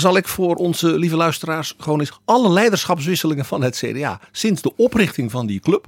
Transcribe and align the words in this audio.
Zal 0.00 0.16
ik 0.16 0.28
voor 0.28 0.54
onze 0.54 0.98
lieve 0.98 1.16
luisteraars 1.16 1.74
gewoon 1.78 2.00
eens 2.00 2.18
alle 2.24 2.50
leiderschapswisselingen 2.50 3.44
van 3.44 3.62
het 3.62 3.76
CDA 3.76 4.20
sinds 4.32 4.62
de 4.62 4.76
oprichting 4.76 5.30
van 5.30 5.46
die 5.46 5.60
club 5.60 5.86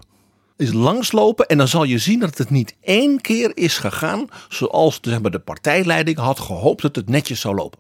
is 0.57 0.73
langslopen. 0.73 1.47
En 1.47 1.59
dan 1.59 1.69
zal 1.69 1.85
je 1.85 1.99
zien 1.99 2.21
dat 2.21 2.39
het 2.39 2.51
niet 2.51 2.77
één 2.81 3.21
keer 3.21 3.51
is 3.55 3.79
gegaan 3.79 4.29
zoals 4.49 5.01
de, 5.01 5.41
partijleiding 5.45 6.17
had 6.17 6.41
gehoopt 6.41 6.83
dat 6.83 6.97
het 6.97 7.09
netjes 7.09 7.41
zou 7.41 7.55
lopen. 7.55 7.79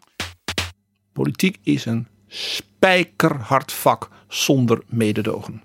Politiek 1.12 1.58
is 1.62 1.84
een 1.84 2.06
spijkerhard 2.26 3.72
vak 3.72 4.08
zonder 4.28 4.82
mededogen. 4.86 5.62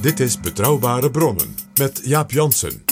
Dit 0.00 0.20
is 0.20 0.40
Betrouwbare 0.40 1.10
Bronnen 1.10 1.54
met 1.74 2.00
Jaap 2.04 2.30
Jansen. 2.30 2.89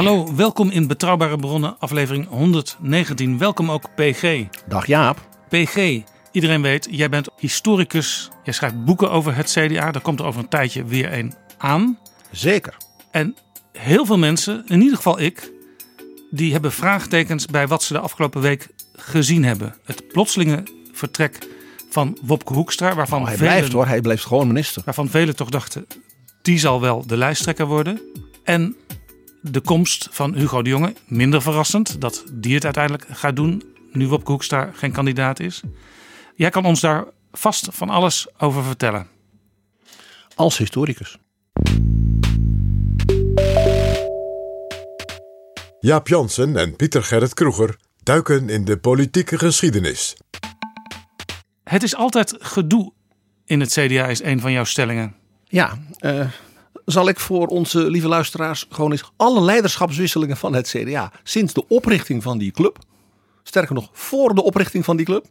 Hallo, 0.00 0.34
welkom 0.34 0.70
in 0.70 0.86
Betrouwbare 0.86 1.36
Bronnen, 1.36 1.76
aflevering 1.78 2.28
119. 2.28 3.38
Welkom 3.38 3.70
ook 3.70 3.94
PG. 3.94 4.44
Dag 4.68 4.86
Jaap. 4.86 5.28
PG, 5.48 6.02
iedereen 6.32 6.62
weet, 6.62 6.88
jij 6.90 7.08
bent 7.08 7.28
historicus. 7.38 8.30
Jij 8.44 8.52
schrijft 8.52 8.84
boeken 8.84 9.10
over 9.10 9.36
het 9.36 9.50
CDA. 9.50 9.90
Daar 9.90 10.02
komt 10.02 10.20
er 10.20 10.26
over 10.26 10.40
een 10.40 10.48
tijdje 10.48 10.84
weer 10.84 11.12
een 11.12 11.34
aan. 11.58 11.98
Zeker. 12.30 12.76
En 13.10 13.36
heel 13.72 14.06
veel 14.06 14.18
mensen, 14.18 14.64
in 14.66 14.80
ieder 14.80 14.96
geval 14.96 15.20
ik, 15.20 15.52
die 16.30 16.52
hebben 16.52 16.72
vraagtekens 16.72 17.46
bij 17.46 17.66
wat 17.66 17.82
ze 17.82 17.92
de 17.92 17.98
afgelopen 17.98 18.40
week 18.40 18.68
gezien 18.92 19.44
hebben. 19.44 19.74
Het 19.84 20.08
plotselinge 20.08 20.62
vertrek 20.92 21.38
van 21.90 22.18
Wopke 22.22 22.52
Hoekstra, 22.52 22.94
waarvan, 22.94 23.20
Oh, 23.20 23.26
hij 23.26 23.36
velen, 23.36 23.52
blijft 23.52 23.72
hoor, 23.72 23.86
hij 23.86 24.00
blijft 24.00 24.24
gewoon 24.24 24.46
minister. 24.46 24.82
waarvan 24.84 25.08
velen 25.08 25.36
toch 25.36 25.50
dachten, 25.50 25.86
die 26.42 26.58
zal 26.58 26.80
wel 26.80 27.06
de 27.06 27.16
lijsttrekker 27.16 27.66
worden. 27.66 28.00
En 28.44 28.76
de 29.42 29.60
komst 29.60 30.08
van 30.10 30.34
Hugo 30.34 30.62
de 30.62 30.70
Jonge, 30.70 30.94
minder 31.06 31.42
verrassend 31.42 32.00
dat 32.00 32.24
die 32.32 32.54
het 32.54 32.64
uiteindelijk 32.64 33.06
gaat 33.10 33.36
doen, 33.36 33.62
nu 33.92 34.08
Wopke 34.08 34.30
Hoekstra 34.30 34.70
geen 34.74 34.92
kandidaat 34.92 35.40
is. 35.40 35.62
Jij 36.34 36.50
kan 36.50 36.64
ons 36.64 36.80
daar 36.80 37.04
vast 37.32 37.68
van 37.70 37.90
alles 37.90 38.26
over 38.38 38.64
vertellen. 38.64 39.06
Als 40.34 40.58
historicus. 40.58 41.18
Jaap 45.80 46.08
Jansen 46.08 46.56
en 46.56 46.76
Pieter 46.76 47.02
Gerrit 47.02 47.34
Kroeger 47.34 47.76
duiken 48.02 48.48
in 48.48 48.64
de 48.64 48.78
politieke 48.78 49.38
geschiedenis. 49.38 50.16
Het 51.64 51.82
is 51.82 51.94
altijd 51.94 52.36
gedoe 52.38 52.92
in 53.44 53.60
het 53.60 53.70
CDA, 53.70 54.06
is 54.06 54.22
een 54.22 54.40
van 54.40 54.52
jouw 54.52 54.64
stellingen. 54.64 55.14
Ja, 55.44 55.78
eh, 55.98 56.28
zal 56.90 57.08
ik 57.08 57.20
voor 57.20 57.46
onze 57.46 57.90
lieve 57.90 58.08
luisteraars 58.08 58.66
gewoon 58.70 58.90
eens 58.90 59.12
alle 59.16 59.40
leiderschapswisselingen 59.40 60.36
van 60.36 60.52
het 60.52 60.68
CDA 60.68 61.12
sinds 61.22 61.52
de 61.52 61.68
oprichting 61.68 62.22
van 62.22 62.38
die 62.38 62.50
club, 62.50 62.78
sterker 63.42 63.74
nog 63.74 63.88
voor 63.92 64.34
de 64.34 64.42
oprichting 64.42 64.84
van 64.84 64.96
die 64.96 65.06
club, 65.06 65.26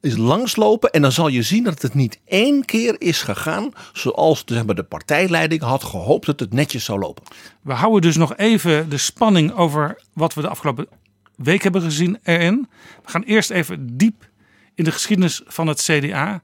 is 0.00 0.16
langslopen. 0.16 0.90
En 0.90 1.02
dan 1.02 1.12
zal 1.12 1.28
je 1.28 1.42
zien 1.42 1.64
dat 1.64 1.82
het 1.82 1.94
niet 1.94 2.20
één 2.24 2.64
keer 2.64 2.94
is 2.98 3.22
gegaan 3.22 3.72
zoals 3.92 4.44
de, 4.44 4.84
partijleiding 4.88 5.62
had 5.62 5.84
gehoopt 5.84 6.26
dat 6.26 6.40
het 6.40 6.52
netjes 6.52 6.84
zou 6.84 6.98
lopen. 6.98 7.24
We 7.62 7.72
houden 7.72 8.02
dus 8.02 8.16
nog 8.16 8.36
even 8.36 8.88
de 8.88 8.98
spanning 8.98 9.52
over 9.52 10.02
wat 10.14 10.34
we 10.34 10.40
de 10.40 10.48
afgelopen 10.48 10.88
week 11.36 11.62
hebben 11.62 11.82
gezien 11.82 12.18
erin. 12.22 12.68
We 13.04 13.10
gaan 13.10 13.22
eerst 13.22 13.50
even 13.50 13.96
diep 13.96 14.28
in 14.74 14.84
de 14.84 14.92
geschiedenis 14.92 15.42
van 15.46 15.66
het 15.66 15.82
CDA. 15.82 16.42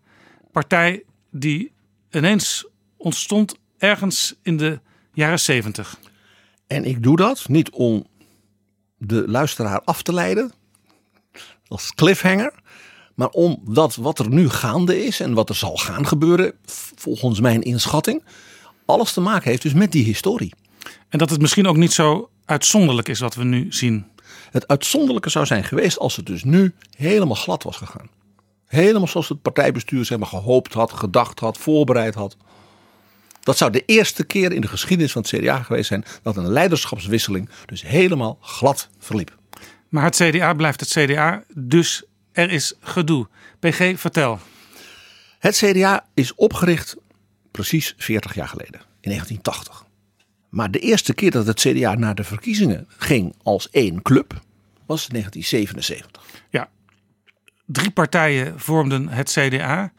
Partij 0.53 1.03
die 1.31 1.73
ineens 2.11 2.67
ontstond 2.97 3.55
ergens 3.79 4.35
in 4.43 4.57
de 4.57 4.81
jaren 5.13 5.41
70. 5.41 5.99
En 6.67 6.85
ik 6.85 7.03
doe 7.03 7.17
dat 7.17 7.49
niet 7.49 7.71
om 7.71 8.07
de 8.99 9.29
luisteraar 9.29 9.81
af 9.85 10.03
te 10.03 10.13
leiden 10.13 10.53
als 11.69 11.95
cliffhanger. 11.95 12.53
Maar 13.15 13.29
omdat 13.29 13.95
wat 13.95 14.19
er 14.19 14.29
nu 14.29 14.49
gaande 14.49 15.05
is 15.05 15.21
en 15.21 15.35
wat 15.35 15.49
er 15.49 15.55
zal 15.55 15.77
gaan 15.77 16.07
gebeuren, 16.07 16.53
volgens 16.95 17.41
mijn 17.41 17.63
inschatting, 17.63 18.25
alles 18.85 19.13
te 19.13 19.21
maken 19.21 19.51
heeft 19.51 19.63
dus 19.63 19.73
met 19.73 19.93
die 19.93 20.05
historie. 20.05 20.55
En 21.09 21.19
dat 21.19 21.31
het 21.31 21.41
misschien 21.41 21.67
ook 21.67 21.77
niet 21.77 21.93
zo 21.93 22.31
uitzonderlijk 22.45 23.09
is 23.09 23.21
wat 23.21 23.35
we 23.35 23.45
nu 23.45 23.67
zien. 23.69 24.07
Het 24.51 24.69
uitzonderlijke 24.69 25.31
zou 25.31 25.47
zijn 25.47 25.65
geweest 25.65 25.99
als 25.99 26.17
het 26.17 26.27
dus 26.27 26.45
nu 26.45 26.75
helemaal 26.97 27.37
glad 27.37 27.63
was 27.63 27.77
gegaan. 27.77 28.11
Helemaal 28.67 29.09
zoals 29.09 29.29
het 29.29 29.43
partijbestuur 29.43 30.05
zeg 30.05 30.19
maar, 30.19 30.29
gehoopt 30.29 30.73
had, 30.73 30.93
gedacht 30.93 31.41
had, 31.41 31.59
voorbereid 31.59 32.15
had. 32.15 32.37
Dat 33.47 33.57
zou 33.57 33.71
de 33.71 33.83
eerste 33.85 34.25
keer 34.25 34.53
in 34.53 34.61
de 34.61 34.69
geschiedenis 34.69 35.13
van 35.13 35.23
het 35.23 35.31
CDA 35.31 35.63
geweest 35.63 35.89
zijn 35.89 36.05
dat 36.23 36.37
een 36.37 36.49
leiderschapswisseling 36.49 37.49
dus 37.67 37.83
helemaal 37.83 38.39
glad 38.41 38.89
verliep. 38.99 39.37
Maar 39.89 40.05
het 40.05 40.17
CDA 40.17 40.55
blijft 40.55 40.81
het 40.81 40.89
CDA, 40.89 41.45
dus 41.55 42.05
er 42.33 42.51
is 42.51 42.75
gedoe. 42.81 43.29
PG, 43.59 43.93
vertel. 43.99 44.39
Het 45.39 45.57
CDA 45.57 46.07
is 46.15 46.35
opgericht 46.35 46.97
precies 47.51 47.95
40 47.97 48.35
jaar 48.35 48.49
geleden, 48.49 48.81
in 49.01 49.11
1980. 49.11 49.85
Maar 50.49 50.71
de 50.71 50.79
eerste 50.79 51.15
keer 51.15 51.31
dat 51.31 51.47
het 51.47 51.61
CDA 51.61 51.95
naar 51.95 52.15
de 52.15 52.25
verkiezingen 52.25 52.87
ging 52.97 53.35
als 53.43 53.71
één 53.71 54.03
club 54.03 54.33
was 54.87 55.07
1977. 55.09 56.23
Ja, 56.51 56.69
drie 57.67 57.91
partijen 57.91 58.61
vormden 58.61 59.09
het 59.09 59.31
CDA 59.31 59.93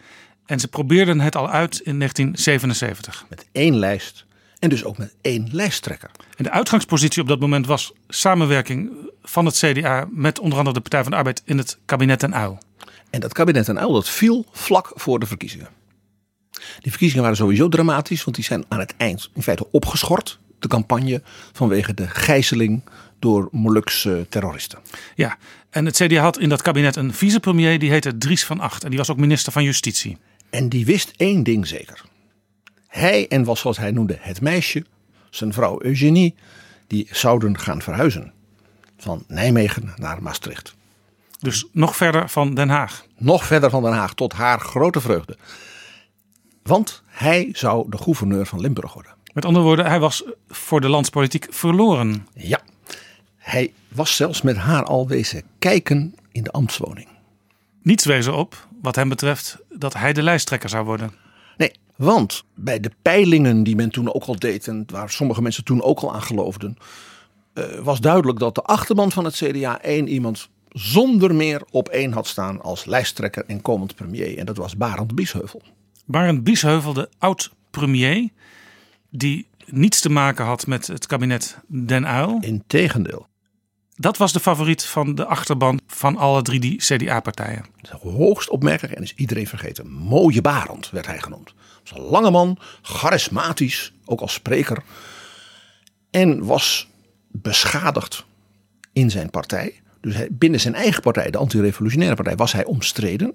en 0.47 0.59
ze 0.59 0.67
probeerden 0.67 1.19
het 1.19 1.35
al 1.35 1.49
uit 1.49 1.79
in 1.79 1.97
1977. 1.97 3.25
Met 3.29 3.45
één 3.51 3.75
lijst 3.75 4.25
en 4.59 4.69
dus 4.69 4.83
ook 4.83 4.97
met 4.97 5.15
één 5.21 5.47
lijsttrekker. 5.51 6.11
En 6.35 6.43
de 6.43 6.51
uitgangspositie 6.51 7.21
op 7.21 7.27
dat 7.27 7.39
moment 7.39 7.65
was 7.65 7.93
samenwerking 8.07 8.91
van 9.21 9.45
het 9.45 9.55
CDA 9.55 10.07
met 10.11 10.39
onder 10.39 10.57
andere 10.57 10.75
de 10.75 10.81
Partij 10.81 11.01
van 11.01 11.11
de 11.11 11.17
Arbeid 11.17 11.41
in 11.45 11.57
het 11.57 11.77
kabinet 11.85 12.23
en 12.23 12.35
Uil. 12.35 12.57
En 13.09 13.19
dat 13.19 13.33
kabinet 13.33 13.69
en 13.69 13.79
Uil 13.79 13.93
dat 13.93 14.09
viel 14.09 14.45
vlak 14.51 14.91
voor 14.95 15.19
de 15.19 15.25
verkiezingen. 15.25 15.69
Die 16.51 16.91
verkiezingen 16.91 17.21
waren 17.23 17.37
sowieso 17.37 17.69
dramatisch, 17.69 18.23
want 18.23 18.35
die 18.35 18.45
zijn 18.45 18.65
aan 18.67 18.79
het 18.79 18.93
eind 18.97 19.29
in 19.33 19.43
feite 19.43 19.71
opgeschort. 19.71 20.39
De 20.59 20.67
campagne 20.67 21.21
vanwege 21.53 21.93
de 21.93 22.07
gijzeling 22.07 22.83
door 23.19 23.47
Molukse 23.51 24.25
terroristen. 24.29 24.79
Ja, 25.15 25.37
en 25.69 25.85
het 25.85 25.95
CDA 25.95 26.21
had 26.21 26.39
in 26.39 26.49
dat 26.49 26.61
kabinet 26.61 26.95
een 26.95 27.13
vicepremier 27.13 27.79
die 27.79 27.89
heette 27.89 28.17
Dries 28.17 28.45
van 28.45 28.59
Acht. 28.59 28.83
En 28.83 28.89
die 28.89 28.97
was 28.97 29.09
ook 29.09 29.17
minister 29.17 29.51
van 29.51 29.63
Justitie. 29.63 30.17
En 30.49 30.69
die 30.69 30.85
wist 30.85 31.13
één 31.15 31.43
ding 31.43 31.67
zeker. 31.67 32.03
Hij 32.87 33.27
en 33.27 33.43
was 33.43 33.59
zoals 33.59 33.77
hij 33.77 33.91
noemde 33.91 34.17
het 34.19 34.41
meisje, 34.41 34.85
zijn 35.29 35.53
vrouw 35.53 35.81
Eugenie, 35.81 36.35
die 36.87 37.07
zouden 37.11 37.59
gaan 37.59 37.81
verhuizen. 37.81 38.33
Van 38.97 39.23
Nijmegen 39.27 39.93
naar 39.95 40.21
Maastricht. 40.21 40.75
Dus 41.39 41.65
nog 41.71 41.95
verder 41.95 42.29
van 42.29 42.53
Den 42.53 42.69
Haag. 42.69 43.05
Nog 43.17 43.45
verder 43.45 43.69
van 43.69 43.83
Den 43.83 43.93
Haag, 43.93 44.13
tot 44.13 44.33
haar 44.33 44.59
grote 44.59 45.01
vreugde. 45.01 45.37
Want 46.63 47.03
hij 47.05 47.49
zou 47.53 47.89
de 47.89 47.97
gouverneur 47.97 48.45
van 48.45 48.59
Limburg 48.59 48.93
worden. 48.93 49.15
Met 49.33 49.45
andere 49.45 49.65
woorden, 49.65 49.85
hij 49.85 49.99
was 49.99 50.23
voor 50.47 50.81
de 50.81 50.89
landspolitiek 50.89 51.47
verloren. 51.49 52.27
Ja, 52.33 52.59
hij 53.37 53.73
was 53.87 54.15
zelfs 54.15 54.41
met 54.41 54.57
haar 54.57 54.83
al 54.83 55.07
wezen 55.07 55.43
kijken 55.59 56.15
in 56.31 56.43
de 56.43 56.51
ambtswoning. 56.51 57.07
Niets 57.81 58.05
wezen 58.05 58.35
op, 58.35 58.66
wat 58.81 58.95
hem 58.95 59.09
betreft, 59.09 59.57
dat 59.69 59.93
hij 59.93 60.13
de 60.13 60.23
lijsttrekker 60.23 60.69
zou 60.69 60.85
worden. 60.85 61.11
Nee, 61.57 61.71
want 61.95 62.43
bij 62.55 62.79
de 62.79 62.91
peilingen 63.01 63.63
die 63.63 63.75
men 63.75 63.89
toen 63.89 64.13
ook 64.13 64.23
al 64.23 64.39
deed 64.39 64.67
en 64.67 64.83
waar 64.91 65.09
sommige 65.09 65.41
mensen 65.41 65.63
toen 65.63 65.81
ook 65.81 65.99
al 65.99 66.13
aan 66.13 66.21
geloofden, 66.21 66.77
eh, 67.53 67.63
was 67.79 67.99
duidelijk 67.99 68.39
dat 68.39 68.55
de 68.55 68.61
achterban 68.61 69.11
van 69.11 69.25
het 69.25 69.35
CDA 69.35 69.81
één 69.81 70.07
iemand 70.07 70.49
zonder 70.69 71.35
meer 71.35 71.61
op 71.71 71.89
één 71.89 72.11
had 72.11 72.27
staan 72.27 72.61
als 72.61 72.85
lijsttrekker 72.85 73.43
en 73.45 73.61
komend 73.61 73.95
premier. 73.95 74.37
En 74.37 74.45
dat 74.45 74.57
was 74.57 74.77
Barend 74.77 75.15
Biesheuvel. 75.15 75.61
Barend 76.05 76.43
Biesheuvel, 76.43 76.93
de 76.93 77.09
oud-premier, 77.17 78.29
die 79.09 79.47
niets 79.65 79.99
te 79.99 80.09
maken 80.09 80.45
had 80.45 80.67
met 80.67 80.87
het 80.87 81.05
kabinet 81.05 81.57
Den 81.67 82.03
Uyl. 82.03 82.37
Integendeel. 82.41 83.27
Dat 83.99 84.17
was 84.17 84.33
de 84.33 84.39
favoriet 84.39 84.83
van 84.83 85.15
de 85.15 85.25
achterban 85.25 85.79
van 85.87 86.17
alle 86.17 86.41
drie 86.41 86.59
die 86.59 86.77
CDA-partijen. 86.77 87.65
Hoogst 88.01 88.49
opmerkelijk 88.49 88.93
en 88.93 89.03
is 89.03 89.13
iedereen 89.15 89.47
vergeten. 89.47 89.89
Mooie 89.91 90.41
Barend 90.41 90.89
werd 90.89 91.05
hij 91.05 91.19
genoemd. 91.19 91.53
Was 91.83 91.99
een 91.99 92.05
lange 92.05 92.31
man, 92.31 92.57
charismatisch, 92.81 93.93
ook 94.05 94.19
als 94.19 94.33
spreker. 94.33 94.83
En 96.11 96.45
was 96.45 96.87
beschadigd 97.27 98.25
in 98.93 99.11
zijn 99.11 99.29
partij. 99.29 99.81
Dus 100.01 100.15
binnen 100.31 100.59
zijn 100.59 100.75
eigen 100.75 101.01
partij, 101.01 101.31
de 101.31 101.37
antirevolutionaire 101.37 102.15
partij, 102.15 102.35
was 102.35 102.51
hij 102.51 102.65
omstreden. 102.65 103.33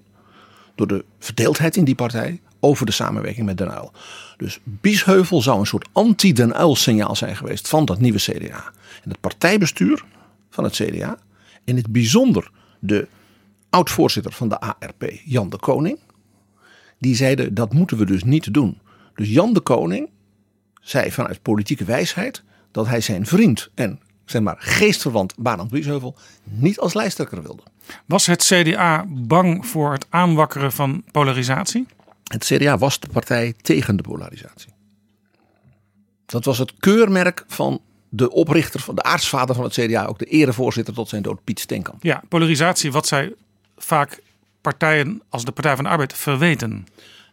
Door 0.74 0.86
de 0.86 1.04
verdeeldheid 1.18 1.76
in 1.76 1.84
die 1.84 1.94
partij 1.94 2.40
over 2.60 2.86
de 2.86 2.92
samenwerking 2.92 3.46
met 3.46 3.58
Den 3.58 3.70
Uyl. 3.70 3.92
Dus 4.36 4.58
Biesheuvel 4.62 5.42
zou 5.42 5.58
een 5.58 5.66
soort 5.66 5.88
anti-Den 5.92 6.60
Uyl 6.60 6.76
signaal 6.76 7.16
zijn 7.16 7.36
geweest 7.36 7.68
van 7.68 7.84
dat 7.84 8.00
nieuwe 8.00 8.18
CDA. 8.18 8.72
En 9.02 9.10
het 9.10 9.20
partijbestuur 9.20 10.04
van 10.52 10.64
het 10.64 10.72
CDA, 10.72 11.18
in 11.64 11.76
het 11.76 11.92
bijzonder 11.92 12.50
de 12.78 13.08
oud-voorzitter 13.70 14.32
van 14.32 14.48
de 14.48 14.60
ARP, 14.60 15.12
Jan 15.24 15.50
de 15.50 15.56
Koning, 15.56 15.98
die 16.98 17.16
zeiden 17.16 17.54
dat 17.54 17.72
moeten 17.72 17.96
we 17.96 18.06
dus 18.06 18.24
niet 18.24 18.54
doen. 18.54 18.80
Dus 19.14 19.28
Jan 19.28 19.52
de 19.52 19.60
Koning 19.60 20.10
zei 20.80 21.10
vanuit 21.10 21.42
politieke 21.42 21.84
wijsheid 21.84 22.42
dat 22.70 22.86
hij 22.86 23.00
zijn 23.00 23.26
vriend 23.26 23.70
en 23.74 24.00
zeg 24.24 24.42
maar 24.42 24.56
geestverwant 24.58 25.34
Barend 25.36 25.70
Biesheuvel 25.70 26.16
niet 26.42 26.78
als 26.78 26.94
lijsttrekker 26.94 27.42
wilde. 27.42 27.62
Was 28.06 28.26
het 28.26 28.42
CDA 28.42 29.04
bang 29.08 29.66
voor 29.66 29.92
het 29.92 30.06
aanwakkeren 30.08 30.72
van 30.72 31.04
polarisatie? 31.10 31.86
Het 32.24 32.44
CDA 32.44 32.78
was 32.78 33.00
de 33.00 33.08
partij 33.08 33.54
tegen 33.60 33.96
de 33.96 34.02
polarisatie. 34.02 34.72
Dat 36.26 36.44
was 36.44 36.58
het 36.58 36.72
keurmerk 36.78 37.44
van 37.46 37.80
de 38.14 38.30
oprichter, 38.30 38.80
van 38.80 38.94
de 38.94 39.02
aartsvader 39.02 39.54
van 39.54 39.64
het 39.64 39.72
CDA, 39.72 40.04
ook 40.04 40.18
de 40.18 40.24
erevoorzitter 40.24 40.94
tot 40.94 41.08
zijn 41.08 41.22
dood, 41.22 41.44
Piet 41.44 41.60
Steenkamp. 41.60 42.02
Ja, 42.02 42.22
polarisatie, 42.28 42.92
wat 42.92 43.06
zij 43.06 43.34
vaak 43.76 44.22
partijen 44.60 45.22
als 45.28 45.44
de 45.44 45.52
Partij 45.52 45.74
van 45.74 45.84
de 45.84 45.90
Arbeid 45.90 46.12
verweten. 46.12 46.86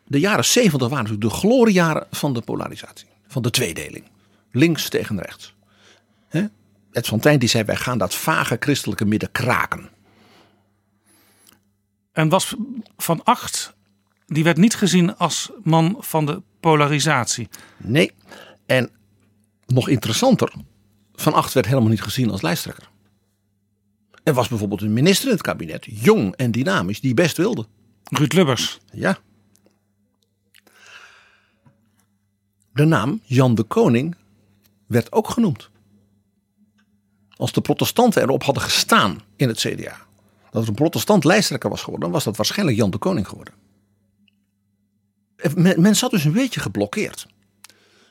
De 0.05 0.19
jaren 0.19 0.45
70 0.45 0.89
waren 0.89 1.03
natuurlijk 1.03 1.31
de 1.31 1.39
gloriejaren 1.39 2.07
van 2.11 2.33
de 2.33 2.41
polarisatie, 2.41 3.07
van 3.27 3.41
de 3.41 3.49
tweedeling. 3.49 4.03
Links 4.51 4.89
tegen 4.89 5.21
rechts. 5.21 5.53
Hè? 6.27 6.45
Ed 6.91 7.07
van 7.07 7.19
Tijn 7.19 7.39
die 7.39 7.49
zei, 7.49 7.63
wij 7.63 7.75
gaan 7.75 7.97
dat 7.97 8.15
vage 8.15 8.57
christelijke 8.59 9.05
midden 9.05 9.31
kraken. 9.31 9.89
En 12.11 12.29
was 12.29 12.55
Van 12.97 13.23
Acht, 13.23 13.73
die 14.27 14.43
werd 14.43 14.57
niet 14.57 14.75
gezien 14.75 15.17
als 15.17 15.51
man 15.63 15.97
van 15.99 16.25
de 16.25 16.41
polarisatie. 16.59 17.49
Nee, 17.77 18.11
en 18.65 18.89
nog 19.73 19.89
interessanter, 19.89 20.53
Van 21.13 21.33
Acht 21.33 21.53
werd 21.53 21.65
helemaal 21.65 21.89
niet 21.89 22.01
gezien 22.01 22.31
als 22.31 22.41
lijsttrekker. 22.41 22.89
Er 24.23 24.33
was 24.33 24.47
bijvoorbeeld 24.47 24.81
een 24.81 24.93
minister 24.93 25.27
in 25.27 25.33
het 25.33 25.41
kabinet, 25.41 25.85
jong 25.89 26.35
en 26.35 26.51
dynamisch, 26.51 27.01
die 27.01 27.13
best 27.13 27.37
wilde. 27.37 27.65
Ruud 28.03 28.33
Lubbers. 28.33 28.79
Ja. 28.91 29.17
De 32.73 32.85
naam 32.85 33.21
Jan 33.23 33.55
de 33.55 33.63
Koning 33.63 34.15
werd 34.87 35.11
ook 35.11 35.29
genoemd. 35.29 35.69
Als 37.29 37.51
de 37.51 37.61
protestanten 37.61 38.21
erop 38.21 38.43
hadden 38.43 38.63
gestaan 38.63 39.21
in 39.35 39.47
het 39.47 39.57
CDA, 39.57 39.97
dat 40.51 40.61
er 40.61 40.67
een 40.67 40.75
protestant 40.75 41.23
lijsttrekker 41.23 41.69
was 41.69 41.79
geworden, 41.79 42.03
dan 42.03 42.11
was 42.11 42.23
dat 42.23 42.37
waarschijnlijk 42.37 42.77
Jan 42.77 42.91
de 42.91 42.97
Koning 42.97 43.27
geworden. 43.27 43.53
Men, 45.55 45.81
men 45.81 45.95
zat 45.95 46.11
dus 46.11 46.23
een 46.23 46.31
beetje 46.31 46.59
geblokkeerd. 46.59 47.27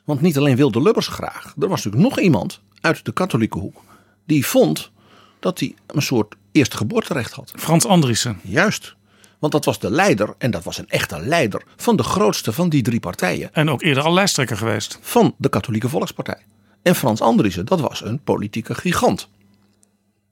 Want 0.08 0.20
niet 0.20 0.38
alleen 0.38 0.56
wilde 0.56 0.82
Lubbers 0.82 1.06
graag, 1.06 1.55
er 1.58 1.69
was 1.69 1.84
natuurlijk 1.84 2.14
nog 2.14 2.20
iemand 2.25 2.60
uit 2.81 3.05
de 3.05 3.12
katholieke 3.12 3.58
hoek 3.58 3.82
die 4.26 4.46
vond 4.46 4.90
dat 5.38 5.58
hij 5.58 5.75
een 5.87 6.02
soort 6.02 6.34
eerste 6.52 6.76
geboorterecht 6.76 7.32
had. 7.32 7.52
Frans 7.56 7.87
Andriessen. 7.87 8.40
Juist. 8.43 8.96
Want 9.38 9.52
dat 9.52 9.64
was 9.64 9.78
de 9.78 9.90
leider, 9.90 10.34
en 10.38 10.50
dat 10.50 10.64
was 10.64 10.78
een 10.78 10.88
echte 10.88 11.20
leider, 11.20 11.62
van 11.76 11.96
de 11.96 12.02
grootste 12.02 12.52
van 12.52 12.69
die 12.69 12.82
drie 12.82 13.00
partijen. 13.00 13.55
En 13.55 13.70
ook 13.70 13.82
eerder 13.82 14.02
al 14.02 14.12
lijsttrekker 14.12 14.56
geweest. 14.56 14.99
Van 15.00 15.34
de 15.38 15.49
Katholieke 15.49 15.88
Volkspartij. 15.88 16.43
En 16.82 16.94
Frans 16.94 17.20
Andriessen, 17.20 17.66
dat 17.66 17.81
was 17.81 18.04
een 18.04 18.22
politieke 18.22 18.75
gigant. 18.75 19.28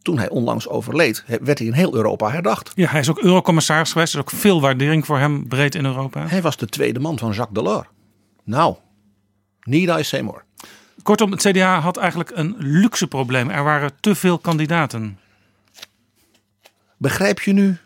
Toen 0.03 0.19
hij 0.19 0.29
onlangs 0.29 0.69
overleed, 0.69 1.25
werd 1.41 1.59
hij 1.59 1.67
in 1.67 1.73
heel 1.73 1.95
Europa 1.95 2.31
herdacht. 2.31 2.73
Ja, 2.75 2.89
hij 2.91 3.01
is 3.01 3.11
ook 3.11 3.21
eurocommissaris 3.21 3.93
geweest. 3.93 4.13
Er 4.13 4.19
is 4.19 4.25
ook 4.25 4.39
veel 4.41 4.61
waardering 4.61 5.07
voor 5.07 5.19
hem 5.19 5.49
breed 5.49 5.75
in 5.75 5.85
Europa. 5.85 6.27
Hij 6.27 6.43
was 6.43 6.57
de 6.57 6.67
tweede 6.67 7.01
man 7.01 7.19
van 7.19 7.33
Jacques 7.33 7.65
Delors. 7.65 7.87
Nou, 8.45 8.77
need 9.67 9.99
I 9.99 10.03
say 10.03 10.21
more. 10.21 10.43
Kortom, 11.03 11.31
het 11.31 11.43
CDA 11.43 11.81
had 11.81 11.97
eigenlijk 11.97 12.31
een 12.35 12.55
luxe 12.59 13.07
probleem. 13.07 13.51
Er 13.51 13.65
waren 13.65 13.91
te 14.01 14.15
veel 14.15 14.39
kandidaten. 14.39 15.19
Begrijp 16.97 17.41
je 17.41 17.53
nu 17.53 17.79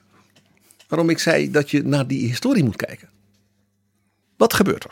waarom 0.89 1.11
ik 1.11 1.19
zei 1.19 1.51
dat 1.51 1.71
je 1.71 1.83
naar 1.83 2.07
die 2.07 2.27
historie 2.27 2.65
moet 2.65 2.77
kijken? 2.77 3.09
Wat 4.37 4.55
gebeurt 4.55 4.85
er? 4.85 4.91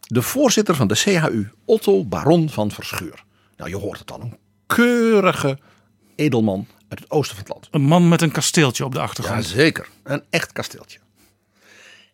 De 0.00 0.22
voorzitter 0.22 0.74
van 0.74 0.88
de 0.88 0.94
CHU, 0.94 1.48
Otto 1.64 2.04
Baron 2.04 2.50
van 2.50 2.70
Verschuur. 2.70 3.24
Nou, 3.56 3.70
je 3.70 3.76
hoort 3.76 3.98
het 3.98 4.12
al. 4.12 4.20
Een 4.20 4.38
keurige 4.66 5.58
edelman 6.14 6.66
uit 6.88 7.00
het 7.00 7.10
oosten 7.10 7.36
van 7.36 7.44
het 7.44 7.54
land. 7.54 7.68
Een 7.70 7.88
man 7.88 8.08
met 8.08 8.22
een 8.22 8.30
kasteeltje 8.30 8.84
op 8.84 8.92
de 8.92 9.00
achtergrond. 9.00 9.48
Jazeker, 9.48 9.88
een 10.02 10.22
echt 10.30 10.52
kasteeltje. 10.52 10.98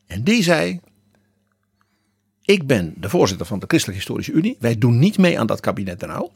En 0.06 0.24
die 0.24 0.42
zei, 0.42 0.80
ik 2.50 2.66
ben 2.66 2.94
de 2.96 3.08
voorzitter 3.08 3.46
van 3.46 3.58
de 3.58 3.66
Christelijke 3.66 4.00
Historische 4.02 4.32
Unie. 4.32 4.56
Wij 4.60 4.78
doen 4.78 4.98
niet 4.98 5.18
mee 5.18 5.38
aan 5.38 5.46
dat 5.46 5.60
kabinet 5.60 6.00
Den 6.00 6.10
Uyl. 6.10 6.32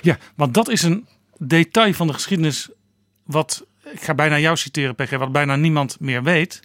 Ja, 0.00 0.18
want 0.34 0.54
dat 0.54 0.68
is 0.68 0.82
een 0.82 1.06
detail 1.38 1.92
van 1.92 2.06
de 2.06 2.12
geschiedenis 2.12 2.70
wat, 3.24 3.66
ik 3.92 4.02
ga 4.02 4.14
bijna 4.14 4.38
jou 4.38 4.56
citeren 4.56 4.94
PG, 4.94 5.10
wat 5.10 5.32
bijna 5.32 5.56
niemand 5.56 6.00
meer 6.00 6.22
weet. 6.22 6.60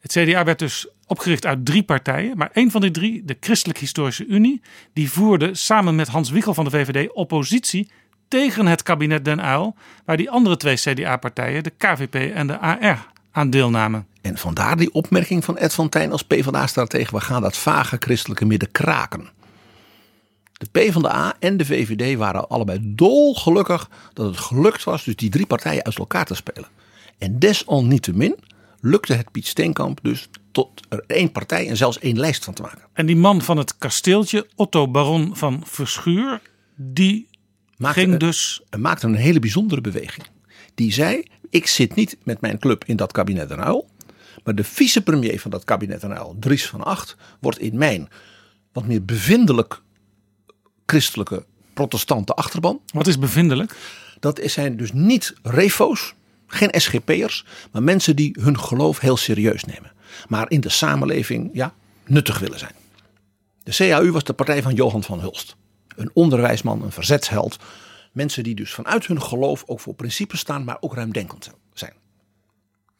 Het 0.00 0.12
CDA 0.12 0.44
werd 0.44 0.58
dus 0.58 0.88
opgericht 1.06 1.46
uit 1.46 1.64
drie 1.64 1.82
partijen, 1.82 2.36
maar 2.36 2.50
één 2.52 2.70
van 2.70 2.80
die 2.80 2.90
drie, 2.90 3.24
de 3.24 3.36
Christelijke 3.40 3.80
Historische 3.80 4.26
Unie, 4.26 4.62
die 4.92 5.10
voerde 5.10 5.54
samen 5.54 5.94
met 5.94 6.08
Hans 6.08 6.30
Wiegel 6.30 6.54
van 6.54 6.64
de 6.64 6.70
VVD 6.70 7.12
oppositie 7.12 7.90
tegen 8.28 8.66
het 8.66 8.82
kabinet 8.82 9.24
Den 9.24 9.38
Uyl, 9.38 9.74
waar 10.04 10.16
die 10.16 10.30
andere 10.30 10.56
twee 10.56 10.76
CDA-partijen, 10.76 11.62
de 11.62 11.72
KVP 11.78 12.14
en 12.14 12.46
de 12.46 12.58
AR, 12.58 13.06
aan 13.30 13.50
deelnamen. 13.50 14.06
En 14.24 14.38
vandaar 14.38 14.76
die 14.76 14.92
opmerking 14.92 15.44
van 15.44 15.58
Ed 15.58 15.74
van 15.74 15.88
Tijn 15.88 16.12
als 16.12 16.22
PvdA-stratege. 16.22 17.14
We 17.14 17.20
gaan 17.20 17.42
dat 17.42 17.56
vage 17.56 17.96
christelijke 17.98 18.44
midden 18.44 18.70
kraken. 18.70 19.28
De 20.52 20.66
PvdA 20.72 21.34
en 21.38 21.56
de 21.56 21.64
VVD 21.64 22.16
waren 22.18 22.48
allebei 22.48 22.78
dolgelukkig 22.82 23.90
dat 24.12 24.26
het 24.26 24.36
gelukt 24.38 24.84
was 24.84 25.04
dus 25.04 25.16
die 25.16 25.30
drie 25.30 25.46
partijen 25.46 25.84
uit 25.84 25.98
elkaar 25.98 26.24
te 26.24 26.34
spelen. 26.34 26.68
En 27.18 27.38
desalniettemin 27.38 28.36
lukte 28.80 29.14
het 29.14 29.30
Piet 29.30 29.46
Steenkamp 29.46 29.98
dus 30.02 30.28
tot 30.52 30.80
er 30.88 31.04
één 31.06 31.32
partij 31.32 31.68
en 31.68 31.76
zelfs 31.76 31.98
één 31.98 32.18
lijst 32.18 32.44
van 32.44 32.54
te 32.54 32.62
maken. 32.62 32.82
En 32.92 33.06
die 33.06 33.16
man 33.16 33.42
van 33.42 33.56
het 33.56 33.78
kasteeltje, 33.78 34.48
Otto 34.54 34.88
Baron 34.88 35.36
van 35.36 35.62
Verschuur, 35.66 36.40
die 36.76 37.28
Maakte 37.76 38.00
ging 38.00 38.12
een- 38.12 38.18
dus 38.18 38.62
maakte 38.78 39.06
een 39.06 39.14
hele 39.14 39.38
bijzondere 39.38 39.80
beweging. 39.80 40.26
Die 40.74 40.92
zei, 40.92 41.22
ik 41.50 41.66
zit 41.66 41.94
niet 41.94 42.16
met 42.22 42.40
mijn 42.40 42.58
club 42.58 42.84
in 42.84 42.96
dat 42.96 43.12
kabinet 43.12 43.48
Den 43.48 43.58
Uyl. 43.66 43.88
Maar 44.44 44.54
de 44.54 44.64
vicepremier 44.64 45.40
van 45.40 45.50
dat 45.50 45.64
kabinet 45.64 46.02
Uyl, 46.02 46.36
Dries 46.38 46.66
van 46.66 46.82
Acht, 46.82 47.16
wordt 47.40 47.58
in 47.58 47.78
mijn 47.78 48.08
wat 48.72 48.86
meer 48.86 49.04
bevindelijk 49.04 49.82
christelijke 50.86 51.44
protestante 51.74 52.34
achterban. 52.34 52.80
Wat 52.86 53.06
is 53.06 53.18
bevindelijk? 53.18 53.76
Dat 54.20 54.40
zijn 54.44 54.76
dus 54.76 54.92
niet 54.92 55.34
refo's, 55.42 56.14
geen 56.46 56.80
SGP'ers, 56.80 57.44
maar 57.72 57.82
mensen 57.82 58.16
die 58.16 58.36
hun 58.40 58.58
geloof 58.58 58.98
heel 58.98 59.16
serieus 59.16 59.64
nemen. 59.64 59.92
Maar 60.28 60.50
in 60.50 60.60
de 60.60 60.68
samenleving 60.68 61.50
ja, 61.52 61.74
nuttig 62.06 62.38
willen 62.38 62.58
zijn. 62.58 62.74
De 63.62 63.72
CAU 63.74 64.10
was 64.10 64.24
de 64.24 64.32
partij 64.32 64.62
van 64.62 64.74
Johan 64.74 65.02
van 65.02 65.20
Hulst. 65.20 65.56
Een 65.96 66.10
onderwijsman, 66.12 66.82
een 66.82 66.92
verzetsheld. 66.92 67.56
Mensen 68.12 68.42
die 68.42 68.54
dus 68.54 68.72
vanuit 68.72 69.06
hun 69.06 69.22
geloof 69.22 69.62
ook 69.66 69.80
voor 69.80 69.94
principes 69.94 70.40
staan, 70.40 70.64
maar 70.64 70.76
ook 70.80 70.94
ruimdenkend 70.94 71.50
zijn. 71.72 71.92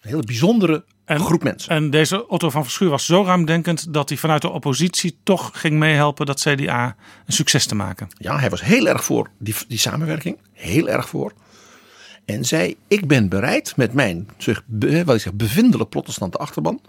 Een 0.05 0.11
hele 0.11 0.23
bijzondere 0.23 0.85
En- 1.05 1.21
groep 1.21 1.43
mensen. 1.43 1.71
En 1.71 1.91
deze 1.91 2.29
Otto 2.29 2.51
van 2.51 2.63
Verschuur 2.63 2.89
was 2.91 3.07
zo 3.07 3.23
ruimdenkend 3.25 3.93
dat 3.93 4.09
hij 4.09 4.19
vanuit 4.19 4.43
de 4.43 4.51
oppositie 4.51 5.19
toch 5.23 5.51
ging 5.55 5.79
meehelpen 5.79 6.27
dat 6.27 6.41
CDA 6.41 6.97
een 7.27 7.33
succes 7.33 7.67
te 7.67 7.75
maken. 7.75 8.09
Ja, 8.19 8.39
hij 8.39 8.51
was 8.51 8.63
heel 8.63 8.87
erg 8.87 9.05
voor 9.05 9.31
die, 9.39 9.55
die 9.69 9.79
samenwerking. 9.79 10.39
Heel 10.53 10.89
erg 10.89 11.09
voor. 11.09 11.33
En 12.25 12.45
zei, 12.45 12.77
ik 12.89 13.07
ben 13.07 13.29
bereid 13.29 13.77
met 13.77 13.93
mijn 13.93 14.29
zeg, 14.37 14.63
be- 14.67 15.05
wat 15.05 15.15
ik 15.15 15.21
zeg, 15.21 15.35
bevindelijk 15.35 15.91
protestante 15.91 16.39
achterban... 16.39 16.81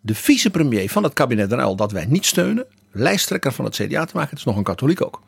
de 0.00 0.14
vicepremier 0.14 0.90
van 0.90 1.02
het 1.02 1.12
kabinet 1.12 1.50
Den 1.50 1.58
Uyl 1.58 1.76
dat 1.76 1.92
wij 1.92 2.06
niet 2.06 2.26
steunen... 2.26 2.64
lijsttrekker 2.90 3.52
van 3.52 3.64
het 3.64 3.74
CDA 3.74 4.04
te 4.04 4.16
maken. 4.16 4.30
Het 4.30 4.38
is 4.38 4.44
nog 4.44 4.56
een 4.56 4.62
katholiek 4.62 5.02
ook. 5.04 5.22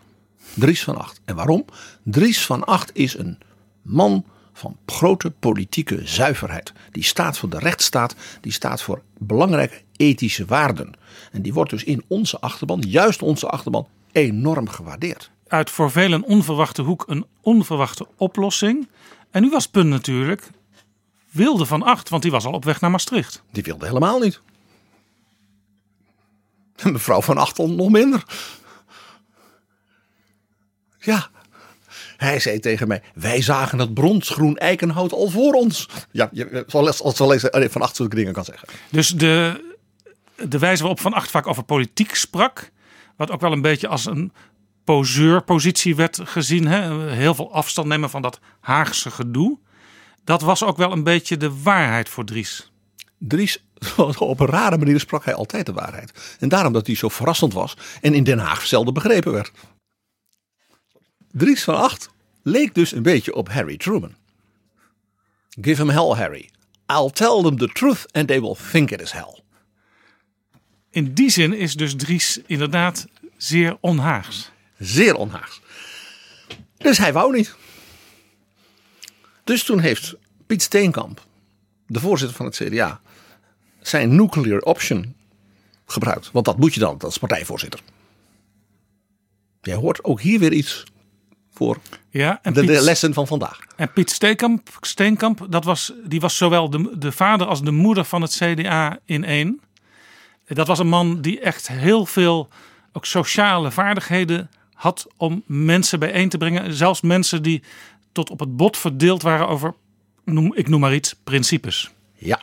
Dries 0.55 0.85
van 0.85 0.97
Acht. 0.99 1.21
En 1.25 1.35
waarom? 1.35 1.65
Dries 2.03 2.45
van 2.47 2.65
Acht 2.65 2.91
is 2.95 3.19
een 3.19 3.39
man 3.83 4.25
van 4.59 4.77
grote 4.87 5.31
politieke 5.31 6.01
zuiverheid. 6.05 6.73
Die 6.91 7.05
staat 7.05 7.39
voor 7.39 7.49
de 7.49 7.59
rechtsstaat. 7.59 8.15
Die 8.41 8.53
staat 8.53 8.83
voor 8.83 9.03
belangrijke 9.19 9.83
ethische 9.97 10.45
waarden. 10.45 10.93
En 11.33 11.43
die 11.43 11.53
wordt 11.53 11.71
dus 11.71 11.85
in 11.85 12.05
onze 12.07 12.41
achterban, 12.41 12.81
juist 12.81 13.23
onze 13.23 13.49
achterban, 13.49 13.87
enorm 14.13 14.69
gewaardeerd. 14.69 15.31
Uit 15.49 15.71
voor 15.71 15.91
velen 15.91 16.23
onverwachte 16.23 16.83
hoek 16.83 17.05
een 17.07 17.27
onverwachte 17.41 18.07
oplossing. 18.17 18.89
En 19.31 19.43
nu 19.43 19.51
was 19.51 19.63
het 19.63 19.73
punt 19.73 19.89
natuurlijk 19.89 20.51
Wilde 21.31 21.67
van 21.67 21.83
Acht, 21.83 22.09
want 22.09 22.23
die 22.23 22.31
was 22.31 22.45
al 22.45 22.53
op 22.53 22.65
weg 22.65 22.81
naar 22.81 22.91
Maastricht. 22.91 23.43
Die 23.51 23.63
wilde 23.63 23.87
helemaal 23.87 24.19
niet. 24.19 24.41
En 26.77 26.93
mevrouw 26.99 27.21
van 27.21 27.39
Achtel 27.39 27.71
nog 27.71 27.91
minder. 27.91 28.25
Ja. 30.99 31.31
Hij 32.19 32.39
zei 32.41 32.59
tegen 32.59 32.89
mij, 32.89 33.03
wij 33.15 33.43
zagen 33.43 33.79
het 33.79 33.95
bronsgroen 33.95 34.57
eikenhout 34.57 35.13
al 35.13 35.29
voor 35.29 35.53
ons. 35.53 35.89
Ja, 36.11 36.29
je 36.33 36.65
zal 36.67 36.87
als 36.87 37.21
eens 37.33 37.51
eh, 37.51 37.69
van 37.69 37.83
acht 37.83 37.97
zulke 37.97 38.17
dingen 38.17 38.33
kan 38.33 38.45
zeggen. 38.45 38.69
Dus 38.91 39.09
de, 39.09 39.65
de 40.49 40.59
wijze 40.59 40.83
waarop 40.83 41.01
Van 41.01 41.13
Acht 41.13 41.31
vaak 41.31 41.47
over 41.47 41.63
politiek 41.63 42.15
sprak, 42.15 42.71
wat 43.17 43.31
ook 43.31 43.41
wel 43.41 43.53
een 43.53 43.63
beetje 43.63 43.89
als 43.89 44.07
een 44.07 44.33
poseurpositie 44.85 45.97
werd 45.97 46.21
gezien, 46.25 46.67
hè? 46.67 47.11
heel 47.11 47.35
veel 47.35 47.53
afstand 47.53 47.89
nemen 47.89 48.11
van 48.11 48.23
dat 48.23 48.41
Haagse 48.61 49.11
gedoe, 49.11 49.59
dat 50.25 50.43
was 50.43 50.65
ook 50.65 50.77
wel 50.77 50.93
een 50.93 51.05
beetje 51.05 51.37
de 51.37 51.63
waarheid 51.63 52.09
voor 52.09 52.25
Dries. 52.25 52.73
Dries, 53.19 53.65
op 54.19 54.41
een 54.41 54.47
rare 54.47 54.79
manier 54.79 55.01
sprak 55.01 55.25
hij 55.25 55.35
altijd 55.35 55.67
de 55.67 55.73
waarheid. 55.73 56.37
En 56.39 56.49
daarom 56.49 56.73
dat 56.73 56.87
hij 56.87 56.97
zo 56.97 57.09
verrassend 57.09 57.53
was 57.53 57.77
en 58.01 58.15
in 58.15 58.25
Den 58.25 58.39
Haag 58.39 58.67
zelden 58.67 58.95
begrepen 58.95 59.33
werd. 59.33 59.51
Dries 61.33 61.65
van 61.65 61.77
Acht 61.77 62.11
leek 62.43 62.75
dus 62.75 62.93
een 62.93 63.03
beetje 63.03 63.35
op 63.35 63.49
Harry 63.49 63.77
Truman. 63.77 64.15
Give 65.61 65.83
him 65.83 65.91
hell, 65.91 66.17
Harry. 66.17 66.51
I'll 66.87 67.11
tell 67.11 67.43
them 67.43 67.59
the 67.59 67.69
truth 67.69 68.13
and 68.13 68.29
they 68.29 68.41
will 68.41 68.57
think 68.71 68.91
it 68.91 69.01
is 69.01 69.13
hell. 69.13 69.43
In 70.91 71.15
die 71.15 71.31
zin 71.31 71.53
is 71.53 71.75
dus 71.75 71.95
Dries 71.97 72.41
inderdaad 72.47 73.07
zeer 73.37 73.77
onhaags. 73.81 74.51
Zeer 74.79 75.15
onhaags. 75.15 75.61
Dus 76.77 76.99
hij 76.99 77.13
wou 77.13 77.37
niet. 77.37 77.55
Dus 79.45 79.65
toen 79.65 79.81
heeft 79.81 80.15
Piet 80.47 80.63
Steenkamp, 80.63 81.27
de 81.87 82.01
voorzitter 82.01 82.37
van 82.37 82.47
het 82.47 82.57
CDA, 82.57 83.01
zijn 83.81 84.17
nuclear 84.17 84.61
option 84.61 85.15
gebruikt. 85.87 86.31
Want 86.33 86.45
dat 86.45 86.59
moet 86.59 86.75
je 86.75 86.81
dan 86.81 86.99
als 86.99 87.19
partijvoorzitter. 87.19 87.81
Jij 89.61 89.75
hoort 89.75 90.05
ook 90.05 90.21
hier 90.21 90.39
weer 90.39 90.53
iets 90.53 90.85
voor 91.59 91.79
Ja, 92.11 92.39
en 92.43 92.53
de, 92.53 92.65
de 92.65 92.81
lessen 92.81 93.15
van 93.15 93.27
vandaag. 93.27 93.59
en 93.77 93.93
Piet 93.93 94.11
Steenkamp, 94.11 94.69
Steenkamp 94.81 95.47
dat 95.49 95.65
was, 95.65 95.93
die 96.05 96.21
was 96.21 96.37
zowel 96.37 96.71
de, 96.71 96.99
de 96.99 97.13
vader 97.13 97.47
als 97.47 97.63
de 97.63 97.71
moeder 97.71 98.05
van 98.05 98.23
het 98.23 98.37
CDA 98.43 98.99
in 99.05 99.25
één. 99.25 99.61
Dat 100.47 100.67
was 100.67 100.79
een 100.79 100.89
man 100.89 101.21
die 101.21 101.41
echt 101.41 101.69
heel 101.69 102.07
veel 102.07 102.49
ook 102.93 103.05
sociale 103.05 103.71
vaardigheden 103.71 104.51
had 104.75 105.07
om 105.17 105.43
mensen 105.47 105.99
bijeen 105.99 106.29
te 106.29 106.39
brengen. 106.39 106.75
Zelfs 106.75 107.01
mensen 107.01 107.43
die 107.43 107.63
tot 108.13 108.31
op 108.31 108.41
het 108.41 108.57
bot 108.57 108.77
verdeeld 108.77 109.23
waren 109.23 109.49
over, 109.49 109.75
noem, 110.25 110.55
ik 110.55 110.69
noem 110.69 110.81
maar 110.81 110.95
iets, 110.95 111.15
principes. 111.25 111.91
Ja. 112.15 112.41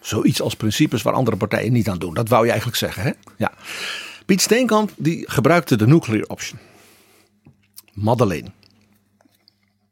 Zoiets 0.00 0.40
als 0.40 0.54
principes 0.54 1.02
waar 1.02 1.14
andere 1.14 1.36
partijen 1.36 1.72
niet 1.72 1.88
aan 1.88 1.98
doen. 1.98 2.14
Dat 2.14 2.28
wou 2.28 2.42
je 2.42 2.50
eigenlijk 2.50 2.78
zeggen, 2.78 3.02
hè? 3.02 3.10
Ja. 3.36 3.52
Piet 4.26 4.40
Steenkamp 4.40 4.90
die 4.96 5.30
gebruikte 5.30 5.76
de 5.76 5.86
nuclear 5.86 6.24
option. 6.26 6.58
Madeleine. 7.94 8.48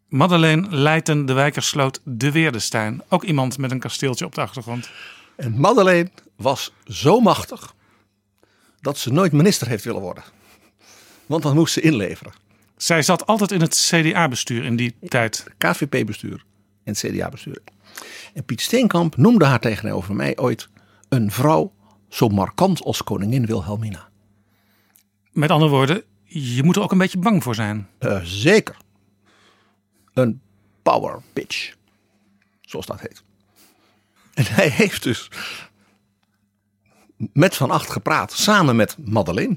Madeleine 0.08 0.66
Leijten 0.70 1.26
de 1.26 1.32
Wijkersloot 1.32 2.00
de 2.04 2.32
Weerdestein. 2.32 3.02
Ook 3.08 3.24
iemand 3.24 3.58
met 3.58 3.70
een 3.70 3.78
kasteeltje 3.78 4.24
op 4.24 4.34
de 4.34 4.40
achtergrond. 4.40 4.90
En 5.36 5.60
Madeleine 5.60 6.10
was 6.36 6.72
zo 6.84 7.20
machtig 7.20 7.74
dat 8.80 8.98
ze 8.98 9.12
nooit 9.12 9.32
minister 9.32 9.68
heeft 9.68 9.84
willen 9.84 10.00
worden. 10.00 10.24
Want 11.26 11.42
dan 11.42 11.54
moest 11.54 11.72
ze 11.72 11.80
inleveren. 11.80 12.32
Zij 12.76 13.02
zat 13.02 13.26
altijd 13.26 13.52
in 13.52 13.60
het 13.60 13.90
CDA-bestuur 13.90 14.64
in 14.64 14.76
die 14.76 14.96
tijd. 15.08 15.46
KVP-bestuur 15.58 16.44
en 16.84 16.94
CDA-bestuur. 16.94 17.62
En 18.34 18.44
Piet 18.44 18.60
Steenkamp 18.60 19.16
noemde 19.16 19.44
haar 19.44 19.60
tegenover 19.60 20.14
mij 20.14 20.38
ooit 20.38 20.68
een 21.08 21.30
vrouw 21.30 21.72
zo 22.08 22.28
markant 22.28 22.82
als 22.82 23.04
koningin 23.04 23.46
Wilhelmina. 23.46 24.08
Met 25.32 25.50
andere 25.50 25.70
woorden, 25.70 26.04
je 26.32 26.62
moet 26.62 26.76
er 26.76 26.82
ook 26.82 26.92
een 26.92 26.98
beetje 26.98 27.18
bang 27.18 27.42
voor 27.42 27.54
zijn. 27.54 27.88
Eh, 27.98 28.20
zeker. 28.22 28.76
Een 30.12 30.40
power 30.82 31.22
pitch. 31.32 31.74
Zoals 32.60 32.86
dat 32.86 33.00
heet. 33.00 33.22
En 34.34 34.44
hij 34.46 34.68
heeft 34.68 35.02
dus 35.02 35.28
met 37.32 37.56
Van 37.56 37.70
Acht 37.70 37.90
gepraat. 37.90 38.32
Samen 38.32 38.76
met 38.76 38.96
Madeleine. 39.04 39.56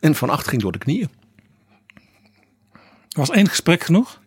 En 0.00 0.14
Van 0.14 0.30
Acht 0.30 0.48
ging 0.48 0.62
door 0.62 0.72
de 0.72 0.78
knieën. 0.78 1.10
Was 3.08 3.30
één 3.30 3.48
gesprek 3.48 3.82
genoeg. 3.82 4.20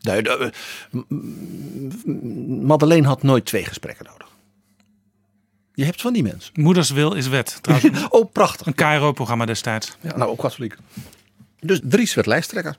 Nee, 0.00 0.22
de, 0.22 0.52
eh, 0.90 1.00
Madeleine 2.60 3.06
had 3.06 3.22
nooit 3.22 3.44
twee 3.44 3.64
gesprekken 3.64 4.04
nodig. 4.04 4.27
Je 5.78 5.84
hebt 5.84 6.00
van 6.00 6.12
die 6.12 6.22
mensen. 6.22 6.52
Moeders 6.54 6.90
wil 6.90 7.12
is 7.14 7.26
wet. 7.28 7.58
Trouwens, 7.62 8.06
Oh, 8.08 8.32
prachtig. 8.32 8.66
een 8.66 8.74
KRO-programma 8.74 9.44
destijds. 9.46 9.96
Ja, 10.00 10.16
nou, 10.16 10.30
ook 10.30 10.38
katholiek. 10.38 10.76
Dus 11.60 11.80
Dries 11.82 12.14
werd 12.14 12.26
lijsttrekker. 12.26 12.76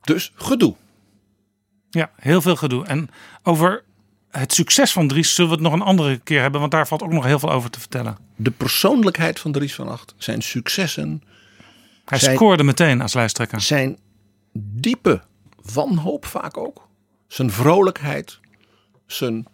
Dus 0.00 0.32
gedoe. 0.34 0.74
Ja, 1.90 2.10
heel 2.16 2.40
veel 2.42 2.56
gedoe. 2.56 2.84
En 2.84 3.08
over 3.42 3.84
het 4.30 4.52
succes 4.52 4.92
van 4.92 5.08
Dries 5.08 5.34
zullen 5.34 5.50
we 5.50 5.56
het 5.56 5.64
nog 5.64 5.72
een 5.72 5.82
andere 5.86 6.18
keer 6.18 6.40
hebben. 6.40 6.60
Want 6.60 6.72
daar 6.72 6.86
valt 6.88 7.02
ook 7.02 7.12
nog 7.12 7.24
heel 7.24 7.38
veel 7.38 7.50
over 7.52 7.70
te 7.70 7.80
vertellen. 7.80 8.18
De 8.36 8.50
persoonlijkheid 8.50 9.40
van 9.40 9.52
Dries 9.52 9.74
van 9.74 9.88
Acht, 9.88 10.14
zijn 10.18 10.42
successen, 10.42 11.22
Hij 12.04 12.18
scoorde 12.18 12.62
meteen 12.62 13.00
als 13.00 13.14
lijsttrekker. 13.14 13.60
zijn 13.60 13.98
diepe 14.52 15.22
wanhoop 15.72 16.26
vaak 16.26 16.56
ook. 16.56 16.86
Zijn 17.28 17.50
vrolijkheid, 17.50 18.38
zijn 19.06 19.46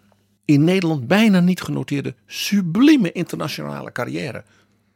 in 0.45 0.65
Nederland 0.65 1.07
bijna 1.07 1.41
niet 1.41 1.63
genoteerde 1.63 2.15
sublieme 2.27 3.13
internationale 3.13 3.93
carrière 3.93 4.45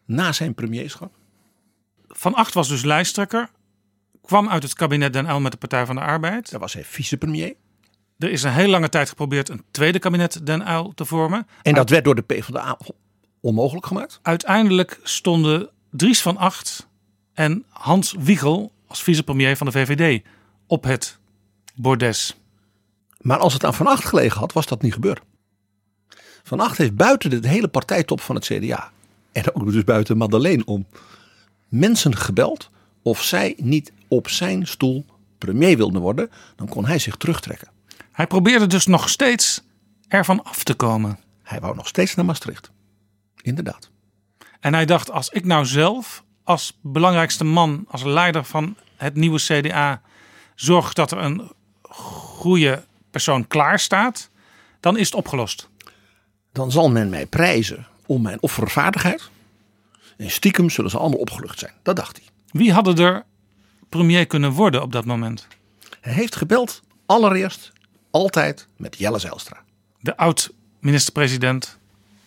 na 0.05 0.33
zijn 0.33 0.55
premierschap. 0.55 1.13
Van 2.09 2.35
Acht 2.35 2.55
was 2.55 2.69
dus 2.69 2.85
lijsttrekker. 2.85 3.51
Kwam 4.23 4.49
uit 4.49 4.63
het 4.63 4.75
kabinet 4.75 5.13
Den 5.13 5.29
Uyl 5.29 5.41
met 5.41 5.53
de 5.53 5.59
Partij 5.59 5.87
van 5.87 5.95
de 5.95 6.01
Arbeid. 6.01 6.51
Daar 6.51 6.61
was 6.61 6.73
hij 6.73 6.85
vicepremier. 6.85 7.55
Er 8.19 8.31
is 8.31 8.43
een 8.43 8.53
heel 8.53 8.69
lange 8.69 8.89
tijd 8.89 9.09
geprobeerd 9.09 9.49
een 9.49 9.65
tweede 9.71 9.99
kabinet 9.99 10.47
Den 10.47 10.69
Uyl 10.69 10.93
te 10.95 11.05
vormen. 11.05 11.47
En 11.63 11.75
dat 11.75 11.91
werd 11.91 12.05
door 12.05 12.15
de 12.15 12.23
PvdA 12.23 12.79
onmogelijk 13.41 13.87
gemaakt. 13.87 14.19
Uiteindelijk 14.23 15.01
stonden 15.03 15.69
Dries 15.91 16.23
van 16.23 16.37
Acht 16.37 16.89
en 17.35 17.65
Hans 17.69 18.15
Wiegel 18.19 18.73
als 18.87 19.03
vicepremier 19.03 19.57
van 19.57 19.67
de 19.67 19.73
VVD 19.73 20.23
op 20.67 20.85
het 20.85 21.19
bordes. 21.75 22.37
Maar 23.19 23.39
als 23.39 23.53
het 23.53 23.65
aan 23.65 23.75
Van 23.75 23.87
Acht 23.87 24.05
gelegen 24.05 24.41
had, 24.41 24.53
was 24.53 24.67
dat 24.67 24.83
niet 24.83 24.93
gebeurd. 24.93 25.21
Van 26.43 26.61
Acht 26.61 26.79
heeft 26.79 26.97
buiten 26.97 27.43
de 27.43 27.49
hele 27.49 27.69
partijtop 27.69 28.21
van 28.21 28.35
het 28.35 28.45
CDA. 28.45 28.91
En 29.33 29.55
ook 29.55 29.73
dus 29.73 29.85
buiten 29.85 30.17
Madeleine 30.17 30.65
om 30.65 30.87
mensen 31.69 32.17
gebeld 32.17 32.71
of 33.03 33.23
zij 33.23 33.55
niet 33.57 33.93
op 34.09 34.29
zijn 34.29 34.67
stoel 34.67 35.05
premier 35.39 35.77
wilden 35.77 36.01
worden. 36.01 36.31
Dan 36.57 36.69
kon 36.69 36.87
hij 36.87 36.99
zich 36.99 37.17
terugtrekken. 37.17 37.69
Hij 38.13 38.27
probeerde 38.27 38.67
dus 38.67 38.87
nog 38.87 39.09
steeds 39.09 39.63
ervan 40.09 40.43
af 40.45 40.65
te 40.65 40.75
komen. 40.75 41.19
Hij 41.43 41.61
wou 41.61 41.75
nog 41.77 41.89
steeds 41.89 42.15
naar 42.15 42.25
Maastricht. 42.25 42.71
Inderdaad. 43.43 43.91
En 44.61 44.75
hij 44.75 44.85
dacht, 44.85 45.11
als 45.11 45.29
ik 45.29 45.45
nou 45.45 45.65
zelf 45.67 46.25
als 46.45 46.79
belangrijkste 46.83 47.45
man, 47.45 47.85
als 47.89 48.03
leider 48.03 48.45
van 48.45 48.77
het 48.97 49.15
nieuwe 49.15 49.39
CDA, 49.39 50.01
zorg 50.55 50.93
dat 50.93 51.11
er 51.11 51.19
een 51.19 51.53
goede 51.83 52.85
persoon 53.11 53.47
klaar 53.47 53.79
staat, 53.79 54.31
dan 54.81 54.97
is 54.97 55.07
het 55.07 55.15
opgelost. 55.15 55.69
Dan 56.59 56.71
zal 56.71 56.91
men 56.91 57.09
mij 57.09 57.27
prijzen 57.27 57.87
om 58.07 58.23
mijn 58.23 58.43
offervaardigheid. 58.43 59.31
En 60.17 60.31
stiekem 60.31 60.71
zullen 60.71 60.91
ze 60.91 60.99
allemaal 60.99 61.19
opgelucht 61.19 61.59
zijn. 61.59 61.73
Dat 61.83 61.97
dacht 61.97 62.17
hij. 62.17 62.27
Wie 62.51 62.73
hadden 62.73 62.97
er 62.97 63.25
premier 63.89 64.27
kunnen 64.27 64.53
worden 64.53 64.83
op 64.83 64.93
dat 64.93 65.05
moment? 65.05 65.47
Hij 66.01 66.13
heeft 66.13 66.37
gebeld 66.37 66.83
allereerst 67.07 67.73
altijd 68.11 68.67
met 68.77 68.99
Jelle 68.99 69.19
Zijlstra. 69.19 69.63
De 70.01 70.17
oud-minister-president 70.17 71.79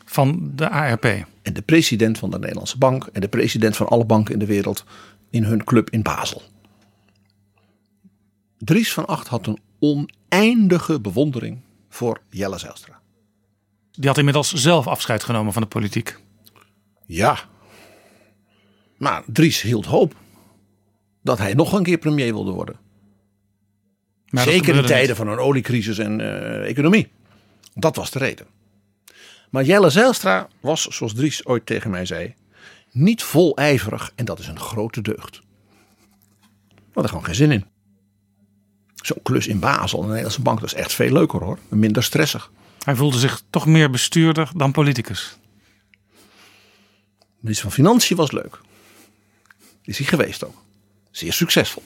van 0.05 0.51
de 0.55 0.69
ARP. 0.69 1.05
En 1.41 1.53
de 1.53 1.61
president 1.61 2.17
van 2.17 2.31
de 2.31 2.39
Nederlandse 2.39 2.77
Bank 2.77 3.05
en 3.05 3.21
de 3.21 3.29
president 3.29 3.75
van 3.75 3.87
alle 3.87 4.05
banken 4.05 4.33
in 4.33 4.39
de 4.39 4.45
wereld 4.45 4.83
in 5.29 5.43
hun 5.43 5.63
club 5.63 5.89
in 5.89 6.01
Basel. 6.01 6.41
Dries 8.57 8.93
van 8.93 9.05
Acht 9.05 9.27
had 9.27 9.47
een 9.47 9.59
oneindige 9.79 11.01
bewondering 11.01 11.59
voor 11.89 12.21
Jelle 12.29 12.57
Zijlstra. 12.57 13.00
Die 13.91 14.07
had 14.07 14.17
inmiddels 14.17 14.53
zelf 14.53 14.87
afscheid 14.87 15.23
genomen 15.23 15.53
van 15.53 15.61
de 15.61 15.67
politiek. 15.67 16.17
Ja. 17.05 17.39
Maar 18.97 19.23
Dries 19.25 19.61
hield 19.61 19.85
hoop 19.85 20.15
dat 21.23 21.37
hij 21.37 21.53
nog 21.53 21.73
een 21.73 21.83
keer 21.83 21.97
premier 21.97 22.33
wilde 22.33 22.51
worden. 22.51 22.79
Maar 24.29 24.43
Zeker 24.43 24.75
in 24.75 24.85
tijden 24.85 25.07
niet. 25.07 25.17
van 25.17 25.27
een 25.27 25.37
oliecrisis 25.37 25.97
en 25.97 26.21
eh, 26.21 26.69
economie. 26.69 27.11
Dat 27.73 27.95
was 27.95 28.11
de 28.11 28.19
reden. 28.19 28.47
Maar 29.49 29.63
Jelle 29.63 29.89
Zijlstra 29.89 30.47
was, 30.59 30.81
zoals 30.83 31.13
Dries 31.13 31.45
ooit 31.45 31.65
tegen 31.65 31.89
mij 31.91 32.05
zei, 32.05 32.33
niet 32.91 33.23
vol 33.23 33.55
ijverig 33.57 34.11
en 34.15 34.25
dat 34.25 34.39
is 34.39 34.47
een 34.47 34.59
grote 34.59 35.01
deugd. 35.01 35.41
We 36.69 36.73
hadden 36.93 37.09
gewoon 37.11 37.25
geen 37.25 37.35
zin 37.35 37.51
in. 37.51 37.65
Zo'n 38.95 39.21
klus 39.23 39.47
in 39.47 39.59
Basel, 39.59 39.99
een 39.99 40.05
Nederlandse 40.07 40.41
bank, 40.41 40.59
dat 40.59 40.73
is 40.73 40.79
echt 40.79 40.93
veel 40.93 41.11
leuker 41.11 41.43
hoor. 41.43 41.59
Minder 41.69 42.03
stressig. 42.03 42.51
Hij 42.83 42.95
voelde 42.95 43.19
zich 43.19 43.41
toch 43.49 43.65
meer 43.65 43.89
bestuurder 43.89 44.49
dan 44.55 44.71
politicus. 44.71 45.37
Minister 47.39 47.65
van 47.65 47.75
Financiën 47.75 48.17
was 48.17 48.31
leuk. 48.31 48.59
Is 49.83 49.97
hij 49.97 50.07
geweest 50.07 50.45
ook. 50.45 50.63
Zeer 51.11 51.33
succesvol. 51.33 51.83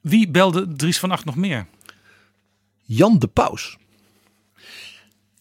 Wie 0.00 0.28
belde 0.28 0.72
Dries 0.72 0.98
van 0.98 1.10
Acht 1.10 1.24
nog 1.24 1.36
meer? 1.36 1.66
Jan 2.82 3.18
de 3.18 3.26
Paus. 3.26 3.76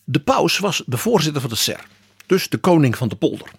De 0.03 0.19
paus 0.19 0.57
was 0.57 0.83
de 0.85 0.97
voorzitter 0.97 1.41
van 1.41 1.49
de 1.49 1.55
SER. 1.55 1.85
Dus 2.25 2.49
de 2.49 2.57
koning 2.57 2.97
van 2.97 3.07
de 3.07 3.15
polder. 3.15 3.51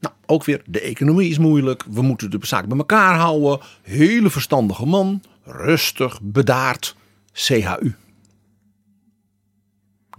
Nou, 0.00 0.14
ook 0.26 0.44
weer, 0.44 0.62
de 0.66 0.80
economie 0.80 1.30
is 1.30 1.38
moeilijk. 1.38 1.84
We 1.90 2.02
moeten 2.02 2.30
de 2.30 2.38
zaak 2.40 2.66
bij 2.66 2.78
elkaar 2.78 3.16
houden. 3.16 3.66
Hele 3.82 4.30
verstandige 4.30 4.86
man. 4.86 5.22
Rustig, 5.44 6.20
bedaard. 6.22 6.96
CHU. 7.32 7.94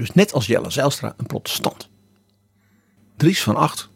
Dus 0.04 0.14
net 0.14 0.34
als 0.34 0.46
Jelle 0.46 0.70
Zijlstra 0.70 1.14
een 1.18 1.26
protestant. 1.26 1.90
Dries 3.18 3.44
van 3.44 3.56
Acht, 3.56 3.90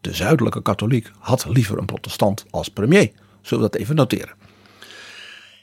de 0.00 0.14
zuidelijke 0.14 0.62
katholiek, 0.62 1.10
had 1.18 1.46
liever 1.48 1.78
een 1.78 1.86
protestant 1.86 2.44
als 2.50 2.68
premier. 2.68 3.12
Zullen 3.40 3.64
we 3.64 3.70
dat 3.70 3.80
even 3.80 3.94
noteren. 3.94 4.34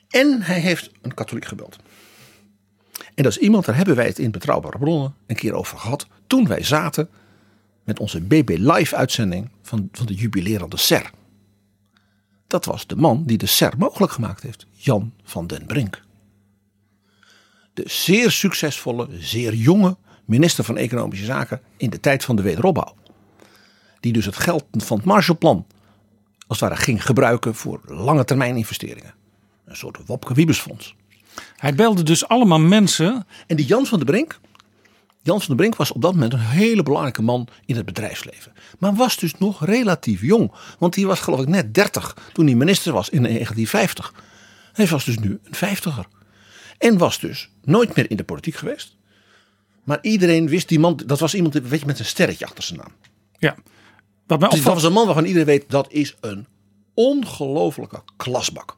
En 0.09 0.41
hij 0.41 0.59
heeft 0.59 0.91
een 1.01 1.13
katholiek 1.13 1.45
gebeld. 1.45 1.77
En 3.15 3.23
dat 3.23 3.31
is 3.31 3.37
iemand, 3.37 3.65
daar 3.65 3.75
hebben 3.75 3.95
wij 3.95 4.05
het 4.05 4.19
in 4.19 4.31
Betrouwbare 4.31 4.77
Bronnen 4.77 5.15
een 5.27 5.35
keer 5.35 5.53
over 5.53 5.77
gehad. 5.77 6.07
Toen 6.27 6.47
wij 6.47 6.63
zaten 6.63 7.09
met 7.83 7.99
onze 7.99 8.21
BB 8.21 8.55
Live 8.57 8.95
uitzending 8.95 9.49
van, 9.61 9.89
van 9.91 10.05
de 10.05 10.13
jubilerende 10.13 10.77
SER. 10.77 11.11
Dat 12.47 12.65
was 12.65 12.87
de 12.87 12.95
man 12.95 13.23
die 13.25 13.37
de 13.37 13.45
SER 13.45 13.73
mogelijk 13.77 14.11
gemaakt 14.11 14.41
heeft. 14.41 14.65
Jan 14.71 15.13
van 15.23 15.47
den 15.47 15.65
Brink. 15.65 16.01
De 17.83 17.89
zeer 17.89 18.31
succesvolle, 18.31 19.07
zeer 19.19 19.53
jonge 19.53 19.97
minister 20.25 20.63
van 20.63 20.77
Economische 20.77 21.25
Zaken 21.25 21.61
in 21.77 21.89
de 21.89 21.99
tijd 21.99 22.23
van 22.23 22.35
de 22.35 22.41
wederopbouw. 22.41 22.95
Die 23.99 24.13
dus 24.13 24.25
het 24.25 24.35
geld 24.35 24.65
van 24.71 24.97
het 24.97 25.05
Marshallplan 25.05 25.65
als 26.47 26.59
het 26.59 26.69
ware 26.69 26.81
ging 26.81 27.05
gebruiken 27.05 27.55
voor 27.55 27.81
lange 27.85 28.23
termijn 28.23 28.55
investeringen. 28.55 29.13
Een 29.65 29.75
soort 29.75 29.97
Wopke 30.05 30.33
Wiebesfonds. 30.33 30.95
Hij 31.55 31.75
belde 31.75 32.03
dus 32.03 32.27
allemaal 32.27 32.59
mensen. 32.59 33.27
En 33.47 33.55
die 33.55 33.65
Jan 33.65 33.85
van 33.85 33.97
der 33.99 34.07
Brink. 34.07 34.39
Jan 35.21 35.37
van 35.37 35.47
der 35.47 35.55
Brink 35.55 35.75
was 35.75 35.91
op 35.91 36.01
dat 36.01 36.13
moment 36.13 36.33
een 36.33 36.39
hele 36.39 36.83
belangrijke 36.83 37.21
man 37.21 37.47
in 37.65 37.75
het 37.75 37.85
bedrijfsleven. 37.85 38.53
Maar 38.79 38.93
was 38.93 39.17
dus 39.17 39.37
nog 39.37 39.65
relatief 39.65 40.21
jong. 40.21 40.51
Want 40.79 40.95
hij 40.95 41.05
was 41.05 41.19
geloof 41.19 41.41
ik 41.41 41.47
net 41.47 41.73
30 41.73 42.17
toen 42.33 42.45
hij 42.45 42.55
minister 42.55 42.93
was 42.93 43.09
in 43.09 43.23
1950. 43.23 44.13
Hij 44.73 44.87
was 44.87 45.05
dus 45.05 45.17
nu 45.17 45.39
een 45.43 45.55
vijftiger. 45.55 46.05
En 46.81 46.97
was 46.97 47.19
dus 47.19 47.49
nooit 47.63 47.95
meer 47.95 48.09
in 48.09 48.17
de 48.17 48.23
politiek 48.23 48.55
geweest. 48.55 48.95
Maar 49.83 49.99
iedereen 50.01 50.47
wist 50.47 50.67
die 50.67 50.79
man, 50.79 51.01
dat 51.05 51.19
was 51.19 51.33
iemand 51.33 51.53
weet 51.53 51.79
je, 51.79 51.85
met 51.85 51.99
een 51.99 52.05
sterretje 52.05 52.45
achter 52.45 52.63
zijn 52.63 52.79
naam. 52.79 52.91
Ja. 53.37 53.55
Wat 54.27 54.39
mij 54.39 54.49
Dus 54.49 54.49
dat 54.49 54.57
opvalt, 54.57 54.75
was 54.75 54.83
een 54.83 54.93
man 54.93 55.05
waarvan 55.05 55.25
iedereen 55.25 55.47
weet 55.47 55.69
dat 55.69 55.91
is 55.91 56.15
een 56.19 56.47
ongelofelijke 56.93 58.03
klasbak. 58.17 58.77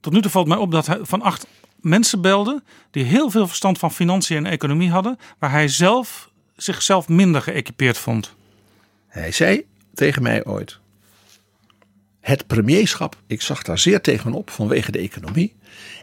tot 0.00 0.12
nu 0.12 0.22
toe 0.22 0.30
valt 0.30 0.46
mij 0.46 0.56
op 0.56 0.70
dat 0.70 0.86
hij 0.86 0.98
van 1.02 1.22
acht 1.22 1.46
mensen 1.76 2.20
belde. 2.20 2.62
die 2.90 3.04
heel 3.04 3.30
veel 3.30 3.46
verstand 3.46 3.78
van 3.78 3.92
financiën 3.92 4.36
en 4.36 4.52
economie 4.52 4.90
hadden. 4.90 5.18
waar 5.38 5.50
hij 5.50 5.68
zelf 5.68 6.30
zichzelf 6.56 7.08
minder 7.08 7.42
geëquipeerd 7.42 7.98
vond. 7.98 8.34
Hij 9.06 9.32
zei 9.32 9.66
tegen 9.94 10.22
mij 10.22 10.44
ooit: 10.44 10.78
Het 12.28 12.46
premierschap, 12.46 13.16
ik 13.26 13.42
zag 13.42 13.62
daar 13.62 13.78
zeer 13.78 14.00
tegenop 14.00 14.50
vanwege 14.50 14.92
de 14.92 14.98
economie 14.98 15.56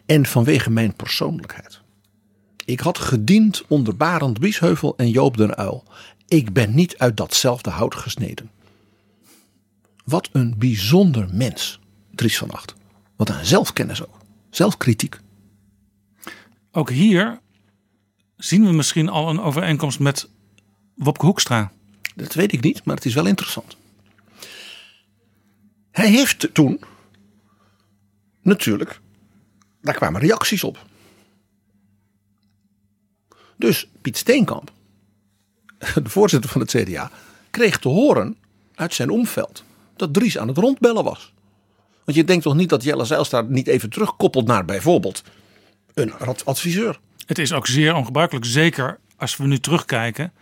en 0.05 0.25
vanwege 0.25 0.69
mijn 0.69 0.93
persoonlijkheid. 0.93 1.81
Ik 2.65 2.79
had 2.79 2.97
gediend 2.97 3.63
onder 3.67 3.95
Barend 3.95 4.39
Biesheuvel 4.39 4.97
en 4.97 5.09
Joop 5.09 5.37
den 5.37 5.55
Uil. 5.55 5.83
Ik 6.27 6.53
ben 6.53 6.75
niet 6.75 6.97
uit 6.97 7.17
datzelfde 7.17 7.69
hout 7.69 7.95
gesneden. 7.95 8.51
Wat 10.05 10.29
een 10.31 10.55
bijzonder 10.57 11.27
mens, 11.31 11.79
Dries 12.11 12.37
van 12.37 12.51
Acht. 12.51 12.75
Wat 13.15 13.29
een 13.29 13.45
zelfkennis 13.45 14.05
ook. 14.05 14.17
Zelfkritiek. 14.49 15.19
Ook 16.71 16.89
hier 16.89 17.39
zien 18.37 18.65
we 18.65 18.71
misschien 18.71 19.09
al 19.09 19.29
een 19.29 19.41
overeenkomst 19.41 19.99
met 19.99 20.29
Wopke 20.95 21.25
Hoekstra. 21.25 21.71
Dat 22.15 22.33
weet 22.33 22.53
ik 22.53 22.61
niet, 22.61 22.85
maar 22.85 22.95
het 22.95 23.05
is 23.05 23.13
wel 23.13 23.25
interessant. 23.25 23.77
Hij 25.95 26.09
heeft 26.09 26.49
toen 26.53 26.79
natuurlijk, 28.41 28.99
daar 29.81 29.93
kwamen 29.93 30.21
reacties 30.21 30.63
op. 30.63 30.85
Dus 33.57 33.87
Piet 34.01 34.17
Steenkamp, 34.17 34.71
de 35.77 36.09
voorzitter 36.09 36.49
van 36.49 36.61
het 36.61 36.71
CDA, 36.71 37.11
kreeg 37.49 37.79
te 37.79 37.87
horen 37.87 38.37
uit 38.73 38.93
zijn 38.93 39.09
omveld 39.09 39.63
dat 39.95 40.13
Dries 40.13 40.37
aan 40.37 40.47
het 40.47 40.57
rondbellen 40.57 41.03
was. 41.03 41.33
Want 42.03 42.17
je 42.17 42.23
denkt 42.23 42.43
toch 42.43 42.55
niet 42.55 42.69
dat 42.69 42.83
Jelle 42.83 43.05
Zijlstra 43.05 43.41
niet 43.41 43.67
even 43.67 43.89
terugkoppelt 43.89 44.47
naar 44.47 44.65
bijvoorbeeld 44.65 45.23
een 45.93 46.13
adviseur. 46.43 46.99
Het 47.25 47.39
is 47.39 47.53
ook 47.53 47.67
zeer 47.67 47.95
ongebruikelijk, 47.95 48.45
zeker 48.45 48.99
als 49.15 49.37
we 49.37 49.47
nu 49.47 49.59
terugkijken, 49.59 50.33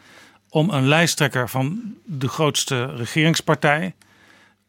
om 0.50 0.70
een 0.70 0.88
lijsttrekker 0.88 1.50
van 1.50 1.96
de 2.06 2.28
grootste 2.28 2.86
regeringspartij 2.86 3.96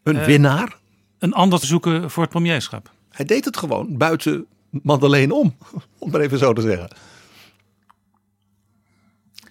Een 0.04 0.24
winnaar. 0.24 0.76
een 1.18 1.32
ander 1.32 1.60
te 1.60 1.66
zoeken 1.66 2.10
voor 2.10 2.22
het 2.22 2.32
premierschap. 2.32 2.90
Hij 3.10 3.24
deed 3.24 3.44
het 3.44 3.56
gewoon 3.56 3.96
buiten 3.96 4.46
Madeleine 4.70 5.34
om. 5.34 5.56
Om 5.98 6.10
maar 6.10 6.20
even 6.20 6.38
zo 6.38 6.52
te 6.52 6.60
zeggen. 6.60 6.88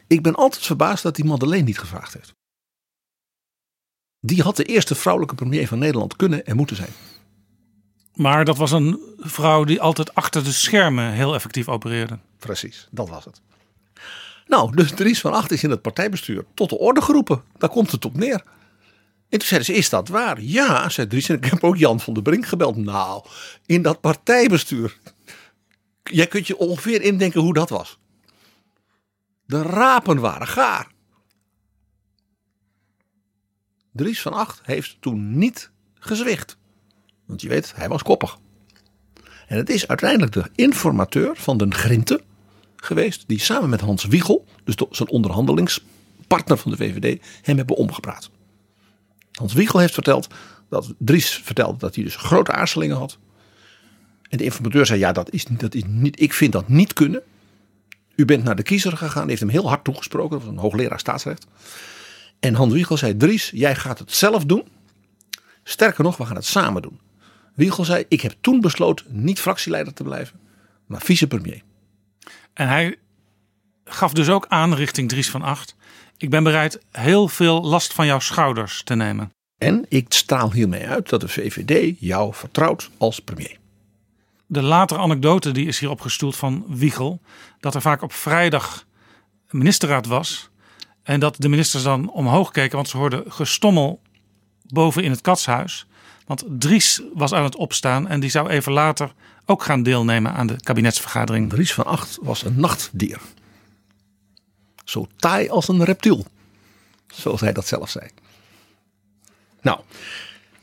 Ik 0.07 0.21
ben 0.21 0.35
altijd 0.35 0.65
verbaasd 0.65 1.03
dat 1.03 1.17
hij 1.17 1.25
Madeleine 1.25 1.65
niet 1.65 1.79
gevraagd 1.79 2.13
heeft. 2.13 2.33
Die 4.19 4.41
had 4.41 4.55
de 4.55 4.63
eerste 4.63 4.95
vrouwelijke 4.95 5.35
premier 5.35 5.67
van 5.67 5.79
Nederland 5.79 6.15
kunnen 6.15 6.45
en 6.45 6.55
moeten 6.55 6.75
zijn. 6.75 6.91
Maar 8.13 8.45
dat 8.45 8.57
was 8.57 8.71
een 8.71 8.99
vrouw 9.17 9.63
die 9.63 9.81
altijd 9.81 10.15
achter 10.15 10.43
de 10.43 10.51
schermen 10.51 11.11
heel 11.11 11.33
effectief 11.33 11.69
opereerde. 11.69 12.19
Precies, 12.39 12.87
dat 12.91 13.09
was 13.09 13.25
het. 13.25 13.41
Nou, 14.47 14.75
dus 14.75 14.91
Dries 14.91 15.21
van 15.21 15.33
Acht 15.33 15.51
is 15.51 15.63
in 15.63 15.69
het 15.69 15.81
partijbestuur 15.81 16.45
tot 16.53 16.69
de 16.69 16.77
orde 16.77 17.01
geroepen. 17.01 17.43
Daar 17.57 17.69
komt 17.69 17.91
het 17.91 18.05
op 18.05 18.17
neer. 18.17 18.43
En 19.33 19.39
toen 19.39 19.47
zeiden 19.47 19.73
ze, 19.73 19.79
is 19.81 19.89
dat 19.89 20.07
waar? 20.07 20.41
Ja, 20.41 20.89
zei 20.89 21.07
Dries. 21.07 21.29
En 21.29 21.35
ik 21.35 21.45
heb 21.45 21.63
ook 21.63 21.77
Jan 21.77 21.99
van 21.99 22.13
der 22.13 22.23
Brink 22.23 22.45
gebeld. 22.45 22.75
Nou, 22.75 23.25
in 23.65 23.81
dat 23.81 24.01
partijbestuur. 24.01 24.97
Jij 26.03 26.27
kunt 26.27 26.47
je 26.47 26.57
ongeveer 26.57 27.01
indenken 27.01 27.41
hoe 27.41 27.53
dat 27.53 27.69
was. 27.69 27.99
De 29.45 29.61
rapen 29.61 30.19
waren 30.19 30.47
gaar. 30.47 30.91
Dries 33.91 34.21
van 34.21 34.33
Acht 34.33 34.61
heeft 34.63 34.97
toen 34.99 35.37
niet 35.37 35.71
gezwicht. 35.93 36.57
Want 37.25 37.41
je 37.41 37.49
weet, 37.49 37.73
hij 37.75 37.87
was 37.87 38.03
koppig. 38.03 38.37
En 39.47 39.57
het 39.57 39.69
is 39.69 39.87
uiteindelijk 39.87 40.31
de 40.31 40.49
informateur 40.55 41.35
van 41.35 41.57
den 41.57 41.73
Grinte 41.73 42.23
geweest. 42.75 43.23
Die 43.27 43.39
samen 43.39 43.69
met 43.69 43.81
Hans 43.81 44.05
Wiegel, 44.05 44.45
dus 44.63 44.75
de- 44.75 44.87
zijn 44.89 45.09
onderhandelingspartner 45.09 46.57
van 46.57 46.71
de 46.71 46.77
VVD, 46.77 47.23
hem 47.41 47.57
hebben 47.57 47.75
omgepraat. 47.75 48.29
Hans 49.43 49.55
Wiegel 49.55 49.79
heeft 49.79 49.93
verteld 49.93 50.27
dat 50.69 50.93
Dries 50.97 51.41
vertelde 51.43 51.77
dat 51.77 51.95
hij 51.95 52.03
dus 52.03 52.15
grote 52.15 52.51
aarzelingen 52.51 52.97
had. 52.97 53.17
En 54.29 54.37
de 54.37 54.43
informateur 54.43 54.85
zei: 54.85 54.99
Ja, 54.99 55.11
dat 55.11 55.31
is, 55.31 55.45
dat 55.45 55.75
is 55.75 55.83
niet, 55.87 56.21
ik 56.21 56.33
vind 56.33 56.51
dat 56.51 56.67
niet 56.67 56.93
kunnen. 56.93 57.21
U 58.15 58.25
bent 58.25 58.43
naar 58.43 58.55
de 58.55 58.63
kiezer 58.63 58.97
gegaan, 58.97 59.27
heeft 59.27 59.39
hem 59.39 59.49
heel 59.49 59.67
hard 59.67 59.83
toegesproken, 59.83 60.37
dat 60.37 60.39
was 60.39 60.55
een 60.55 60.61
hoogleraar 60.61 60.99
staatsrecht. 60.99 61.47
En 62.39 62.53
Hans 62.53 62.73
Wiegel 62.73 62.97
zei: 62.97 63.17
Dries, 63.17 63.51
jij 63.53 63.75
gaat 63.75 63.99
het 63.99 64.11
zelf 64.11 64.45
doen. 64.45 64.67
Sterker 65.63 66.03
nog, 66.03 66.17
we 66.17 66.25
gaan 66.25 66.35
het 66.35 66.45
samen 66.45 66.81
doen. 66.81 66.99
Wiegel 67.53 67.85
zei: 67.85 68.05
Ik 68.07 68.21
heb 68.21 68.35
toen 68.41 68.59
besloten 68.59 69.05
niet 69.09 69.39
fractieleider 69.39 69.93
te 69.93 70.03
blijven, 70.03 70.39
maar 70.85 71.01
vicepremier. 71.01 71.61
En 72.53 72.67
hij 72.67 72.95
gaf 73.85 74.13
dus 74.13 74.29
ook 74.29 74.45
aan 74.47 74.73
richting 74.73 75.09
Dries 75.09 75.29
van 75.29 75.41
Acht. 75.41 75.75
Ik 76.23 76.29
ben 76.29 76.43
bereid 76.43 76.79
heel 76.91 77.27
veel 77.27 77.61
last 77.61 77.93
van 77.93 78.05
jouw 78.05 78.19
schouders 78.19 78.83
te 78.83 78.95
nemen. 78.95 79.31
En 79.57 79.85
ik 79.89 80.05
straal 80.13 80.51
hiermee 80.51 80.87
uit 80.87 81.09
dat 81.09 81.21
de 81.21 81.27
VVD 81.27 81.95
jou 81.99 82.33
vertrouwt 82.33 82.89
als 82.97 83.19
premier. 83.19 83.57
De 84.45 84.61
latere 84.61 84.99
anekdote 84.99 85.51
die 85.51 85.67
is 85.67 85.79
hier 85.79 85.89
opgestoeld 85.89 86.35
van 86.35 86.65
Wiegel. 86.67 87.21
Dat 87.59 87.75
er 87.75 87.81
vaak 87.81 88.01
op 88.01 88.13
vrijdag 88.13 88.85
ministerraad 89.49 90.05
was. 90.05 90.49
En 91.03 91.19
dat 91.19 91.35
de 91.37 91.49
ministers 91.49 91.83
dan 91.83 92.11
omhoog 92.11 92.51
keken, 92.51 92.75
want 92.75 92.89
ze 92.89 92.97
hoorden 92.97 93.23
gestommel 93.27 94.01
boven 94.61 95.03
in 95.03 95.11
het 95.11 95.21
katshuis. 95.21 95.85
Want 96.25 96.43
Dries 96.47 97.01
was 97.13 97.33
aan 97.33 97.43
het 97.43 97.55
opstaan 97.55 98.07
en 98.07 98.19
die 98.19 98.29
zou 98.29 98.49
even 98.49 98.71
later 98.71 99.13
ook 99.45 99.63
gaan 99.63 99.83
deelnemen 99.83 100.33
aan 100.33 100.47
de 100.47 100.61
kabinetsvergadering. 100.61 101.49
Dries 101.49 101.73
van 101.73 101.85
Acht 101.85 102.17
was 102.21 102.43
een 102.43 102.59
nachtdier. 102.59 103.19
Zo 104.83 105.07
taai 105.15 105.49
als 105.49 105.67
een 105.67 105.83
reptiel. 105.83 106.25
Zoals 107.07 107.41
hij 107.41 107.53
dat 107.53 107.67
zelf 107.67 107.89
zei. 107.89 108.09
Nou, 109.61 109.79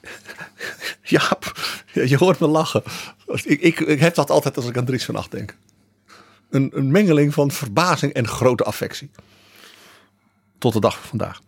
Jaap, 1.02 1.59
je 1.92 2.16
hoort 2.16 2.38
me 2.38 2.46
lachen. 2.46 2.83
Ik, 3.26 3.61
ik, 3.61 3.80
ik 3.80 4.00
heb 4.00 4.14
dat 4.14 4.30
altijd 4.30 4.56
als 4.56 4.66
ik 4.66 4.76
aan 4.76 4.85
Dries 4.85 5.04
van 5.04 5.16
Acht 5.16 5.30
denk. 5.30 5.56
Een, 6.50 6.70
een 6.74 6.90
mengeling 6.90 7.35
van 7.35 7.50
verbazing 7.50 8.12
en 8.12 8.28
grote 8.28 8.64
affectie. 8.64 9.11
Tot 10.59 10.72
de 10.72 10.80
dag 10.80 10.98
van 10.98 11.09
vandaag. 11.09 11.40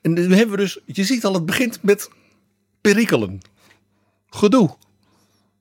En 0.00 0.14
dan 0.14 0.30
hebben 0.30 0.56
we 0.56 0.62
dus, 0.62 0.78
je 0.84 1.04
ziet 1.04 1.24
al, 1.24 1.34
het 1.34 1.46
begint 1.46 1.82
met 1.82 2.10
perikelen. 2.80 3.40
Gedoe. 4.30 4.76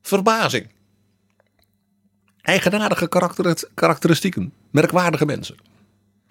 Verbazing. 0.02 0.68
Eigenaardige 2.42 3.08
karakter, 3.08 3.70
karakteristieken. 3.74 4.54
Merkwaardige 4.72 5.26
mensen. 5.26 5.58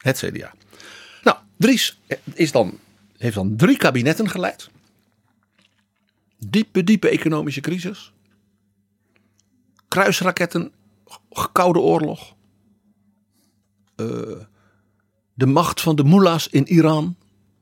Het 0.05 0.19
CDA. 0.19 0.53
Nou, 1.23 1.37
Dries 1.57 1.99
is 2.35 2.53
dan, 2.53 2.79
heeft 3.19 3.35
dan 3.35 3.57
drie 3.57 3.77
kabinetten 3.77 4.29
geleid. 4.29 4.71
Diepe, 6.39 6.85
diepe 6.85 7.09
economische 7.09 7.61
crisis. 7.61 8.13
Kruisraketten, 9.89 10.73
koude 11.53 11.79
oorlog. 11.79 12.35
Eh, 13.97 14.07
de 15.35 15.47
macht 15.47 15.81
van 15.81 15.97
de 15.97 16.05
mullahs 16.05 16.49
in 16.49 16.67
Iran 16.67 17.17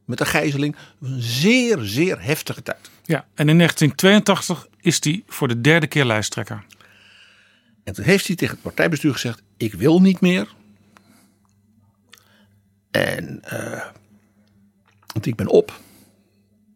met 0.05 0.19
de 0.19 0.27
gijzeling. 0.27 0.77
Een 1.01 1.23
zeer, 1.23 1.79
zeer 1.79 2.23
heftige 2.23 2.63
tijd. 2.63 2.91
Ja, 3.05 3.27
en 3.35 3.49
in 3.49 3.57
1982 3.57 4.69
is 4.81 5.05
hij 5.05 5.23
voor 5.27 5.49
de 5.49 5.61
derde 5.61 5.87
keer 5.87 6.05
lijsttrekker. 6.05 6.65
En 7.85 7.93
toen 7.93 8.05
heeft 8.05 8.27
hij 8.27 8.37
tegen 8.37 8.55
het 8.55 8.63
partijbestuur 8.63 9.13
gezegd: 9.13 9.43
Ik 9.57 9.75
wil 9.75 10.01
niet 10.01 10.21
meer. 10.21 10.55
En 12.93 13.43
uh, 13.53 13.85
want 15.13 15.27
ik 15.27 15.37
ben 15.37 15.49
op. 15.49 15.81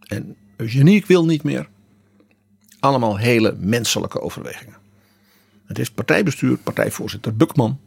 En 0.01 0.37
Eugenie, 0.57 0.97
ik 0.97 1.07
wil 1.07 1.25
niet 1.25 1.43
meer. 1.43 1.69
Allemaal 2.81 3.17
hele 3.19 3.55
menselijke 3.59 4.21
overwegingen. 4.21 4.77
Het 5.67 5.77
heeft 5.77 5.95
partijbestuur, 5.95 6.57
partijvoorzitter 6.57 7.37
Bukman, 7.37 7.81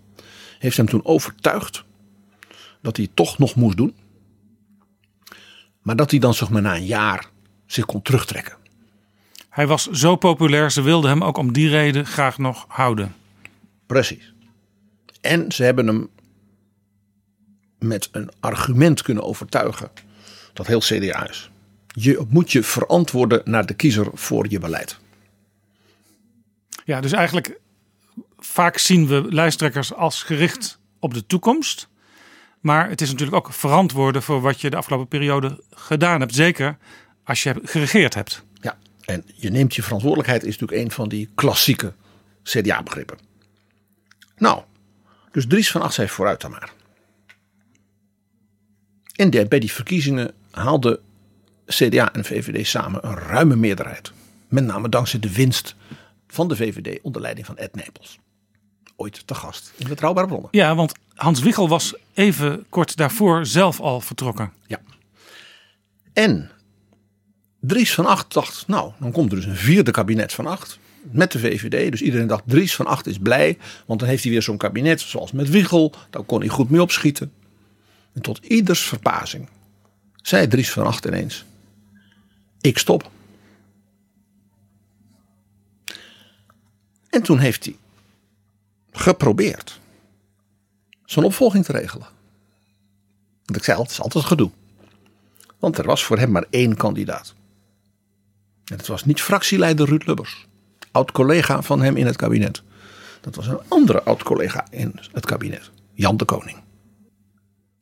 heeft 0.60 0.78
hem 0.78 0.86
toen 0.86 1.06
overtuigd 1.06 1.84
dat 2.82 2.96
hij 2.96 3.06
het 3.06 3.16
toch 3.16 3.38
nog 3.38 3.56
moest 3.56 3.78
doen. 3.78 3.96
Maar 5.82 5.96
dat 5.96 6.12
hij 6.12 6.20
dan 6.20 6.34
zeg 6.34 6.50
maar 6.50 6.62
na 6.62 6.76
een 6.76 6.86
jaar 6.86 7.30
zich 7.66 7.86
kon 7.86 8.02
terugtrekken. 8.02 8.58
Hij 9.50 9.68
was 9.68 9.90
zo 9.90 10.16
populair, 10.16 10.72
ze 10.72 10.82
wilden 10.82 11.10
hem 11.10 11.24
ook 11.24 11.38
om 11.38 11.54
die 11.54 11.70
reden 11.70 12.06
graag 12.06 12.38
nog 12.38 12.66
houden. 12.68 13.16
Precies. 13.86 14.34
En 15.22 15.52
ze 15.52 15.64
hebben 15.64 15.88
hem 15.88 16.10
met 17.80 18.10
een 18.12 18.32
argument 18.40 19.02
kunnen 19.02 19.24
overtuigen 19.24 19.92
dat 20.54 20.68
heel 20.68 20.80
CDA 20.80 21.30
is. 21.30 21.52
Je 21.88 22.26
moet 22.30 22.52
je 22.52 22.64
verantwoorden 22.64 23.42
naar 23.46 23.66
de 23.66 23.74
kiezer 23.74 24.08
voor 24.14 24.46
je 24.50 24.60
beleid. 24.60 24.98
Ja, 26.86 27.02
dus 27.02 27.12
eigenlijk 27.12 27.60
vaak 28.38 28.78
zien 28.78 29.08
we 29.08 29.26
lijsttrekkers 29.30 29.94
als 29.94 30.24
gericht 30.24 30.80
op 31.00 31.14
de 31.14 31.26
toekomst. 31.26 31.88
Maar 32.60 32.90
het 32.90 33.02
is 33.02 33.10
natuurlijk 33.10 33.38
ook 33.38 33.54
verantwoorden 33.54 34.24
voor 34.24 34.42
wat 34.42 34.62
je 34.62 34.70
de 34.70 34.76
afgelopen 34.76 35.08
periode 35.08 35.64
gedaan 35.72 36.20
hebt. 36.20 36.36
Zeker 36.36 36.78
als 37.24 37.44
je 37.44 37.56
geregeerd 37.64 38.14
hebt. 38.14 38.44
Ja, 38.62 38.78
en 39.06 39.24
je 39.36 39.50
neemt 39.50 39.76
je 39.76 39.84
verantwoordelijkheid 39.84 40.44
is 40.44 40.58
natuurlijk 40.58 40.82
een 40.82 40.92
van 40.92 41.10
die 41.10 41.30
klassieke 41.36 41.94
CDA-begrippen. 42.44 43.18
Nou, 44.38 44.62
dus 45.32 45.48
Dries 45.48 45.72
van 45.72 45.82
Acht 45.82 45.94
zei 45.94 46.08
vooruit 46.08 46.42
dan 46.42 46.52
maar. 46.52 46.72
En 49.20 49.30
bij 49.30 49.60
die 49.60 49.72
verkiezingen 49.72 50.32
haalden 50.52 51.00
CDA 51.66 52.14
en 52.14 52.26
VVD 52.26 52.68
samen 52.68 53.08
een 53.08 53.16
ruime 53.16 53.56
meerderheid. 53.56 54.12
Met 54.48 54.66
name 54.66 54.90
dankzij 54.90 55.20
de 55.20 55.34
winst 55.34 55.76
van 56.28 56.48
de 56.48 56.56
VVD 56.56 57.00
onder 57.02 57.22
leiding 57.22 57.46
van 57.46 57.58
Ed 57.58 57.76
Nijpels. 57.76 58.20
Ooit 58.96 59.28
te 59.28 59.36
gast 59.36 59.74
in 59.78 59.88
Betrouwbare 59.88 60.28
Bronnen. 60.28 60.50
Ja, 60.52 60.76
want 60.76 60.94
Hans 61.16 61.42
Wiegel 61.42 61.70
was 61.70 61.96
even 62.14 62.66
kort 62.70 62.98
daarvoor 62.98 63.46
zelf 63.46 63.80
al 63.80 64.02
vertrokken. 64.02 64.52
Ja. 64.68 64.80
En 66.14 66.52
Dries 67.60 67.94
van 67.94 68.06
Acht 68.06 68.34
dacht, 68.34 68.68
nou, 68.68 68.92
dan 69.00 69.12
komt 69.12 69.32
er 69.32 69.38
dus 69.38 69.46
een 69.46 69.56
vierde 69.56 69.92
kabinet 69.92 70.34
van 70.34 70.48
Acht. 70.48 70.80
Met 71.12 71.32
de 71.32 71.40
VVD. 71.40 71.92
Dus 71.92 72.02
iedereen 72.02 72.28
dacht, 72.28 72.44
Dries 72.46 72.76
van 72.76 72.86
Acht 72.86 73.08
is 73.08 73.18
blij. 73.18 73.58
Want 73.86 74.00
dan 74.00 74.10
heeft 74.10 74.24
hij 74.24 74.32
weer 74.32 74.42
zo'n 74.42 74.58
kabinet 74.58 75.02
zoals 75.02 75.32
met 75.32 75.50
Wiegel. 75.50 75.94
Daar 76.10 76.24
kon 76.24 76.40
hij 76.40 76.50
goed 76.50 76.70
mee 76.70 76.82
opschieten. 76.82 77.32
En 78.14 78.22
tot 78.22 78.38
ieders 78.38 78.82
verbazing 78.82 79.50
zei 80.16 80.48
Dries 80.48 80.72
van 80.72 80.86
Acht 80.86 81.06
ineens: 81.06 81.46
Ik 82.62 82.78
stop. 82.78 83.12
En 87.10 87.24
toen 87.24 87.40
heeft 87.40 87.66
hij 87.66 87.76
geprobeerd 88.92 89.80
zijn 91.06 91.26
opvolging 91.26 91.66
te 91.66 91.72
regelen. 91.72 92.08
Want 93.46 93.58
ik 93.58 93.64
zei 93.64 93.82
het 93.82 93.92
is 93.92 94.02
altijd 94.02 94.26
gedoe. 94.26 94.52
Want 95.60 95.78
er 95.78 95.86
was 95.86 96.04
voor 96.04 96.18
hem 96.18 96.32
maar 96.32 96.46
één 96.50 96.76
kandidaat. 96.76 97.34
En 98.66 98.78
het 98.78 98.88
was 98.88 99.06
niet 99.06 99.22
fractieleider 99.22 99.88
Ruud 99.88 100.06
Lubbers. 100.06 100.48
Oud-collega 100.92 101.62
van 101.62 101.82
hem 101.82 101.98
in 101.98 102.06
het 102.06 102.16
kabinet. 102.16 102.62
Dat 103.22 103.36
was 103.36 103.48
een 103.48 103.60
andere 103.68 104.04
oud-collega 104.04 104.68
in 104.72 105.00
het 105.12 105.26
kabinet. 105.26 105.72
Jan 105.94 106.18
de 106.18 106.26
Koning. 106.26 106.58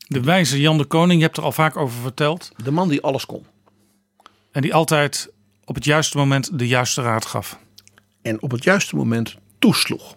De 0.07 0.21
wijze 0.21 0.61
Jan 0.61 0.77
de 0.77 0.85
Koning, 0.85 1.19
je 1.19 1.25
hebt 1.25 1.37
er 1.37 1.43
al 1.43 1.51
vaak 1.51 1.77
over 1.77 2.01
verteld. 2.01 2.51
De 2.63 2.71
man 2.71 2.89
die 2.89 3.01
alles 3.01 3.25
kon. 3.25 3.45
En 4.51 4.61
die 4.61 4.73
altijd 4.73 5.31
op 5.65 5.75
het 5.75 5.83
juiste 5.83 6.17
moment 6.17 6.59
de 6.59 6.67
juiste 6.67 7.01
raad 7.01 7.25
gaf. 7.25 7.59
En 8.21 8.41
op 8.41 8.51
het 8.51 8.63
juiste 8.63 8.95
moment 8.95 9.37
toesloeg. 9.59 10.15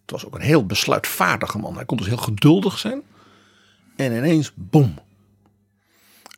Het 0.00 0.10
was 0.10 0.26
ook 0.26 0.34
een 0.34 0.40
heel 0.40 0.66
besluitvaardige 0.66 1.58
man. 1.58 1.74
Hij 1.74 1.84
kon 1.84 1.96
dus 1.96 2.06
heel 2.06 2.16
geduldig 2.16 2.78
zijn. 2.78 3.02
En 3.96 4.12
ineens, 4.12 4.52
boem. 4.54 4.98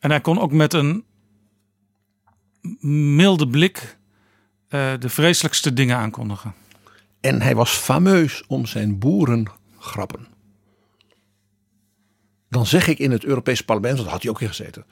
En 0.01 0.11
hij 0.11 0.21
kon 0.21 0.41
ook 0.41 0.53
met 0.53 0.73
een 0.73 1.05
milde 3.17 3.49
blik 3.49 3.99
uh, 4.69 4.93
de 4.99 5.09
vreselijkste 5.09 5.73
dingen 5.73 5.97
aankondigen. 5.97 6.55
En 7.21 7.43
hij 7.43 7.55
was 7.55 7.71
fameus 7.71 8.45
om 8.47 8.67
zijn 8.67 8.99
boerengrappen. 8.99 10.27
Dan 12.53 12.67
zeg 12.67 12.89
ik 12.89 12.99
in 12.99 13.11
het 13.11 13.25
Europees 13.25 13.61
Parlement, 13.61 13.97
dat 13.97 14.07
had 14.07 14.23
hij 14.23 14.31
ook 14.31 14.41
in 14.41 14.49
gezeten. 14.49 14.85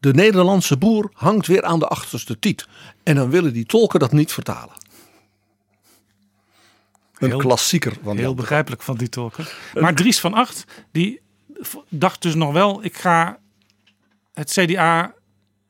De 0.00 0.12
Nederlandse 0.12 0.76
boer 0.76 1.10
hangt 1.12 1.46
weer 1.46 1.62
aan 1.62 1.78
de 1.78 1.86
achterste 1.86 2.38
tiet. 2.38 2.66
En 3.02 3.14
dan 3.14 3.30
willen 3.30 3.52
die 3.52 3.66
tolken 3.66 4.00
dat 4.00 4.12
niet 4.12 4.32
vertalen. 4.32 4.74
Een 7.18 7.28
Heel- 7.28 7.38
klassieker 7.38 7.96
van 8.02 8.16
Heel 8.16 8.34
begrijpelijk 8.34 8.82
van 8.82 8.96
die 8.96 9.08
tolken. 9.08 9.46
Maar 9.74 9.94
Dries 9.94 10.20
van 10.20 10.34
Acht, 10.34 10.64
die 10.92 11.20
dacht 11.88 12.22
dus 12.22 12.34
nog 12.34 12.52
wel, 12.52 12.84
ik 12.84 12.96
ga 12.96 13.38
het 14.34 14.50
CDA 14.50 15.14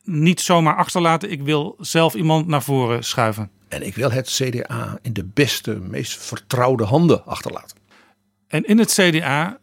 niet 0.02 0.40
zomaar 0.40 0.76
achterlaten. 0.76 1.30
Ik 1.30 1.42
wil 1.42 1.76
zelf 1.80 2.14
iemand 2.14 2.46
naar 2.46 2.62
voren 2.62 3.04
schuiven. 3.04 3.50
En 3.68 3.86
ik 3.86 3.94
wil 3.94 4.10
het 4.10 4.28
CDA 4.28 4.98
in 5.02 5.12
de 5.12 5.24
beste, 5.24 5.74
meest 5.74 6.16
vertrouwde 6.16 6.84
handen 6.84 7.24
achterlaten. 7.24 7.76
En 8.48 8.64
in 8.64 8.78
het 8.78 8.92
CDA 8.92 9.58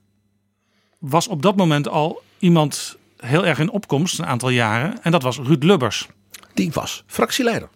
was 1.03 1.27
op 1.27 1.41
dat 1.41 1.55
moment 1.55 1.87
al 1.87 2.21
iemand 2.39 2.97
heel 3.17 3.45
erg 3.45 3.59
in 3.59 3.71
opkomst, 3.71 4.19
een 4.19 4.25
aantal 4.25 4.49
jaren. 4.49 5.03
En 5.03 5.11
dat 5.11 5.23
was 5.23 5.37
Ruud 5.37 5.63
Lubbers. 5.63 6.07
Die 6.53 6.71
was 6.71 7.03
fractieleider. 7.07 7.69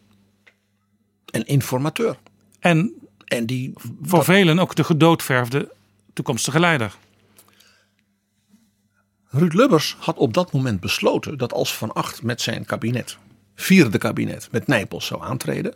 En 1.26 1.46
informateur. 1.46 2.18
En 2.60 2.94
En 3.28 3.46
die 3.46 3.74
voor 4.02 4.24
velen 4.24 4.60
ook 4.60 4.76
de 4.76 4.84
gedoodverfde 4.84 5.72
toekomstige 6.14 6.60
leider. 6.60 6.96
Ruud 9.30 9.54
Lubbers 9.54 9.96
had 10.00 10.18
op 10.18 10.34
dat 10.34 10.52
moment 10.52 10.80
besloten 10.80 11.38
dat 11.38 11.54
als 11.54 11.76
Van 11.76 11.94
Acht 11.94 12.24
met 12.24 12.42
zijn 12.42 12.66
kabinet, 12.66 13.18
vierde 13.56 13.98
kabinet, 13.98 14.48
met 14.52 14.68
Nijpels 14.68 15.06
zou 15.06 15.24
aantreden, 15.24 15.76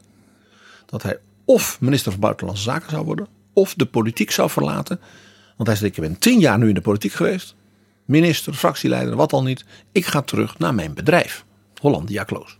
dat 0.85 1.03
hij 1.03 1.19
of 1.45 1.81
minister 1.81 2.11
van 2.11 2.21
Buitenlandse 2.21 2.63
Zaken 2.63 2.89
zou 2.89 3.05
worden, 3.05 3.27
of 3.53 3.73
de 3.73 3.85
politiek 3.85 4.31
zou 4.31 4.49
verlaten. 4.49 4.99
Want 5.55 5.69
hij 5.69 5.77
zei, 5.77 5.89
ik 5.89 5.99
ben 5.99 6.19
tien 6.19 6.39
jaar 6.39 6.57
nu 6.57 6.67
in 6.67 6.73
de 6.73 6.81
politiek 6.81 7.13
geweest. 7.13 7.55
Minister, 8.05 8.53
fractieleider, 8.53 9.15
wat 9.15 9.33
al 9.33 9.43
niet. 9.43 9.65
Ik 9.91 10.05
ga 10.05 10.21
terug 10.21 10.59
naar 10.59 10.73
mijn 10.73 10.93
bedrijf. 10.93 11.45
Hollandia 11.81 12.23
Kloos. 12.23 12.59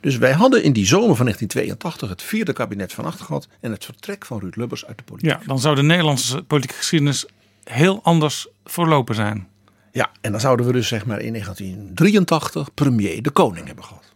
Dus 0.00 0.16
wij 0.16 0.32
hadden 0.32 0.62
in 0.62 0.72
die 0.72 0.86
zomer 0.86 1.16
van 1.16 1.24
1982 1.24 2.08
het 2.08 2.22
vierde 2.22 2.52
kabinet 2.52 2.92
van 2.92 3.04
achter 3.04 3.24
gehad. 3.24 3.48
En 3.60 3.70
het 3.70 3.84
vertrek 3.84 4.26
van 4.26 4.38
Ruud 4.38 4.56
Lubbers 4.56 4.86
uit 4.86 4.98
de 4.98 5.04
politiek. 5.04 5.30
Ja, 5.30 5.40
dan 5.46 5.58
zou 5.58 5.74
de 5.74 5.82
Nederlandse 5.82 6.42
politieke 6.42 6.76
geschiedenis 6.78 7.26
heel 7.64 8.00
anders 8.02 8.48
verlopen 8.64 9.14
zijn. 9.14 9.48
Ja, 9.92 10.10
en 10.20 10.30
dan 10.30 10.40
zouden 10.40 10.66
we 10.66 10.72
dus 10.72 10.88
zeg 10.88 11.06
maar 11.06 11.20
in 11.20 11.32
1983 11.32 12.74
premier 12.74 13.22
de 13.22 13.30
koning 13.30 13.66
hebben 13.66 13.84
gehad. 13.84 14.14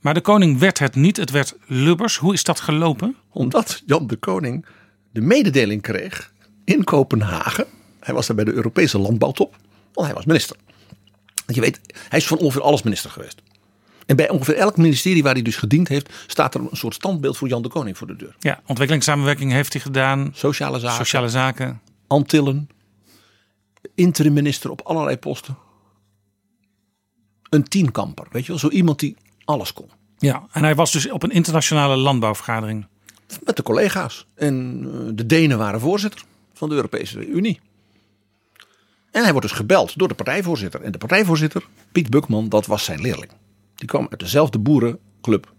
Maar 0.00 0.14
de 0.14 0.20
koning 0.20 0.58
werd 0.58 0.78
het 0.78 0.94
niet, 0.94 1.16
het 1.16 1.30
werd 1.30 1.56
Lubbers. 1.66 2.16
Hoe 2.16 2.32
is 2.32 2.42
dat 2.42 2.60
gelopen? 2.60 3.16
Omdat 3.30 3.82
Jan 3.86 4.06
de 4.06 4.16
Koning 4.16 4.66
de 5.10 5.20
mededeling 5.20 5.82
kreeg 5.82 6.32
in 6.64 6.84
Kopenhagen. 6.84 7.66
Hij 8.00 8.14
was 8.14 8.26
daar 8.26 8.36
bij 8.36 8.44
de 8.44 8.52
Europese 8.52 8.98
landbouwtop, 8.98 9.56
want 9.92 10.06
hij 10.06 10.16
was 10.16 10.24
minister. 10.24 10.56
Want 11.34 11.54
je 11.54 11.60
weet, 11.60 11.80
hij 12.08 12.18
is 12.18 12.26
van 12.26 12.38
ongeveer 12.38 12.62
alles 12.62 12.82
minister 12.82 13.10
geweest. 13.10 13.42
En 14.06 14.16
bij 14.16 14.28
ongeveer 14.28 14.54
elk 14.54 14.76
ministerie 14.76 15.22
waar 15.22 15.32
hij 15.32 15.42
dus 15.42 15.56
gediend 15.56 15.88
heeft, 15.88 16.12
staat 16.26 16.54
er 16.54 16.60
een 16.60 16.76
soort 16.76 16.94
standbeeld 16.94 17.36
voor 17.36 17.48
Jan 17.48 17.62
de 17.62 17.68
Koning 17.68 17.98
voor 17.98 18.06
de 18.06 18.16
deur. 18.16 18.36
Ja, 18.38 18.60
ontwikkelingssamenwerking 18.66 19.52
heeft 19.52 19.72
hij 19.72 19.82
gedaan. 19.82 20.30
Sociale 20.34 20.78
zaken, 20.78 20.96
Sociale 20.96 21.28
zaken. 21.28 21.80
Antillen, 22.06 22.68
interim 23.94 24.32
minister 24.32 24.70
op 24.70 24.80
allerlei 24.80 25.16
posten. 25.16 25.56
Een 27.48 27.64
tienkamper, 27.64 28.26
weet 28.30 28.42
je 28.42 28.48
wel, 28.48 28.58
zo 28.58 28.68
iemand 28.68 28.98
die 28.98 29.16
alles 29.44 29.72
kon. 29.72 29.90
Ja, 30.18 30.46
en 30.52 30.62
hij 30.62 30.74
was 30.74 30.92
dus 30.92 31.10
op 31.10 31.22
een 31.22 31.30
internationale 31.30 31.96
landbouwvergadering. 31.96 32.86
Met 33.44 33.56
de 33.56 33.62
collega's. 33.62 34.26
En 34.34 34.80
eh, 34.84 35.10
de 35.14 35.26
Denen 35.26 35.58
waren 35.58 35.80
voorzitter 35.80 36.24
van 36.54 36.68
de 36.68 36.74
Europese 36.74 37.26
Unie. 37.26 37.60
En 39.10 39.22
hij 39.22 39.32
wordt 39.32 39.48
dus 39.48 39.56
gebeld 39.56 39.98
door 39.98 40.08
de 40.08 40.14
partijvoorzitter. 40.14 40.82
En 40.82 40.92
de 40.92 40.98
partijvoorzitter, 40.98 41.66
Piet 41.92 42.10
Bukman, 42.10 42.48
dat 42.48 42.66
was 42.66 42.84
zijn 42.84 43.00
leerling. 43.00 43.30
Die 43.74 43.88
kwam 43.88 44.06
uit 44.10 44.20
dezelfde 44.20 44.58
boerenclub 44.58 45.52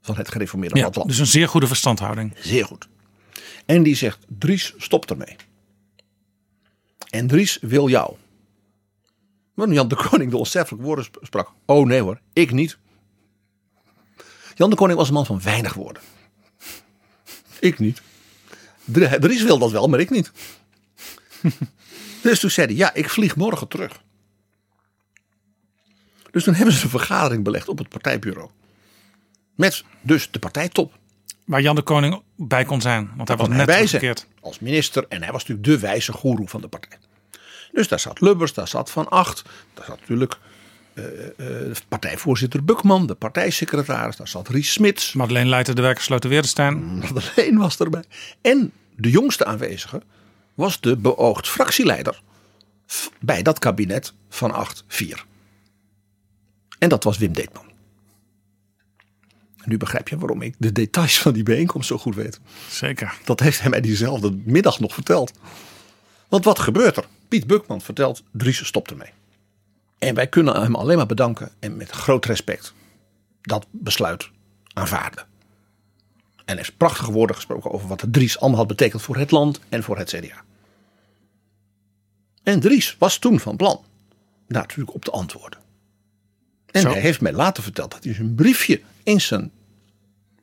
van 0.00 0.16
het 0.16 0.30
gereformeerde 0.30 0.74
Ja, 0.74 0.80
platteland. 0.80 1.10
dus 1.10 1.18
een 1.18 1.26
zeer 1.26 1.48
goede 1.48 1.66
verstandhouding. 1.66 2.32
Zeer 2.36 2.64
goed. 2.64 2.88
En 3.66 3.82
die 3.82 3.94
zegt, 3.96 4.18
Dries, 4.38 4.74
stop 4.76 5.10
ermee. 5.10 5.36
En 7.10 7.26
Dries 7.26 7.58
wil 7.60 7.88
jou. 7.88 8.14
Maar 9.54 9.68
Jan 9.72 9.88
de 9.88 9.96
Koning 9.96 10.30
de 10.30 10.36
onsterfelijke 10.36 10.84
woorden 10.86 11.04
sp- 11.04 11.18
sprak. 11.22 11.52
Oh 11.66 11.86
nee 11.86 12.00
hoor, 12.00 12.20
ik 12.32 12.50
niet. 12.52 12.78
Jan 14.54 14.70
de 14.70 14.76
Koning 14.76 14.98
was 14.98 15.08
een 15.08 15.14
man 15.14 15.26
van 15.26 15.42
weinig 15.42 15.74
woorden. 15.74 16.02
Ik 17.62 17.78
niet. 17.78 18.02
Dr- 18.84 19.18
Dries 19.18 19.42
wil 19.42 19.58
dat 19.58 19.70
wel, 19.70 19.88
maar 19.88 20.00
ik 20.00 20.10
niet. 20.10 20.32
dus 22.22 22.40
toen 22.40 22.50
zei 22.50 22.66
hij, 22.66 22.76
ja, 22.76 22.94
ik 22.94 23.10
vlieg 23.10 23.36
morgen 23.36 23.68
terug. 23.68 24.00
Dus 26.30 26.44
toen 26.44 26.54
hebben 26.54 26.74
ze 26.74 26.84
een 26.84 26.90
vergadering 26.90 27.44
belegd 27.44 27.68
op 27.68 27.78
het 27.78 27.88
partijbureau. 27.88 28.50
Met 29.54 29.84
dus 30.00 30.28
de 30.30 30.38
partijtop. 30.38 30.98
Waar 31.44 31.60
Jan 31.60 31.74
de 31.74 31.82
Koning 31.82 32.22
bij 32.36 32.64
kon 32.64 32.80
zijn. 32.80 33.10
Want 33.16 33.28
hij 33.28 33.36
was 33.36 33.48
net 33.48 33.56
hij 33.56 33.66
teruggekeerd. 33.66 34.26
als 34.40 34.58
minister. 34.58 35.06
En 35.08 35.22
hij 35.22 35.32
was 35.32 35.46
natuurlijk 35.46 35.68
de 35.68 35.78
wijze 35.86 36.12
goeroe 36.12 36.48
van 36.48 36.60
de 36.60 36.68
partij. 36.68 36.98
Dus 37.72 37.88
daar 37.88 38.00
zat 38.00 38.20
Lubbers, 38.20 38.52
daar 38.54 38.68
zat 38.68 38.90
Van 38.90 39.08
Acht. 39.08 39.42
Daar 39.74 39.84
zat 39.84 40.00
natuurlijk 40.00 40.38
de 40.94 41.72
partijvoorzitter 41.88 42.64
Bukman, 42.64 43.06
de 43.06 43.14
partijsecretaris. 43.14 44.16
Daar 44.16 44.28
zat 44.28 44.48
Ries 44.48 44.72
Smits. 44.72 45.12
Madeleine 45.12 45.50
Leijten 45.50 45.76
de 45.76 45.82
Werkersloten 45.82 46.30
Weerdenstein. 46.30 46.98
Madeleine 46.98 47.58
was 47.58 47.78
erbij. 47.78 48.04
En 48.40 48.72
de 48.96 49.10
jongste 49.10 49.44
aanwezige 49.44 50.02
was 50.54 50.80
de 50.80 50.96
beoogd 50.96 51.48
fractieleider 51.48 52.20
bij 53.20 53.42
dat 53.42 53.58
kabinet 53.58 54.12
van 54.28 54.66
8-4. 54.88 55.20
En 56.78 56.88
dat 56.88 57.04
was 57.04 57.18
Wim 57.18 57.32
Deetman. 57.32 57.70
Nu 59.64 59.76
begrijp 59.76 60.08
je 60.08 60.18
waarom 60.18 60.42
ik 60.42 60.54
de 60.58 60.72
details 60.72 61.18
van 61.18 61.32
die 61.32 61.42
bijeenkomst 61.42 61.88
zo 61.88 61.98
goed 61.98 62.14
weet. 62.14 62.40
Zeker. 62.70 63.18
Dat 63.24 63.40
heeft 63.40 63.60
hij 63.60 63.70
mij 63.70 63.80
diezelfde 63.80 64.38
middag 64.44 64.80
nog 64.80 64.94
verteld. 64.94 65.32
Want 66.28 66.44
wat 66.44 66.58
gebeurt 66.58 66.96
er? 66.96 67.04
Piet 67.28 67.46
Bukman 67.46 67.80
vertelt, 67.80 68.22
Dries 68.32 68.66
stopt 68.66 68.90
ermee. 68.90 69.10
En 70.02 70.14
wij 70.14 70.26
kunnen 70.26 70.62
hem 70.62 70.74
alleen 70.74 70.96
maar 70.96 71.06
bedanken 71.06 71.50
en 71.58 71.76
met 71.76 71.90
groot 71.90 72.24
respect 72.24 72.72
dat 73.40 73.66
besluit 73.70 74.30
aanvaarden. 74.72 75.26
En 76.36 76.42
hij 76.44 76.56
heeft 76.56 76.76
prachtige 76.76 77.12
woorden 77.12 77.36
gesproken 77.36 77.70
over 77.70 77.88
wat 77.88 78.00
de 78.00 78.10
Dries 78.10 78.38
allemaal 78.38 78.58
had 78.58 78.66
betekend 78.66 79.02
voor 79.02 79.16
het 79.16 79.30
land 79.30 79.60
en 79.68 79.82
voor 79.82 79.98
het 79.98 80.08
CDA. 80.08 80.44
En 82.42 82.60
Dries 82.60 82.96
was 82.98 83.18
toen 83.18 83.40
van 83.40 83.56
plan 83.56 83.84
daar 84.48 84.62
natuurlijk 84.62 84.94
op 84.94 85.04
te 85.04 85.10
antwoorden. 85.10 85.58
En 86.70 86.80
Zo. 86.80 86.90
hij 86.90 87.00
heeft 87.00 87.20
mij 87.20 87.32
later 87.32 87.62
verteld 87.62 87.90
dat 87.90 88.04
hij 88.04 88.16
een 88.18 88.34
briefje 88.34 88.80
in 89.02 89.20
zijn 89.20 89.50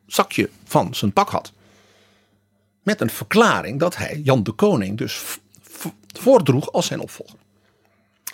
zakje 0.06 0.50
van 0.64 0.96
zijn 0.96 1.14
pak 1.14 1.30
had. 1.30 1.52
Met 2.84 3.02
een 3.02 3.10
verklaring 3.10 3.80
dat 3.80 3.96
hij 3.96 4.22
Jan 4.24 4.44
de 4.44 4.52
Koning 4.52 4.98
dus 4.98 5.40
voordroeg 6.08 6.72
als 6.72 6.86
zijn 6.86 7.00
opvolger. 7.00 7.38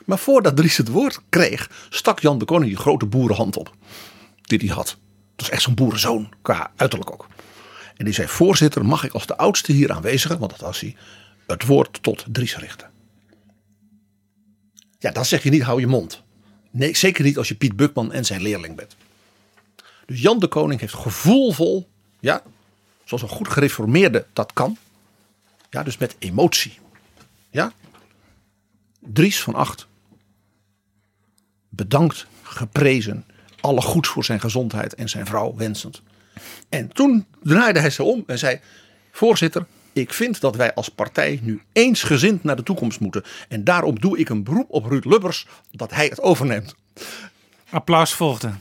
Maar 0.05 0.19
voordat 0.19 0.55
Dries 0.55 0.77
het 0.77 0.87
woord 0.87 1.21
kreeg, 1.29 1.87
stak 1.89 2.19
Jan 2.19 2.37
de 2.37 2.45
Koning 2.45 2.69
die 2.71 2.79
grote 2.79 3.05
boerenhand 3.05 3.57
op. 3.57 3.75
Die 4.41 4.59
hij 4.59 4.67
had. 4.67 4.87
Dat 5.35 5.45
was 5.45 5.49
echt 5.49 5.61
zo'n 5.61 5.73
boerenzoon, 5.73 6.33
qua 6.41 6.71
uiterlijk 6.75 7.11
ook. 7.11 7.27
En 7.97 8.05
die 8.05 8.13
zei, 8.13 8.27
voorzitter, 8.27 8.85
mag 8.85 9.03
ik 9.03 9.13
als 9.13 9.25
de 9.25 9.37
oudste 9.37 9.71
hier 9.71 9.91
aanwezige, 9.91 10.37
want 10.37 10.51
dat 10.51 10.59
was 10.59 10.79
hij, 10.79 10.95
het 11.47 11.65
woord 11.65 12.03
tot 12.03 12.25
Dries 12.27 12.57
richten. 12.57 12.89
Ja, 14.99 15.11
dan 15.11 15.25
zeg 15.25 15.43
je 15.43 15.49
niet, 15.49 15.61
hou 15.61 15.79
je 15.79 15.87
mond. 15.87 16.23
Nee, 16.71 16.95
zeker 16.95 17.23
niet 17.23 17.37
als 17.37 17.47
je 17.47 17.55
Piet 17.55 17.75
Bukman 17.75 18.11
en 18.11 18.25
zijn 18.25 18.41
leerling 18.41 18.75
bent. 18.75 18.95
Dus 20.05 20.21
Jan 20.21 20.39
de 20.39 20.47
Koning 20.47 20.79
heeft 20.79 20.93
gevoelvol, 20.93 21.89
ja, 22.19 22.41
zoals 23.03 23.23
een 23.23 23.29
goed 23.29 23.47
gereformeerde 23.47 24.25
dat 24.33 24.53
kan. 24.53 24.77
Ja, 25.69 25.83
dus 25.83 25.97
met 25.97 26.15
emotie. 26.19 26.79
Ja. 27.49 27.73
Dries 29.13 29.41
van 29.41 29.55
Acht. 29.55 29.87
Bedankt, 31.69 32.27
geprezen. 32.43 33.25
Alle 33.61 33.81
goeds 33.81 34.09
voor 34.09 34.23
zijn 34.23 34.39
gezondheid 34.39 34.95
en 34.95 35.09
zijn 35.09 35.25
vrouw 35.25 35.55
wensend. 35.55 36.01
En 36.69 36.93
toen 36.93 37.25
draaide 37.43 37.79
hij 37.79 37.89
zich 37.89 38.05
om 38.05 38.23
en 38.27 38.37
zei: 38.39 38.59
Voorzitter, 39.11 39.65
ik 39.93 40.13
vind 40.13 40.41
dat 40.41 40.55
wij 40.55 40.73
als 40.73 40.89
partij 40.89 41.39
nu 41.41 41.61
eensgezind 41.73 42.43
naar 42.43 42.55
de 42.55 42.63
toekomst 42.63 42.99
moeten. 42.99 43.23
En 43.47 43.63
daarom 43.63 43.99
doe 43.99 44.17
ik 44.17 44.29
een 44.29 44.43
beroep 44.43 44.69
op 44.69 44.85
Ruud 44.85 45.05
Lubbers 45.05 45.47
dat 45.71 45.91
hij 45.91 46.05
het 46.05 46.21
overneemt. 46.21 46.75
Applaus 47.69 48.13
volgde. 48.13 48.53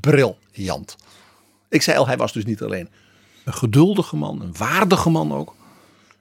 Briljant. 0.00 0.96
Ik 1.68 1.82
zei 1.82 1.98
al, 1.98 2.06
hij 2.06 2.16
was 2.16 2.32
dus 2.32 2.44
niet 2.44 2.62
alleen 2.62 2.88
een 3.44 3.54
geduldige 3.54 4.16
man, 4.16 4.42
een 4.42 4.56
waardige 4.56 5.10
man 5.10 5.32
ook. 5.32 5.54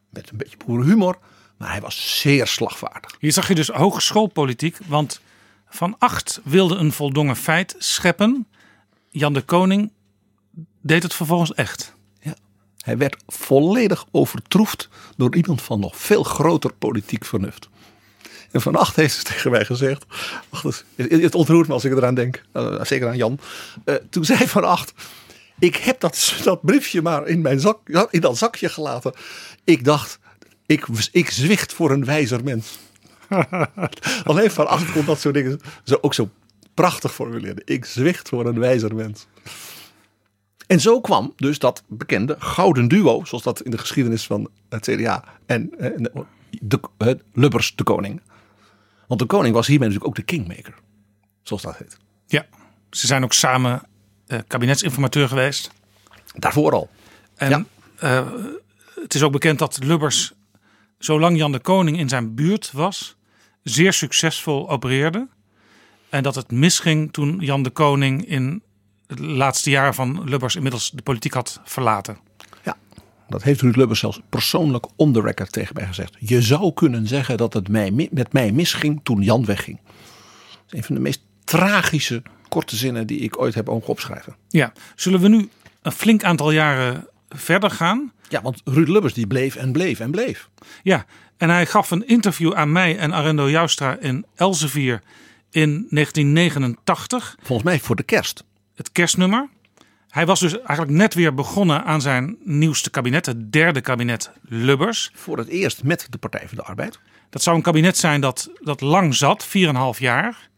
Met 0.10 0.30
een 0.30 0.38
beetje 0.38 0.58
boerenhumor. 0.66 1.18
Maar 1.64 1.72
hij 1.72 1.82
was 1.82 2.20
zeer 2.20 2.48
slagvaardig. 2.48 3.16
Hier 3.20 3.32
zag 3.32 3.48
je 3.48 3.56
dus 3.56 3.68
hogeschoolpolitiek. 3.68 4.78
Want 4.86 5.22
Van 5.70 5.96
Acht 6.00 6.42
wilde 6.44 6.76
een 6.76 6.92
voldongen 6.92 7.36
feit 7.36 7.76
scheppen. 7.78 8.48
Jan 9.10 9.34
de 9.34 9.42
Koning 9.42 9.92
deed 10.82 11.04
het 11.04 11.14
vervolgens 11.14 11.54
echt. 11.54 11.96
Ja. 12.20 12.36
Hij 12.78 12.98
werd 12.98 13.24
volledig 13.28 14.06
overtroefd 14.12 14.90
door 15.18 15.36
iemand 15.36 15.62
van 15.62 15.80
nog 15.80 15.98
veel 15.98 16.24
groter 16.24 16.74
politiek 16.74 17.26
vernuft. 17.26 17.70
En 18.52 18.62
Van 18.62 18.76
Acht 18.76 18.96
heeft 18.96 19.14
dus 19.16 19.24
tegen 19.34 19.52
mij 19.52 19.66
gezegd. 19.66 20.06
Wacht 20.50 20.64
eens, 20.64 20.84
het 20.96 21.36
ontroert 21.36 21.68
me 21.68 21.74
als 21.74 21.86
ik 21.86 21.92
eraan 21.92 22.16
denk. 22.16 22.44
eh, 22.52 22.84
zeker 22.84 23.08
aan 23.08 23.18
Jan. 23.18 23.40
Eh, 23.86 23.96
toen 24.10 24.26
zei 24.26 24.48
Van 24.48 24.64
Acht. 24.64 24.94
Ik 25.60 25.76
heb 25.76 26.00
dat, 26.00 26.34
dat 26.44 26.62
briefje 26.62 27.02
maar 27.02 27.28
in, 27.28 27.42
mijn 27.42 27.60
zak, 27.60 28.08
in 28.10 28.22
dat 28.22 28.38
zakje 28.38 28.70
gelaten. 28.70 29.14
Ik 29.64 29.84
dacht, 29.84 30.20
ik, 30.74 30.86
ik 31.12 31.30
zwicht 31.30 31.74
voor 31.74 31.92
een 31.92 32.06
wijzer 32.06 32.44
mens. 32.44 32.80
Alleen 34.24 34.52
Van 34.52 34.68
Acht 34.68 34.92
kon 34.92 35.06
dat 35.06 35.20
soort 35.20 35.34
dingen 35.34 35.60
zo, 35.84 35.98
ook 36.02 36.14
zo 36.14 36.30
prachtig 36.74 37.14
formuleren. 37.14 37.62
Ik 37.66 37.86
zwicht 37.86 38.30
voor 38.30 38.46
een 38.46 38.60
wijzer 38.60 38.96
mens. 38.96 39.28
En 40.68 40.80
zo 40.82 41.02
kwam 41.02 41.34
dus 41.36 41.60
dat 41.60 41.84
bekende 41.88 42.36
gouden 42.40 42.88
duo, 42.88 43.26
zoals 43.26 43.44
dat 43.44 43.62
in 43.62 43.72
de 43.72 43.78
geschiedenis 43.78 44.26
van 44.26 44.50
het 44.70 44.84
CDA 44.86 45.24
en 45.46 45.80
eh, 45.80 45.90
de, 45.98 46.80
de, 46.98 47.20
Lubbers 47.34 47.76
de 47.76 47.84
koning. 47.84 48.22
Want 49.08 49.20
de 49.20 49.26
koning 49.26 49.54
was 49.54 49.68
hiermee 49.68 49.88
natuurlijk 49.90 50.18
ook 50.20 50.26
de 50.28 50.34
kingmaker, 50.36 50.74
zoals 51.44 51.62
dat 51.62 51.78
heet. 51.78 51.98
Ja, 52.26 52.46
ze 52.92 53.08
zijn 53.08 53.24
ook 53.24 53.34
samen 53.34 53.82
eh, 54.28 54.40
kabinetsinformateur 54.48 55.28
geweest. 55.28 55.72
Daarvoor 56.36 56.72
al. 56.74 56.90
En 57.36 57.50
Ja. 57.50 57.66
eh, 57.98 58.32
het 59.02 59.14
is 59.16 59.24
ook 59.24 59.32
bekend 59.32 59.60
dat 59.60 59.80
Lubbers, 59.84 60.34
zolang 61.04 61.38
Jan 61.38 61.52
de 61.52 61.60
Koning 61.60 61.98
in 61.98 62.10
zijn 62.10 62.36
buurt 62.36 62.72
was, 62.72 63.16
zeer 63.64 63.94
succesvol 63.94 64.70
opereerde. 64.70 65.28
En 66.10 66.24
dat 66.24 66.36
het 66.36 66.52
misging 66.52 67.14
toen 67.14 67.38
Jan 67.40 67.64
de 67.64 67.70
Koning 67.70 68.26
in 68.26 68.62
het 69.08 69.20
laatste 69.20 69.70
jaar 69.70 69.96
van 69.96 70.24
Lubbers 70.30 70.56
inmiddels 70.56 70.92
de 70.92 71.02
politiek 71.02 71.34
had 71.34 71.62
verlaten. 71.64 72.18
Ja, 72.64 72.78
Dat 73.30 73.44
heeft 73.44 73.62
Ruud 73.62 73.76
Lubbers 73.76 74.00
zelfs 74.00 74.22
persoonlijk 74.30 74.86
on 74.96 75.14
the 75.14 75.22
record 75.22 75.52
tegen 75.52 75.76
mij 75.76 75.86
gezegd. 75.86 76.16
Je 76.20 76.42
zou 76.42 76.74
kunnen 76.74 77.08
zeggen 77.08 77.38
dat 77.38 77.54
het 77.54 77.68
mij, 77.68 77.92
mi- 77.92 78.10
met 78.12 78.34
mij 78.34 78.52
misging 78.52 79.00
toen 79.04 79.22
Jan 79.22 79.46
wegging. 79.46 79.80
Dat 79.86 80.66
is 80.66 80.78
een 80.78 80.84
van 80.84 80.96
de 80.96 81.02
meest 81.02 81.22
tragische 81.44 82.22
korte 82.50 82.76
zinnen 82.76 83.08
die 83.08 83.20
ik 83.20 83.40
ooit 83.40 83.54
heb 83.56 83.66
mogen 83.68 83.88
opschrijven. 83.88 84.36
Ja, 84.50 84.74
zullen 84.96 85.20
we 85.20 85.28
nu 85.28 85.50
een 85.82 85.92
flink 85.92 86.24
aantal 86.24 86.52
jaren 86.52 87.08
verder 87.30 87.70
gaan? 87.72 88.12
Ja, 88.34 88.42
want 88.42 88.62
Ruud 88.66 88.88
Lubbers 88.88 89.14
die 89.14 89.28
bleef 89.28 89.56
en 89.56 89.72
bleef 89.72 90.00
en 90.00 90.12
bleef. 90.12 90.50
Ja, 90.84 91.06
en 91.38 91.50
hij 91.50 91.66
gaf 91.66 91.92
een 91.92 92.08
interview 92.08 92.54
aan 92.54 92.72
mij 92.72 92.98
en 92.98 93.14
Arendo 93.14 93.50
Joustra 93.50 93.98
in 94.00 94.26
Elsevier 94.36 95.02
in 95.52 95.88
1989, 95.90 97.36
Volgens 97.42 97.68
mij 97.68 97.80
voor 97.80 97.96
de 97.96 98.04
kerst. 98.04 98.44
het 98.76 98.92
kerstnummer. 98.92 99.50
Hij 100.10 100.26
was 100.26 100.40
dus 100.40 100.58
eigenlijk 100.58 100.90
net 100.90 101.14
weer 101.14 101.34
begonnen 101.34 101.84
aan 101.84 102.02
zijn 102.02 102.38
nieuwste 102.44 102.90
kabinet, 102.90 103.26
het 103.26 103.52
derde 103.52 103.82
kabinet 103.82 104.32
Lubbers. 104.42 105.12
Voor 105.14 105.38
het 105.38 105.48
eerst 105.48 105.84
met 105.84 106.08
de 106.10 106.18
Partij 106.18 106.48
van 106.48 106.58
de 106.58 106.64
Arbeid. 106.64 107.00
Dat 107.30 107.44
zou 107.44 107.56
een 107.56 107.62
kabinet 107.62 107.98
zijn 107.98 108.22
dat, 108.22 108.52
dat 108.60 108.82
lang 108.82 109.16
zat, 109.16 109.48
4,5 109.48 110.00
jaar. 110.00 110.50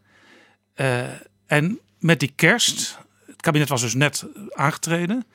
Eh, 0.74 1.00
en 1.46 1.80
met 2.00 2.20
die 2.20 2.34
kerst, 2.36 3.00
het 3.26 3.42
kabinet 3.42 3.70
was 3.70 3.82
dus 3.82 3.94
net 3.94 4.26
aangetreden, 4.54 5.26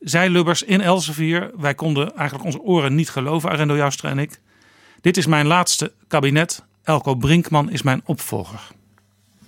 zei 0.00 0.30
Lubbers 0.30 0.62
in 0.62 0.80
Elsevier, 0.80 1.50
wij 1.56 1.74
konden 1.74 2.16
eigenlijk 2.16 2.44
onze 2.44 2.60
oren 2.60 2.94
niet 2.94 3.10
geloven, 3.10 3.50
Arendo 3.50 3.76
Joustra 3.76 4.10
en 4.10 4.18
ik. 4.18 4.40
Dit 5.00 5.16
is 5.16 5.26
mijn 5.26 5.46
laatste 5.46 5.92
kabinet, 6.06 6.64
Elko 6.82 7.14
Brinkman 7.14 7.70
is 7.70 7.82
mijn 7.82 8.02
opvolger. 8.04 8.68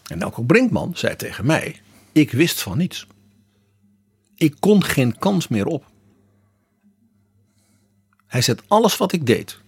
En 0.07 0.23
Elko 0.23 0.43
Brinkman 0.43 0.93
zei 0.95 1.17
tegen 1.17 1.47
mij: 1.47 1.81
Ik 2.13 2.31
wist 2.31 2.63
van 2.63 2.79
niets. 2.79 3.07
Ik 4.37 4.57
kon 4.61 4.85
geen 4.85 5.19
kans 5.19 5.49
meer 5.49 5.67
op. 5.67 5.91
Hij 8.27 8.43
zet 8.43 8.63
alles 8.69 8.97
wat 8.97 9.13
ik 9.13 9.27
deed 9.27 9.61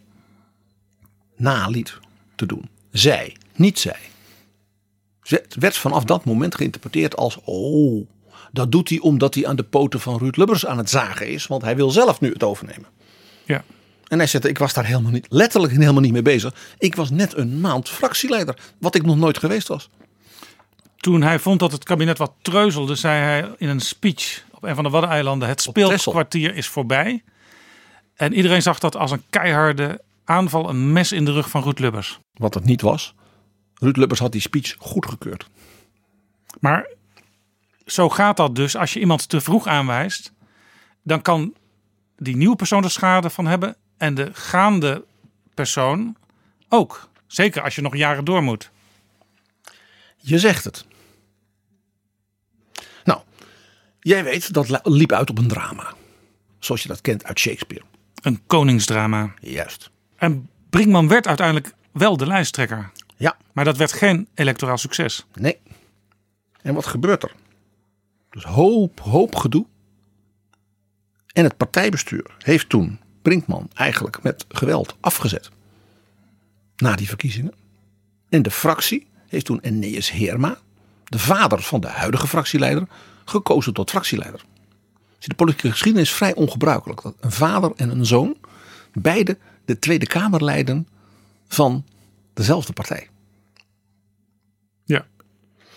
naliet 1.37 1.99
te 2.35 2.47
doen. 2.47 2.69
Zij, 2.91 3.37
niet 3.57 3.79
zij. 3.79 3.99
Het 5.21 5.55
werd 5.55 5.77
vanaf 5.77 6.05
dat 6.05 6.25
moment 6.25 6.55
geïnterpreteerd 6.55 7.17
als: 7.17 7.39
Oh, 7.45 8.09
dat 8.55 8.73
doet 8.73 8.89
hij 8.89 8.99
omdat 8.99 9.35
hij 9.35 9.47
aan 9.47 9.57
de 9.57 9.63
poten 9.63 10.01
van 10.01 10.19
Ruud 10.19 10.37
Lubbers 10.37 10.67
aan 10.67 10.79
het 10.79 10.91
zagen 10.91 11.29
is, 11.29 11.47
want 11.47 11.63
hij 11.63 11.77
wil 11.77 11.91
zelf 11.91 12.21
nu 12.21 12.33
het 12.33 12.43
overnemen. 12.43 12.87
Ja. 13.45 13.65
En 14.09 14.19
hij 14.19 14.27
zette: 14.27 14.49
Ik 14.49 14.59
was 14.59 14.73
daar 14.73 14.85
helemaal 14.85 15.11
niet, 15.11 15.27
letterlijk 15.29 15.73
helemaal 15.73 16.01
niet 16.01 16.13
mee 16.13 16.23
bezig. 16.23 16.55
Ik 16.79 16.95
was 16.95 17.11
net 17.11 17.37
een 17.37 17.61
maand 17.61 17.89
fractieleider, 17.89 18.59
wat 18.79 18.95
ik 18.95 19.03
nog 19.03 19.17
nooit 19.17 19.39
geweest 19.39 19.69
was. 19.69 19.91
Toen 20.97 21.23
hij 21.23 21.39
vond 21.39 21.61
dat 21.61 21.73
het 21.73 21.85
kabinet 21.85 22.19
wat 22.19 22.33
treuzelde, 22.43 22.95
zei 22.95 23.21
hij 23.21 23.55
in 23.59 23.69
een 23.69 23.81
speech 23.81 24.45
op 24.51 24.63
een 24.63 24.75
van 24.75 24.85
de 24.85 24.91
Waddeneilanden: 24.91 25.49
Het 25.49 25.63
speelkwartier 25.63 26.55
is 26.55 26.69
voorbij. 26.69 27.23
En 28.15 28.33
iedereen 28.33 28.63
zag 28.63 28.79
dat 28.79 28.97
als 28.97 29.11
een 29.11 29.23
keiharde 29.31 30.01
aanval, 30.25 30.69
een 30.69 30.93
mes 30.93 31.13
in 31.13 31.25
de 31.25 31.33
rug 31.33 31.51
van 31.51 31.63
Ruud 31.63 31.79
Lubbers. 31.79 32.21
Wat 32.35 32.55
het 32.55 32.65
niet 32.65 32.81
was. 32.81 33.15
Ruud 33.75 33.97
Lubbers 33.97 34.21
had 34.21 34.33
die 34.33 34.41
speech 34.41 34.75
goedgekeurd. 34.79 35.47
Maar 36.61 36.87
zo 37.87 38.09
gaat 38.09 38.37
dat 38.37 38.57
dus. 38.57 38.77
Als 38.77 38.93
je 38.93 39.01
iemand 39.01 39.29
te 39.29 39.41
vroeg 39.41 39.67
aanwijst, 39.67 40.33
dan 41.03 41.23
kan 41.23 41.55
die 42.17 42.37
nieuwe 42.37 42.57
persoon 42.57 42.85
er 42.85 42.91
schade 42.91 43.31
van 43.31 43.47
hebben. 43.47 43.77
En 43.97 44.15
de 44.15 44.31
gaande 44.33 45.05
persoon 45.55 46.17
ook. 46.69 47.09
Zeker 47.27 47.63
als 47.63 47.75
je 47.75 47.83
nog 47.83 47.97
jaren 47.97 48.25
door 48.25 48.43
moet. 48.43 48.71
Je 50.17 50.39
zegt 50.39 50.65
het. 50.65 50.85
Nou, 53.05 53.21
jij 54.01 54.25
weet 54.25 54.53
dat 54.53 54.81
liep 54.87 55.13
uit 55.13 55.31
op 55.31 55.39
een 55.39 55.49
drama. 55.49 55.93
Zoals 56.59 56.83
je 56.83 56.89
dat 56.89 57.01
kent 57.01 57.25
uit 57.25 57.39
Shakespeare. 57.39 57.85
Een 58.23 58.43
koningsdrama. 58.47 59.35
Juist. 59.41 59.91
En 60.17 60.49
Brinkman 60.71 61.09
werd 61.09 61.27
uiteindelijk 61.27 61.75
wel 61.93 62.17
de 62.17 62.27
lijsttrekker. 62.27 62.91
Ja, 63.17 63.37
Maar 63.53 63.65
dat 63.65 63.77
werd 63.77 63.93
geen 63.93 64.29
electoraal 64.35 64.79
succes. 64.79 65.27
nee. 65.35 65.59
En 66.63 66.75
wat 66.75 66.87
gebeurt 66.87 67.23
er? 67.23 67.33
Dus 68.35 68.45
hoop, 68.45 69.01
hoop 69.01 69.37
gedoe. 69.37 69.67
En 71.33 71.45
het 71.45 71.57
partijbestuur 71.57 72.35
heeft 72.39 72.69
toen 72.69 72.99
Brinkman 73.23 73.69
eigenlijk 73.75 74.23
met 74.23 74.45
geweld 74.49 74.97
afgezet. 75.01 75.51
Na 76.77 76.97
die 76.97 77.09
verkiezingen. 77.09 77.55
En 78.29 78.43
de 78.43 78.51
fractie 78.51 79.07
heeft 79.27 79.45
toen 79.45 79.61
Eneas 79.61 80.11
Heerma, 80.11 80.59
de 81.05 81.19
vader 81.19 81.63
van 81.63 81.81
de 81.81 81.87
huidige 81.87 82.27
fractieleider, 82.27 82.89
gekozen 83.25 83.73
tot 83.73 83.91
fractieleider. 83.91 84.45
Dus 85.19 85.27
de 85.27 85.35
politieke 85.35 85.71
geschiedenis 85.71 86.09
is 86.09 86.15
vrij 86.15 86.35
ongebruikelijk 86.35 87.03
dat 87.03 87.15
een 87.21 87.33
vader 87.33 87.73
en 87.77 87.91
een 87.91 88.07
zoon 88.07 88.37
beide 88.93 89.39
de 89.65 89.79
Tweede 89.79 90.07
Kamer 90.07 90.45
leiden 90.45 90.89
van 91.49 91.85
dezelfde 92.33 92.73
partij. 92.73 93.09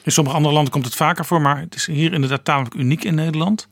In 0.08 0.14
sommige 0.14 0.36
andere 0.36 0.54
landen 0.54 0.74
komt 0.74 0.86
het 0.86 0.96
vaker 0.96 1.26
voor, 1.26 1.42
maar 1.42 1.60
het 1.60 1.76
is 1.76 1.86
hier 1.86 2.14
inderdaad 2.14 2.46
tamelijk 2.46 2.76
uniek 2.76 3.04
in 3.04 3.16
Nederland. 3.16 3.68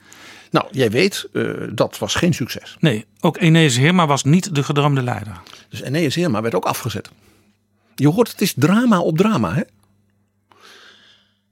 Nou, 0.52 0.67
jij 0.71 0.89
weet, 0.91 1.28
eh, 1.34 1.52
dat 1.71 1.98
was 1.98 2.15
geen 2.15 2.34
succes. 2.34 2.78
Nee, 2.80 3.06
ook 3.19 3.38
Enes 3.38 3.78
Heerma 3.78 4.08
was 4.08 4.24
niet 4.24 4.56
de 4.56 4.63
gedroomde 4.63 5.02
leider. 5.02 5.41
Dus 5.69 5.82
Eneas 5.82 6.15
Heerma 6.15 6.41
werd 6.41 6.56
ook 6.56 6.65
afgezet. 6.65 7.10
Je 7.95 8.08
hoort, 8.08 8.32
het 8.32 8.41
is 8.41 8.54
drama 8.58 9.00
op 9.00 9.17
drama. 9.17 9.54
Hè? 9.54 9.62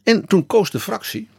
En 0.04 0.26
toen 0.26 0.46
koos 0.46 0.72
de 0.72 0.80
fractie, 0.80 1.30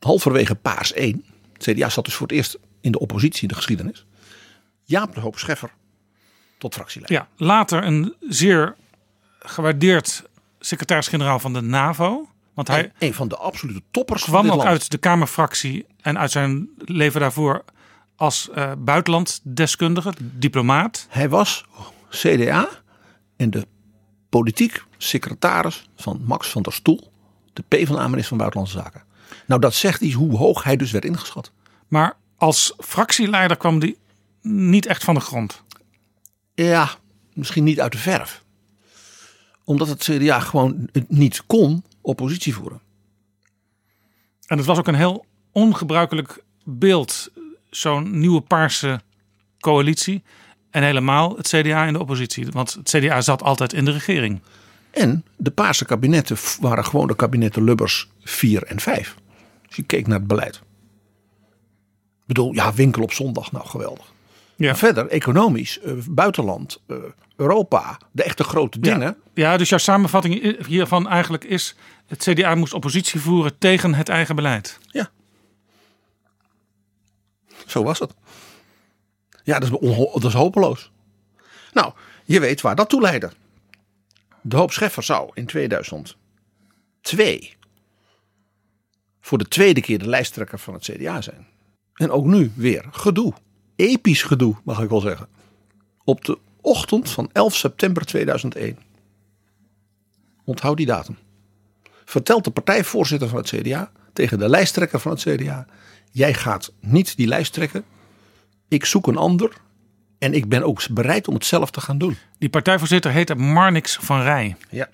halverwege 0.00 0.54
Paars 0.54 0.92
1, 0.92 1.24
het 1.52 1.62
CDA 1.62 1.88
zat 1.88 2.04
dus 2.04 2.14
voor 2.14 2.26
het 2.26 2.36
eerst 2.36 2.58
in 2.80 2.92
de 2.92 2.98
oppositie 2.98 3.42
in 3.42 3.48
de 3.48 3.54
geschiedenis, 3.54 4.06
Jaap 4.84 5.14
de 5.14 5.20
Hoop 5.20 5.38
Scheffer 5.38 5.70
tot 6.58 6.74
fractieleider. 6.74 7.26
Ja, 7.36 7.44
later 7.44 7.84
een 7.84 8.14
zeer 8.28 8.74
gewaardeerd 9.38 10.22
secretaris-generaal 10.60 11.38
van 11.38 11.52
de 11.52 11.60
NAVO. 11.60 12.28
Want 12.56 12.68
hij 12.68 12.84
En 12.84 12.92
een 12.98 13.14
van 13.14 13.28
de 13.28 13.36
absolute 13.36 13.82
toppers 13.90 14.22
van 14.22 14.30
kwam 14.30 14.42
dit 14.42 14.52
ook 14.52 14.58
land. 14.58 14.70
uit 14.70 14.90
de 14.90 14.98
Kamerfractie 14.98 15.86
en 16.00 16.18
uit 16.18 16.30
zijn 16.30 16.68
leven 16.76 17.20
daarvoor 17.20 17.64
als 18.16 18.50
eh 18.50 18.72
buitenlanddeskundige, 18.78 20.12
diplomaat. 20.20 21.06
Hij 21.10 21.28
was 21.28 21.64
CDA 22.10 22.68
en 23.36 23.50
de 23.50 23.66
politiek 24.28 24.84
secretaris 24.98 25.88
van 25.96 26.20
Max 26.24 26.48
van 26.48 26.62
der 26.62 26.72
Stoel, 26.72 27.12
de 27.52 27.64
PvdA-minister 27.68 28.28
van 28.28 28.36
Buitenlandse 28.36 28.78
Zaken. 28.78 29.02
Nou, 29.46 29.60
dat 29.60 29.74
zegt 29.74 30.00
iets 30.00 30.14
hoe 30.14 30.36
hoog 30.36 30.62
hij 30.62 30.76
dus 30.76 30.90
werd 30.90 31.04
ingeschat. 31.04 31.52
Maar 31.88 32.16
als 32.36 32.74
fractieleider 32.78 33.56
kwam 33.56 33.78
die 33.78 33.98
niet 34.42 34.86
echt 34.86 35.04
van 35.04 35.14
de 35.14 35.20
grond. 35.20 35.62
Ja, 36.54 36.90
misschien 37.32 37.64
niet 37.64 37.80
uit 37.80 37.92
de 37.92 37.98
verf. 37.98 38.44
Omdat 39.64 39.88
het 39.88 40.02
CDA 40.02 40.40
gewoon 40.40 40.88
niet 41.08 41.46
kon 41.46 41.84
oppositie 42.06 42.54
voeren. 42.54 42.80
En 44.46 44.56
het 44.56 44.66
was 44.66 44.78
ook 44.78 44.86
een 44.86 44.94
heel 44.94 45.24
ongebruikelijk 45.52 46.44
beeld, 46.64 47.30
zo'n 47.70 48.18
nieuwe 48.18 48.40
paarse 48.40 49.00
coalitie. 49.58 50.22
En 50.70 50.82
helemaal 50.82 51.36
het 51.36 51.48
CDA 51.48 51.84
in 51.84 51.92
de 51.92 51.98
oppositie. 51.98 52.46
Want 52.50 52.72
het 52.72 52.88
CDA 52.88 53.20
zat 53.20 53.42
altijd 53.42 53.72
in 53.72 53.84
de 53.84 53.90
regering. 53.90 54.40
En 54.90 55.24
de 55.36 55.50
Paarse 55.50 55.84
kabinetten 55.84 56.36
waren 56.60 56.84
gewoon 56.84 57.06
de 57.06 57.16
kabinetten 57.16 57.64
Lubbers 57.64 58.08
4 58.20 58.62
en 58.62 58.80
5. 58.80 59.16
Dus 59.66 59.76
je 59.76 59.82
keek 59.82 60.06
naar 60.06 60.18
het 60.18 60.26
beleid. 60.26 60.54
Ik 60.54 62.26
bedoel, 62.26 62.52
ja, 62.52 62.74
winkel 62.74 63.02
op 63.02 63.12
zondag, 63.12 63.52
nou 63.52 63.66
geweldig. 63.66 64.12
Ja. 64.56 64.76
Verder, 64.76 65.08
economisch, 65.08 65.80
eh, 65.80 65.92
buitenland, 66.08 66.82
eh, 66.86 66.96
Europa, 67.36 67.98
de 68.12 68.22
echte 68.22 68.44
grote 68.44 68.80
dingen. 68.80 69.00
Ja. 69.34 69.50
ja, 69.50 69.56
dus 69.56 69.68
jouw 69.68 69.78
samenvatting 69.78 70.66
hiervan 70.66 71.08
eigenlijk 71.08 71.44
is... 71.44 71.76
het 72.06 72.22
CDA 72.22 72.54
moest 72.54 72.72
oppositie 72.72 73.20
voeren 73.20 73.58
tegen 73.58 73.94
het 73.94 74.08
eigen 74.08 74.36
beleid. 74.36 74.78
Ja. 74.86 75.10
Zo 77.66 77.82
was 77.82 77.98
het. 77.98 78.14
Ja, 79.44 79.58
dat 79.58 79.72
is, 79.72 79.78
dat 80.12 80.24
is 80.24 80.32
hopeloos. 80.32 80.90
Nou, 81.72 81.92
je 82.24 82.40
weet 82.40 82.60
waar 82.60 82.76
dat 82.76 82.88
toe 82.88 83.00
leidde. 83.00 83.30
De 84.42 84.56
hoop 84.56 84.72
Scheffer 84.72 85.02
zou 85.02 85.30
in 85.34 85.46
2002 85.46 86.16
voor 89.20 89.38
de 89.38 89.48
tweede 89.48 89.80
keer 89.80 89.98
de 89.98 90.08
lijsttrekker 90.08 90.58
van 90.58 90.74
het 90.74 90.82
CDA 90.82 91.20
zijn. 91.20 91.46
En 91.94 92.10
ook 92.10 92.24
nu 92.24 92.52
weer 92.54 92.84
gedoe. 92.90 93.34
Episch 93.76 94.22
gedoe, 94.22 94.56
mag 94.64 94.80
ik 94.80 94.88
wel 94.88 95.00
zeggen. 95.00 95.28
Op 96.04 96.24
de 96.24 96.38
ochtend 96.60 97.10
van 97.10 97.30
11 97.32 97.56
september 97.56 98.04
2001. 98.04 98.78
Onthoud 100.44 100.76
die 100.76 100.86
datum 100.86 101.16
vertelt 102.04 102.44
de 102.44 102.50
partijvoorzitter 102.50 103.28
van 103.28 103.38
het 103.38 103.48
CDA 103.48 103.90
tegen 104.12 104.38
de 104.38 104.48
lijsttrekker 104.48 105.00
van 105.00 105.12
het 105.12 105.20
CDA: 105.20 105.66
Jij 106.10 106.34
gaat 106.34 106.72
niet 106.80 107.16
die 107.16 107.26
lijst 107.26 107.52
trekken. 107.52 107.84
Ik 108.68 108.84
zoek 108.84 109.06
een 109.06 109.16
ander. 109.16 109.52
En 110.18 110.34
ik 110.34 110.48
ben 110.48 110.62
ook 110.62 110.88
bereid 110.90 111.28
om 111.28 111.34
het 111.34 111.44
zelf 111.44 111.70
te 111.70 111.80
gaan 111.80 111.98
doen. 111.98 112.16
Die 112.38 112.48
partijvoorzitter 112.48 113.10
heette 113.10 113.34
Marnix 113.34 113.96
van 114.00 114.22
Rij. 114.22 114.56
Ja. 114.70 114.88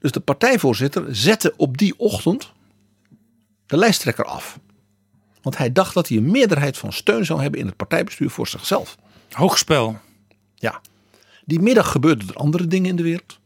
Dus 0.00 0.12
de 0.12 0.20
partijvoorzitter 0.20 1.16
zette 1.16 1.54
op 1.56 1.78
die 1.78 1.98
ochtend 1.98 2.52
de 3.66 3.76
lijsttrekker 3.76 4.24
af. 4.24 4.58
Want 5.46 5.58
hij 5.58 5.72
dacht 5.72 5.94
dat 5.94 6.08
hij 6.08 6.16
een 6.16 6.30
meerderheid 6.30 6.78
van 6.78 6.92
steun 6.92 7.24
zou 7.24 7.42
hebben 7.42 7.60
in 7.60 7.66
het 7.66 7.76
partijbestuur 7.76 8.30
voor 8.30 8.46
zichzelf. 8.48 8.96
Hoogspel. 9.30 9.98
Ja. 10.54 10.80
Die 11.44 11.60
middag 11.60 11.90
gebeurden 11.90 12.28
er 12.28 12.34
andere 12.34 12.66
dingen 12.66 12.90
in 12.90 12.96
de 12.96 13.02
wereld. 13.02 13.38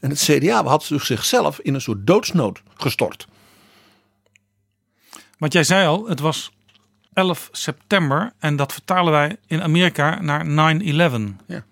En 0.00 0.10
het 0.10 0.18
CDA 0.18 0.64
had 0.64 0.86
dus 0.88 1.06
zichzelf 1.06 1.58
in 1.58 1.74
een 1.74 1.80
soort 1.80 2.06
doodsnood 2.06 2.62
gestort. 2.76 3.26
Want 5.38 5.52
jij 5.52 5.64
zei 5.64 5.86
al, 5.86 6.08
het 6.08 6.20
was 6.20 6.52
11 7.12 7.48
september 7.52 8.32
en 8.38 8.56
dat 8.56 8.72
vertalen 8.72 9.12
wij 9.12 9.36
in 9.46 9.62
Amerika 9.62 10.20
naar 10.20 10.74
9-11. 10.80 10.86
Ja. 11.46 11.64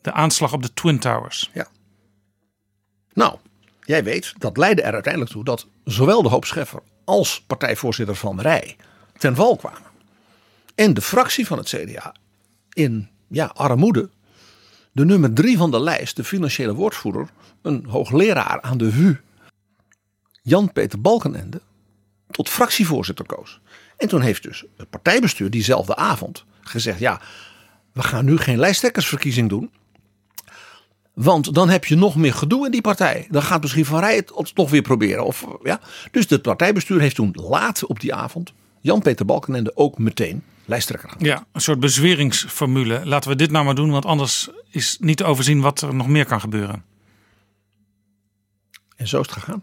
De 0.00 0.12
aanslag 0.12 0.52
op 0.52 0.62
de 0.62 0.72
Twin 0.74 0.98
Towers. 0.98 1.50
Nou, 3.12 3.38
jij 3.82 4.04
weet, 4.04 4.34
dat 4.38 4.56
leidde 4.56 4.82
er 4.82 4.92
uiteindelijk 4.92 5.32
toe 5.32 5.44
dat 5.44 5.66
zowel 5.84 6.22
de 6.22 6.28
hoop 6.28 6.44
Scheffer 6.44 6.82
als 7.04 7.42
partijvoorzitter 7.46 8.16
Van 8.16 8.40
Rij 8.40 8.76
ten 9.18 9.36
val 9.36 9.56
kwamen. 9.56 9.92
En 10.74 10.94
de 10.94 11.00
fractie 11.00 11.46
van 11.46 11.58
het 11.58 11.68
CDA 11.68 12.14
in 12.72 13.08
ja, 13.28 13.46
armoede, 13.46 14.10
de 14.92 15.04
nummer 15.04 15.32
drie 15.32 15.56
van 15.56 15.70
de 15.70 15.80
lijst, 15.80 16.16
de 16.16 16.24
financiële 16.24 16.74
woordvoerder, 16.74 17.28
een 17.62 17.84
hoogleraar 17.88 18.60
aan 18.60 18.78
de 18.78 18.92
VU, 18.92 19.16
Jan-Peter 20.42 21.00
Balkenende, 21.00 21.60
tot 22.30 22.48
fractievoorzitter 22.48 23.26
koos. 23.26 23.60
En 23.96 24.08
toen 24.08 24.20
heeft 24.20 24.42
dus 24.42 24.64
het 24.76 24.90
partijbestuur 24.90 25.50
diezelfde 25.50 25.96
avond 25.96 26.44
gezegd: 26.60 26.98
ja, 26.98 27.20
we 27.92 28.02
gaan 28.02 28.24
nu 28.24 28.36
geen 28.36 28.58
lijsttrekkersverkiezing 28.58 29.48
doen. 29.48 29.70
Want 31.14 31.54
dan 31.54 31.68
heb 31.68 31.84
je 31.84 31.96
nog 31.96 32.16
meer 32.16 32.34
gedoe 32.34 32.64
in 32.64 32.70
die 32.70 32.80
partij. 32.80 33.26
Dan 33.30 33.42
gaat 33.42 33.60
misschien 33.60 33.84
Van 33.84 34.00
Rij 34.00 34.16
het 34.16 34.50
toch 34.54 34.70
weer 34.70 34.82
proberen. 34.82 35.24
Of, 35.24 35.46
ja. 35.62 35.80
Dus 36.10 36.28
het 36.28 36.42
partijbestuur 36.42 37.00
heeft 37.00 37.14
toen 37.14 37.30
laat 37.32 37.84
op 37.84 38.00
die 38.00 38.14
avond 38.14 38.52
Jan-Peter 38.80 39.26
Balkenende 39.26 39.76
ook 39.76 39.98
meteen 39.98 40.42
lijsttrekker 40.64 41.10
aan. 41.10 41.16
Ja, 41.18 41.46
een 41.52 41.60
soort 41.60 41.80
bezweringsformule. 41.80 43.06
Laten 43.06 43.30
we 43.30 43.36
dit 43.36 43.50
nou 43.50 43.64
maar 43.64 43.74
doen, 43.74 43.90
want 43.90 44.04
anders 44.04 44.50
is 44.70 44.96
niet 45.00 45.16
te 45.16 45.24
overzien 45.24 45.60
wat 45.60 45.80
er 45.80 45.94
nog 45.94 46.08
meer 46.08 46.24
kan 46.24 46.40
gebeuren. 46.40 46.84
En 48.96 49.08
zo 49.08 49.20
is 49.20 49.26
het 49.26 49.36
gegaan. 49.36 49.62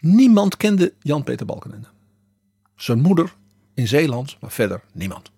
Niemand 0.00 0.56
kende 0.56 0.92
Jan-Peter 1.00 1.46
Balkenende. 1.46 1.86
Zijn 2.76 3.00
moeder 3.00 3.34
in 3.74 3.88
Zeeland, 3.88 4.36
maar 4.40 4.50
verder 4.50 4.80
niemand. 4.92 5.30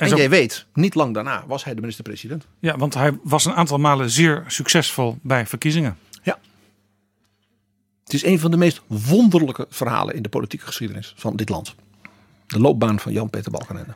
En, 0.00 0.08
zo- 0.08 0.16
jij 0.16 0.30
weet, 0.30 0.66
niet 0.74 0.94
lang 0.94 1.14
daarna 1.14 1.44
was 1.46 1.64
hij 1.64 1.74
de 1.74 1.80
minister-president. 1.80 2.46
Ja, 2.58 2.76
want 2.76 2.94
hij 2.94 3.18
was 3.22 3.44
een 3.44 3.52
aantal 3.54 3.78
malen 3.78 4.10
zeer 4.10 4.44
succesvol 4.46 5.18
bij 5.22 5.46
verkiezingen. 5.46 5.98
Ja. 6.22 6.38
Het 8.04 8.12
is 8.12 8.24
een 8.24 8.38
van 8.38 8.50
de 8.50 8.56
meest 8.56 8.82
wonderlijke 8.86 9.66
verhalen 9.70 10.14
in 10.14 10.22
de 10.22 10.28
politieke 10.28 10.66
geschiedenis 10.66 11.14
van 11.16 11.36
dit 11.36 11.48
land. 11.48 11.74
De 12.46 12.60
loopbaan 12.60 13.00
van 13.00 13.12
Jan-Peter 13.12 13.50
Balkenende. 13.50 13.94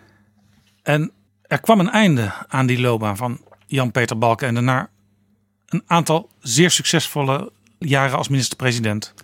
En 0.83 1.11
er 1.43 1.61
kwam 1.61 1.81
een 1.81 1.91
einde 1.91 2.33
aan 2.49 2.67
die 2.67 2.81
loopbaan 2.81 3.17
van 3.17 3.41
Jan-Peter 3.67 4.19
Balkenende 4.19 4.61
na 4.61 4.91
een 5.69 5.83
aantal 5.87 6.31
zeer 6.41 6.71
succesvolle 6.71 7.53
jaren 7.79 8.17
als 8.17 8.29
minister-president. 8.29 9.15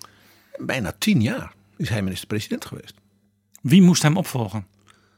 Bijna 0.57 0.93
tien 0.99 1.23
jaar 1.23 1.53
is 1.77 1.89
hij 1.89 2.03
minister-president 2.03 2.65
geweest. 2.65 2.95
Wie 3.63 3.83
moest 3.83 4.03
hem 4.03 4.17
opvolgen? 4.17 4.67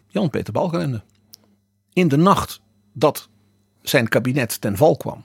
Jan-Peter 0.08 0.52
Balkenende. 0.52 1.02
In 1.92 2.08
de 2.08 2.16
nacht 2.16 2.60
dat 2.92 3.28
zijn 3.82 4.08
kabinet 4.08 4.60
ten 4.60 4.76
val 4.76 4.96
kwam, 4.96 5.24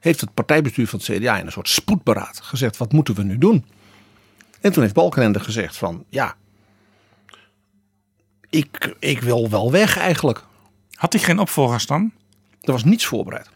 heeft 0.00 0.20
het 0.20 0.34
partijbestuur 0.34 0.86
van 0.88 0.98
het 0.98 1.08
CDA 1.18 1.38
in 1.38 1.46
een 1.46 1.52
soort 1.52 1.68
spoedberaad 1.68 2.40
gezegd: 2.40 2.76
wat 2.76 2.92
moeten 2.92 3.14
we 3.14 3.22
nu 3.22 3.38
doen? 3.38 3.64
En 4.60 4.72
toen 4.72 4.82
heeft 4.82 4.94
Balkenende 4.94 5.40
gezegd: 5.40 5.76
van 5.76 6.04
ja, 6.08 6.36
ik, 8.50 8.96
ik 8.98 9.20
wil 9.20 9.50
wel 9.50 9.70
weg 9.70 9.98
eigenlijk. 9.98 10.44
Had 10.94 11.12
hij 11.12 11.22
geen 11.22 11.38
opvolgers 11.38 11.86
dan? 11.86 12.12
Er 12.60 12.72
was 12.72 12.84
niets 12.84 13.06
voorbereid. 13.06 13.48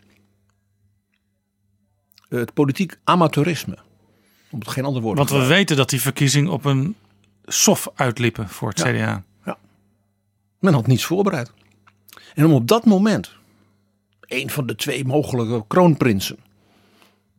Het 2.28 2.55
politiek 2.55 2.99
amateurisme. 3.05 3.78
Om 4.51 4.59
het 4.59 4.68
geen 4.68 4.84
ander 4.84 5.03
woord 5.03 5.16
Want 5.16 5.28
we 5.28 5.34
gebruiken. 5.34 5.59
weten 5.61 5.76
dat 5.76 5.90
die 5.90 6.01
verkiezingen 6.01 6.51
op 6.53 6.64
een 6.64 6.97
sof 7.45 7.88
uitliepen 7.95 8.49
voor 8.49 8.68
het 8.68 8.78
Ja. 8.78 9.22
CDA. 9.42 9.57
Men 10.59 10.74
had 10.74 10.86
niets 10.86 11.05
voorbereid. 11.05 11.53
En 12.35 12.45
om 12.45 12.53
op 12.53 12.69
dat 12.69 12.85
moment 12.85 13.31
een 14.21 14.51
van 14.51 14.67
de 14.67 14.75
twee 14.75 15.05
mogelijke 15.05 15.65
kroonprinsen, 15.67 16.39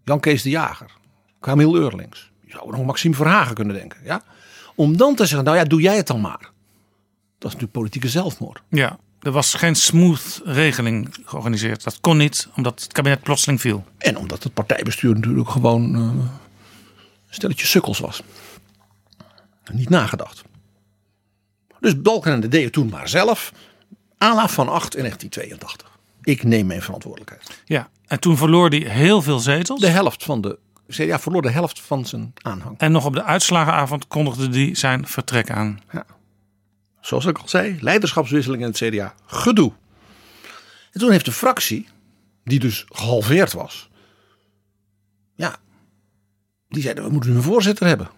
Jan 0.04 0.20
Kees 0.20 0.42
de 0.42 0.50
Jager, 0.50 0.92
Camille 1.40 1.78
Eurlings, 1.78 2.32
je 2.46 2.52
zou 2.52 2.72
nog 2.72 2.86
Maxime 2.86 3.16
Verhagen 3.16 3.56
kunnen 3.56 3.76
denken, 3.76 4.00
ja, 4.04 4.24
om 4.76 4.98
dan 4.98 5.16
te 5.16 5.26
zeggen, 5.26 5.46
nou 5.46 5.58
ja, 5.58 5.64
doe 5.64 5.82
jij 5.82 5.96
het 5.96 6.08
dan 6.08 6.22
maar. 6.22 6.40
Dat 7.38 7.54
is 7.54 7.60
natuurlijk 7.60 7.72
politieke 7.72 8.10
zelfmoord. 8.10 8.62
Ja, 8.70 9.00
er 9.26 9.32
was 9.32 9.54
geen 9.54 9.76
smooth 9.76 10.42
regeling 10.44 11.16
georganiseerd. 11.26 11.84
Dat 11.84 12.00
kon 12.02 12.18
niet, 12.18 12.48
omdat 12.56 12.84
het 12.84 12.92
kabinet 12.92 13.22
plotseling 13.22 13.62
viel. 13.62 13.86
En 13.98 14.18
omdat 14.18 14.44
het 14.44 14.54
partijbestuur 14.54 15.14
natuurlijk 15.14 15.50
gewoon 15.50 15.96
eh, 15.96 16.02
een 16.02 16.30
stelletje 17.30 17.66
sukkels 17.66 18.00
was. 18.00 18.22
Niet 19.72 19.90
nagedacht. 19.90 20.44
Dus 21.80 22.02
Balkenende 22.02 22.48
deed 22.48 22.64
het 22.64 22.74
toen 22.74 22.90
maar 22.90 23.10
zelf. 23.10 23.52
Ala 24.18 24.48
van 24.48 24.70
8 24.70 24.96
in 24.96 25.02
1982. 25.02 26.00
Ik 26.22 26.44
neem 26.44 26.66
mijn 26.66 26.82
verantwoordelijkheid. 26.82 27.62
Ja, 27.66 27.90
en 28.06 28.20
toen 28.20 28.38
verloor 28.38 28.70
hij 28.70 28.80
heel 28.80 29.22
veel 29.22 29.40
zetels. 29.40 29.80
De 29.80 29.88
helft 29.88 30.24
van 30.24 30.42
de 30.42 30.60
CDA 30.90 31.20
verloor 31.20 31.42
de 31.42 31.50
helft 31.50 31.82
van 31.82 32.06
zijn 32.06 32.34
aanhang. 32.42 32.78
En 32.78 32.92
nog 32.92 33.06
op 33.06 33.14
de 33.14 33.24
uitslagenavond 33.24 34.08
kondigde 34.08 34.60
hij 34.60 34.76
zijn 34.76 35.08
vertrek 35.08 35.52
aan. 35.52 35.80
Zoals 37.02 37.26
ik 37.26 37.38
al 37.38 37.48
zei, 37.48 37.78
leiderschapswisseling 37.82 38.62
in 38.62 38.68
het 38.68 38.78
CDA. 38.78 39.14
Gedoe. 39.26 39.72
En 40.92 41.00
toen 41.00 41.12
heeft 41.12 41.26
de 41.26 41.32
fractie, 41.32 41.88
die 42.44 42.60
dus 42.60 42.86
gehalveerd 42.90 43.54
was. 43.54 43.90
Ja, 45.36 45.56
die 46.70 46.82
zeiden 46.82 47.04
we 47.04 47.12
moeten 47.12 47.36
een 47.36 47.42
voorzitter 47.42 47.88
hebben. 47.88 48.10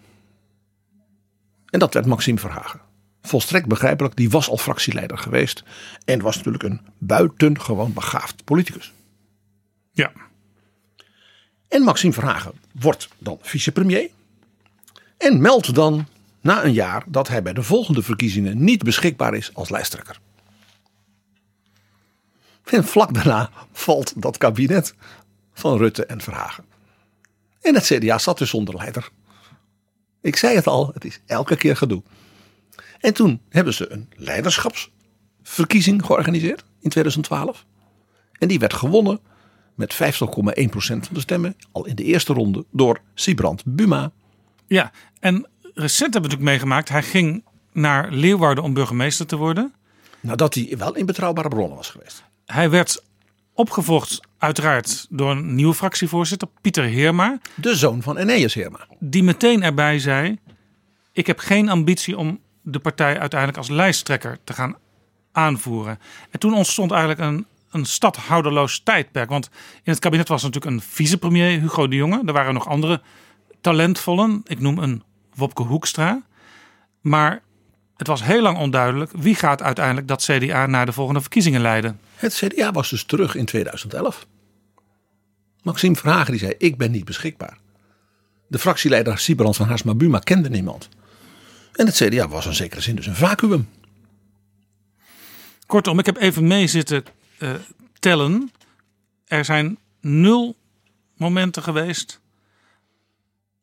En 1.66 1.78
dat 1.78 1.94
werd 1.94 2.06
Maxime 2.06 2.38
Verhagen. 2.38 2.80
Volstrekt 3.22 3.66
begrijpelijk, 3.66 4.16
die 4.16 4.30
was 4.30 4.48
al 4.48 4.56
fractieleider 4.56 5.18
geweest. 5.18 5.62
En 6.04 6.20
was 6.20 6.36
natuurlijk 6.36 6.64
een 6.64 6.80
buitengewoon 6.98 7.92
begaafd 7.92 8.44
politicus. 8.44 8.92
Ja, 9.92 10.12
En 11.68 11.82
Maxime 11.82 12.12
Verhagen 12.12 12.52
wordt 12.72 13.08
dan 13.18 13.38
vicepremier. 13.40 14.10
En 15.16 15.40
meldt 15.40 15.74
dan 15.74 16.06
na 16.40 16.64
een 16.64 16.72
jaar 16.72 17.04
dat 17.06 17.28
hij 17.28 17.42
bij 17.42 17.52
de 17.52 17.62
volgende 17.62 18.02
verkiezingen 18.02 18.64
niet 18.64 18.82
beschikbaar 18.82 19.34
is 19.34 19.54
als 19.54 19.68
lijsttrekker. 19.68 20.20
En 22.64 22.84
vlak 22.84 23.14
daarna 23.14 23.50
valt 23.72 24.12
dat 24.16 24.38
kabinet 24.38 24.94
van 25.52 25.78
Rutte 25.78 26.06
en 26.06 26.20
Verhagen. 26.20 26.64
En 27.60 27.74
het 27.74 27.84
CDA 27.84 28.18
zat 28.18 28.38
dus 28.38 28.50
zonder 28.50 28.74
leider. 28.74 29.10
Ik 30.20 30.36
zei 30.36 30.54
het 30.54 30.66
al, 30.66 30.90
het 30.94 31.04
is 31.04 31.20
elke 31.26 31.56
keer 31.56 31.76
gedoe. 31.76 32.02
En 32.98 33.14
toen 33.14 33.40
hebben 33.48 33.74
ze 33.74 33.92
een 33.92 34.08
leiderschapsverkiezing 34.16 36.04
georganiseerd 36.04 36.64
in 36.80 36.90
2012. 36.90 37.66
En 38.38 38.48
die 38.48 38.58
werd 38.58 38.74
gewonnen 38.74 39.20
met 39.74 39.94
50,1% 39.94 39.98
van 39.98 41.00
de 41.10 41.20
stemmen. 41.20 41.56
Al 41.72 41.86
in 41.86 41.94
de 41.94 42.04
eerste 42.04 42.32
ronde 42.32 42.64
door 42.70 43.00
Sibrand 43.14 43.62
Buma. 43.64 44.12
ja. 44.66 44.90
en 45.20 45.46
recent 45.74 46.12
hebben 46.12 46.30
we 46.30 46.36
natuurlijk 46.36 46.50
meegemaakt. 46.50 46.88
Hij 46.88 47.02
ging 47.02 47.44
naar 47.72 48.12
Leeuwarden 48.12 48.64
om 48.64 48.74
burgemeester 48.74 49.26
te 49.26 49.36
worden. 49.36 49.74
Nadat 50.20 50.54
hij 50.54 50.74
wel 50.78 50.94
in 50.94 51.06
betrouwbare 51.06 51.48
bronnen 51.48 51.76
was 51.76 51.90
geweest. 51.90 52.24
Hij 52.46 52.70
werd 52.70 53.02
opgevolgd 53.52 54.20
uiteraard 54.38 55.06
door 55.10 55.30
een 55.30 55.54
nieuwe 55.54 55.74
fractievoorzitter, 55.74 56.48
Pieter 56.60 56.84
Heerma. 56.84 57.38
De 57.54 57.76
zoon 57.76 58.02
van 58.02 58.16
Eneas 58.16 58.54
Heerma. 58.54 58.86
Die 58.98 59.22
meteen 59.22 59.62
erbij 59.62 59.98
zei, 59.98 60.38
ik 61.12 61.26
heb 61.26 61.38
geen 61.38 61.68
ambitie 61.68 62.16
om 62.16 62.40
de 62.70 62.78
partij 62.78 63.18
uiteindelijk 63.18 63.58
als 63.58 63.68
lijsttrekker 63.68 64.38
te 64.44 64.52
gaan 64.52 64.76
aanvoeren. 65.32 65.98
En 66.30 66.38
toen 66.38 66.54
ontstond 66.54 66.90
eigenlijk 66.90 67.20
een, 67.20 67.46
een 67.70 67.84
stadhouderloos 67.84 68.80
tijdperk. 68.84 69.28
Want 69.28 69.50
in 69.82 69.92
het 69.92 69.98
kabinet 69.98 70.28
was 70.28 70.42
natuurlijk 70.42 70.74
een 70.74 70.80
vicepremier, 70.80 71.60
Hugo 71.60 71.88
de 71.88 71.96
Jonge. 71.96 72.22
Er 72.26 72.32
waren 72.32 72.54
nog 72.54 72.68
andere 72.68 73.00
talentvollen. 73.60 74.42
Ik 74.46 74.60
noem 74.60 74.78
een 74.78 75.02
Wopke 75.34 75.62
Hoekstra. 75.62 76.22
Maar 77.00 77.42
het 77.96 78.06
was 78.06 78.22
heel 78.22 78.42
lang 78.42 78.58
onduidelijk 78.58 79.10
wie 79.16 79.34
gaat 79.34 79.62
uiteindelijk 79.62 80.08
dat 80.08 80.22
CDA 80.22 80.66
naar 80.66 80.86
de 80.86 80.92
volgende 80.92 81.20
verkiezingen 81.20 81.60
leiden. 81.60 82.00
Het 82.14 82.34
CDA 82.34 82.72
was 82.72 82.90
dus 82.90 83.04
terug 83.04 83.34
in 83.34 83.44
2011. 83.44 84.26
Maxime 85.62 85.96
Verhagen 85.96 86.30
die 86.30 86.40
zei, 86.40 86.54
ik 86.58 86.76
ben 86.76 86.90
niet 86.90 87.04
beschikbaar. 87.04 87.58
De 88.46 88.58
fractieleider 88.58 89.18
Sibrand 89.18 89.56
van 89.56 89.66
Haarsma 89.66 89.94
Buma 89.94 90.18
kende 90.18 90.50
niemand. 90.50 90.88
En 91.78 91.86
het 91.86 91.94
CDA 91.94 92.28
was 92.28 92.46
in 92.46 92.54
zekere 92.54 92.80
zin 92.80 92.96
dus 92.96 93.06
een 93.06 93.14
vacuüm. 93.14 93.68
Kortom, 95.66 95.98
ik 95.98 96.06
heb 96.06 96.16
even 96.16 96.46
mee 96.46 96.66
zitten 96.66 97.04
eh, 97.38 97.54
tellen. 97.98 98.52
Er 99.24 99.44
zijn 99.44 99.78
nul 100.00 100.56
momenten 101.16 101.62
geweest 101.62 102.20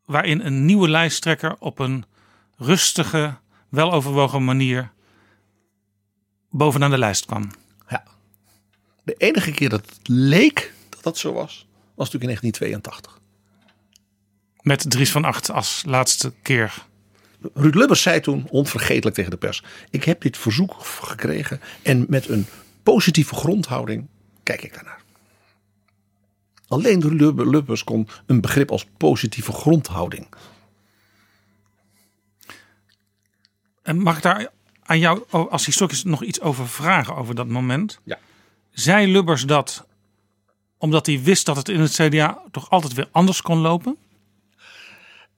waarin 0.06 0.46
een 0.46 0.66
nieuwe 0.66 0.90
lijsttrekker 0.90 1.56
op 1.60 1.80
een 1.80 2.06
rustige, 2.58 3.38
weloverwogen 3.70 4.44
manier 4.44 4.92
bovenaan 6.50 6.92
de 6.92 6.98
lijst 6.98 7.26
kwam. 7.26 7.52
Ja. 7.90 8.04
De 9.04 9.14
enige 9.14 9.52
keer 9.52 9.70
dat 9.70 9.86
het 9.86 10.08
leek 10.08 10.74
dat 10.90 11.04
dat 11.04 11.18
zo 11.18 11.34
was, 11.34 11.68
was 11.96 12.12
natuurlijk 12.12 12.44
in 12.44 12.52
1982. 12.52 13.20
Met 14.62 14.92
Dries 14.92 15.12
van 15.12 15.26
Acht 15.26 15.52
als 15.52 15.84
laatste 15.86 16.34
keer. 16.42 16.86
Ruud 17.54 17.76
Lubbers 17.76 18.02
zei 18.02 18.20
toen 18.20 18.48
onvergetelijk 18.50 19.16
tegen 19.16 19.32
de 19.32 19.38
pers: 19.38 19.64
Ik 19.90 20.04
heb 20.04 20.22
dit 20.22 20.38
verzoek 20.38 20.76
gekregen 20.80 21.62
en 21.82 22.06
met 22.10 22.30
een 22.30 22.46
positieve 22.84 23.36
grondhouding 23.36 24.08
kijk 24.44 24.64
ik 24.64 24.74
daarnaar. 24.74 25.04
Alleen 26.68 27.16
Lubbers 27.50 27.84
kon 27.84 28.08
een 28.26 28.42
begrip 28.42 28.72
als 28.72 28.86
positieve 28.98 29.52
grondhouding. 29.52 30.28
En 33.82 33.98
mag 33.98 34.18
ik 34.18 34.24
daar 34.24 34.48
aan 34.84 35.00
jou 35.00 35.24
o- 35.30 35.48
als 35.48 35.66
historicus 35.66 36.04
nog 36.04 36.24
iets 36.24 36.42
over 36.42 36.68
vragen 36.68 37.16
over 37.16 37.36
dat 37.36 37.48
moment? 37.48 38.00
Ja. 38.04 38.20
Zei 38.72 39.12
Lubbers 39.12 39.46
dat 39.46 39.86
omdat 40.78 41.06
hij 41.06 41.22
wist 41.22 41.46
dat 41.46 41.56
het 41.56 41.70
in 41.70 41.80
het 41.80 41.92
CDA 41.92 42.42
toch 42.52 42.70
altijd 42.70 42.94
weer 42.94 43.08
anders 43.12 43.42
kon 43.42 43.58
lopen? 43.58 43.98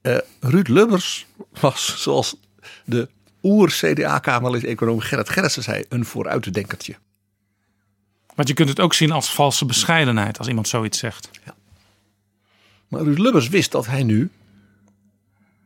Eh, 0.00 0.16
Ruud 0.40 0.68
Lubbers 0.68 1.26
was, 1.60 2.02
zoals 2.02 2.36
de 2.84 3.08
oer-CDA-kamerlid 3.42 4.64
econoom 4.64 5.00
Gerrit 5.00 5.28
Gerritsen 5.28 5.62
zei, 5.62 5.84
een 5.88 6.04
vooruitdenkertje. 6.04 6.96
Want 8.34 8.48
je 8.48 8.54
kunt 8.54 8.68
het 8.68 8.80
ook 8.80 8.94
zien 8.94 9.10
als 9.10 9.34
valse 9.34 9.64
bescheidenheid 9.64 10.38
als 10.38 10.48
iemand 10.48 10.68
zoiets 10.68 10.98
zegt. 10.98 11.30
Maar 12.88 13.02
Ruud 13.02 13.18
Lubbers 13.18 13.48
wist 13.48 13.72
dat 13.72 13.86
hij 13.86 14.02
nu 14.02 14.30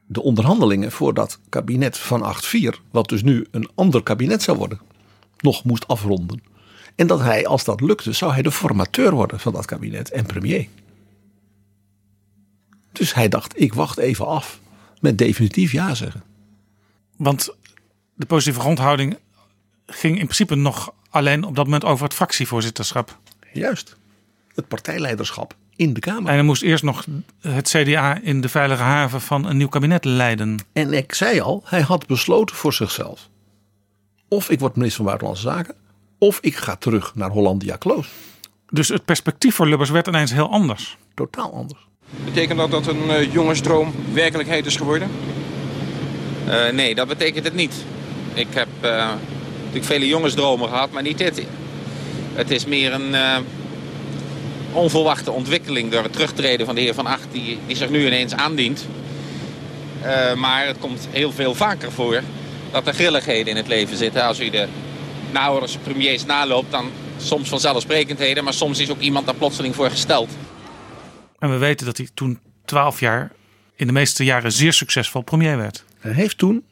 de 0.06 0.22
onderhandelingen 0.22 0.92
voor 0.92 1.14
dat 1.14 1.38
kabinet 1.48 1.98
van 1.98 2.36
8-4, 2.74 2.80
wat 2.90 3.08
dus 3.08 3.22
nu 3.22 3.46
een 3.50 3.68
ander 3.74 4.02
kabinet 4.02 4.42
zou 4.42 4.58
worden, 4.58 4.80
nog 5.38 5.64
moest 5.64 5.88
afronden. 5.88 6.42
En 6.94 7.06
dat 7.06 7.20
hij, 7.20 7.46
als 7.46 7.64
dat 7.64 7.80
lukte, 7.80 8.12
zou 8.12 8.32
hij 8.32 8.42
de 8.42 8.50
formateur 8.50 9.10
worden 9.10 9.40
van 9.40 9.52
dat 9.52 9.64
kabinet 9.64 10.10
en 10.10 10.26
premier. 10.26 10.68
Dus 12.93 13.14
hij 13.14 13.28
dacht, 13.28 13.61
ik 13.61 13.74
wacht 13.74 13.99
even 13.99 14.26
af 14.26 14.61
met 15.01 15.18
definitief 15.18 15.72
ja 15.72 15.95
zeggen. 15.95 16.22
Want 17.16 17.55
de 18.14 18.26
positieve 18.26 18.61
grondhouding 18.61 19.18
ging 19.86 20.18
in 20.18 20.24
principe 20.24 20.55
nog 20.55 20.95
alleen 21.11 21.45
op 21.45 21.57
dat 21.57 21.64
moment 21.64 21.84
over 21.84 22.05
het 22.05 22.14
fractievoorzitterschap. 22.14 23.18
Juist. 23.53 23.97
Het 24.55 24.68
partijleiderschap 24.68 25.57
in 25.76 25.93
de 25.93 26.01
Kamer. 26.01 26.28
En 26.28 26.34
hij 26.34 26.43
moest 26.43 26.62
eerst 26.62 26.84
nog 26.84 27.07
het 27.40 27.68
CDA 27.68 28.20
in 28.20 28.40
de 28.40 28.49
veilige 28.49 28.82
haven 28.82 29.20
van 29.20 29.47
een 29.47 29.57
nieuw 29.57 29.68
kabinet 29.68 30.05
leiden. 30.05 30.64
En 30.72 30.93
ik 30.93 31.14
zei 31.14 31.40
al, 31.40 31.62
hij 31.64 31.80
had 31.80 32.07
besloten 32.07 32.57
voor 32.57 32.72
zichzelf. 32.72 33.28
Of 34.28 34.51
ik 34.51 34.61
word 34.61 34.74
minister 34.76 34.97
van 34.97 35.07
Buitenlandse 35.07 35.49
Zaken, 35.49 35.74
of 36.18 36.38
ik 36.40 36.57
ga 36.57 36.76
terug 36.76 37.14
naar 37.14 37.30
Hollandia 37.30 37.76
Kloos. 37.76 38.09
Dus 38.70 38.88
het 38.88 39.05
perspectief 39.05 39.55
voor 39.55 39.66
Lubbers 39.66 39.90
werd 39.90 40.07
ineens 40.07 40.32
heel 40.32 40.51
anders. 40.51 40.99
Totaal 41.14 41.55
anders. 41.55 41.86
Betekent 42.24 42.58
dat 42.58 42.70
dat 42.70 42.86
een 42.86 43.06
uh, 43.08 43.32
jongensdroom 43.32 43.94
werkelijkheid 44.12 44.66
is 44.66 44.76
geworden? 44.76 45.10
Uh, 46.48 46.68
nee, 46.68 46.94
dat 46.94 47.08
betekent 47.08 47.44
het 47.44 47.54
niet. 47.54 47.74
Ik 48.34 48.46
heb 48.50 48.68
uh, 48.84 48.90
natuurlijk 49.58 49.84
vele 49.84 50.06
jongensdromen 50.06 50.68
gehad, 50.68 50.90
maar 50.90 51.02
niet 51.02 51.18
dit. 51.18 51.42
Het 52.34 52.50
is 52.50 52.64
meer 52.64 52.92
een 52.92 53.10
uh, 53.10 53.36
onverwachte 54.72 55.30
ontwikkeling 55.30 55.90
door 55.90 56.02
het 56.02 56.12
terugtreden 56.12 56.66
van 56.66 56.74
de 56.74 56.80
heer 56.80 56.94
Van 56.94 57.06
Acht... 57.06 57.26
die, 57.32 57.58
die 57.66 57.76
zich 57.76 57.90
nu 57.90 58.06
ineens 58.06 58.34
aandient. 58.34 58.86
Maar 60.36 60.66
het 60.66 60.78
komt 60.78 61.08
heel 61.10 61.32
veel 61.32 61.54
vaker 61.54 61.92
voor 61.92 62.22
dat 62.70 62.86
er 62.86 62.94
grilligheden 62.94 63.46
in 63.46 63.56
het 63.56 63.68
leven 63.68 63.96
zitten. 63.96 64.24
Als 64.24 64.40
u 64.40 64.50
de 64.50 64.66
nauwelijks 65.30 65.76
premiers 65.82 66.24
naloopt, 66.24 66.70
dan 66.70 66.90
soms 67.16 67.48
vanzelfsprekendheden... 67.48 68.44
maar 68.44 68.54
soms 68.54 68.78
is 68.78 68.90
ook 68.90 69.00
iemand 69.00 69.26
daar 69.26 69.34
plotseling 69.34 69.74
voor 69.74 69.90
gesteld. 69.90 70.30
En 71.43 71.51
we 71.51 71.57
weten 71.57 71.86
dat 71.86 71.97
hij 71.97 72.09
toen 72.14 72.38
12 72.64 73.01
jaar 73.01 73.32
in 73.74 73.86
de 73.86 73.93
meeste 73.93 74.24
jaren 74.24 74.53
zeer 74.53 74.72
succesvol 74.72 75.22
premier 75.22 75.57
werd. 75.57 75.84
Hij 75.99 76.12
heeft 76.12 76.38
toen 76.38 76.64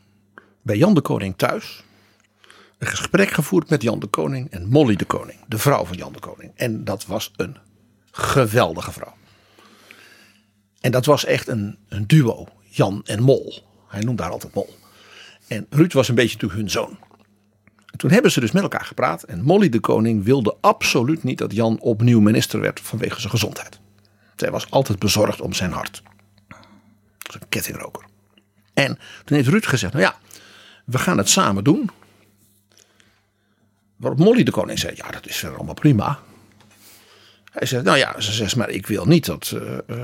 bij 0.62 0.77
Jan 0.77 0.95
de 0.95 1.01
Koning 1.01 1.35
thuis 1.37 1.85
een 2.79 2.87
gesprek 2.87 3.31
gevoerd 3.31 3.71
met 3.71 3.83
Jan 3.83 3.99
de 3.99 4.07
Koning 4.07 4.51
en 4.51 4.68
Molly 4.68 4.97
de 4.97 5.05
Koning, 5.05 5.39
de 5.49 5.59
vrouw 5.59 5.85
van 5.85 5.97
Jan 5.97 6.12
de 6.12 6.18
Koning. 6.18 6.53
En 6.55 6.85
dat 6.85 7.07
was 7.07 7.33
een 7.37 7.57
geweldige 8.11 8.93
vrouw. 8.93 9.14
En 10.81 10.91
dat 10.91 11.07
was 11.07 11.25
echt 11.25 11.49
een, 11.49 11.79
een 11.89 12.07
duo, 12.07 12.49
Jan 12.68 13.03
en 13.05 13.23
Mol. 13.23 13.55
Hij 13.89 14.01
noemde 14.01 14.23
haar 14.23 14.33
altijd 14.33 14.55
Mol. 14.55 14.75
En 15.47 15.66
Ruud 15.71 15.93
was 15.93 16.09
een 16.09 16.14
beetje 16.14 16.35
natuurlijk 16.35 16.61
hun 16.61 16.71
zoon. 16.71 16.99
En 17.87 17.99
toen 17.99 18.11
hebben 18.11 18.31
ze 18.31 18.41
dus 18.41 18.53
met 18.53 18.62
elkaar 18.62 18.85
gepraat. 18.85 19.23
En 19.23 19.43
Molly 19.43 19.68
de 19.68 19.81
Koning 19.81 20.25
wilde 20.25 20.57
absoluut 20.61 21.23
niet 21.23 21.39
dat 21.39 21.53
Jan 21.53 21.81
opnieuw 21.81 22.21
minister 22.21 22.61
werd 22.61 22.81
vanwege 22.81 23.21
zijn 23.21 23.31
gezondheid. 23.31 23.81
Zij 24.41 24.51
was 24.51 24.70
altijd 24.70 24.99
bezorgd 24.99 25.41
om 25.41 25.53
zijn 25.53 25.72
hart. 25.72 26.03
Dat 26.49 26.59
was 27.22 27.34
een 27.34 27.49
kettingroker. 27.49 28.05
En 28.74 28.99
toen 29.24 29.36
heeft 29.36 29.49
Ruud 29.49 29.66
gezegd, 29.66 29.93
nou 29.93 30.05
ja, 30.05 30.18
we 30.84 30.99
gaan 30.99 31.18
het 31.18 31.28
samen 31.28 31.64
doen. 31.64 31.91
Waarop 33.97 34.18
Molly 34.18 34.43
de 34.43 34.51
Koning 34.51 34.78
zei, 34.78 34.93
ja 34.97 35.11
dat 35.11 35.26
is 35.26 35.36
verder 35.36 35.57
allemaal 35.57 35.74
prima. 35.74 36.18
Hij 37.53 37.66
zei, 37.66 37.82
nou 37.82 37.99
ja, 37.99 38.20
ze 38.20 38.32
zegt, 38.32 38.57
maar 38.57 38.70
ik 38.70 38.86
wil 38.86 39.07
niet 39.07 39.26
dat 39.26 39.53
uh, 39.55 39.78
uh, 39.86 39.97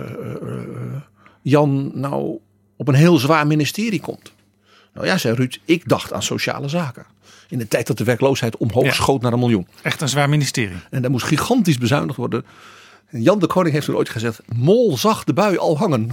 uh, 0.42 0.96
Jan 1.42 1.90
nou 1.94 2.38
op 2.76 2.88
een 2.88 2.94
heel 2.94 3.18
zwaar 3.18 3.46
ministerie 3.46 4.00
komt. 4.00 4.32
Nou 4.92 5.06
ja, 5.06 5.18
zei 5.18 5.34
Ruud, 5.34 5.58
ik 5.64 5.88
dacht 5.88 6.12
aan 6.12 6.22
sociale 6.22 6.68
zaken. 6.68 7.06
In 7.48 7.58
de 7.58 7.68
tijd 7.68 7.86
dat 7.86 7.98
de 7.98 8.04
werkloosheid 8.04 8.56
omhoog 8.56 8.84
ja. 8.84 8.92
schoot 8.92 9.22
naar 9.22 9.32
een 9.32 9.38
miljoen. 9.38 9.68
Echt 9.82 10.00
een 10.00 10.08
zwaar 10.08 10.28
ministerie. 10.28 10.76
En 10.90 11.02
daar 11.02 11.10
moest 11.10 11.26
gigantisch 11.26 11.78
bezuinigd 11.78 12.16
worden. 12.16 12.44
Jan 13.10 13.38
de 13.38 13.46
Koning 13.46 13.74
heeft 13.74 13.86
toen 13.86 13.96
ooit 13.96 14.08
gezegd: 14.08 14.40
Mol 14.54 14.96
zag 14.96 15.24
de 15.24 15.32
bui 15.32 15.58
al 15.58 15.78
hangen. 15.78 16.10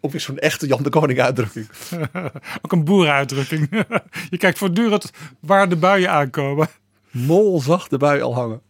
Ook 0.00 0.10
weer 0.10 0.20
zo'n 0.20 0.38
echte 0.38 0.66
Jan 0.66 0.82
de 0.82 0.90
Koning 0.90 1.20
uitdrukking. 1.20 1.68
Ook 2.62 2.72
een 2.72 2.84
boerenuitdrukking. 2.84 3.68
Je 4.30 4.36
kijkt 4.36 4.58
voortdurend 4.58 5.10
waar 5.40 5.68
de 5.68 5.76
buien 5.76 6.10
aankomen. 6.10 6.68
Mol 7.10 7.60
zag 7.60 7.88
de 7.88 7.96
bui 7.96 8.22
al 8.22 8.34
hangen. 8.34 8.60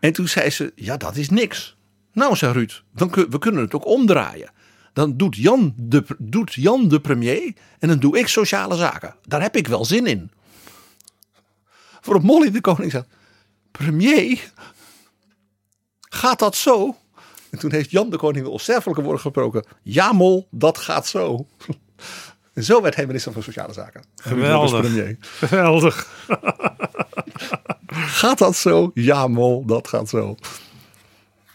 En 0.00 0.12
toen 0.12 0.28
zei 0.28 0.50
ze: 0.50 0.72
Ja, 0.74 0.96
dat 0.96 1.16
is 1.16 1.30
niks. 1.30 1.76
Nou, 2.12 2.36
zei 2.36 2.52
Ruud, 2.52 2.82
dan 2.92 3.10
kun, 3.10 3.30
we 3.30 3.38
kunnen 3.38 3.62
het 3.62 3.74
ook 3.74 3.86
omdraaien. 3.86 4.50
Dan 4.92 5.16
doet 5.16 5.36
Jan, 5.36 5.74
de, 5.76 6.04
doet 6.18 6.54
Jan 6.54 6.88
de 6.88 7.00
premier 7.00 7.52
en 7.78 7.88
dan 7.88 7.98
doe 7.98 8.18
ik 8.18 8.28
sociale 8.28 8.76
zaken. 8.76 9.14
Daar 9.22 9.42
heb 9.42 9.56
ik 9.56 9.68
wel 9.68 9.84
zin 9.84 10.06
in. 10.06 10.30
Voorop 12.00 12.22
Molly 12.22 12.50
de 12.50 12.60
Koning 12.60 12.90
zegt: 12.90 13.06
Premier, 13.70 14.52
Gaat 16.14 16.38
dat 16.38 16.56
zo? 16.56 16.96
En 17.50 17.58
toen 17.58 17.72
heeft 17.72 17.90
Jan 17.90 18.10
de 18.10 18.16
Koning 18.16 18.44
de 18.44 18.50
onsterfelijke 18.50 19.02
woorden 19.02 19.20
gesproken. 19.20 19.64
Ja, 19.82 20.12
mol, 20.12 20.48
dat 20.50 20.78
gaat 20.78 21.06
zo. 21.06 21.46
En 22.52 22.64
zo 22.64 22.82
werd 22.82 22.94
hij 22.94 23.06
minister 23.06 23.32
van 23.32 23.42
Sociale 23.42 23.72
Zaken. 23.72 24.04
Geweldig. 24.16 25.16
Geweldig. 25.20 26.26
gaat 28.20 28.38
dat 28.38 28.56
zo? 28.56 28.90
Ja, 28.94 29.28
mol, 29.28 29.64
dat 29.66 29.88
gaat 29.88 30.08
zo. 30.08 30.36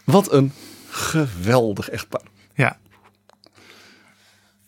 Wat 0.04 0.32
een 0.32 0.52
geweldig 0.88 1.88
echtpaar. 1.88 2.22
Ja. 2.54 2.78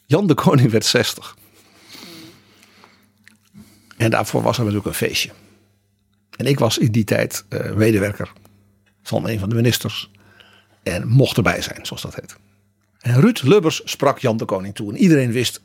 Jan 0.07 0.27
de 0.27 0.35
Koning 0.35 0.71
werd 0.71 0.85
60. 0.85 1.37
En 3.97 4.11
daarvoor 4.11 4.43
was 4.43 4.59
er 4.59 4.65
natuurlijk 4.65 4.89
een 4.89 5.07
feestje. 5.07 5.31
En 6.37 6.47
ik 6.47 6.59
was 6.59 6.79
in 6.79 6.93
die 6.93 7.05
tijd 7.05 7.45
uh, 7.49 7.73
medewerker 7.73 8.33
van 9.03 9.29
een 9.29 9.39
van 9.39 9.49
de 9.49 9.55
ministers. 9.55 10.11
En 10.83 11.09
mocht 11.09 11.37
erbij 11.37 11.63
zijn, 11.63 11.87
zoals 11.87 12.03
dat 12.03 12.15
heet. 12.15 12.37
En 12.99 13.21
Ruud 13.21 13.43
Lubbers 13.43 13.83
sprak 13.85 14.19
Jan 14.19 14.37
de 14.37 14.45
Koning 14.45 14.75
toe. 14.75 14.93
En 14.93 14.99
iedereen 14.99 15.33
wist, 15.33 15.63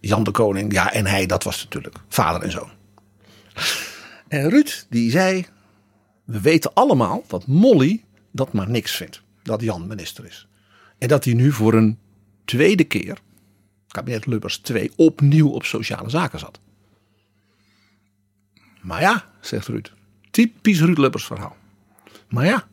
Jan 0.00 0.24
de 0.24 0.30
Koning, 0.30 0.72
ja 0.72 0.92
en 0.92 1.06
hij, 1.06 1.26
dat 1.26 1.42
was 1.42 1.62
natuurlijk 1.62 1.96
vader 2.08 2.42
en 2.42 2.50
zoon. 2.50 2.70
En 4.28 4.48
Ruud 4.48 4.86
die 4.88 5.10
zei, 5.10 5.46
we 6.24 6.40
weten 6.40 6.74
allemaal 6.74 7.24
dat 7.28 7.46
Molly 7.46 8.04
dat 8.30 8.52
maar 8.52 8.70
niks 8.70 8.96
vindt. 8.96 9.22
Dat 9.42 9.60
Jan 9.60 9.86
minister 9.86 10.24
is. 10.24 10.48
En 10.98 11.08
dat 11.08 11.24
hij 11.24 11.34
nu 11.34 11.52
voor 11.52 11.74
een 11.74 11.98
tweede 12.44 12.84
keer, 12.84 13.18
kabinet 13.88 14.26
Lubbers 14.26 14.58
2, 14.58 14.92
opnieuw 14.96 15.48
op 15.48 15.64
sociale 15.64 16.10
zaken 16.10 16.38
zat. 16.38 16.60
Maar 18.80 19.00
ja, 19.00 19.24
zegt 19.40 19.66
Ruud, 19.66 19.92
typisch 20.30 20.80
Ruud 20.80 20.98
Lubbers 20.98 21.24
verhaal. 21.24 21.56
Maar 22.28 22.44
ja, 22.44 22.68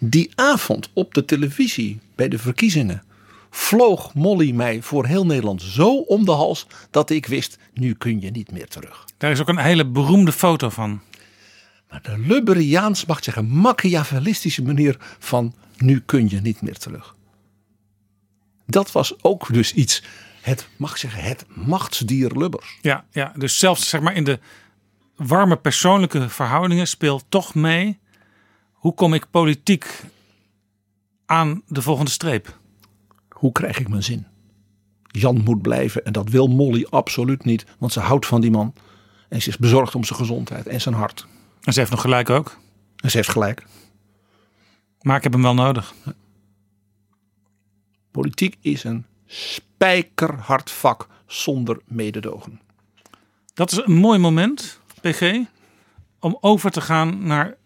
die 0.00 0.30
avond 0.34 0.90
op 0.92 1.14
de 1.14 1.24
televisie 1.24 2.00
bij 2.14 2.28
de 2.28 2.38
verkiezingen 2.38 3.02
vloog 3.50 4.14
Molly 4.14 4.52
mij 4.52 4.82
voor 4.82 5.06
heel 5.06 5.26
Nederland 5.26 5.62
zo 5.62 5.96
om 5.96 6.24
de 6.24 6.32
hals 6.32 6.66
dat 6.90 7.10
ik 7.10 7.26
wist, 7.26 7.58
nu 7.74 7.94
kun 7.94 8.20
je 8.20 8.30
niet 8.30 8.52
meer 8.52 8.68
terug. 8.68 9.04
Daar 9.16 9.30
is 9.30 9.40
ook 9.40 9.48
een 9.48 9.58
hele 9.58 9.86
beroemde 9.86 10.32
foto 10.32 10.68
van. 10.68 11.00
Maar 11.90 12.02
de 12.02 12.18
Lubberiaans, 12.18 13.04
mag 13.04 13.16
ik 13.18 13.24
zeggen, 13.24 13.46
machiavellistische 13.48 14.62
manier 14.62 14.96
van 15.18 15.54
nu 15.76 16.00
kun 16.00 16.28
je 16.28 16.40
niet 16.40 16.62
meer 16.62 16.78
terug. 16.78 17.14
Dat 18.66 18.92
was 18.92 19.22
ook 19.22 19.52
dus 19.52 19.72
iets, 19.72 20.02
het 20.40 20.68
mag 20.76 20.98
zeggen, 20.98 21.22
het 21.22 21.44
machtsdier 21.48 22.30
Lubbers. 22.36 22.78
Ja, 22.80 23.04
ja, 23.10 23.32
dus 23.36 23.58
zelfs 23.58 23.88
zeg 23.88 24.00
maar 24.00 24.14
in 24.14 24.24
de 24.24 24.38
warme 25.16 25.56
persoonlijke 25.56 26.28
verhoudingen 26.28 26.88
speelt 26.88 27.24
toch 27.28 27.54
mee. 27.54 27.98
Hoe 28.80 28.94
kom 28.94 29.14
ik 29.14 29.30
politiek 29.30 30.04
aan 31.26 31.62
de 31.66 31.82
volgende 31.82 32.10
streep? 32.10 32.58
Hoe 33.28 33.52
krijg 33.52 33.78
ik 33.78 33.88
mijn 33.88 34.02
zin? 34.02 34.26
Jan 35.06 35.40
moet 35.42 35.62
blijven 35.62 36.04
en 36.04 36.12
dat 36.12 36.28
wil 36.28 36.46
Molly 36.46 36.86
absoluut 36.90 37.44
niet, 37.44 37.64
want 37.78 37.92
ze 37.92 38.00
houdt 38.00 38.26
van 38.26 38.40
die 38.40 38.50
man. 38.50 38.74
En 39.28 39.42
ze 39.42 39.48
is 39.48 39.56
bezorgd 39.56 39.94
om 39.94 40.04
zijn 40.04 40.18
gezondheid 40.18 40.66
en 40.66 40.80
zijn 40.80 40.94
hart. 40.94 41.26
En 41.60 41.72
ze 41.72 41.78
heeft 41.78 41.90
nog 41.90 42.00
gelijk 42.00 42.30
ook. 42.30 42.58
En 42.96 43.10
ze 43.10 43.16
heeft 43.16 43.28
gelijk. 43.28 43.66
Maar 45.00 45.16
ik 45.16 45.22
heb 45.22 45.32
hem 45.32 45.42
wel 45.42 45.54
nodig. 45.54 45.94
Politiek 48.10 48.56
is 48.60 48.84
een 48.84 49.06
spijkerhard 49.26 50.70
vak 50.70 51.08
zonder 51.26 51.80
mededogen. 51.84 52.60
Dat 53.54 53.72
is 53.72 53.82
een 53.84 53.92
mooi 53.92 54.18
moment, 54.18 54.80
PG, 55.00 55.38
om 56.20 56.38
over 56.40 56.70
te 56.70 56.80
gaan 56.80 57.26
naar 57.26 57.58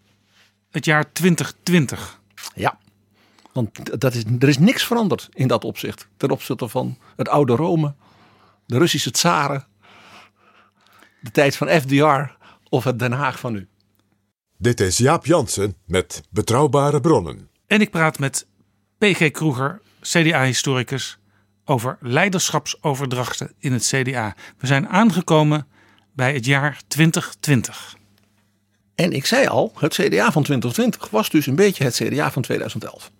het 0.75 0.85
jaar 0.85 1.11
2020. 1.11 2.21
Ja, 2.55 2.77
want 3.53 3.99
dat 4.01 4.13
is, 4.13 4.23
er 4.39 4.47
is 4.47 4.57
niks 4.57 4.85
veranderd 4.85 5.29
in 5.33 5.47
dat 5.47 5.63
opzicht. 5.63 6.07
Ten 6.17 6.29
opzichte 6.29 6.67
van 6.67 6.97
het 7.15 7.29
oude 7.29 7.55
Rome, 7.55 7.95
de 8.65 8.77
Russische 8.77 9.11
tsaren, 9.11 9.65
de 11.21 11.31
tijd 11.31 11.55
van 11.55 11.67
FDR 11.67 12.31
of 12.69 12.83
het 12.83 12.99
Den 12.99 13.11
Haag 13.11 13.39
van 13.39 13.53
nu. 13.53 13.67
Dit 14.57 14.79
is 14.79 14.97
Jaap 14.97 15.25
Jansen 15.25 15.75
met 15.85 16.21
Betrouwbare 16.29 16.99
Bronnen. 16.99 17.49
En 17.67 17.81
ik 17.81 17.89
praat 17.89 18.19
met 18.19 18.47
PG 18.97 19.31
Kroeger, 19.31 19.81
CDA-historicus, 20.01 21.19
over 21.65 21.97
leiderschapsoverdrachten 21.99 23.53
in 23.59 23.73
het 23.73 23.85
CDA. 23.85 24.35
We 24.57 24.67
zijn 24.67 24.87
aangekomen 24.87 25.67
bij 26.13 26.33
het 26.33 26.45
jaar 26.45 26.81
2020. 26.87 27.95
En 28.95 29.11
ik 29.11 29.25
zei 29.25 29.47
al, 29.47 29.71
het 29.75 29.93
CDA 29.93 30.31
van 30.31 30.43
2020 30.43 31.09
was 31.09 31.29
dus 31.29 31.45
een 31.45 31.55
beetje 31.55 31.83
het 31.83 31.95
CDA 31.95 32.31
van 32.31 32.41
2011. 32.41 33.11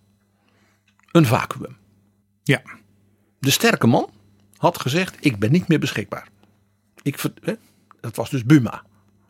Een 1.12 1.26
vacuüm. 1.26 1.78
Ja. 2.44 2.62
De 3.40 3.50
sterke 3.50 3.88
man 3.88 4.10
had 4.58 4.80
gezegd: 4.80 5.16
Ik 5.20 5.40
ben 5.40 5.52
niet 5.52 5.68
meer 5.68 5.80
beschikbaar. 5.80 6.28
Ik, 7.02 7.22
hè, 7.42 7.54
dat 8.00 8.16
was 8.16 8.30
dus 8.30 8.44
Buma. 8.44 8.84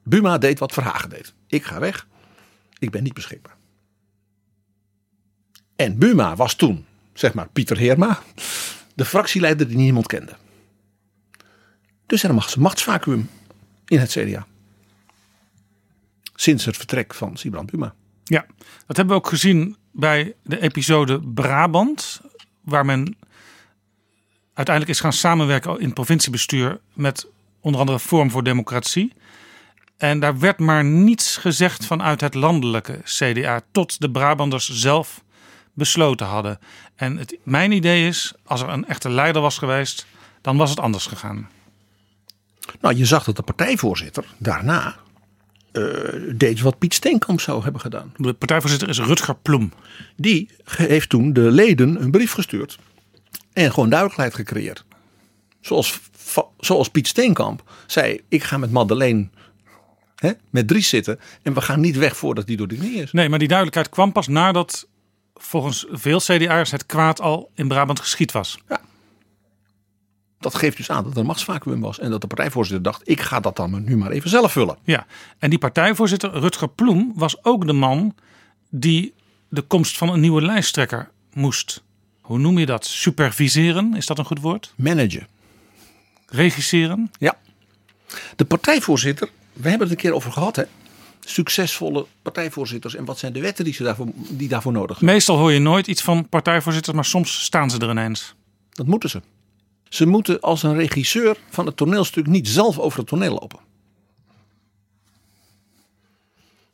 Buma 0.04 0.38
deed 0.38 0.60
wat 0.60 0.74
Verhagen 0.74 1.10
deed. 1.10 1.34
Ik 1.48 1.64
ga 1.64 1.80
weg. 1.80 2.08
Ik 2.80 2.92
ben 2.92 3.04
niet 3.04 3.14
beschikbaar. 3.14 3.56
En 5.76 5.98
Buma 5.98 6.36
was 6.36 6.56
toen, 6.56 6.86
zeg 7.14 7.34
maar, 7.34 7.50
Pieter 7.50 7.78
Heerma, 7.78 8.20
de 8.96 9.06
fractieleider 9.06 9.68
die 9.68 9.78
niemand 9.78 10.08
kende. 10.08 10.36
Dus 12.06 12.24
er 12.24 12.34
mag 12.34 12.56
een 12.56 12.62
machtsvacuüm 12.62 13.30
in 13.86 14.00
het 14.00 14.12
CDA. 14.12 14.48
Sinds 16.36 16.66
het 16.66 16.78
vertrek 16.78 17.14
van 17.14 17.38
Sibrand 17.38 17.72
Buma. 17.72 17.94
Ja, 18.24 18.46
dat 18.88 18.98
hebben 18.98 19.16
we 19.16 19.22
ook 19.22 19.30
gezien 19.30 19.78
bij 19.92 20.34
de 20.44 20.62
episode 20.62 21.20
Brabant, 21.20 22.22
waar 22.62 22.86
men 22.86 23.18
uiteindelijk 24.54 24.96
is 24.96 25.02
gaan 25.02 25.14
samenwerken 25.14 25.80
in 25.80 25.86
het 25.86 25.94
provinciebestuur 25.94 26.80
met 26.94 27.28
onder 27.60 27.80
andere 27.80 28.00
Forum 28.00 28.32
voor 28.32 28.44
Democratie. 28.44 29.14
En 29.98 30.20
daar 30.20 30.40
werd 30.40 30.60
maar 30.60 30.84
niets 30.84 31.38
gezegd 31.38 31.86
vanuit 31.86 32.22
het 32.22 32.34
landelijke 32.34 33.00
CDA, 33.04 33.62
tot 33.72 34.02
de 34.02 34.12
Brabanders 34.12 34.70
zelf 34.70 35.24
besloten 35.74 36.28
hadden. 36.28 36.60
En 36.96 37.18
het, 37.18 37.38
mijn 37.44 37.72
idee 37.72 38.08
is, 38.08 38.34
als 38.44 38.62
er 38.62 38.70
een 38.70 38.88
echte 38.88 39.10
leider 39.10 39.42
was 39.42 39.58
geweest, 39.58 40.06
dan 40.42 40.58
was 40.58 40.70
het 40.70 40.80
anders 40.80 41.06
gegaan. 41.06 41.50
Nou, 42.82 42.96
je 42.96 43.06
zag 43.06 43.24
dat 43.24 43.36
de 43.36 43.42
partijvoorzitter 43.42 44.26
daarna 44.38 44.96
deed 46.36 46.62
wat 46.62 46.78
Piet 46.78 46.94
Steenkamp 46.94 47.42
zou 47.42 47.64
hebben 47.64 47.82
gedaan. 47.82 48.14
De 48.18 48.34
partijvoorzitter 48.34 48.90
is 48.90 49.00
Rutger 49.00 49.36
Ploem. 49.36 49.72
Die 50.16 50.50
heeft 50.64 51.10
toen 51.10 51.34
de 51.34 51.52
leden 51.52 52.02
een 52.02 52.12
brief 52.12 52.32
gestuurd. 52.32 52.78
En 53.54 53.74
gewoon 53.74 53.90
duidelijkheid 53.90 54.34
gecreëerd. 54.34 54.86
Zoals, 55.62 56.00
zoals 56.60 56.90
Piet 56.90 57.08
Steenkamp 57.08 57.64
zei: 57.86 58.20
Ik 58.28 58.44
ga 58.44 58.58
met 58.58 58.72
Madeleine 58.72 59.28
hè, 60.16 60.32
met 60.50 60.68
Dries 60.68 60.90
zitten. 60.90 61.20
En 61.42 61.54
we 61.54 61.62
gaan 61.62 61.80
niet 61.80 61.98
weg 61.98 62.18
voordat 62.18 62.48
die 62.48 62.58
door 62.58 62.68
de 62.68 62.76
knie 62.76 63.02
is. 63.02 63.12
Nee, 63.12 63.30
maar 63.30 63.40
die 63.40 63.48
duidelijkheid 63.48 63.90
kwam 63.90 64.12
pas 64.12 64.28
nadat 64.28 64.88
volgens 65.34 65.86
veel 65.90 66.20
CDA'ers 66.20 66.72
het 66.72 66.86
kwaad 66.86 67.22
al 67.22 67.52
in 67.54 67.68
Brabant 67.68 68.00
geschied 68.00 68.32
was. 68.32 68.60
Dat 70.46 70.56
geeft 70.56 70.78
dus 70.78 70.90
aan 70.90 71.04
dat 71.04 71.14
er 71.14 71.20
een 71.20 71.26
machtsvacuum 71.26 71.82
was. 71.82 72.00
En 72.00 72.10
dat 72.10 72.22
de 72.22 72.28
partijvoorzitter 72.28 72.84
dacht: 72.84 73.02
Ik 73.10 73.22
ga 73.22 73.40
dat 73.40 73.56
dan 73.56 73.84
nu 73.84 73.98
maar 73.98 74.12
even 74.12 74.30
zelf 74.30 74.52
vullen. 74.52 74.78
Ja, 74.84 75.06
en 75.40 75.50
die 75.50 75.60
partijvoorzitter 75.60 76.32
Rutger 76.32 76.70
Ploem 76.70 77.12
was 77.16 77.44
ook 77.44 77.68
de 77.68 77.74
man 77.74 78.16
die 78.70 79.14
de 79.50 79.62
komst 79.62 79.98
van 79.98 80.10
een 80.10 80.20
nieuwe 80.20 80.42
lijsttrekker 80.42 81.10
moest. 81.34 81.84
Hoe 82.22 82.38
noem 82.40 82.60
je 82.60 82.66
dat? 82.66 82.86
Superviseren, 82.86 83.96
is 83.96 84.06
dat 84.06 84.18
een 84.18 84.26
goed 84.26 84.40
woord? 84.40 84.74
Managen. 84.76 85.28
Regisseren? 86.28 87.12
Ja. 87.20 87.38
De 88.36 88.46
partijvoorzitter, 88.46 89.30
we 89.54 89.70
hebben 89.70 89.88
het 89.88 89.98
een 89.98 90.04
keer 90.04 90.14
over 90.14 90.32
gehad, 90.32 90.56
hè? 90.56 90.64
Succesvolle 91.20 92.06
partijvoorzitters 92.22 92.96
en 92.96 93.06
wat 93.06 93.18
zijn 93.18 93.34
de 93.34 93.42
wetten 93.42 93.66
die, 93.66 93.74
ze 93.74 93.84
daarvoor, 93.84 94.08
die 94.16 94.48
daarvoor 94.48 94.72
nodig 94.72 94.98
zijn? 94.98 95.12
Meestal 95.12 95.38
hoor 95.38 95.52
je 95.52 95.60
nooit 95.60 95.88
iets 95.88 96.02
van 96.02 96.30
partijvoorzitters, 96.30 96.96
maar 96.96 97.06
soms 97.06 97.44
staan 97.44 97.70
ze 97.70 97.80
er 97.80 97.90
ineens. 97.90 98.36
Dat 98.70 98.88
moeten 98.88 99.10
ze. 99.10 99.22
Ze 99.96 100.06
moeten 100.06 100.40
als 100.40 100.64
een 100.64 100.76
regisseur 100.76 101.38
van 101.50 101.66
het 101.66 101.78
toneelstuk 101.78 102.28
niet 102.28 102.48
zelf 102.48 102.80
over 102.80 103.00
het 103.00 103.08
toneel 103.08 103.32
lopen. 103.32 103.60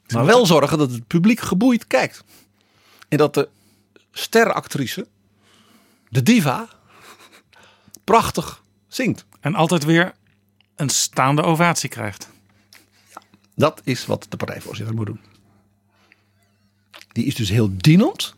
Maar 0.07 0.25
wel 0.25 0.45
zorgen 0.45 0.77
dat 0.77 0.91
het 0.91 1.07
publiek 1.07 1.39
geboeid 1.39 1.87
kijkt. 1.87 2.23
En 3.07 3.17
dat 3.17 3.33
de 3.33 3.49
steractrice, 4.11 5.07
de 6.09 6.23
diva, 6.23 6.67
prachtig 8.03 8.63
zingt. 8.87 9.25
En 9.39 9.55
altijd 9.55 9.83
weer 9.83 10.13
een 10.75 10.89
staande 10.89 11.43
ovatie 11.43 11.89
krijgt. 11.89 12.29
Dat 13.55 13.81
is 13.83 14.05
wat 14.05 14.25
de 14.29 14.37
partijvoorzitter 14.37 14.95
moet 14.95 15.05
doen. 15.05 15.19
Die 17.11 17.25
is 17.25 17.35
dus 17.35 17.49
heel 17.49 17.77
dienend 17.77 18.35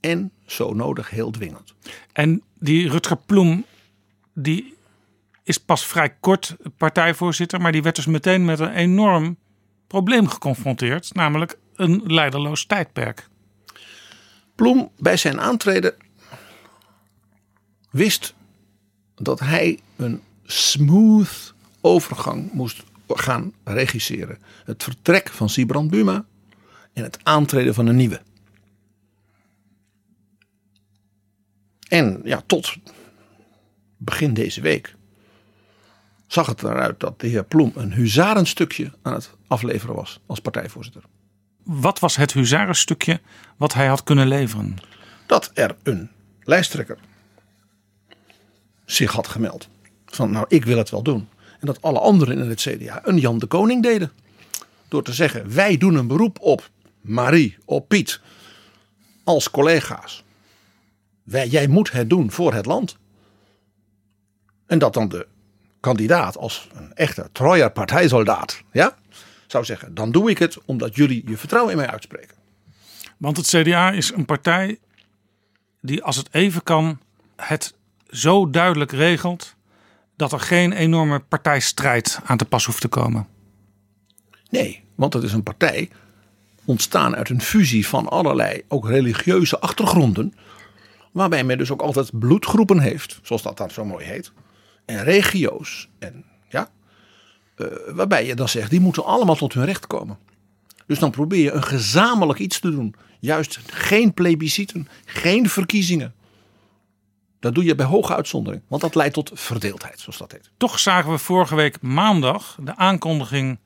en 0.00 0.32
zo 0.46 0.74
nodig 0.74 1.10
heel 1.10 1.30
dwingend. 1.30 1.74
En 2.12 2.42
die 2.66 2.88
Rutger 2.88 3.16
Ploem, 3.16 3.64
die 4.34 4.74
is 5.42 5.58
pas 5.58 5.86
vrij 5.86 6.16
kort 6.20 6.56
partijvoorzitter, 6.76 7.60
maar 7.60 7.72
die 7.72 7.82
werd 7.82 7.96
dus 7.96 8.06
meteen 8.06 8.44
met 8.44 8.60
een 8.60 8.72
enorm 8.72 9.36
probleem 9.86 10.28
geconfronteerd, 10.28 11.14
namelijk 11.14 11.58
een 11.74 12.02
leiderloos 12.04 12.66
tijdperk. 12.66 13.28
Ploem 14.54 14.90
bij 14.98 15.16
zijn 15.16 15.40
aantreden 15.40 15.94
wist 17.90 18.34
dat 19.14 19.40
hij 19.40 19.78
een 19.96 20.22
smooth 20.44 21.54
overgang 21.80 22.52
moest 22.52 22.84
gaan 23.08 23.52
regisseren. 23.64 24.38
Het 24.64 24.82
vertrek 24.82 25.28
van 25.28 25.48
Sibrand 25.48 25.90
Buma 25.90 26.24
en 26.92 27.02
het 27.02 27.18
aantreden 27.22 27.74
van 27.74 27.86
een 27.86 27.96
nieuwe. 27.96 28.20
En 31.88 32.20
ja, 32.24 32.42
tot 32.46 32.74
begin 33.96 34.34
deze 34.34 34.60
week 34.60 34.94
zag 36.26 36.46
het 36.46 36.62
eruit 36.62 37.00
dat 37.00 37.20
de 37.20 37.26
heer 37.26 37.44
Ploem 37.44 37.72
een 37.74 37.92
huzarenstukje 37.92 38.92
aan 39.02 39.12
het 39.12 39.30
afleveren 39.46 39.94
was 39.94 40.20
als 40.26 40.40
partijvoorzitter. 40.40 41.02
Wat 41.62 41.98
was 41.98 42.16
het 42.16 42.32
huzarenstukje 42.32 43.20
wat 43.56 43.74
hij 43.74 43.86
had 43.86 44.02
kunnen 44.02 44.28
leveren? 44.28 44.78
dat 45.26 45.50
er 45.54 45.76
een 45.82 46.10
lijsttrekker 46.42 46.98
zich 48.84 49.12
had 49.12 49.28
gemeld. 49.28 49.68
Van 50.06 50.30
nou, 50.30 50.46
ik 50.48 50.64
wil 50.64 50.78
het 50.78 50.90
wel 50.90 51.02
doen. 51.02 51.28
En 51.60 51.66
dat 51.66 51.82
alle 51.82 51.98
anderen 51.98 52.38
in 52.38 52.48
het 52.48 52.60
CDA 52.60 53.00
een 53.04 53.18
Jan 53.18 53.38
de 53.38 53.46
Koning 53.46 53.82
deden. 53.82 54.12
Door 54.88 55.02
te 55.02 55.12
zeggen, 55.12 55.54
wij 55.54 55.76
doen 55.76 55.94
een 55.94 56.06
beroep 56.06 56.40
op 56.40 56.70
Marie, 57.00 57.56
op 57.64 57.88
Piet. 57.88 58.20
Als 59.24 59.50
collega's. 59.50 60.24
Wij, 61.26 61.48
jij 61.48 61.66
moet 61.66 61.92
het 61.92 62.10
doen 62.10 62.30
voor 62.30 62.54
het 62.54 62.66
land. 62.66 62.96
En 64.66 64.78
dat 64.78 64.94
dan 64.94 65.08
de 65.08 65.26
kandidaat 65.80 66.36
als 66.36 66.68
een 66.74 66.94
echte 66.94 67.28
Trojer 67.32 67.72
partijsoldaat. 67.72 68.62
Ja, 68.72 68.96
zou 69.46 69.64
zeggen, 69.64 69.94
dan 69.94 70.12
doe 70.12 70.30
ik 70.30 70.38
het 70.38 70.58
omdat 70.64 70.96
jullie 70.96 71.22
je 71.28 71.36
vertrouwen 71.36 71.72
in 71.72 71.78
mij 71.78 71.90
uitspreken. 71.90 72.36
Want 73.16 73.36
het 73.36 73.46
CDA 73.46 73.90
is 73.90 74.12
een 74.12 74.24
partij 74.24 74.78
die, 75.80 76.02
als 76.02 76.16
het 76.16 76.28
even 76.30 76.62
kan, 76.62 76.98
het 77.36 77.74
zo 78.10 78.50
duidelijk 78.50 78.92
regelt 78.92 79.54
dat 80.16 80.32
er 80.32 80.40
geen 80.40 80.72
enorme 80.72 81.18
partijstrijd 81.20 82.20
aan 82.24 82.36
te 82.36 82.44
pas 82.44 82.64
hoeft 82.64 82.80
te 82.80 82.88
komen. 82.88 83.26
Nee, 84.50 84.84
want 84.94 85.12
het 85.12 85.22
is 85.22 85.32
een 85.32 85.42
partij 85.42 85.90
ontstaan 86.64 87.16
uit 87.16 87.28
een 87.28 87.42
fusie 87.42 87.86
van 87.86 88.08
allerlei 88.08 88.62
ook 88.68 88.88
religieuze 88.88 89.58
achtergronden. 89.58 90.34
Waarbij 91.16 91.44
men 91.44 91.58
dus 91.58 91.70
ook 91.70 91.82
altijd 91.82 92.18
bloedgroepen 92.18 92.78
heeft, 92.78 93.18
zoals 93.22 93.42
dat 93.42 93.56
dan 93.56 93.70
zo 93.70 93.84
mooi 93.84 94.04
heet. 94.04 94.32
En 94.84 95.04
regio's. 95.04 95.88
En, 95.98 96.24
ja. 96.48 96.70
eh, 97.56 97.66
waarbij 97.88 98.26
je 98.26 98.34
dan 98.34 98.48
zegt, 98.48 98.70
die 98.70 98.80
moeten 98.80 99.04
allemaal 99.04 99.36
tot 99.36 99.54
hun 99.54 99.64
recht 99.64 99.86
komen. 99.86 100.18
Dus 100.86 100.98
dan 100.98 101.10
probeer 101.10 101.42
je 101.42 101.52
een 101.52 101.62
gezamenlijk 101.62 102.38
iets 102.38 102.60
te 102.60 102.70
doen. 102.70 102.94
Juist 103.20 103.58
geen 103.66 104.14
plebisciten, 104.14 104.88
geen 105.04 105.48
verkiezingen. 105.48 106.14
Dat 107.40 107.54
doe 107.54 107.64
je 107.64 107.74
bij 107.74 107.86
hoge 107.86 108.14
uitzondering, 108.14 108.62
want 108.68 108.82
dat 108.82 108.94
leidt 108.94 109.14
tot 109.14 109.30
verdeeldheid, 109.34 110.00
zoals 110.00 110.18
dat 110.18 110.32
heet. 110.32 110.50
Toch 110.56 110.78
zagen 110.78 111.10
we 111.10 111.18
vorige 111.18 111.54
week 111.54 111.80
maandag 111.80 112.58
de 112.62 112.76
aankondiging. 112.76 113.58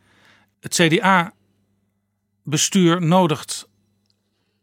Het 0.60 0.74
CDA-bestuur 0.74 3.02
nodigt 3.02 3.68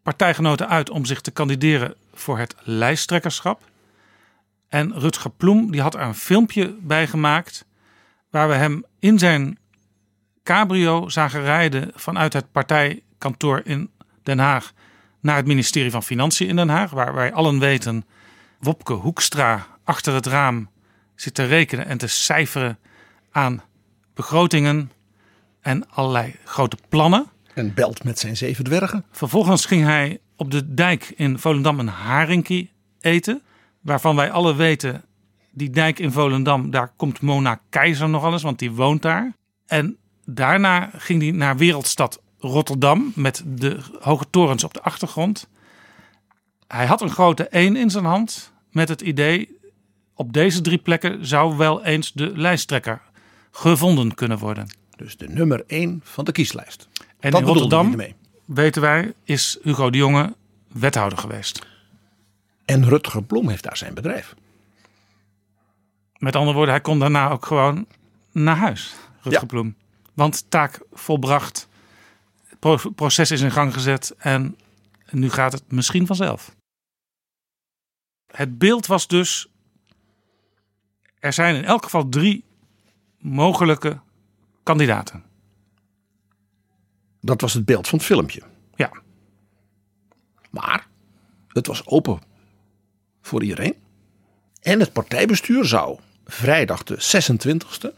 partijgenoten 0.04 0.68
uit 0.68 0.90
om 0.90 1.06
zich 1.06 1.22
te 1.22 1.32
kandideren 1.32 1.96
voor 2.20 2.38
het 2.38 2.56
lijsttrekkerschap. 2.64 3.70
En 4.70 5.00
Rutger 5.00 5.32
Ploem 5.32 5.72
die 5.72 5.82
had 5.82 5.94
er 5.94 6.02
een 6.02 6.16
filmpje 6.16 6.78
bij 6.82 7.08
gemaakt. 7.08 7.66
Waar 8.30 8.48
we 8.48 8.54
hem 8.54 8.86
in 9.00 9.20
zijn 9.20 9.58
cabrio 10.44 11.10
zagen 11.10 11.42
rijden 11.42 11.92
vanuit 11.96 12.34
het 12.34 12.52
partijkantoor 12.52 13.62
in 13.64 13.90
Den 14.24 14.40
Haag 14.40 14.74
naar 15.20 15.36
het 15.36 15.46
ministerie 15.46 15.92
van 15.92 16.04
Financiën 16.04 16.48
in 16.48 16.56
Den 16.56 16.70
Haag. 16.70 16.92
Waar 16.92 17.14
wij 17.14 17.34
allen 17.34 17.60
weten, 17.60 18.06
Wopke 18.60 18.94
Hoekstra 18.94 19.68
achter 19.84 20.14
het 20.14 20.26
raam 20.26 20.70
zit 21.16 21.34
te 21.34 21.46
rekenen 21.46 21.86
en 21.86 21.98
te 21.98 22.08
cijferen 22.08 22.80
aan 23.32 23.64
begrotingen 24.14 24.92
en 25.62 25.90
allerlei 25.90 26.36
grote 26.44 26.78
plannen. 26.90 27.26
En 27.54 27.74
belt 27.74 28.04
met 28.04 28.20
zijn 28.20 28.38
zeven 28.38 28.64
dwergen. 28.64 29.06
Vervolgens 29.12 29.66
ging 29.66 29.84
hij 29.84 30.20
op 30.38 30.52
de 30.52 30.74
dijk 30.74 31.14
in 31.16 31.40
Volendam 31.40 31.80
een 31.80 31.88
haringkie 31.88 32.72
eten. 33.00 33.42
Waarvan 33.82 34.16
wij 34.16 34.32
alle 34.32 34.56
weten, 34.56 35.04
die 35.52 35.70
dijk 35.70 36.00
in 36.00 36.12
Volendam, 36.12 36.72
daar 36.72 36.94
komt 36.96 37.22
Mona 37.22 37.62
Keizer 37.70 38.10
nog 38.10 38.24
eens, 38.24 38.42
want 38.42 38.60
die 38.60 38.72
woont 38.72 39.02
daar. 39.02 39.34
En 39.66 39.98
daarna 40.26 40.90
ging 40.94 41.22
hij 41.22 41.32
naar 41.32 41.58
wereldstad 41.58 42.22
Rotterdam 42.40 43.12
met 43.16 43.44
de 43.46 43.78
hoge 44.00 44.26
torens 44.30 44.64
op 44.64 44.74
de 44.74 44.82
achtergrond. 44.82 45.50
Hij 46.68 46.86
had 46.86 47.02
een 47.02 47.10
grote 47.10 47.48
1 47.48 47.76
in 47.76 47.90
zijn 47.90 48.06
hand 48.06 48.54
met 48.72 48.90
het 48.90 49.02
idee, 49.02 49.58
op 50.14 50.34
deze 50.34 50.62
drie 50.62 50.78
plekken 50.78 51.26
zou 51.26 51.58
wel 51.58 51.84
eens 51.84 52.14
de 52.14 52.32
lijsttrekker 52.38 53.02
gevonden 53.52 54.16
kunnen 54.16 54.38
worden. 54.38 54.68
Dus 54.96 55.18
de 55.18 55.28
nummer 55.28 55.64
1 55.68 56.02
van 56.04 56.26
de 56.26 56.32
kieslijst. 56.32 56.88
En 57.20 57.32
Dat 57.32 57.42
in 57.42 57.48
Rotterdam. 57.48 58.02
Weten 58.48 58.82
wij, 58.82 59.14
is 59.24 59.58
Hugo 59.62 59.90
de 59.90 59.98
Jonge 59.98 60.36
wethouder 60.68 61.18
geweest. 61.18 61.66
En 62.66 62.90
Rutger 62.90 63.24
Blom 63.24 63.50
heeft 63.50 63.64
daar 63.64 63.78
zijn 63.78 63.94
bedrijf. 63.94 64.36
Met 66.18 66.36
andere 66.36 66.56
woorden, 66.56 66.74
hij 66.74 66.84
kon 66.84 67.00
daarna 67.00 67.30
ook 67.30 67.46
gewoon 67.46 67.88
naar 68.32 68.58
huis, 68.58 68.96
Rutger 69.22 69.42
Ja. 69.42 69.48
Bloem. 69.48 69.76
Want 70.14 70.50
taak 70.50 70.82
volbracht, 70.92 71.68
proces 72.96 73.32
is 73.32 73.42
in 73.42 73.52
gang 73.52 73.74
gezet 73.74 74.16
en 74.18 74.58
nu 75.10 75.30
gaat 75.30 75.52
het 75.52 75.72
misschien 75.72 76.08
vanzelf. 76.08 76.56
Het 78.28 78.58
beeld 78.58 78.86
was 78.86 79.08
dus, 79.08 79.48
er 81.20 81.34
zijn 81.34 81.56
in 81.56 81.66
elk 81.66 81.84
geval 81.84 82.10
drie 82.10 82.44
mogelijke 83.20 84.00
kandidaten. 84.64 85.24
Dat 87.28 87.42
was 87.42 87.54
het 87.54 87.66
beeld 87.66 87.88
van 87.88 87.98
het 87.98 88.08
filmpje. 88.08 88.42
Ja, 88.76 88.92
Maar 90.50 90.88
het 91.48 91.68
was 91.68 91.86
open 91.86 92.20
voor 93.22 93.44
iedereen. 93.44 93.76
En 94.62 94.80
het 94.80 94.94
partijbestuur 94.94 95.66
zou 95.66 96.00
vrijdag 96.26 96.84
de 96.84 96.98
26e 96.98 97.96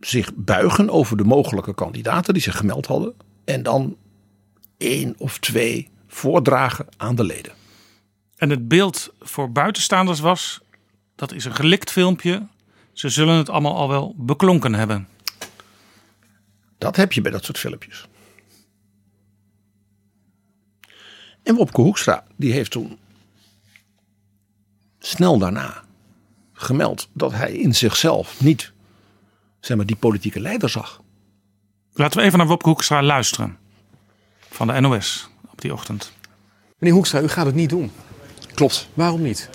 zich 0.00 0.34
buigen 0.34 0.90
over 0.90 1.16
de 1.16 1.24
mogelijke 1.24 1.74
kandidaten 1.74 2.34
die 2.34 2.42
zich 2.42 2.56
gemeld 2.56 2.86
hadden. 2.86 3.14
En 3.44 3.62
dan 3.62 3.96
één 4.76 5.14
of 5.18 5.38
twee 5.38 5.90
voordragen 6.06 6.86
aan 6.96 7.14
de 7.14 7.24
leden. 7.24 7.52
En 8.36 8.50
het 8.50 8.68
beeld 8.68 9.12
voor 9.20 9.52
buitenstaanders 9.52 10.20
was, 10.20 10.60
dat 11.14 11.32
is 11.32 11.44
een 11.44 11.54
gelikt 11.54 11.90
filmpje. 11.90 12.46
Ze 12.92 13.08
zullen 13.08 13.36
het 13.36 13.48
allemaal 13.48 13.76
al 13.76 13.88
wel 13.88 14.14
beklonken 14.16 14.74
hebben. 14.74 15.08
Dat 16.80 16.96
heb 16.96 17.12
je 17.12 17.20
bij 17.20 17.30
dat 17.30 17.44
soort 17.44 17.58
filmpjes. 17.58 18.08
En 21.42 21.54
Wopke 21.54 21.80
Hoekstra 21.80 22.24
die 22.36 22.52
heeft 22.52 22.70
toen 22.70 22.98
snel 24.98 25.38
daarna 25.38 25.84
gemeld 26.52 27.08
dat 27.12 27.32
hij 27.32 27.52
in 27.52 27.74
zichzelf 27.74 28.40
niet 28.40 28.72
zeg 29.60 29.76
maar, 29.76 29.86
die 29.86 29.96
politieke 29.96 30.40
leider 30.40 30.68
zag. 30.68 31.02
Laten 31.92 32.18
we 32.18 32.24
even 32.24 32.38
naar 32.38 32.46
Wopke 32.46 32.68
Hoekstra 32.68 33.02
luisteren. 33.02 33.58
Van 34.38 34.66
de 34.66 34.80
NOS 34.80 35.30
op 35.50 35.60
die 35.60 35.72
ochtend. 35.72 36.12
Meneer 36.78 36.94
Hoekstra, 36.94 37.20
u 37.20 37.28
gaat 37.28 37.46
het 37.46 37.54
niet 37.54 37.70
doen. 37.70 37.90
Klopt. 38.54 38.88
Waarom 38.94 39.22
niet? 39.22 39.50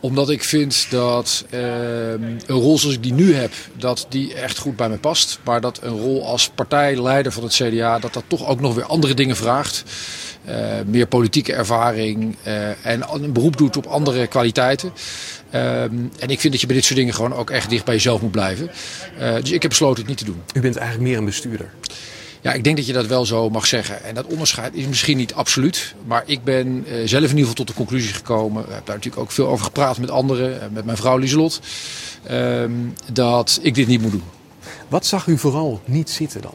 Omdat 0.00 0.30
ik 0.30 0.44
vind 0.44 0.86
dat 0.90 1.44
eh, 1.50 2.10
een 2.10 2.40
rol 2.46 2.78
zoals 2.78 2.94
ik 2.94 3.02
die 3.02 3.12
nu 3.12 3.34
heb, 3.34 3.52
dat 3.72 4.06
die 4.08 4.34
echt 4.34 4.58
goed 4.58 4.76
bij 4.76 4.88
me 4.88 4.98
past. 4.98 5.38
Maar 5.44 5.60
dat 5.60 5.82
een 5.82 5.98
rol 5.98 6.26
als 6.26 6.48
partijleider 6.48 7.32
van 7.32 7.42
het 7.42 7.52
CDA, 7.52 7.98
dat 7.98 8.12
dat 8.12 8.24
toch 8.26 8.46
ook 8.46 8.60
nog 8.60 8.74
weer 8.74 8.84
andere 8.84 9.14
dingen 9.14 9.36
vraagt. 9.36 9.84
Eh, 10.48 10.56
meer 10.86 11.06
politieke 11.06 11.52
ervaring 11.52 12.36
eh, 12.42 12.86
en 12.86 13.04
een 13.12 13.32
beroep 13.32 13.56
doet 13.56 13.76
op 13.76 13.86
andere 13.86 14.26
kwaliteiten. 14.26 14.92
Ehm, 15.50 15.94
en 16.18 16.28
ik 16.28 16.40
vind 16.40 16.52
dat 16.52 16.60
je 16.60 16.66
bij 16.66 16.76
dit 16.76 16.84
soort 16.84 16.98
dingen 16.98 17.14
gewoon 17.14 17.34
ook 17.34 17.50
echt 17.50 17.70
dicht 17.70 17.84
bij 17.84 17.94
jezelf 17.94 18.20
moet 18.20 18.30
blijven. 18.30 18.70
Eh, 19.18 19.34
dus 19.34 19.50
ik 19.50 19.62
heb 19.62 19.70
besloten 19.70 19.98
het 19.98 20.08
niet 20.08 20.18
te 20.18 20.24
doen. 20.24 20.42
U 20.54 20.60
bent 20.60 20.76
eigenlijk 20.76 21.08
meer 21.08 21.18
een 21.18 21.24
bestuurder. 21.24 21.70
Ja, 22.42 22.52
ik 22.52 22.64
denk 22.64 22.76
dat 22.76 22.86
je 22.86 22.92
dat 22.92 23.06
wel 23.06 23.26
zo 23.26 23.50
mag 23.50 23.66
zeggen. 23.66 24.04
En 24.04 24.14
dat 24.14 24.26
onderscheid 24.26 24.74
is 24.74 24.86
misschien 24.86 25.16
niet 25.16 25.34
absoluut. 25.34 25.94
Maar 26.06 26.22
ik 26.26 26.44
ben 26.44 26.84
eh, 26.86 26.92
zelf 26.94 27.10
in 27.12 27.28
ieder 27.28 27.38
geval 27.38 27.54
tot 27.54 27.66
de 27.66 27.74
conclusie 27.74 28.14
gekomen. 28.14 28.62
Ik 28.62 28.68
heb 28.72 28.86
daar 28.86 28.94
natuurlijk 28.96 29.22
ook 29.22 29.30
veel 29.30 29.48
over 29.48 29.64
gepraat 29.64 29.98
met 29.98 30.10
anderen. 30.10 30.60
eh, 30.62 30.68
Met 30.72 30.84
mijn 30.84 30.96
vrouw 30.96 31.16
Lieselot. 31.16 31.60
ehm, 32.26 32.70
dat 33.12 33.58
ik 33.62 33.74
dit 33.74 33.86
niet 33.86 34.00
moet 34.02 34.10
doen. 34.10 34.22
Wat 34.88 35.06
zag 35.06 35.26
u 35.26 35.38
vooral 35.38 35.80
niet 35.84 36.10
zitten 36.10 36.40
dan? 36.42 36.54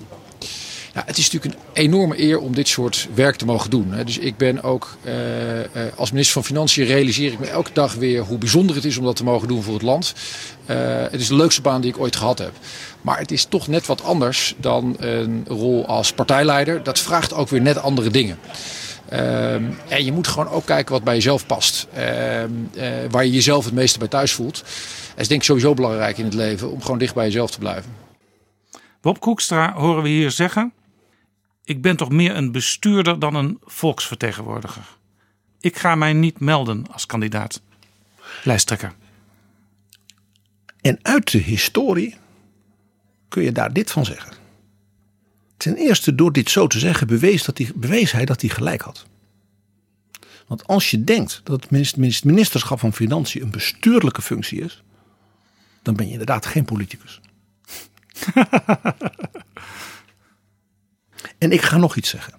Het 0.93 1.17
is 1.17 1.31
natuurlijk 1.31 1.55
een 1.55 1.83
enorme 1.83 2.19
eer 2.19 2.39
om 2.39 2.55
dit 2.55 2.67
soort 2.67 3.07
werk 3.13 3.35
te 3.35 3.45
mogen 3.45 3.69
doen. 3.69 3.93
Dus 4.05 4.17
ik 4.17 4.37
ben 4.37 4.63
ook 4.63 4.97
eh, 5.03 5.59
eh, 5.59 5.93
als 5.95 6.11
minister 6.11 6.33
van 6.33 6.43
Financiën 6.43 6.85
realiseer 6.85 7.31
ik 7.31 7.39
me 7.39 7.45
elke 7.45 7.69
dag 7.73 7.93
weer 7.93 8.21
hoe 8.21 8.37
bijzonder 8.37 8.75
het 8.75 8.85
is 8.85 8.97
om 8.97 9.05
dat 9.05 9.15
te 9.15 9.23
mogen 9.23 9.47
doen 9.47 9.63
voor 9.63 9.73
het 9.73 9.81
land. 9.81 10.13
Eh, 10.65 10.77
het 11.01 11.21
is 11.21 11.27
de 11.27 11.35
leukste 11.35 11.61
baan 11.61 11.81
die 11.81 11.91
ik 11.91 11.99
ooit 11.99 12.15
gehad 12.15 12.37
heb. 12.39 12.51
Maar 13.01 13.17
het 13.17 13.31
is 13.31 13.45
toch 13.45 13.67
net 13.67 13.85
wat 13.85 14.03
anders 14.03 14.55
dan 14.57 14.95
een 14.99 15.45
rol 15.47 15.85
als 15.85 16.13
partijleider. 16.13 16.83
Dat 16.83 16.99
vraagt 16.99 17.33
ook 17.33 17.49
weer 17.49 17.61
net 17.61 17.81
andere 17.81 18.09
dingen. 18.09 18.37
En 19.87 20.05
je 20.05 20.11
moet 20.11 20.27
gewoon 20.27 20.49
ook 20.49 20.65
kijken 20.65 20.93
wat 20.93 21.03
bij 21.03 21.13
jezelf 21.13 21.45
past. 21.45 21.87
Waar 23.09 23.25
je 23.25 23.31
jezelf 23.31 23.65
het 23.65 23.73
meeste 23.73 23.99
bij 23.99 24.07
thuis 24.07 24.31
voelt. 24.31 24.55
Dat 25.09 25.19
is 25.21 25.27
denk 25.27 25.39
ik 25.39 25.45
sowieso 25.45 25.73
belangrijk 25.73 26.17
in 26.17 26.25
het 26.25 26.33
leven. 26.33 26.71
Om 26.71 26.81
gewoon 26.81 26.97
dicht 26.97 27.13
bij 27.13 27.25
jezelf 27.25 27.51
te 27.51 27.59
blijven. 27.59 27.95
Wopke 29.01 29.25
Hoekstra 29.25 29.73
horen 29.73 30.03
we 30.03 30.09
hier 30.09 30.31
zeggen... 30.31 30.73
Ik 31.63 31.81
ben 31.81 31.95
toch 31.95 32.09
meer 32.09 32.35
een 32.35 32.51
bestuurder 32.51 33.19
dan 33.19 33.35
een 33.35 33.57
volksvertegenwoordiger. 33.63 34.97
Ik 35.59 35.77
ga 35.77 35.95
mij 35.95 36.13
niet 36.13 36.39
melden 36.39 36.91
als 36.91 37.05
kandidaat. 37.05 37.61
Lijsttrekker. 38.43 38.93
En 40.81 40.99
uit 41.01 41.31
de 41.31 41.37
historie 41.37 42.15
kun 43.27 43.43
je 43.43 43.51
daar 43.51 43.73
dit 43.73 43.91
van 43.91 44.05
zeggen. 44.05 44.33
Ten 45.57 45.75
eerste, 45.75 46.15
door 46.15 46.31
dit 46.31 46.49
zo 46.49 46.67
te 46.67 46.79
zeggen, 46.79 47.07
bewees, 47.07 47.43
dat 47.43 47.57
hij, 47.57 47.71
bewees 47.75 48.11
hij 48.11 48.25
dat 48.25 48.41
hij 48.41 48.49
gelijk 48.49 48.81
had. 48.81 49.05
Want 50.47 50.67
als 50.67 50.91
je 50.91 51.03
denkt 51.03 51.41
dat 51.43 51.61
het 51.61 51.71
minis- 51.71 51.95
minis- 51.95 52.23
ministerschap 52.23 52.79
van 52.79 52.93
Financiën 52.93 53.41
een 53.41 53.51
bestuurlijke 53.51 54.21
functie 54.21 54.61
is, 54.61 54.83
dan 55.81 55.95
ben 55.95 56.05
je 56.05 56.11
inderdaad 56.11 56.45
geen 56.45 56.65
politicus. 56.65 57.19
en 61.43 61.51
ik 61.51 61.61
ga 61.61 61.77
nog 61.77 61.95
iets 61.95 62.09
zeggen. 62.09 62.33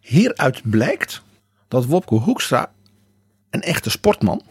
Hieruit 0.00 0.70
blijkt 0.70 1.22
dat 1.68 1.86
Wopke 1.86 2.14
Hoekstra 2.14 2.72
een 3.50 3.62
echte 3.62 3.90
sportman, 3.90 4.42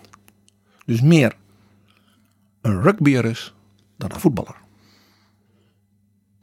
dus 0.85 1.01
meer 1.01 1.35
een 2.61 2.81
rugbyer 2.81 3.25
is 3.25 3.53
dan 3.97 4.11
een 4.11 4.19
voetballer. 4.19 4.55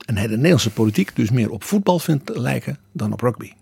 En 0.07 0.16
hij 0.16 0.26
de 0.26 0.35
Nederlandse 0.35 0.70
politiek 0.70 1.16
dus 1.16 1.30
meer 1.30 1.51
op 1.51 1.64
voetbal 1.64 1.99
vindt 1.99 2.37
lijken 2.37 2.78
dan 2.93 3.12
op 3.12 3.20
rugby. 3.20 3.53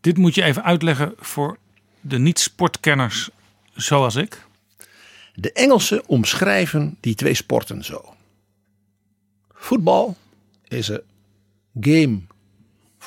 Dit 0.00 0.16
moet 0.16 0.34
je 0.34 0.42
even 0.42 0.64
uitleggen 0.64 1.12
voor 1.16 1.58
de 2.00 2.18
niet-sportkenners 2.18 3.30
zoals 3.72 4.14
ik. 4.16 4.46
De 5.34 5.52
Engelsen 5.52 6.06
omschrijven 6.06 6.96
die 7.00 7.14
twee 7.14 7.34
sporten 7.34 7.84
zo. 7.84 8.14
Voetbal 9.52 10.16
is 10.68 10.90
a 10.90 11.00
game 11.80 12.20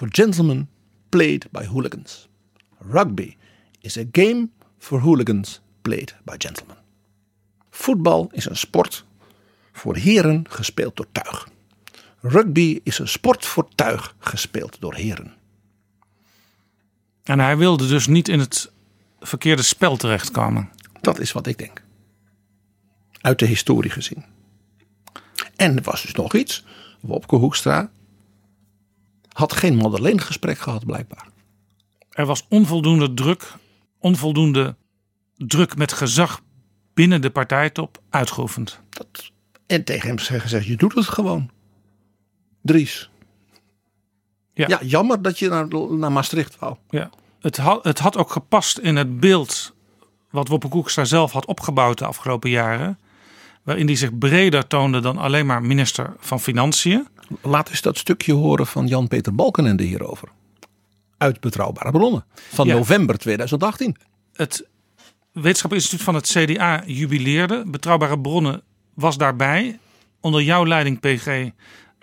for 0.01 0.09
gentlemen 0.11 0.69
played 1.09 1.47
by 1.51 1.65
hooligans. 1.65 2.27
Rugby 2.79 3.37
is 3.81 3.97
a 3.97 4.05
game 4.11 4.49
for 4.77 4.99
hooligans 4.99 5.61
played 5.81 6.15
by 6.23 6.35
gentlemen. 6.37 6.77
Voetbal 7.69 8.29
is 8.31 8.45
een 8.45 8.57
sport 8.57 9.05
voor 9.71 9.95
heren 9.95 10.45
gespeeld 10.49 10.95
door 10.95 11.05
tuig. 11.11 11.49
Rugby 12.19 12.79
is 12.83 12.99
een 12.99 13.07
sport 13.07 13.45
voor 13.45 13.67
tuig 13.75 14.15
gespeeld 14.19 14.77
door 14.79 14.95
heren. 14.95 15.33
En 17.23 17.39
hij 17.39 17.57
wilde 17.57 17.87
dus 17.87 18.07
niet 18.07 18.27
in 18.27 18.39
het 18.39 18.71
verkeerde 19.19 19.63
spel 19.63 19.97
terechtkomen. 19.97 20.69
Dat 21.01 21.19
is 21.19 21.31
wat 21.31 21.47
ik 21.47 21.57
denk. 21.57 21.83
Uit 23.21 23.39
de 23.39 23.45
historie 23.45 23.91
gezien. 23.91 24.25
En 25.55 25.77
er 25.77 25.83
was 25.83 26.01
dus 26.01 26.13
nog 26.13 26.33
iets. 26.33 26.63
Wopke 26.99 27.35
Hoekstra 27.35 27.91
had 29.31 29.53
geen 29.53 29.75
Madeleine 29.75 30.21
gesprek 30.21 30.57
gehad 30.57 30.85
blijkbaar. 30.85 31.27
Er 32.09 32.25
was 32.25 32.45
onvoldoende 32.49 33.13
druk, 33.13 33.53
onvoldoende 33.99 34.75
druk 35.37 35.75
met 35.75 35.93
gezag 35.93 36.41
binnen 36.93 37.21
de 37.21 37.29
partijtop 37.29 38.01
uitgeoefend. 38.09 38.79
Dat, 38.89 39.31
en 39.67 39.83
tegen 39.83 40.07
hem 40.07 40.17
gezegd, 40.17 40.65
je 40.65 40.75
doet 40.75 40.95
het 40.95 41.07
gewoon. 41.07 41.49
Dries. 42.61 43.09
Ja. 44.53 44.67
Ja, 44.67 44.79
jammer 44.83 45.21
dat 45.21 45.39
je 45.39 45.49
naar, 45.49 45.67
naar 45.89 46.11
Maastricht 46.11 46.59
wou. 46.59 46.75
Ja. 46.89 47.09
Het, 47.39 47.57
had, 47.57 47.83
het 47.83 47.99
had 47.99 48.17
ook 48.17 48.31
gepast 48.31 48.77
in 48.77 48.95
het 48.95 49.19
beeld 49.19 49.73
wat 50.29 50.47
Wopke 50.47 50.67
Hoekstra 50.67 51.05
zelf 51.05 51.31
had 51.31 51.45
opgebouwd 51.45 51.97
de 51.97 52.05
afgelopen 52.05 52.49
jaren. 52.49 52.99
Waarin 53.63 53.85
hij 53.85 53.95
zich 53.95 54.17
breder 54.17 54.67
toonde 54.67 54.99
dan 54.99 55.17
alleen 55.17 55.45
maar 55.45 55.63
minister 55.63 56.13
van 56.19 56.39
Financiën. 56.39 57.07
Laat 57.41 57.69
eens 57.69 57.81
dat 57.81 57.97
stukje 57.97 58.33
horen 58.33 58.67
van 58.67 58.87
Jan-Peter 58.87 59.35
Balkenende 59.35 59.83
hierover. 59.83 60.27
Uit 61.17 61.39
betrouwbare 61.39 61.91
bronnen. 61.91 62.25
Van 62.35 62.67
Ja. 62.67 62.73
november 62.75 63.17
2018. 63.17 63.95
Het 64.33 64.67
Wetenschappelijk 65.31 65.81
Instituut 65.81 66.05
van 66.05 66.15
het 66.15 66.27
CDA 66.27 66.83
jubileerde. 66.85 67.63
Betrouwbare 67.67 68.19
bronnen 68.19 68.61
was 68.93 69.17
daarbij. 69.17 69.79
Onder 70.19 70.41
jouw 70.41 70.65
leiding, 70.65 70.99
PG, 70.99 71.49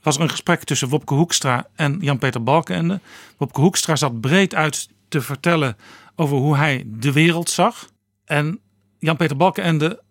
was 0.03 0.17
er 0.17 0.23
een 0.23 0.31
gesprek 0.31 0.65
tussen 0.65 0.89
Wopke 0.89 1.15
Hoekstra 1.15 1.67
en 1.75 1.99
Jan-Peter 2.01 2.43
Balkenende. 2.43 3.01
Wopke 3.37 3.61
Hoekstra 3.61 3.97
zat 3.97 4.21
breed 4.21 4.55
uit 4.55 4.89
te 5.09 5.21
vertellen 5.21 5.77
over 6.17 6.37
hoe 6.37 6.57
hij 6.57 6.85
de 6.87 7.13
wereld 7.13 7.51
zag. 7.51 7.89
En 8.25 8.61
Jan-Peter 8.99 9.37
Balkenende 9.37 10.03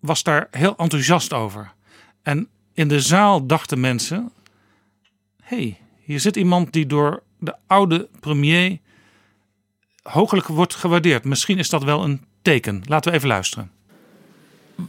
was 0.00 0.22
daar 0.22 0.48
heel 0.50 0.76
enthousiast 0.76 1.32
over. 1.32 1.72
En 2.22 2.48
in 2.74 2.88
de 2.88 3.00
zaal 3.00 3.46
dachten 3.46 3.80
mensen: 3.80 4.32
hey, 5.46 5.78
hier 6.02 6.20
zit 6.20 6.36
iemand 6.36 6.72
die 6.72 6.86
door 6.86 7.22
de 7.38 7.54
oude 7.66 8.08
premier 8.20 8.78
hoogelijk 10.02 10.46
wordt 10.46 10.74
gewaardeerd. 10.74 11.24
Misschien 11.24 11.58
is 11.58 11.68
dat 11.68 11.84
wel 11.84 12.04
een 12.04 12.24
teken. 12.42 12.82
Laten 12.84 13.10
we 13.10 13.16
even 13.16 13.28
luisteren. 13.28 13.70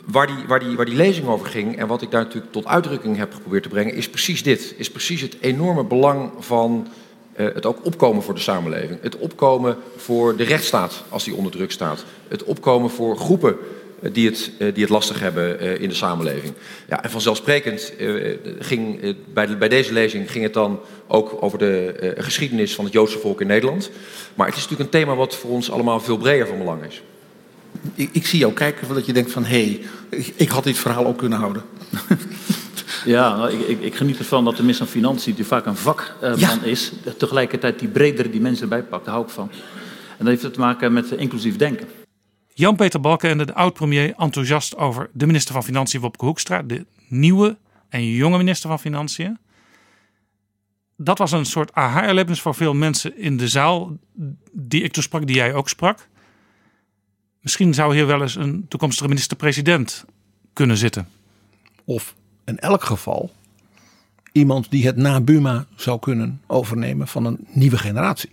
Waar 0.06 0.28
die, 0.28 0.36
waar, 0.48 0.60
die, 0.60 0.76
waar 0.76 0.86
die 0.86 0.96
lezing 0.96 1.28
over 1.28 1.48
ging 1.48 1.78
en 1.78 1.88
wat 1.88 2.02
ik 2.02 2.12
daar 2.12 2.24
natuurlijk 2.24 2.52
tot 2.52 2.66
uitdrukking 2.66 3.18
heb 3.18 3.34
geprobeerd 3.34 3.64
te 3.64 3.70
brengen, 3.70 3.94
is 3.94 4.10
precies 4.10 4.44
dit. 4.44 4.74
Is 4.78 4.92
precies 4.92 5.22
het 5.22 5.38
enorme 5.42 5.84
belang 5.84 6.32
van 6.40 6.88
eh, 7.34 7.46
het 7.54 7.66
ook 7.66 7.86
opkomen 7.86 8.24
voor 8.24 8.34
de 8.34 8.40
samenleving. 8.40 9.02
Het 9.02 9.18
opkomen 9.18 9.78
voor 9.98 10.36
de 10.36 10.44
rechtsstaat 10.44 11.04
als 11.10 11.24
die 11.24 11.36
onder 11.36 11.52
druk 11.52 11.72
staat. 11.72 12.06
Het 12.28 12.44
opkomen 12.44 12.90
voor 12.90 13.18
groepen 13.18 13.58
die 14.02 14.26
het, 14.30 14.52
eh, 14.58 14.74
die 14.74 14.84
het 14.84 14.92
lastig 14.92 15.20
hebben 15.20 15.60
eh, 15.60 15.82
in 15.82 15.90
de 15.90 15.96
samenleving. 15.96 16.54
Ja, 16.90 17.04
en 17.04 17.10
vanzelfsprekend 17.10 17.94
eh, 17.98 18.38
ging, 18.60 19.16
bij, 19.34 19.46
de- 19.46 19.56
bij 19.56 19.70
deze 19.70 19.94
lezing 19.94 20.32
ging 20.32 20.44
het 20.44 20.54
dan 20.54 20.80
ook 21.08 21.38
over 21.40 21.58
de 21.58 21.92
eh, 21.92 22.24
geschiedenis 22.24 22.76
van 22.76 22.84
het 22.86 22.94
Joodse 22.94 23.20
volk 23.20 23.42
in 23.42 23.48
Nederland. 23.48 23.90
Maar 24.36 24.48
het 24.48 24.56
is 24.56 24.62
natuurlijk 24.62 24.94
een 24.94 25.00
thema 25.00 25.16
wat 25.16 25.36
voor 25.36 25.50
ons 25.52 25.72
allemaal 25.72 26.00
veel 26.00 26.18
breder 26.18 26.48
van 26.48 26.58
belang 26.58 26.84
is. 26.84 27.02
Ik, 27.96 28.10
ik 28.12 28.26
zie 28.28 28.40
jou 28.40 28.54
kijken 28.54 28.94
dat 28.94 29.06
je 29.06 29.14
denkt 29.14 29.32
van... 29.32 29.46
hé, 29.46 29.64
hey, 29.64 29.82
ik, 30.10 30.34
ik 30.36 30.50
had 30.50 30.64
dit 30.64 30.78
verhaal 30.78 31.06
ook 31.06 31.18
kunnen 31.18 31.40
houden. 31.40 31.64
Ja, 33.06 33.36
nou, 33.38 33.52
ik, 33.54 33.68
ik, 33.68 33.82
ik 33.82 33.96
geniet 33.96 34.18
ervan 34.18 34.46
dat 34.46 34.56
de 34.56 34.62
minister 34.62 34.86
van 34.86 34.96
Financiën, 34.96 35.34
die 35.36 35.46
vaak 35.46 35.66
een 35.66 35.76
vakman 35.76 36.40
Ja. 36.40 36.58
is, 36.64 36.92
tegelijkertijd 37.18 37.80
die 37.80 37.88
bredere 37.88 38.30
dimensie 38.30 38.62
erbij 38.64 38.84
pakt. 38.84 39.06
Daar 39.06 39.14
hou 39.14 39.26
ik 39.26 39.32
van. 39.34 39.50
En 40.10 40.18
dat 40.18 40.28
heeft 40.28 40.42
het 40.42 40.54
te 40.54 40.60
maken 40.60 40.94
met 40.94 41.12
inclusief 41.12 41.56
denken. 41.56 41.88
Jan-Peter 42.58 43.00
Balkenende, 43.00 43.46
de 43.46 43.54
oud-premier, 43.54 44.14
enthousiast 44.16 44.76
over 44.76 45.10
de 45.14 45.26
minister 45.26 45.54
van 45.54 45.64
Financiën 45.64 46.02
Wopke 46.02 46.26
Hoekstra. 46.26 46.62
De 46.62 46.86
nieuwe 47.08 47.58
en 47.90 48.06
jonge 48.06 48.38
minister 48.38 48.70
van 48.70 48.80
Financiën. 48.80 49.38
Dat 50.96 51.18
was 51.18 51.32
een 51.32 51.46
soort 51.46 51.74
aha-erlebnis 51.74 52.42
voor 52.42 52.56
veel 52.56 52.74
mensen 52.74 53.18
in 53.18 53.38
de 53.38 53.48
zaal 53.48 53.98
die 54.52 54.84
ik 54.84 54.92
toen 54.92 55.04
sprak, 55.04 55.28
die 55.28 55.36
jij 55.36 55.54
ook 55.54 55.70
sprak. 55.70 56.08
Misschien 57.42 57.74
zou 57.74 57.96
hier 57.96 58.08
wel 58.08 58.22
eens 58.22 58.36
een 58.36 58.66
toekomstige 58.68 59.08
minister-president 59.08 60.06
kunnen 60.54 60.78
zitten. 60.78 61.08
Of 61.86 62.16
in 62.46 62.60
elk 62.60 62.84
geval 62.84 63.32
iemand 64.32 64.72
die 64.72 64.86
het 64.86 64.96
na 64.96 65.22
Buma 65.22 65.66
zou 65.76 66.00
kunnen 66.00 66.42
overnemen 66.48 67.08
van 67.08 67.26
een 67.26 67.48
nieuwe 67.50 67.78
generatie. 67.78 68.32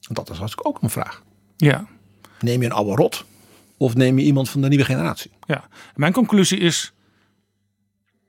Dat 0.00 0.30
is 0.30 0.38
natuurlijk 0.38 0.66
ook 0.66 0.82
een 0.82 0.90
vraag. 0.90 1.22
Ja. 1.56 1.86
Neem 2.44 2.60
je 2.60 2.66
een 2.66 2.72
oude 2.72 2.94
rot 2.94 3.24
of 3.76 3.94
neem 3.94 4.18
je 4.18 4.24
iemand 4.24 4.50
van 4.50 4.60
de 4.60 4.68
nieuwe 4.68 4.84
generatie? 4.84 5.30
Ja, 5.46 5.68
mijn 5.94 6.12
conclusie 6.12 6.58
is: 6.58 6.92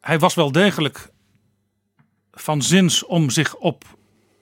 hij 0.02 0.20
was 0.20 0.34
wel 0.34 0.52
degelijk 0.52 1.10
van 2.32 2.62
zins 2.62 3.06
om 3.06 3.30
zich 3.30 3.56
op 3.56 3.84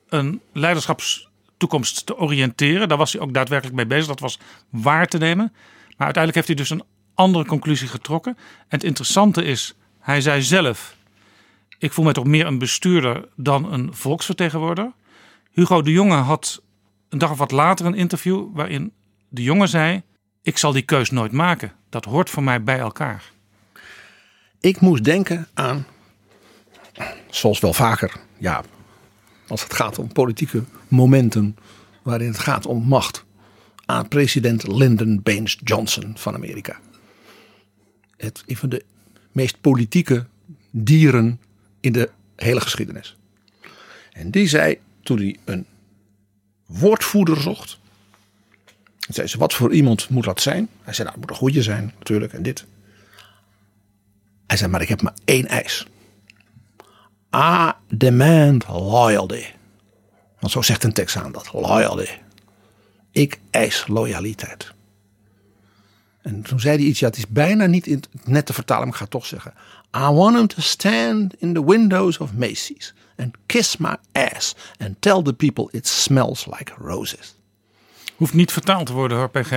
een 0.10 0.42
leiderschapstoekomst 0.52 2.06
te 2.06 2.18
oriënteren. 2.18 2.88
Daar 2.88 2.98
was 2.98 3.14
hij 3.14 3.22
ook 3.22 3.34
daadwerkelijk 3.34 3.76
mee 3.76 3.88
bezig. 3.88 4.08
Dat 4.08 4.20
was 4.20 4.40
waar 4.70 5.08
te 5.08 5.18
nemen. 5.18 5.52
Maar 5.98 6.14
uiteindelijk 6.14 6.36
heeft 6.36 6.48
hij 6.48 6.56
dus 6.56 6.70
een 6.70 6.84
andere 7.14 7.46
conclusie 7.46 7.88
getrokken. 7.88 8.36
En 8.38 8.68
het 8.68 8.84
interessante 8.84 9.44
is, 9.44 9.76
hij 10.00 10.22
zei 10.22 10.42
zelf: 10.42 10.96
Ik 11.78 11.94
voel 11.94 12.04
mij 12.04 12.14
toch 12.14 12.26
meer 12.26 12.46
een 12.46 12.58
bestuurder 12.58 13.28
dan 13.36 13.74
een 13.74 13.94
volksvertegenwoordiger. 13.94 14.94
Hugo 15.52 15.82
de 15.82 15.92
Jonge 15.92 16.16
had 16.16 16.62
een 17.10 17.18
dag 17.18 17.32
of 17.32 17.38
wat 17.38 17.52
later 17.52 17.86
een 17.86 17.96
interview 17.96 18.48
waarin 18.54 18.94
de 19.34 19.44
jongen 19.44 19.70
zei: 19.70 20.02
Ik 20.42 20.58
zal 20.58 20.72
die 20.72 20.82
keus 20.82 21.10
nooit 21.10 21.32
maken. 21.32 21.72
Dat 21.90 22.06
hoort 22.06 22.30
voor 22.30 22.44
mij 22.44 22.64
bij 22.64 22.80
elkaar. 22.80 23.32
Ik 24.60 24.80
moest 24.80 25.04
denken 25.04 25.48
aan, 25.54 25.86
zoals 27.30 27.60
wel 27.60 27.74
vaker, 27.74 28.20
ja, 28.38 28.64
als 29.48 29.64
het 29.64 29.74
gaat 29.74 30.00
om 30.00 30.12
politieke 30.12 30.64
momenten 30.88 31.58
waarin 32.02 32.28
het 32.28 32.40
gaat 32.40 32.66
om 32.66 32.84
macht, 32.84 33.26
aan 33.86 34.08
president 34.08 34.68
Lyndon 34.68 35.22
Baines 35.24 35.58
Johnson 35.64 36.14
van 36.18 36.34
Amerika. 36.34 36.80
Het, 38.18 38.44
een 38.46 38.58
van 38.58 38.70
de 38.70 38.86
meest 39.32 39.62
politieke 39.62 40.26
dieren 40.72 41.42
in 41.80 41.92
de 41.92 42.10
hele 42.36 42.62
geschiedenis. 42.62 43.18
En 44.12 44.32
die 44.32 44.48
zei 44.48 44.80
toen 45.02 45.18
hij 45.18 45.38
een 45.46 45.66
woordvoerder 46.66 47.42
zocht. 47.42 47.82
Zei 49.10 49.28
ze, 49.28 49.38
wat 49.38 49.54
voor 49.54 49.74
iemand 49.74 50.10
moet 50.10 50.24
dat 50.24 50.42
zijn? 50.42 50.70
Hij 50.82 50.94
zei, 50.94 51.08
nou, 51.08 51.20
moet 51.20 51.30
een 51.30 51.36
goede 51.36 51.62
zijn 51.62 51.94
natuurlijk 51.98 52.34
en 52.34 52.44
dit. 52.44 52.66
Hij 54.48 54.58
zei, 54.58 54.72
maar 54.72 54.82
ik 54.82 54.90
heb 54.90 55.02
maar 55.02 55.14
één 55.26 55.48
eis. 55.48 55.88
I 57.36 57.72
demand 57.88 58.68
loyalty. 58.68 59.44
Want 60.40 60.52
zo 60.52 60.62
zegt 60.62 60.84
een 60.84 60.94
Texaan 60.94 61.32
dat, 61.32 61.54
loyalty. 61.54 62.08
Ik 63.12 63.40
eis 63.50 63.88
loyaliteit. 63.88 64.74
En 66.22 66.42
toen 66.42 66.60
zei 66.60 66.78
hij 66.78 66.86
iets, 66.86 67.00
ja, 67.00 67.08
het 67.08 67.18
is 67.18 67.28
bijna 67.28 67.66
niet 67.66 67.88
in, 67.88 68.04
net 68.24 68.46
te 68.46 68.54
vertalen, 68.54 68.84
maar 68.84 68.92
ik 68.92 68.98
ga 68.98 69.04
het 69.04 69.12
toch 69.12 69.26
zeggen. 69.26 69.54
I 69.96 70.14
want 70.14 70.36
him 70.36 70.48
to 70.48 70.62
stand 70.62 71.34
in 71.38 71.54
the 71.54 71.66
windows 71.66 72.18
of 72.18 72.34
Macy's 72.34 72.94
and 73.18 73.38
kiss 73.46 73.78
my 73.78 73.96
ass 74.12 74.56
and 74.78 74.96
tell 75.00 75.22
the 75.22 75.34
people 75.34 75.68
it 75.72 75.88
smells 75.88 76.46
like 76.46 76.74
roses. 76.78 77.36
Hoeft 78.16 78.34
niet 78.34 78.52
vertaald 78.52 78.86
te 78.86 78.94
worden 78.94 79.18
hoor, 79.18 79.30
PG. 79.30 79.52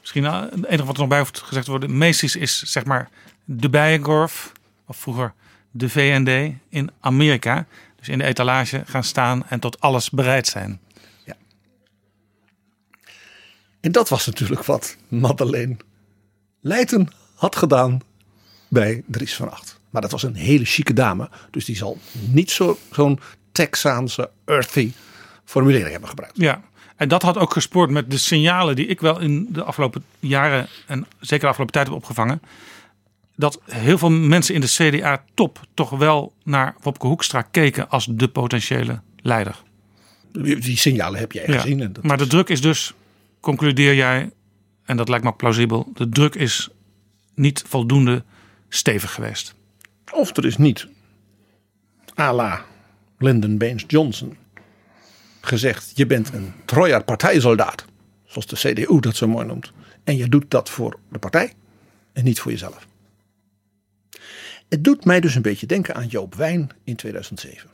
Misschien 0.00 0.24
uh, 0.24 0.40
het 0.40 0.64
enige 0.66 0.84
wat 0.84 0.94
er 0.94 1.00
nog 1.00 1.08
bij 1.08 1.18
hoeft 1.18 1.38
gezegd 1.40 1.64
te 1.64 1.70
worden. 1.70 1.96
Macy's 1.98 2.34
is 2.36 2.62
zeg 2.62 2.84
maar 2.84 3.08
de 3.44 3.68
Bijenkorf, 3.70 4.52
of 4.86 4.96
vroeger 4.96 5.32
de 5.70 5.88
VND 5.88 6.54
in 6.68 6.90
Amerika. 7.00 7.66
Dus 7.96 8.08
in 8.08 8.18
de 8.18 8.24
etalage 8.24 8.82
gaan 8.86 9.04
staan 9.04 9.46
en 9.48 9.60
tot 9.60 9.80
alles 9.80 10.10
bereid 10.10 10.46
zijn. 10.46 10.80
En 13.80 13.92
dat 13.92 14.08
was 14.08 14.26
natuurlijk 14.26 14.64
wat 14.64 14.96
Madeleine 15.08 15.76
Leijten 16.60 17.08
had 17.34 17.56
gedaan 17.56 18.00
bij 18.68 19.02
Dries 19.06 19.34
van 19.34 19.50
Acht. 19.50 19.80
Maar 19.90 20.02
dat 20.02 20.10
was 20.10 20.22
een 20.22 20.34
hele 20.34 20.64
chique 20.64 20.92
dame. 20.94 21.30
Dus 21.50 21.64
die 21.64 21.76
zal 21.76 21.98
niet 22.12 22.50
zo- 22.50 22.78
zo'n 22.92 23.20
Texaanse 23.52 24.30
earthy 24.44 24.92
formulering 25.44 25.90
hebben 25.90 26.08
gebruikt. 26.08 26.36
Ja, 26.36 26.62
en 26.96 27.08
dat 27.08 27.22
had 27.22 27.38
ook 27.38 27.52
gespoord 27.52 27.90
met 27.90 28.10
de 28.10 28.18
signalen 28.18 28.76
die 28.76 28.86
ik 28.86 29.00
wel 29.00 29.20
in 29.20 29.46
de 29.50 29.62
afgelopen 29.62 30.04
jaren 30.20 30.68
en 30.86 31.06
zeker 31.20 31.40
de 31.40 31.46
afgelopen 31.46 31.74
tijd 31.74 31.86
heb 31.86 31.96
opgevangen. 31.96 32.42
Dat 33.36 33.60
heel 33.64 33.98
veel 33.98 34.10
mensen 34.10 34.54
in 34.54 34.60
de 34.60 34.66
CDA-top 34.66 35.60
toch 35.74 35.90
wel 35.90 36.32
naar 36.42 36.74
Wopke 36.80 37.06
Hoekstra 37.06 37.42
keken 37.42 37.88
als 37.88 38.06
de 38.10 38.28
potentiële 38.28 39.00
leider. 39.16 39.62
Die, 40.32 40.76
signalen 40.76 41.20
heb 41.20 41.32
jij 41.32 41.44
Ja, 41.46 41.60
gezien. 41.60 41.80
En 41.80 41.92
dat 41.92 42.04
Maar 42.04 42.18
de 42.18 42.26
druk 42.26 42.48
is 42.48 42.60
dus, 42.60 42.92
concludeer 43.40 43.94
jij, 43.94 44.30
en 44.84 44.96
dat 44.96 45.08
lijkt 45.08 45.24
me 45.24 45.30
ook 45.30 45.36
plausibel, 45.36 45.92
de 45.94 46.08
druk 46.08 46.34
is 46.34 46.68
niet 47.34 47.64
voldoende 47.66 48.24
stevig 48.68 49.14
geweest. 49.14 49.54
Of 50.12 50.36
er 50.36 50.44
is 50.44 50.56
niet, 50.56 50.86
à 52.18 52.32
la 52.32 52.64
Lyndon 53.18 53.58
Baines 53.58 53.84
Johnson, 53.86 54.36
gezegd: 55.46 55.92
je 55.94 56.06
bent 56.06 56.32
een 56.32 56.52
treuer 56.64 57.04
partijsoldaat, 57.04 57.84
zoals 58.24 58.46
de 58.46 58.56
CDU 58.56 59.00
dat 59.00 59.16
zo 59.16 59.28
mooi 59.28 59.46
noemt. 59.46 59.72
En 60.04 60.16
je 60.16 60.28
doet 60.28 60.50
dat 60.50 60.70
voor 60.70 60.98
de 61.08 61.18
partij 61.18 61.52
en 62.12 62.24
niet 62.24 62.40
voor 62.40 62.50
jezelf. 62.50 62.86
Het 64.68 64.84
doet 64.84 65.04
mij 65.04 65.20
dus 65.20 65.34
een 65.34 65.42
beetje 65.42 65.66
denken 65.66 65.94
aan 65.94 66.06
Joop 66.06 66.34
Wijn 66.34 66.70
in 66.84 66.96
2007. 66.96 67.70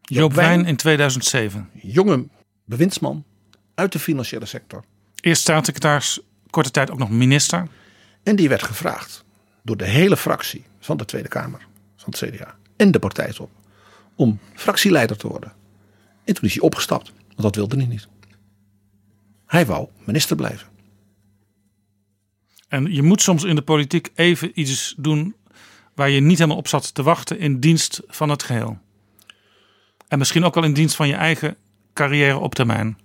Joop 0.00 0.32
Wijn 0.32 0.64
in 0.64 0.76
2007. 0.76 1.70
Jonge 1.72 2.26
bewindsman 2.64 3.24
uit 3.74 3.92
de 3.92 3.98
financiële 3.98 4.46
sector. 4.46 4.84
Eerst 5.20 5.42
staatssecretaris, 5.42 6.20
korte 6.50 6.70
tijd 6.70 6.90
ook 6.90 6.98
nog 6.98 7.10
minister. 7.10 7.68
En 8.22 8.36
die 8.36 8.48
werd 8.48 8.62
gevraagd 8.62 9.24
door 9.62 9.76
de 9.76 9.86
hele 9.86 10.16
fractie 10.16 10.64
van 10.80 10.96
de 10.96 11.04
Tweede 11.04 11.28
Kamer, 11.28 11.66
van 11.96 12.14
het 12.16 12.30
CDA 12.30 12.54
en 12.76 12.90
de 12.90 12.98
partijtop, 12.98 13.50
om 14.14 14.38
fractieleider 14.54 15.16
te 15.16 15.28
worden. 15.28 15.52
En 16.24 16.34
toen 16.34 16.44
is 16.44 16.54
hij 16.54 16.62
opgestapt, 16.62 17.12
want 17.26 17.42
dat 17.42 17.54
wilde 17.54 17.76
hij 17.76 17.86
niet. 17.86 18.08
Hij 19.46 19.66
wou 19.66 19.88
minister 20.04 20.36
blijven. 20.36 20.68
En 22.68 22.92
je 22.92 23.02
moet 23.02 23.22
soms 23.22 23.44
in 23.44 23.54
de 23.54 23.62
politiek 23.62 24.10
even 24.14 24.60
iets 24.60 24.94
doen 24.96 25.34
waar 25.94 26.10
je 26.10 26.20
niet 26.20 26.38
helemaal 26.38 26.58
op 26.58 26.68
zat 26.68 26.94
te 26.94 27.02
wachten 27.02 27.38
in 27.38 27.60
dienst 27.60 28.00
van 28.06 28.28
het 28.28 28.42
geheel. 28.42 28.78
En 30.08 30.18
misschien 30.18 30.44
ook 30.44 30.54
wel 30.54 30.64
in 30.64 30.72
dienst 30.72 30.96
van 30.96 31.08
je 31.08 31.14
eigen 31.14 31.56
carrière 31.92 32.38
op 32.38 32.54
termijn. 32.54 32.98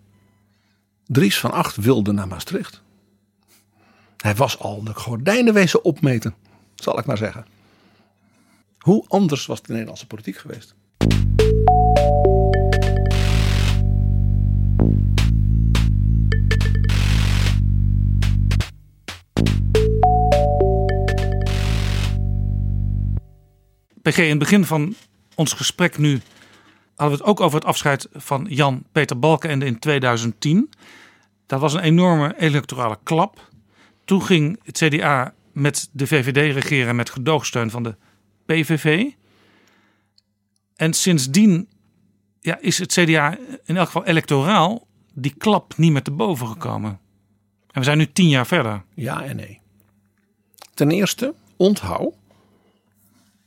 Dries 1.05 1.39
van 1.39 1.51
Acht 1.51 1.75
wilde 1.75 2.11
naar 2.11 2.27
Maastricht. 2.27 2.81
Hij 4.17 4.35
was 4.35 4.59
al 4.59 4.83
de 4.83 4.93
gordijnen 4.93 5.53
wezen 5.53 5.83
opmeten, 5.83 6.35
zal 6.75 6.99
ik 6.99 7.05
maar 7.05 7.17
zeggen. 7.17 7.45
Hoe 8.79 9.05
anders 9.07 9.45
was 9.45 9.61
de 9.61 9.71
Nederlandse 9.71 10.07
politiek 10.07 10.37
geweest? 10.37 10.75
In 24.17 24.29
het 24.29 24.39
begin 24.39 24.65
van 24.65 24.95
ons 25.35 25.53
gesprek 25.53 25.97
nu 25.97 26.21
hadden 26.95 27.17
we 27.17 27.23
het 27.23 27.31
ook 27.31 27.39
over 27.39 27.59
het 27.59 27.67
afscheid 27.67 28.07
van 28.11 28.45
Jan-Peter 28.49 29.19
Balkenende 29.19 29.65
in 29.65 29.79
2010. 29.79 30.69
Dat 31.45 31.59
was 31.59 31.73
een 31.73 31.79
enorme 31.79 32.39
electorale 32.39 32.97
klap. 33.03 33.49
Toen 34.05 34.23
ging 34.23 34.59
het 34.63 34.77
CDA 34.77 35.33
met 35.51 35.89
de 35.91 36.07
VVD 36.07 36.53
regeren 36.53 36.95
met 36.95 37.09
gedoogsteun 37.09 37.69
van 37.69 37.83
de 37.83 37.95
PVV. 38.45 39.05
En 40.75 40.93
sindsdien 40.93 41.69
ja, 42.39 42.57
is 42.59 42.77
het 42.77 42.91
CDA 42.91 43.37
in 43.65 43.77
elk 43.77 43.85
geval 43.85 44.05
electoraal 44.05 44.87
die 45.13 45.33
klap 45.37 45.77
niet 45.77 45.91
meer 45.91 46.03
te 46.03 46.11
boven 46.11 46.47
gekomen. 46.47 46.99
En 47.71 47.79
we 47.79 47.83
zijn 47.83 47.97
nu 47.97 48.11
tien 48.11 48.29
jaar 48.29 48.47
verder. 48.47 48.83
Ja 48.93 49.23
en 49.23 49.35
nee. 49.35 49.61
Ten 50.73 50.91
eerste, 50.91 51.33
onthoud 51.57 52.18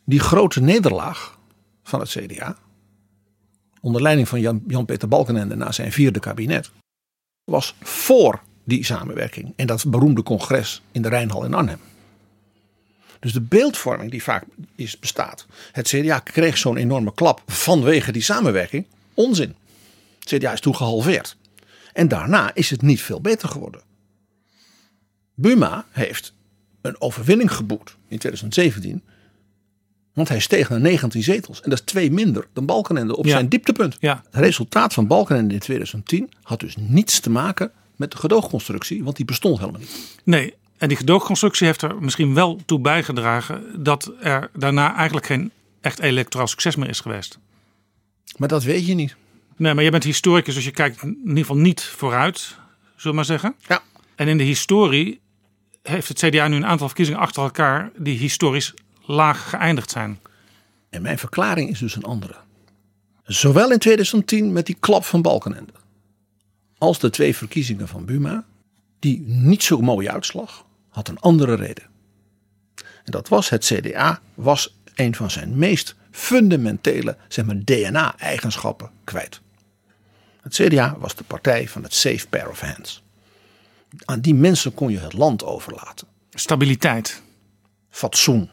die 0.05 0.21
grote 0.21 0.61
nederlaag 0.61 1.39
van 1.83 2.01
het 2.01 2.09
CDA. 2.09 2.57
Onder 3.81 4.03
leiding 4.03 4.29
van 4.29 4.41
Jan- 4.41 4.65
Jan-Peter 4.67 5.09
Balkenende 5.09 5.57
na 5.57 5.73
zijn 5.73 5.93
vierde 5.93 6.21
kabinet. 6.21 6.71
Was 7.45 7.75
voor 7.81 8.43
die 8.65 8.85
samenwerking 8.85 9.53
en 9.57 9.67
dat 9.67 9.91
beroemde 9.91 10.23
congres 10.23 10.83
in 10.93 11.03
de 11.03 11.09
Rijnhal 11.09 11.45
in 11.45 11.55
Arnhem. 11.55 11.79
Dus 13.21 13.33
de 13.33 13.41
beeldvorming 13.41 14.11
die 14.11 14.23
vaak 14.23 14.45
is, 14.75 14.99
bestaat. 14.99 15.47
Het 15.73 15.89
CDA 15.89 16.19
kreeg 16.19 16.59
zo'n 16.59 16.77
enorme 16.77 17.15
klap 17.15 17.43
vanwege 17.47 18.13
die 18.13 18.23
samenwerking. 18.23 18.87
Onzin. 19.15 19.55
Het 20.19 20.29
CDA 20.29 20.53
is 20.53 20.61
toen 20.61 20.77
gehalveerd. 20.77 21.37
En 21.93 22.09
daarna 22.09 22.55
is 22.55 22.71
het 22.71 22.83
niet 22.83 23.03
veel 23.03 23.21
beter 23.21 23.49
geworden. 23.49 23.83
Buma 25.35 25.87
heeft 25.91 26.35
een 26.81 27.01
overwinning 27.01 27.53
geboekt 27.53 27.97
in 28.09 28.19
2017. 28.19 29.03
Want 30.13 30.29
hij 30.29 30.39
steeg 30.41 30.69
naar 30.69 30.81
19 30.81 31.23
zetels. 31.23 31.61
En 31.63 31.71
dat 31.71 31.79
is 31.79 31.85
twee 31.85 32.11
minder 32.11 32.47
dan 32.53 32.67
Balkenende 32.67 33.17
op 33.17 33.25
Ja. 33.25 33.31
zijn 33.31 33.49
dieptepunt. 33.49 33.97
Ja. 34.01 34.23
Het 34.31 34.45
resultaat 34.45 34.93
van 34.93 35.07
Balkenende 35.07 35.55
in 35.55 35.61
2010 35.61 36.31
had 36.43 36.61
dus 36.61 36.77
niets 36.79 37.21
te 37.21 37.31
maken 37.31 37.71
met 37.97 38.11
de 38.11 38.17
gedoogconstructie. 38.17 39.05
Want 39.05 39.17
die 39.17 39.25
bestond 39.25 39.59
helemaal 39.59 39.81
niet. 39.81 40.19
Nee, 40.25 40.55
en 40.79 40.89
die 40.89 40.97
gedoogconstructie 40.97 41.67
heeft 41.67 41.83
er 41.83 41.97
misschien 42.03 42.35
wel 42.35 42.61
toe 42.67 42.79
bijgedragen 42.81 43.83
dat 43.83 44.13
er 44.21 44.51
daarna 44.57 44.95
eigenlijk 44.97 45.27
geen 45.27 45.51
echt 45.81 45.99
electoraal 46.01 46.47
succes 46.47 46.77
meer 46.77 46.89
is 46.89 47.01
geweest. 47.01 47.39
Maar 48.37 48.49
dat 48.49 48.63
weet 48.63 48.87
je 48.87 48.95
niet. 48.95 49.17
Nee, 49.57 49.75
maar 49.75 49.83
jij 49.83 49.93
bent 49.93 50.05
historicus, 50.05 50.55
dus 50.55 50.65
je 50.65 50.71
kijkt 50.71 51.03
in 51.03 51.19
ieder 51.23 51.37
geval 51.39 51.57
niet 51.57 51.83
vooruit, 51.83 52.39
zullen 52.39 52.57
we 53.11 53.13
maar 53.13 53.25
zeggen. 53.25 53.55
Ja. 53.69 53.83
En 54.15 54.29
in 54.29 54.39
de 54.39 54.45
historie 54.45 55.21
heeft 55.83 56.09
het 56.09 56.19
CDA 56.19 56.49
nu 56.49 56.57
een 56.57 56.67
aantal 56.67 56.87
verkiezingen 56.87 57.21
achter 57.21 57.43
elkaar 57.43 57.91
die 57.97 58.19
historisch 58.19 58.75
laag 59.05 59.51
geëindigd 59.51 59.91
zijn. 59.91 60.21
En 60.91 61.03
mijn 61.03 61.19
verklaring 61.19 61.71
is 61.71 61.79
dus 61.79 61.97
een 61.97 62.05
andere. 62.05 62.35
Zowel 63.25 63.73
in 63.73 63.79
2010 63.79 64.53
met 64.53 64.67
die 64.67 64.77
klap 64.81 65.05
van 65.05 65.23
Balkenende. 65.23 65.73
Als 66.79 66.99
de 66.99 67.11
twee 67.11 67.37
verkiezingen 67.37 67.89
van 67.89 68.05
Buma. 68.05 68.45
Die 68.99 69.21
niet 69.27 69.63
zo 69.63 69.81
mooie 69.81 70.11
uitslag. 70.11 70.65
Had 70.89 71.09
een 71.09 71.21
andere 71.21 71.55
reden. 71.55 71.85
En 72.75 73.13
dat 73.13 73.29
was 73.29 73.49
het 73.49 73.65
CDA 73.65 74.21
was 74.35 74.77
een 74.95 75.15
van 75.15 75.31
zijn 75.31 75.59
meest 75.59 75.95
fundamentele 76.11 77.17
zeg 77.29 77.45
maar, 77.45 77.65
DNA-eigenschappen 77.65 78.91
kwijt. 79.05 79.41
Het 80.41 80.55
CDA 80.55 80.97
was 80.99 81.15
de 81.15 81.25
partij 81.25 81.69
van 81.69 81.83
het 81.83 81.95
safe 81.95 82.29
pair 82.29 82.49
of 82.49 82.61
hands. 82.61 83.03
Aan 84.05 84.21
die 84.21 84.35
mensen 84.35 84.75
kon 84.75 84.91
je 84.91 84.99
het 84.99 85.13
land 85.13 85.45
overlaten. 85.45 86.09
Stabiliteit. 86.31 87.23
Fatsoen. 87.91 88.51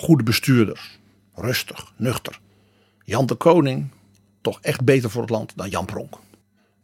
Goede 0.00 0.22
bestuurders. 0.22 0.98
Rustig, 1.34 1.92
nuchter. 1.96 2.40
Jan 3.04 3.26
de 3.26 3.34
Koning, 3.34 3.90
toch 4.40 4.58
echt 4.60 4.84
beter 4.84 5.10
voor 5.10 5.20
het 5.20 5.30
land 5.30 5.52
dan 5.56 5.68
Jan 5.68 5.84
Pronk. 5.84 6.18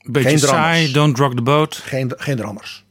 Beetje 0.02 0.28
Geen 0.28 0.38
saai, 0.38 0.92
don't 0.92 1.18
rock 1.18 1.34
the 1.34 1.42
boat. 1.42 1.74
Geen, 1.74 2.12
geen 2.16 2.36
drammers. 2.36 2.84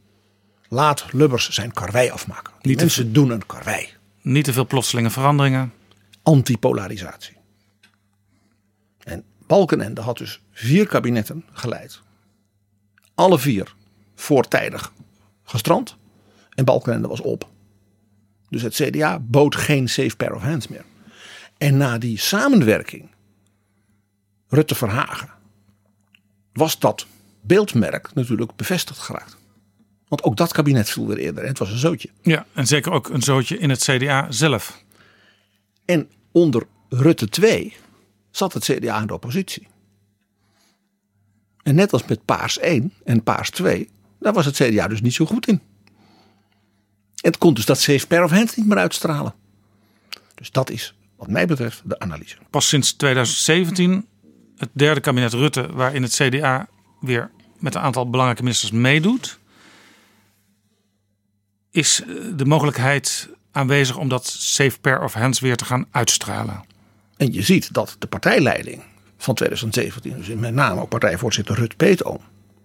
Laat 0.68 1.06
Lubbers 1.12 1.50
zijn 1.50 1.72
karwei 1.72 2.10
afmaken. 2.10 2.52
Die 2.60 2.68
Niet 2.68 2.78
te 2.78 2.84
mensen 2.84 3.12
doen 3.12 3.30
een 3.30 3.46
karwei. 3.46 3.88
Niet 4.22 4.44
te 4.44 4.52
veel 4.52 4.66
plotselinge 4.66 5.10
veranderingen. 5.10 5.72
Antipolarisatie. 6.22 7.36
En 8.98 9.24
Balkenende 9.46 10.00
had 10.00 10.18
dus 10.18 10.40
vier 10.52 10.86
kabinetten 10.86 11.44
geleid. 11.52 12.00
Alle 13.14 13.38
vier 13.38 13.74
voortijdig 14.14 14.92
gestrand. 15.44 15.96
En 16.54 16.64
Balkenende 16.64 17.08
was 17.08 17.20
op. 17.20 17.54
Dus 18.48 18.62
het 18.62 18.74
CDA 18.74 19.18
bood 19.18 19.56
geen 19.56 19.88
safe 19.88 20.16
pair 20.16 20.34
of 20.34 20.42
hands 20.42 20.68
meer. 20.68 20.84
En 21.58 21.76
na 21.76 21.98
die 21.98 22.18
samenwerking, 22.18 23.10
Rutte-Verhagen, 24.48 25.30
was 26.52 26.78
dat 26.78 27.06
beeldmerk 27.40 28.14
natuurlijk 28.14 28.56
bevestigd 28.56 28.98
geraakt. 28.98 29.36
Want 30.08 30.22
ook 30.22 30.36
dat 30.36 30.52
kabinet 30.52 30.90
viel 30.90 31.06
weer 31.06 31.18
eerder 31.18 31.42
en 31.42 31.48
het 31.48 31.58
was 31.58 31.70
een 31.70 31.78
zootje. 31.78 32.10
Ja, 32.22 32.46
en 32.52 32.66
zeker 32.66 32.92
ook 32.92 33.08
een 33.08 33.22
zootje 33.22 33.58
in 33.58 33.70
het 33.70 33.82
CDA 33.82 34.30
zelf. 34.30 34.84
En 35.84 36.10
onder 36.32 36.66
Rutte 36.88 37.28
2 37.28 37.76
zat 38.30 38.52
het 38.52 38.64
CDA 38.64 39.00
in 39.00 39.06
de 39.06 39.14
oppositie. 39.14 39.66
En 41.62 41.74
net 41.74 41.92
als 41.92 42.04
met 42.04 42.24
Paars 42.24 42.58
1 42.58 42.92
en 43.04 43.22
Paars 43.22 43.50
2, 43.50 43.88
daar 44.20 44.32
was 44.32 44.46
het 44.46 44.54
CDA 44.54 44.88
dus 44.88 45.00
niet 45.00 45.14
zo 45.14 45.26
goed 45.26 45.46
in. 45.46 45.60
En 47.26 47.32
het 47.32 47.40
kon 47.40 47.54
dus 47.54 47.64
dat 47.64 47.80
safe 47.80 48.06
pair 48.06 48.24
of 48.24 48.30
hands 48.30 48.56
niet 48.56 48.66
meer 48.66 48.76
uitstralen. 48.78 49.34
Dus 50.34 50.50
dat 50.50 50.70
is 50.70 50.94
wat 51.16 51.28
mij 51.28 51.46
betreft 51.46 51.82
de 51.84 51.98
analyse. 51.98 52.36
Pas 52.50 52.68
sinds 52.68 52.92
2017 52.92 54.06
het 54.56 54.68
derde 54.72 55.00
kabinet 55.00 55.32
Rutte, 55.32 55.72
waarin 55.72 56.02
het 56.02 56.12
CDA 56.12 56.68
weer 57.00 57.30
met 57.58 57.74
een 57.74 57.80
aantal 57.80 58.10
belangrijke 58.10 58.42
ministers 58.42 58.72
meedoet, 58.72 59.38
is 61.70 62.02
eh, 62.02 62.08
de 62.36 62.44
mogelijkheid 62.44 63.28
aanwezig 63.52 63.96
om 63.96 64.08
dat 64.08 64.26
safe 64.26 64.80
pair 64.80 65.02
of 65.02 65.12
hands 65.12 65.40
weer 65.40 65.56
te 65.56 65.64
gaan 65.64 65.86
uitstralen. 65.90 66.64
En 67.16 67.32
je 67.32 67.42
ziet 67.42 67.72
dat 67.72 67.96
de 67.98 68.06
partijleiding 68.06 68.82
van 69.16 69.34
2017, 69.34 70.16
dus 70.16 70.40
met 70.40 70.54
name 70.54 70.80
ook 70.80 70.88
partijvoorzitter 70.88 71.54
Rut 71.54 71.76
Peetoom, 71.76 72.20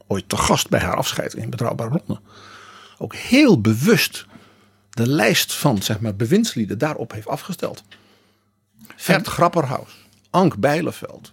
ooit 0.07 0.29
te 0.29 0.37
gast 0.37 0.69
bij 0.69 0.79
haar 0.79 0.95
afscheid 0.95 1.33
in 1.33 1.49
Betrouwbare 1.49 1.89
Bronnen, 1.89 2.23
ook 2.97 3.15
heel 3.15 3.61
bewust 3.61 4.29
de 4.91 5.07
lijst 5.07 5.53
van 5.53 5.81
zeg 5.81 5.99
maar, 5.99 6.15
bewindslieden 6.15 6.77
daarop 6.77 7.11
heeft 7.11 7.27
afgesteld. 7.27 7.83
Vert 8.95 9.27
Grapperhaus, 9.27 10.05
Ank 10.29 10.57
Bijleveld, 10.57 11.31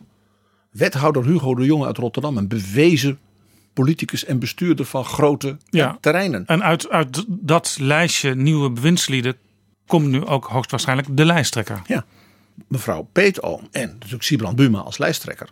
wethouder 0.71 1.25
Hugo 1.25 1.55
de 1.55 1.65
Jonge 1.65 1.87
uit 1.87 1.97
Rotterdam, 1.99 2.37
een 2.37 2.49
bewezen 2.49 3.19
politicus 3.73 4.25
en 4.25 4.39
bestuurder 4.39 4.85
van 4.85 5.05
grote 5.05 5.57
Ja. 5.71 5.99
terreinen. 6.01 6.47
En 6.47 6.63
uit, 6.63 6.89
uit 6.89 7.25
dat 7.29 7.77
lijstje 7.81 8.35
nieuwe 8.35 8.71
bewindslieden 8.71 9.37
komt 9.87 10.07
nu 10.09 10.25
ook 10.25 10.45
hoogstwaarschijnlijk 10.45 11.17
de 11.17 11.25
lijsttrekker. 11.25 11.83
Ja, 11.87 12.05
mevrouw 12.69 13.09
Peetoom 13.13 13.69
en 13.71 13.89
natuurlijk 13.93 14.23
Sibrand 14.23 14.57
Buma 14.57 14.79
als 14.81 14.99
lijsttrekker. 14.99 15.49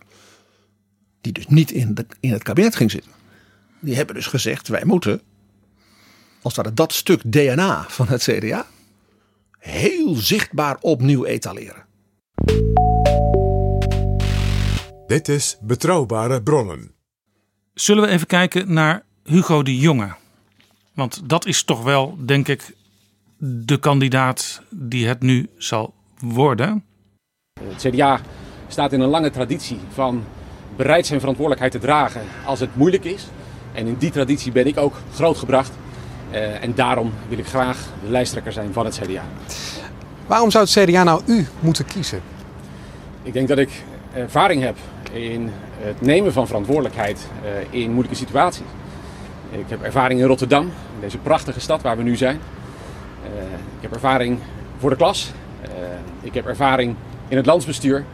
Die 1.21 1.31
dus 1.31 1.47
niet 1.47 1.71
in, 1.71 1.93
de, 1.93 2.05
in 2.19 2.31
het 2.31 2.43
kabinet 2.43 2.75
ging 2.75 2.91
zitten. 2.91 3.11
Die 3.79 3.95
hebben 3.95 4.15
dus 4.15 4.27
gezegd, 4.27 4.67
wij 4.67 4.85
moeten, 4.85 5.21
als 6.41 6.55
we 6.55 6.73
dat 6.73 6.93
stuk 6.93 7.21
DNA 7.25 7.85
van 7.87 8.07
het 8.07 8.23
CDA, 8.23 8.65
heel 9.59 10.15
zichtbaar 10.15 10.77
opnieuw 10.79 11.25
etaleren. 11.25 11.85
Dit 15.07 15.27
is 15.27 15.57
Betrouwbare 15.61 16.43
Bronnen. 16.43 16.91
Zullen 17.73 18.03
we 18.03 18.09
even 18.09 18.27
kijken 18.27 18.73
naar 18.73 19.03
Hugo 19.23 19.63
de 19.63 19.77
Jonge? 19.77 20.15
Want 20.93 21.29
dat 21.29 21.45
is 21.45 21.63
toch 21.63 21.83
wel, 21.83 22.17
denk 22.25 22.47
ik, 22.47 22.75
de 23.37 23.77
kandidaat 23.79 24.61
die 24.69 25.07
het 25.07 25.21
nu 25.21 25.49
zal 25.57 25.93
worden. 26.19 26.83
Het 27.59 27.87
CDA 27.89 28.21
staat 28.67 28.93
in 28.93 28.99
een 28.99 29.09
lange 29.09 29.29
traditie 29.29 29.79
van 29.93 30.23
bereid 30.75 31.05
zijn 31.05 31.19
verantwoordelijkheid 31.19 31.73
te 31.73 31.87
dragen 31.87 32.21
als 32.45 32.59
het 32.59 32.75
moeilijk 32.75 33.03
is. 33.03 33.27
En 33.73 33.87
in 33.87 33.95
die 33.97 34.11
traditie 34.11 34.51
ben 34.51 34.67
ik 34.67 34.77
ook 34.77 34.93
grootgebracht. 35.13 35.71
Uh, 36.31 36.63
en 36.63 36.73
daarom 36.75 37.13
wil 37.29 37.37
ik 37.37 37.47
graag 37.47 37.77
de 38.03 38.09
lijsttrekker 38.09 38.51
zijn 38.51 38.73
van 38.73 38.85
het 38.85 38.99
CDA. 39.03 39.23
Waarom 40.25 40.51
zou 40.51 40.65
het 40.65 40.73
CDA 40.73 41.03
nou 41.03 41.21
u 41.25 41.47
moeten 41.59 41.85
kiezen? 41.85 42.21
Ik 43.23 43.33
denk 43.33 43.47
dat 43.47 43.57
ik 43.57 43.83
ervaring 44.13 44.63
heb 44.63 44.77
in 45.11 45.51
het 45.79 46.01
nemen 46.01 46.33
van 46.33 46.47
verantwoordelijkheid 46.47 47.27
uh, 47.43 47.81
in 47.81 47.89
moeilijke 47.89 48.17
situaties. 48.17 48.65
Ik 49.51 49.65
heb 49.67 49.81
ervaring 49.83 50.19
in 50.19 50.25
Rotterdam, 50.25 50.63
in 50.63 51.01
deze 51.01 51.17
prachtige 51.17 51.59
stad 51.59 51.81
waar 51.81 51.97
we 51.97 52.03
nu 52.03 52.15
zijn. 52.15 52.39
Uh, 53.23 53.41
ik 53.51 53.81
heb 53.81 53.93
ervaring 53.93 54.39
voor 54.77 54.89
de 54.89 54.95
klas. 54.95 55.31
ik 56.21 56.33
heb 56.33 56.47
ervaring 56.47 56.95
in 57.27 57.37
het 57.37 57.45
landsbestuur. 57.45 58.05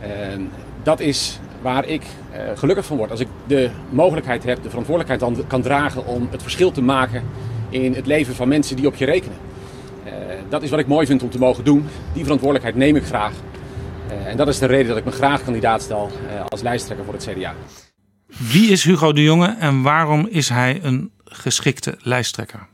En 0.00 0.50
dat 0.82 1.00
is 1.00 1.38
waar 1.66 1.86
ik 1.86 2.02
uh, 2.02 2.58
gelukkig 2.58 2.86
van 2.86 2.96
word. 2.96 3.10
Als 3.10 3.20
ik 3.20 3.28
de 3.46 3.70
mogelijkheid 3.90 4.44
heb, 4.44 4.62
de 4.62 4.68
verantwoordelijkheid 4.68 5.20
dan 5.20 5.46
kan 5.46 5.62
dragen 5.62 6.06
om 6.06 6.28
het 6.30 6.42
verschil 6.42 6.70
te 6.72 6.82
maken 6.82 7.22
in 7.70 7.94
het 7.94 8.06
leven 8.06 8.34
van 8.34 8.48
mensen 8.48 8.76
die 8.76 8.86
op 8.86 8.94
je 8.94 9.04
rekenen. 9.04 9.36
Uh, 10.06 10.12
dat 10.48 10.62
is 10.62 10.70
wat 10.70 10.78
ik 10.78 10.86
mooi 10.86 11.06
vind 11.06 11.22
om 11.22 11.30
te 11.30 11.38
mogen 11.38 11.64
doen. 11.64 11.86
Die 12.12 12.22
verantwoordelijkheid 12.22 12.76
neem 12.76 12.96
ik 12.96 13.04
graag. 13.04 13.32
Uh, 13.32 14.26
en 14.26 14.36
dat 14.36 14.48
is 14.48 14.58
de 14.58 14.66
reden 14.66 14.88
dat 14.88 14.96
ik 14.96 15.04
me 15.04 15.10
graag 15.10 15.44
kandidaat 15.44 15.82
stel 15.82 16.10
als 16.48 16.62
lijsttrekker 16.62 17.04
voor 17.04 17.14
het 17.14 17.28
CDA. 17.30 17.54
Wie 18.26 18.70
is 18.70 18.84
Hugo 18.84 19.12
de 19.12 19.22
Jonge 19.22 19.56
en 19.58 19.82
waarom 19.82 20.26
is 20.26 20.48
hij 20.48 20.78
een 20.82 21.10
geschikte 21.24 21.94
lijsttrekker? 21.98 22.66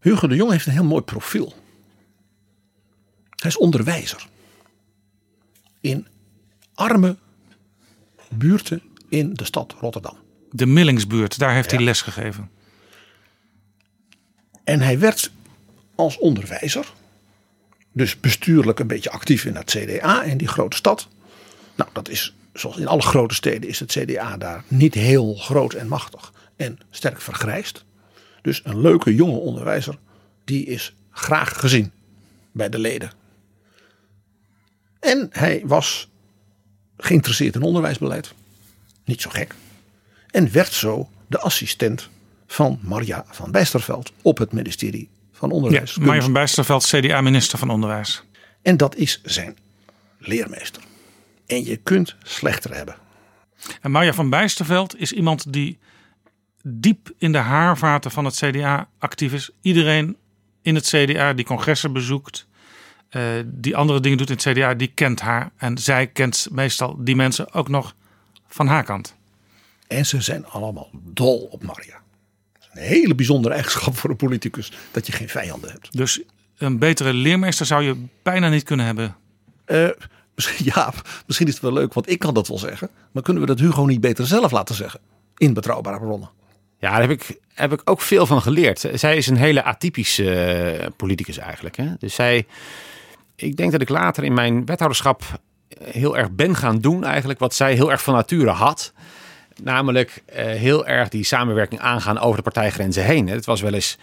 Hugo 0.00 0.26
de 0.26 0.34
Jonge 0.34 0.52
heeft 0.52 0.66
een 0.66 0.72
heel 0.72 0.84
mooi 0.84 1.02
profiel. 1.02 1.52
Hij 3.36 3.50
is 3.50 3.58
onderwijzer. 3.58 4.26
In 5.80 6.06
arme 6.74 7.16
buurten 8.30 8.82
in 9.08 9.34
de 9.34 9.44
stad 9.44 9.74
Rotterdam. 9.80 10.16
De 10.50 10.66
Millingsbuurt, 10.66 11.38
daar 11.38 11.54
heeft 11.54 11.70
hij 11.70 11.82
les 11.82 12.02
gegeven. 12.02 12.50
En 14.64 14.80
hij 14.80 14.98
werd 14.98 15.30
als 15.94 16.18
onderwijzer, 16.18 16.92
dus 17.92 18.20
bestuurlijk 18.20 18.78
een 18.78 18.86
beetje 18.86 19.10
actief 19.10 19.44
in 19.44 19.56
het 19.56 19.70
CDA 19.70 20.22
in 20.22 20.36
die 20.36 20.48
grote 20.48 20.76
stad. 20.76 21.08
Nou, 21.76 21.90
dat 21.92 22.08
is 22.08 22.34
zoals 22.52 22.76
in 22.76 22.86
alle 22.86 23.02
grote 23.02 23.34
steden 23.34 23.68
is 23.68 23.80
het 23.80 23.90
CDA 23.90 24.36
daar 24.36 24.64
niet 24.68 24.94
heel 24.94 25.34
groot 25.34 25.72
en 25.72 25.88
machtig 25.88 26.32
en 26.56 26.78
sterk 26.90 27.20
vergrijsd. 27.20 27.84
Dus 28.42 28.60
een 28.64 28.80
leuke 28.80 29.14
jonge 29.14 29.38
onderwijzer, 29.38 29.98
die 30.44 30.66
is 30.66 30.94
graag 31.10 31.60
gezien 31.60 31.92
bij 32.52 32.68
de 32.68 32.78
leden. 32.78 33.10
En 35.00 35.28
hij 35.32 35.62
was 35.64 36.08
geïnteresseerd 36.98 37.54
in 37.54 37.62
onderwijsbeleid. 37.62 38.34
Niet 39.04 39.20
zo 39.20 39.30
gek. 39.30 39.54
En 40.30 40.52
werd 40.52 40.72
zo 40.72 41.08
de 41.26 41.38
assistent 41.38 42.08
van 42.46 42.78
Marja 42.82 43.24
van 43.28 43.50
Bijsterveld 43.50 44.12
op 44.22 44.38
het 44.38 44.52
ministerie 44.52 45.08
van 45.32 45.50
Onderwijs. 45.50 45.94
Ja, 45.94 46.04
Marja 46.04 46.22
van 46.22 46.32
Bijsterveld, 46.32 46.86
CDA-minister 46.86 47.58
van 47.58 47.70
Onderwijs. 47.70 48.22
En 48.62 48.76
dat 48.76 48.96
is 48.96 49.20
zijn 49.24 49.56
leermeester. 50.18 50.82
En 51.46 51.64
je 51.64 51.76
kunt 51.76 52.16
slechter 52.22 52.74
hebben. 52.74 52.96
En 53.80 53.90
Marja 53.90 54.12
van 54.12 54.30
Bijsterveld 54.30 55.00
is 55.00 55.12
iemand 55.12 55.52
die 55.52 55.78
diep 56.62 57.10
in 57.18 57.32
de 57.32 57.38
haarvaten 57.38 58.10
van 58.10 58.24
het 58.24 58.34
CDA 58.36 58.88
actief 58.98 59.32
is. 59.32 59.50
Iedereen 59.60 60.16
in 60.62 60.74
het 60.74 60.86
CDA 60.86 61.32
die 61.32 61.44
congressen 61.44 61.92
bezoekt, 61.92 62.46
uh, 63.10 63.22
die 63.44 63.76
andere 63.76 64.00
dingen 64.00 64.18
doet 64.18 64.30
in 64.30 64.34
het 64.34 64.58
CDA, 64.58 64.74
die 64.74 64.92
kent 64.94 65.20
haar. 65.20 65.50
En 65.56 65.78
zij 65.78 66.06
kent 66.06 66.48
meestal 66.50 66.96
die 66.98 67.16
mensen 67.16 67.52
ook 67.52 67.68
nog 67.68 67.94
van 68.48 68.66
haar 68.66 68.84
kant. 68.84 69.14
En 69.86 70.06
ze 70.06 70.20
zijn 70.20 70.46
allemaal 70.46 70.90
dol 70.92 71.48
op 71.50 71.62
Maria. 71.62 72.00
Een 72.72 72.82
hele 72.82 73.14
bijzondere 73.14 73.54
eigenschap 73.54 73.96
voor 73.96 74.10
een 74.10 74.16
politicus 74.16 74.72
dat 74.90 75.06
je 75.06 75.12
geen 75.12 75.28
vijanden 75.28 75.70
hebt. 75.70 75.96
Dus 75.96 76.20
een 76.58 76.78
betere 76.78 77.12
leermeester 77.12 77.66
zou 77.66 77.82
je 77.82 78.04
bijna 78.22 78.48
niet 78.48 78.62
kunnen 78.62 78.86
hebben. 78.86 79.16
Uh, 79.66 79.88
misschien, 80.34 80.64
ja, 80.74 80.92
misschien 81.26 81.46
is 81.46 81.52
het 81.52 81.62
wel 81.62 81.72
leuk, 81.72 81.92
want 81.94 82.10
ik 82.10 82.18
kan 82.18 82.34
dat 82.34 82.48
wel 82.48 82.58
zeggen. 82.58 82.90
Maar 83.12 83.22
kunnen 83.22 83.42
we 83.42 83.48
dat 83.48 83.58
Hugo 83.58 83.84
niet 83.84 84.00
beter 84.00 84.26
zelf 84.26 84.50
laten 84.50 84.74
zeggen? 84.74 85.00
In 85.36 85.54
betrouwbare 85.54 85.98
bronnen. 85.98 86.30
Ja, 86.80 86.90
daar 86.90 87.00
heb 87.00 87.10
ik, 87.10 87.38
heb 87.54 87.72
ik 87.72 87.80
ook 87.84 88.00
veel 88.00 88.26
van 88.26 88.42
geleerd. 88.42 88.88
Zij 88.94 89.16
is 89.16 89.26
een 89.26 89.36
hele 89.36 89.62
atypische 89.62 90.78
uh, 90.80 90.86
politicus 90.96 91.38
eigenlijk. 91.38 91.76
Hè? 91.76 91.86
Dus 91.98 92.14
zij, 92.14 92.46
ik 93.40 93.56
denk 93.56 93.72
dat 93.72 93.80
ik 93.80 93.88
later 93.88 94.24
in 94.24 94.34
mijn 94.34 94.66
wethouderschap 94.66 95.40
heel 95.84 96.16
erg 96.16 96.30
ben 96.30 96.56
gaan 96.56 96.78
doen 96.78 97.04
eigenlijk 97.04 97.38
wat 97.38 97.54
zij 97.54 97.74
heel 97.74 97.90
erg 97.90 98.02
van 98.02 98.14
nature 98.14 98.50
had. 98.50 98.92
Namelijk 99.62 100.22
uh, 100.28 100.34
heel 100.36 100.86
erg 100.86 101.08
die 101.08 101.24
samenwerking 101.24 101.80
aangaan 101.80 102.18
over 102.18 102.36
de 102.36 102.42
partijgrenzen 102.42 103.04
heen. 103.04 103.28
Het 103.28 103.44
was 103.44 103.60
wel 103.60 103.72
eens 103.72 103.98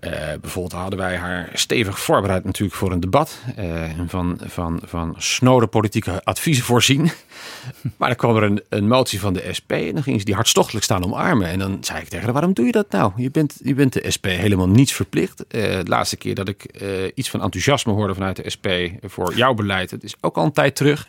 uh, 0.00 0.10
bijvoorbeeld 0.40 0.80
hadden 0.80 0.98
wij 0.98 1.16
haar 1.16 1.50
stevig 1.52 2.00
voorbereid 2.00 2.44
natuurlijk 2.44 2.76
voor 2.76 2.92
een 2.92 3.00
debat. 3.00 3.38
Uh, 3.58 3.98
en 3.98 4.08
van, 4.08 4.40
van, 4.44 4.80
van 4.84 5.14
snode 5.18 5.66
politieke 5.66 6.24
adviezen 6.24 6.64
voorzien. 6.64 7.10
maar 7.98 8.08
dan 8.08 8.16
kwam 8.16 8.36
er 8.36 8.42
een, 8.42 8.62
een 8.68 8.88
motie 8.88 9.20
van 9.20 9.32
de 9.32 9.48
SP 9.58 9.72
en 9.72 9.94
dan 9.94 10.02
ging 10.02 10.18
ze 10.18 10.24
die 10.24 10.34
hartstochtelijk 10.34 10.84
staan 10.84 11.04
omarmen. 11.04 11.48
En 11.48 11.58
dan 11.58 11.78
zei 11.80 12.00
ik 12.00 12.08
tegen 12.08 12.24
haar, 12.24 12.32
waarom 12.32 12.52
doe 12.52 12.66
je 12.66 12.72
dat 12.72 12.90
nou? 12.90 13.12
Je 13.16 13.30
bent, 13.30 13.56
je 13.62 13.74
bent 13.74 13.92
de 13.92 14.10
SP 14.16 14.26
helemaal 14.26 14.68
niets 14.68 14.92
verplicht. 14.92 15.44
Uh, 15.48 15.62
de 15.62 15.82
laatste 15.84 16.16
keer 16.16 16.34
dat 16.34 16.48
ik 16.48 16.64
iets 17.14 17.30
van 17.30 17.42
enthousiasme 17.42 17.92
hoorde 17.92 18.14
vanuit 18.14 18.36
de 18.36 18.50
SP 18.54 18.66
voor 19.02 19.34
jouw 19.34 19.54
beleid, 19.54 19.90
dat 19.90 20.02
is 20.02 20.14
ook 20.20 20.36
al 20.36 20.44
een 20.44 20.52
tijd 20.52 20.76
terug. 20.76 21.08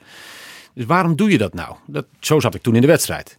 Dus 0.73 0.85
waarom 0.85 1.15
doe 1.15 1.31
je 1.31 1.37
dat 1.37 1.53
nou? 1.53 1.75
Dat, 1.85 2.05
zo 2.19 2.39
zat 2.39 2.55
ik 2.55 2.61
toen 2.61 2.75
in 2.75 2.81
de 2.81 2.87
wedstrijd. 2.87 3.37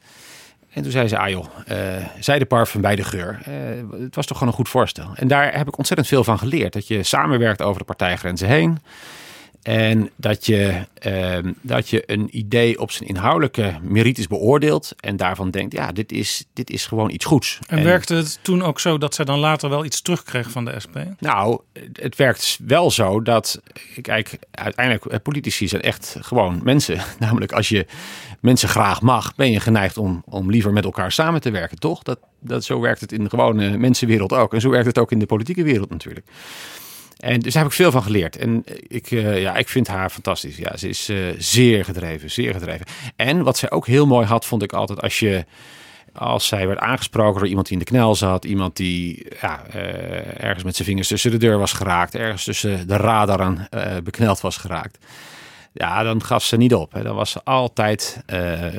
En 0.72 0.82
toen 0.82 0.90
zei 0.90 1.08
ze, 1.08 1.18
ah 1.18 1.28
joh, 1.28 1.46
uh, 1.70 1.76
zij 2.20 2.38
de 2.38 2.44
parfum 2.44 2.80
bij 2.80 2.96
de 2.96 3.04
geur. 3.04 3.38
Uh, 3.48 4.00
het 4.00 4.14
was 4.14 4.26
toch 4.26 4.38
gewoon 4.38 4.52
een 4.52 4.58
goed 4.58 4.68
voorstel. 4.68 5.10
En 5.14 5.28
daar 5.28 5.56
heb 5.56 5.68
ik 5.68 5.78
ontzettend 5.78 6.08
veel 6.08 6.24
van 6.24 6.38
geleerd. 6.38 6.72
Dat 6.72 6.86
je 6.86 7.02
samenwerkt 7.02 7.62
over 7.62 7.78
de 7.78 7.84
partijgrenzen 7.84 8.48
heen. 8.48 8.78
En 9.62 10.10
dat 10.16 10.46
je, 10.46 10.86
uh, 11.06 11.52
dat 11.60 11.88
je 11.88 12.02
een 12.06 12.28
idee 12.30 12.80
op 12.80 12.90
zijn 12.90 13.08
inhoudelijke 13.08 13.78
merites 13.82 14.26
beoordeelt. 14.26 14.94
En 15.00 15.16
daarvan 15.16 15.50
denkt, 15.50 15.72
ja, 15.72 15.92
dit 15.92 16.12
is, 16.12 16.44
dit 16.52 16.70
is 16.70 16.86
gewoon 16.86 17.10
iets 17.10 17.24
goeds. 17.24 17.58
En, 17.66 17.78
en 17.78 17.84
werkte 17.84 18.14
het 18.14 18.38
toen 18.42 18.62
ook 18.62 18.80
zo 18.80 18.98
dat 18.98 19.14
zij 19.14 19.24
dan 19.24 19.38
later 19.38 19.68
wel 19.68 19.84
iets 19.84 20.02
terugkreeg 20.02 20.50
van 20.50 20.64
de 20.64 20.80
SP? 20.84 20.96
Nou, 21.18 21.60
het 21.92 22.16
werkt 22.16 22.58
wel 22.66 22.90
zo 22.90 23.22
dat, 23.22 23.62
kijk, 24.00 24.38
uiteindelijk, 24.50 25.22
politici 25.22 25.68
zijn 25.68 25.82
echt 25.82 26.16
gewoon 26.20 26.60
mensen. 26.62 27.00
Namelijk, 27.18 27.52
als 27.52 27.68
je 27.68 27.86
mensen 28.40 28.68
graag 28.68 29.00
mag, 29.00 29.34
ben 29.34 29.50
je 29.50 29.60
geneigd 29.60 29.96
om, 29.96 30.22
om 30.24 30.50
liever 30.50 30.72
met 30.72 30.84
elkaar 30.84 31.12
samen 31.12 31.40
te 31.40 31.50
werken, 31.50 31.78
toch? 31.78 32.02
Dat, 32.02 32.18
dat, 32.40 32.64
zo 32.64 32.80
werkt 32.80 33.00
het 33.00 33.12
in 33.12 33.22
de 33.24 33.30
gewone 33.30 33.76
mensenwereld 33.76 34.32
ook. 34.32 34.54
En 34.54 34.60
zo 34.60 34.70
werkt 34.70 34.86
het 34.86 34.98
ook 34.98 35.12
in 35.12 35.18
de 35.18 35.26
politieke 35.26 35.62
wereld 35.62 35.90
natuurlijk. 35.90 36.26
En 37.22 37.40
dus 37.40 37.52
daar 37.52 37.62
heb 37.62 37.72
ik 37.72 37.78
veel 37.78 37.90
van 37.90 38.02
geleerd. 38.02 38.36
En 38.36 38.64
ik, 38.88 39.10
uh, 39.10 39.40
ja, 39.40 39.56
ik 39.56 39.68
vind 39.68 39.88
haar 39.88 40.10
fantastisch. 40.10 40.56
Ja, 40.56 40.76
ze 40.76 40.88
is 40.88 41.10
uh, 41.10 41.18
zeer 41.38 41.84
gedreven, 41.84 42.30
zeer 42.30 42.52
gedreven. 42.52 42.86
En 43.16 43.42
wat 43.42 43.58
zij 43.58 43.70
ook 43.70 43.86
heel 43.86 44.06
mooi 44.06 44.26
had, 44.26 44.46
vond 44.46 44.62
ik 44.62 44.72
altijd 44.72 45.02
als 45.02 45.18
je 45.18 45.44
als 46.14 46.46
zij 46.46 46.66
werd 46.66 46.78
aangesproken 46.78 47.38
door 47.40 47.48
iemand 47.48 47.66
die 47.66 47.78
in 47.78 47.84
de 47.84 47.90
knel 47.90 48.14
zat, 48.14 48.44
iemand 48.44 48.76
die 48.76 49.26
ja, 49.40 49.62
uh, 49.74 50.42
ergens 50.42 50.64
met 50.64 50.76
zijn 50.76 50.88
vingers 50.88 51.08
tussen 51.08 51.30
de 51.30 51.36
deur 51.36 51.58
was 51.58 51.72
geraakt, 51.72 52.14
ergens 52.14 52.44
tussen 52.44 52.88
de 52.88 52.96
radar 52.96 53.40
aan 53.40 53.68
bekneld 54.04 54.40
was 54.40 54.56
geraakt. 54.56 54.98
Ja, 55.72 56.02
dan 56.02 56.24
gaf 56.24 56.44
ze 56.44 56.56
niet 56.56 56.74
op. 56.74 56.92
Hè. 56.92 57.02
Dan 57.02 57.16
was 57.16 57.30
ze 57.30 57.40
altijd, 57.44 58.22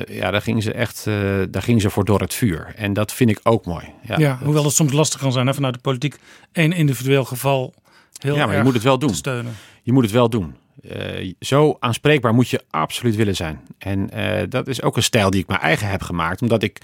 ja, 0.08 0.30
daar 0.30 0.42
ging 0.42 0.62
ze 0.62 0.72
echt, 0.72 1.04
daar 1.50 1.62
ging 1.62 1.80
ze 1.80 1.90
voor 1.90 2.04
door 2.04 2.20
het 2.20 2.34
vuur. 2.34 2.72
En 2.76 2.92
dat 2.92 3.12
vind 3.12 3.30
ik 3.30 3.40
ook 3.42 3.66
mooi. 3.66 3.84
Ja, 4.02 4.18
ja 4.18 4.38
hoewel 4.42 4.64
het 4.64 4.74
soms 4.74 4.92
lastig 4.92 5.20
kan 5.20 5.32
zijn 5.32 5.46
hè, 5.46 5.54
vanuit 5.54 5.74
de 5.74 5.80
politiek. 5.80 6.16
één 6.52 6.72
individueel 6.72 7.24
geval 7.24 7.74
Heel 8.20 8.34
ja, 8.34 8.46
maar 8.46 8.56
je 8.56 8.62
moet 8.62 8.74
het 8.74 8.82
wel 8.82 8.98
doen. 8.98 9.14
Steunen. 9.14 9.54
Je 9.82 9.92
moet 9.92 10.02
het 10.02 10.12
wel 10.12 10.28
doen. 10.28 10.56
Uh, 10.82 11.32
zo 11.40 11.76
aanspreekbaar 11.80 12.34
moet 12.34 12.48
je 12.48 12.64
absoluut 12.70 13.16
willen 13.16 13.36
zijn. 13.36 13.60
En 13.78 14.18
uh, 14.18 14.42
dat 14.48 14.68
is 14.68 14.82
ook 14.82 14.96
een 14.96 15.02
stijl 15.02 15.30
die 15.30 15.40
ik 15.40 15.46
mijn 15.46 15.60
eigen 15.60 15.88
heb 15.88 16.02
gemaakt, 16.02 16.42
omdat 16.42 16.62
ik 16.62 16.80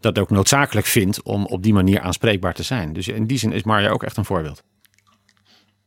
dat 0.00 0.18
ook 0.18 0.30
noodzakelijk 0.30 0.86
vind 0.86 1.22
om 1.22 1.46
op 1.46 1.62
die 1.62 1.72
manier 1.72 2.00
aanspreekbaar 2.00 2.54
te 2.54 2.62
zijn. 2.62 2.92
Dus 2.92 3.08
in 3.08 3.26
die 3.26 3.38
zin 3.38 3.52
is 3.52 3.62
Marja 3.62 3.90
ook 3.90 4.02
echt 4.02 4.16
een 4.16 4.24
voorbeeld. 4.24 4.62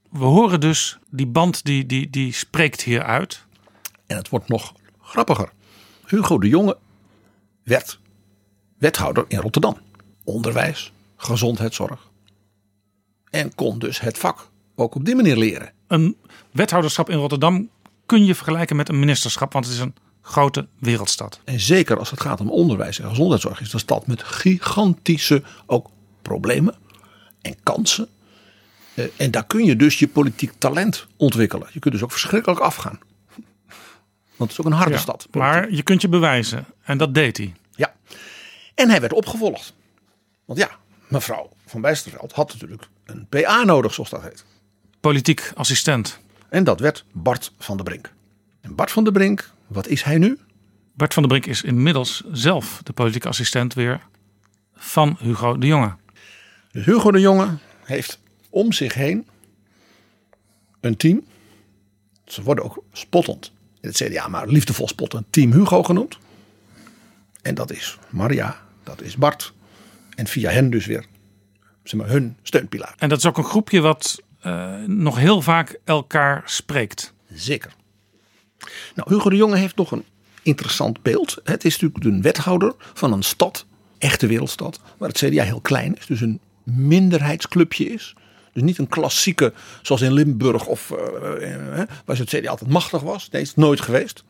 we 0.09 0.23
horen 0.23 0.59
dus 0.59 0.97
die 1.09 1.27
band 1.27 1.63
die, 1.63 1.85
die, 1.85 2.09
die 2.09 2.33
spreekt 2.33 2.81
hier 2.81 3.03
uit. 3.03 3.45
En 4.07 4.17
het 4.17 4.29
wordt 4.29 4.47
nog 4.47 4.73
grappiger. 5.01 5.49
Hugo 6.05 6.39
de 6.39 6.47
Jonge 6.47 6.77
werd 7.63 7.99
wethouder 8.77 9.25
in 9.27 9.39
Rotterdam. 9.39 9.77
Onderwijs, 10.23 10.91
gezondheidszorg. 11.17 12.09
En 13.29 13.55
kon 13.55 13.79
dus 13.79 13.99
het 13.99 14.17
vak 14.17 14.49
ook 14.75 14.95
op 14.95 15.05
die 15.05 15.15
manier 15.15 15.37
leren. 15.37 15.71
Een 15.87 16.17
wethouderschap 16.51 17.09
in 17.09 17.17
Rotterdam 17.17 17.69
kun 18.05 18.25
je 18.25 18.35
vergelijken 18.35 18.75
met 18.75 18.89
een 18.89 18.99
ministerschap, 18.99 19.53
want 19.53 19.65
het 19.65 19.73
is 19.73 19.79
een 19.79 19.95
grote 20.21 20.67
wereldstad. 20.79 21.39
En 21.43 21.59
zeker 21.59 21.97
als 21.99 22.09
het 22.11 22.21
gaat 22.21 22.39
om 22.41 22.49
onderwijs 22.49 22.99
en 22.99 23.09
gezondheidszorg 23.09 23.59
is 23.59 23.65
het 23.65 23.73
een 23.73 23.79
stad 23.79 24.07
met 24.07 24.23
gigantische 24.23 25.43
ook 25.65 25.89
problemen 26.21 26.75
en 27.41 27.55
kansen. 27.63 28.07
Eh, 28.93 29.05
En 29.17 29.31
daar 29.31 29.45
kun 29.45 29.65
je 29.65 29.75
dus 29.75 29.99
je 29.99 30.07
politiek 30.07 30.51
talent 30.57 31.07
ontwikkelen. 31.17 31.67
Je 31.71 31.79
kunt 31.79 31.93
dus 31.93 32.03
ook 32.03 32.11
verschrikkelijk 32.11 32.59
afgaan. 32.61 32.99
Want 34.35 34.49
het 34.51 34.51
is 34.51 34.59
ook 34.59 34.65
een 34.65 34.77
harde 34.77 34.93
Ja, 34.93 34.99
stad. 34.99 35.27
Maar 35.31 35.71
je 35.71 35.83
kunt 35.83 36.01
je 36.01 36.09
bewijzen. 36.09 36.65
En 36.83 36.97
dat 36.97 37.13
deed 37.13 37.37
hij. 37.37 37.53
Ja. 37.75 37.93
En 38.75 38.89
hij 38.89 38.99
werd 38.99 39.13
opgevolgd. 39.13 39.73
Want 40.45 40.59
ja, 40.59 40.69
mevrouw 41.07 41.49
van 41.65 41.81
Bijsterveld 41.81 42.31
had 42.31 42.53
natuurlijk 42.53 42.87
een 43.05 43.27
PA 43.29 43.63
nodig, 43.63 43.93
zoals 43.93 44.09
dat 44.09 44.21
heet. 44.21 44.45
Politiek 45.05 45.51
assistent. 45.55 46.19
En 46.49 46.63
dat 46.63 46.79
werd 46.79 47.05
Bart 47.11 47.51
van 47.57 47.75
der 47.77 47.85
Brink. 47.85 48.13
En 48.61 48.75
Bart 48.75 48.91
van 48.91 49.03
der 49.03 49.13
Brink, 49.13 49.51
wat 49.67 49.87
is 49.87 50.03
hij 50.03 50.17
nu? 50.17 50.39
Bart 50.93 51.13
van 51.13 51.23
der 51.23 51.31
Brink 51.31 51.45
is 51.45 51.63
inmiddels 51.63 52.23
zelf 52.31 52.81
de 52.83 52.93
politieke 52.93 53.27
assistent 53.27 53.73
weer 53.73 54.01
van 54.73 55.17
Hugo 55.19 55.57
de 55.57 55.67
Jonge. 55.67 55.95
Dus 56.71 56.85
Hugo 56.85 57.11
de 57.11 57.19
Jonge 57.19 57.57
heeft 57.83 58.19
om 58.49 58.71
zich 58.71 58.93
heen 58.93 59.27
een 60.81 60.97
team. 60.97 61.23
Ze 62.25 62.43
worden 62.43 62.63
ook 62.63 62.83
spottend 62.91 63.51
in 63.81 63.89
het 63.89 63.97
CDA, 63.97 64.27
maar 64.27 64.47
liefdevol 64.47 64.87
spottend 64.87 65.25
Team 65.29 65.51
Hugo 65.51 65.83
genoemd. 65.83 66.17
En 67.41 67.55
dat 67.55 67.71
is 67.71 67.97
Maria, 68.09 68.61
dat 68.83 69.01
is 69.01 69.15
Bart. 69.15 69.53
En 70.15 70.27
via 70.27 70.49
hen 70.49 70.69
dus 70.69 70.85
weer 70.85 71.05
zeg 71.83 71.99
maar, 71.99 72.09
hun 72.09 72.37
steunpilaar. 72.43 72.93
En 72.97 73.09
dat 73.09 73.17
is 73.17 73.25
ook 73.25 73.37
een 73.37 73.43
groepje 73.43 73.81
wat 73.81 74.23
nog 74.85 75.17
heel 75.17 75.41
vaak 75.41 75.79
elkaar 75.83 76.41
spreekt. 76.45 77.13
Zeker. 77.33 77.71
Nou, 78.95 79.13
Hugo 79.13 79.29
de 79.29 79.35
Jonge 79.35 79.55
heeft 79.57 79.75
nog 79.75 79.91
een 79.91 80.03
interessant 80.41 81.01
beeld. 81.01 81.37
Het 81.43 81.65
is 81.65 81.79
natuurlijk 81.79 82.05
een 82.05 82.21
wethouder 82.21 82.73
van 82.93 83.13
een 83.13 83.23
stad, 83.23 83.65
echte 83.97 84.27
wereldstad, 84.27 84.79
waar 84.97 85.09
het 85.09 85.17
CDA 85.17 85.43
heel 85.43 85.61
klein 85.61 85.95
is. 85.97 86.05
Dus 86.05 86.21
een 86.21 86.39
minderheidsclubje 86.63 87.85
is. 87.85 88.13
Dus 88.53 88.63
niet 88.63 88.77
een 88.77 88.87
klassieke, 88.87 89.53
zoals 89.81 90.01
in 90.01 90.13
Limburg 90.13 90.65
of 90.65 90.91
eh, 90.91 91.79
eh, 91.81 91.87
waar 92.05 92.17
het 92.17 92.29
CDA 92.29 92.49
altijd 92.49 92.69
machtig 92.69 93.01
was. 93.01 93.29
Nee, 93.29 93.41
is 93.41 93.55
nooit 93.55 93.81
geweest. 93.81 94.23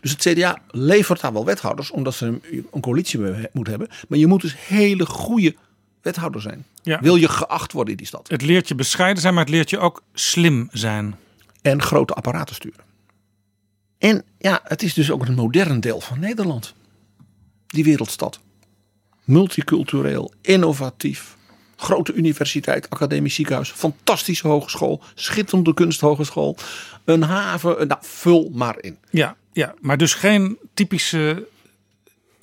Dus 0.00 0.10
het 0.10 0.20
CDA 0.20 0.58
levert 0.70 1.20
daar 1.20 1.32
wel 1.32 1.44
wethouders, 1.44 1.90
omdat 1.90 2.14
ze 2.14 2.26
een- 2.26 2.80
coalitie 2.80 3.18
me- 3.18 3.48
moet 3.52 3.66
hebben. 3.66 3.88
Maar 4.08 4.18
je 4.18 4.26
moet 4.26 4.40
dus 4.40 4.54
hele 4.66 5.06
goede 5.06 5.54
wethouder 6.04 6.40
zijn. 6.40 6.66
Ja. 6.82 7.00
Wil 7.00 7.16
je 7.16 7.28
geacht 7.28 7.72
worden 7.72 7.92
in 7.92 7.98
die 7.98 8.06
stad. 8.06 8.28
Het 8.28 8.42
leert 8.42 8.68
je 8.68 8.74
bescheiden 8.74 9.22
zijn, 9.22 9.34
maar 9.34 9.44
het 9.44 9.52
leert 9.52 9.70
je 9.70 9.78
ook 9.78 10.02
slim 10.12 10.68
zijn. 10.72 11.16
En 11.62 11.82
grote 11.82 12.14
apparaten 12.14 12.54
sturen. 12.54 12.84
En 13.98 14.24
ja, 14.38 14.60
het 14.64 14.82
is 14.82 14.94
dus 14.94 15.10
ook 15.10 15.26
een 15.26 15.34
modern 15.34 15.80
deel 15.80 16.00
van 16.00 16.18
Nederland. 16.20 16.74
Die 17.66 17.84
wereldstad. 17.84 18.40
Multicultureel, 19.24 20.32
innovatief. 20.40 21.36
Grote 21.76 22.12
universiteit, 22.12 22.90
academisch 22.90 23.34
ziekenhuis, 23.34 23.70
fantastische 23.70 24.48
hogeschool, 24.48 25.02
schitterende 25.14 25.74
kunsthogeschool, 25.74 26.56
een 27.04 27.22
haven, 27.22 27.88
nou, 27.88 28.00
vul 28.04 28.50
maar 28.52 28.76
in. 28.80 28.98
Ja, 29.10 29.36
ja, 29.52 29.74
maar 29.80 29.96
dus 29.96 30.14
geen 30.14 30.58
typische 30.74 31.48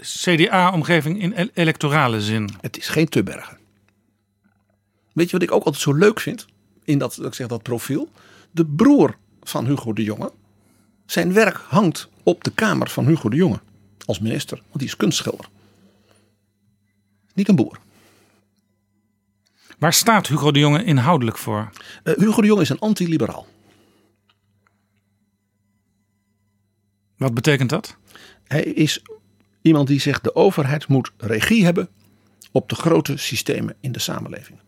CDA-omgeving 0.01 1.21
in 1.21 1.33
el- 1.33 1.49
electorale 1.53 2.21
zin. 2.21 2.49
Het 2.61 2.77
is 2.77 2.87
geen 2.87 3.07
Tubbergen. 3.07 3.57
Weet 5.13 5.25
je 5.25 5.31
wat 5.31 5.41
ik 5.41 5.51
ook 5.51 5.63
altijd 5.63 5.83
zo 5.83 5.93
leuk 5.93 6.19
vind 6.19 6.45
in 6.83 6.97
dat, 6.97 7.15
dat 7.15 7.25
ik 7.25 7.33
zeg, 7.33 7.47
dat 7.47 7.63
profiel? 7.63 8.09
De 8.51 8.65
broer 8.65 9.17
van 9.41 9.65
Hugo 9.65 9.93
de 9.93 10.03
Jonge. 10.03 10.31
Zijn 11.05 11.33
werk 11.33 11.57
hangt 11.57 12.09
op 12.23 12.43
de 12.43 12.51
kamer 12.51 12.89
van 12.89 13.05
Hugo 13.05 13.29
de 13.29 13.35
Jonge 13.35 13.59
als 14.05 14.19
minister, 14.19 14.57
want 14.57 14.79
die 14.79 14.87
is 14.87 14.95
kunstschilder. 14.95 15.45
Niet 17.33 17.47
een 17.49 17.55
boer. 17.55 17.79
Waar 19.79 19.93
staat 19.93 20.27
Hugo 20.27 20.51
de 20.51 20.59
Jonge 20.59 20.83
inhoudelijk 20.83 21.37
voor? 21.37 21.69
Eh, 22.03 22.13
Hugo 22.13 22.41
de 22.41 22.47
Jonge 22.47 22.61
is 22.61 22.69
een 22.69 22.79
anti-liberaal. 22.79 23.47
Wat 27.17 27.33
betekent 27.33 27.69
dat? 27.69 27.97
Hij 28.47 28.63
is 28.63 29.01
iemand 29.61 29.87
die 29.87 29.99
zegt 29.99 30.23
de 30.23 30.35
overheid 30.35 30.87
moet 30.87 31.11
regie 31.17 31.63
hebben 31.63 31.89
op 32.51 32.69
de 32.69 32.75
grote 32.75 33.17
systemen 33.17 33.75
in 33.79 33.91
de 33.91 33.99
samenleving. 33.99 34.59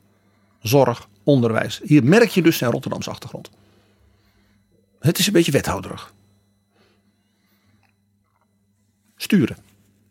Zorg, 0.61 1.07
onderwijs. 1.23 1.81
Hier 1.83 2.03
merk 2.03 2.29
je 2.29 2.41
dus 2.41 2.57
zijn 2.57 2.71
Rotterdamse 2.71 3.09
achtergrond. 3.09 3.49
Het 4.99 5.17
is 5.17 5.27
een 5.27 5.33
beetje 5.33 5.51
wethouderig. 5.51 6.13
Sturen. 9.15 9.57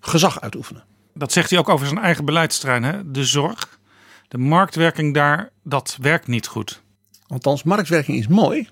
Gezag 0.01 0.41
uitoefenen. 0.41 0.85
Dat 1.15 1.33
zegt 1.33 1.51
hij 1.51 1.59
ook 1.59 1.69
over 1.69 1.87
zijn 1.87 1.99
eigen 1.99 2.25
beleidsterrein. 2.25 2.83
Hè? 2.83 3.11
De 3.11 3.25
zorg, 3.25 3.79
de 4.29 4.39
marktwerking 4.39 5.15
daar, 5.15 5.51
dat 5.63 5.97
werkt 6.01 6.27
niet 6.27 6.47
goed. 6.47 6.83
Althans, 7.27 7.63
marktwerking 7.63 8.19
is 8.19 8.29
mooi, 8.29 8.69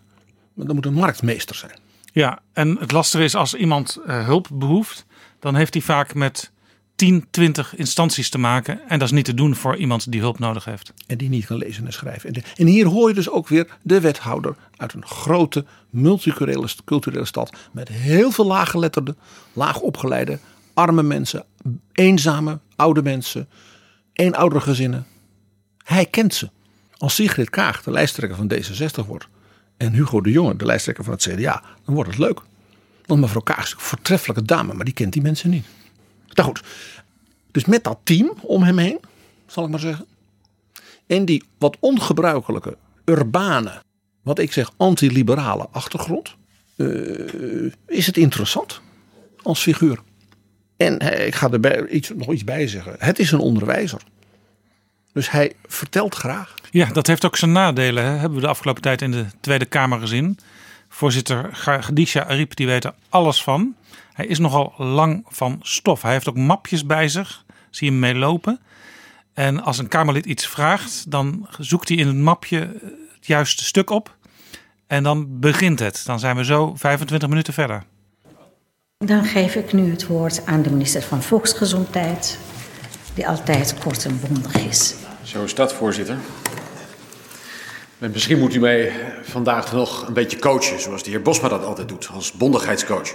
maar 0.55 0.67
dan 0.67 0.75
moet 0.75 0.87
een 0.87 0.95
marktmeester 0.95 1.57
zijn. 1.57 1.79
Ja, 2.13 2.39
en 2.53 2.77
het 2.79 2.93
lastige 2.93 3.25
is 3.25 3.35
als 3.35 3.55
iemand 3.55 3.99
eh, 4.07 4.25
hulp 4.25 4.49
behoeft, 4.53 5.07
dan 5.41 5.55
heeft 5.55 5.75
hij 5.75 5.83
vaak 5.83 6.15
met 6.15 6.51
10, 6.95 7.27
20 7.31 7.77
instanties 7.77 8.31
te 8.31 8.39
maken. 8.39 8.81
En 8.89 8.99
dat 8.99 9.09
is 9.09 9.15
niet 9.15 9.25
te 9.25 9.35
doen 9.35 9.55
voor 9.55 9.77
iemand 9.77 10.13
die 10.13 10.21
hulp 10.21 10.39
nodig 10.39 10.65
heeft. 10.65 10.93
En 11.07 11.19
die 11.19 11.29
niet 11.29 11.47
kan 11.47 11.57
lezen 11.57 11.87
en 11.87 11.93
schrijven. 11.93 12.43
En 12.57 12.67
hier 12.67 12.87
hoor 12.87 13.09
je 13.09 13.15
dus 13.15 13.31
ook 13.31 13.49
weer 13.49 13.67
de 13.83 14.01
wethouder 14.01 14.55
uit 14.77 14.93
een 14.93 15.07
grote 15.07 15.65
multiculturele 15.91 16.69
culturele 16.85 17.25
stad. 17.25 17.57
Met 17.73 17.89
heel 17.89 18.31
veel 18.31 18.47
laaggeletterden, 18.47 19.17
laagopgeleide, 19.53 20.39
arme 20.75 21.03
mensen, 21.03 21.45
eenzame, 21.93 22.59
oude 22.77 23.03
mensen, 23.03 23.49
eenoudere 24.13 24.61
gezinnen. 24.61 25.07
Hij 25.85 26.07
kent 26.07 26.35
ze. 26.35 26.51
Als 26.97 27.15
Sigrid 27.15 27.51
Kaag 27.51 27.83
de 27.83 27.91
lijsttrekker 27.91 28.37
van 28.37 28.53
D66 28.55 29.07
wordt 29.07 29.29
en 29.77 29.93
Hugo 29.93 30.21
de 30.21 30.31
Jonge 30.31 30.57
de 30.57 30.65
lijsttrekker 30.65 31.05
van 31.05 31.13
het 31.13 31.23
CDA, 31.23 31.63
dan 31.85 31.95
wordt 31.95 32.11
het 32.11 32.19
leuk. 32.19 32.41
Want 33.11 33.23
mevrouw 33.23 33.43
een 33.57 33.65
voortreffelijke 33.77 34.43
dame, 34.43 34.75
maar 34.75 34.85
die 34.85 34.95
kent 34.95 35.13
die 35.13 35.23
mensen 35.23 35.51
niet. 35.51 35.67
Nou 36.29 36.49
goed, 36.49 36.63
dus 37.51 37.65
met 37.65 37.85
dat 37.85 37.99
team 38.03 38.33
om 38.41 38.63
hem 38.63 38.79
heen, 38.79 38.99
zal 39.47 39.65
ik 39.65 39.71
maar 39.71 39.81
zeggen. 39.81 40.07
En 41.07 41.25
die 41.25 41.45
wat 41.59 41.77
ongebruikelijke, 41.81 42.77
urbane, 43.05 43.83
wat 44.23 44.39
ik 44.39 44.53
zeg 44.53 44.71
anti-liberale 44.77 45.69
achtergrond. 45.71 46.37
eh, 46.77 47.73
is 47.87 48.07
het 48.07 48.17
interessant 48.17 48.81
als 49.43 49.63
figuur. 49.63 49.99
En 50.77 50.99
eh, 50.99 51.27
ik 51.27 51.35
ga 51.35 51.51
er 51.51 51.89
iets, 51.89 52.13
nog 52.17 52.33
iets 52.33 52.45
bij 52.45 52.69
zeggen. 52.69 52.95
Het 52.99 53.19
is 53.19 53.33
een 53.33 53.39
onderwijzer. 53.39 54.01
Dus 55.13 55.31
hij 55.31 55.53
vertelt 55.67 56.15
graag. 56.15 56.55
Ja, 56.71 56.87
dat 56.87 57.07
heeft 57.07 57.25
ook 57.25 57.37
zijn 57.37 57.53
nadelen. 57.53 58.05
Hè? 58.05 58.11
Hebben 58.11 58.35
we 58.35 58.45
de 58.45 58.51
afgelopen 58.51 58.83
tijd 58.83 59.03
in 59.03 59.11
de 59.11 59.27
Tweede 59.41 59.65
Kamer 59.67 60.01
gezien. 60.01 60.39
Voorzitter 60.93 61.49
Khadija 61.49 62.27
Ariep, 62.27 62.57
die 62.57 62.67
weet 62.67 62.85
er 62.85 62.95
alles 63.09 63.43
van. 63.43 63.75
Hij 64.13 64.27
is 64.27 64.39
nogal 64.39 64.75
lang 64.77 65.25
van 65.29 65.59
stof. 65.63 66.03
Hij 66.03 66.13
heeft 66.13 66.29
ook 66.29 66.37
mapjes 66.37 66.87
bij 66.87 67.09
zich. 67.09 67.45
Zie 67.71 67.87
je 67.87 67.93
hem 67.93 68.01
meelopen. 68.01 68.61
En 69.35 69.63
als 69.63 69.79
een 69.79 69.89
Kamerlid 69.89 70.27
iets 70.27 70.47
vraagt, 70.47 71.11
dan 71.11 71.49
zoekt 71.59 71.89
hij 71.89 71.97
in 71.97 72.07
het 72.07 72.17
mapje 72.17 72.59
het 73.15 73.27
juiste 73.27 73.65
stuk 73.65 73.91
op. 73.91 74.17
En 74.87 75.03
dan 75.03 75.41
begint 75.41 75.79
het. 75.79 76.03
Dan 76.05 76.19
zijn 76.19 76.37
we 76.37 76.45
zo 76.45 76.75
25 76.77 77.29
minuten 77.29 77.53
verder. 77.53 77.85
Dan 78.99 79.25
geef 79.25 79.55
ik 79.55 79.73
nu 79.73 79.91
het 79.91 80.07
woord 80.07 80.47
aan 80.47 80.63
de 80.63 80.71
minister 80.71 81.03
van 81.03 81.23
Volksgezondheid, 81.23 82.39
die 83.15 83.29
altijd 83.29 83.79
kort 83.79 84.05
en 84.05 84.21
bondig 84.21 84.55
is. 84.55 84.95
Zo 85.23 85.45
is 85.45 85.55
dat, 85.55 85.73
voorzitter. 85.73 86.17
En 88.01 88.11
misschien 88.11 88.39
moet 88.39 88.55
u 88.55 88.59
mij 88.59 88.93
vandaag 89.23 89.73
nog 89.73 90.07
een 90.07 90.13
beetje 90.13 90.39
coachen, 90.39 90.81
zoals 90.81 91.03
de 91.03 91.11
heer 91.11 91.23
Bosma 91.23 91.49
dat 91.49 91.65
altijd 91.65 91.89
doet, 91.89 92.09
als 92.13 92.33
bondigheidscoach. 92.33 93.15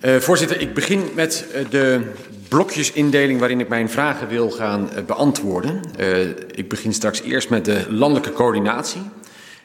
Eh, 0.00 0.16
voorzitter, 0.16 0.60
ik 0.60 0.74
begin 0.74 1.10
met 1.14 1.46
eh, 1.52 1.64
de 1.70 2.12
blokjesindeling 2.48 3.38
waarin 3.38 3.60
ik 3.60 3.68
mijn 3.68 3.90
vragen 3.90 4.28
wil 4.28 4.50
gaan 4.50 4.90
eh, 4.90 5.04
beantwoorden. 5.04 5.80
Eh, 5.96 6.28
ik 6.28 6.68
begin 6.68 6.92
straks 6.92 7.20
eerst 7.20 7.50
met 7.50 7.64
de 7.64 7.86
landelijke 7.88 8.32
coördinatie, 8.32 9.02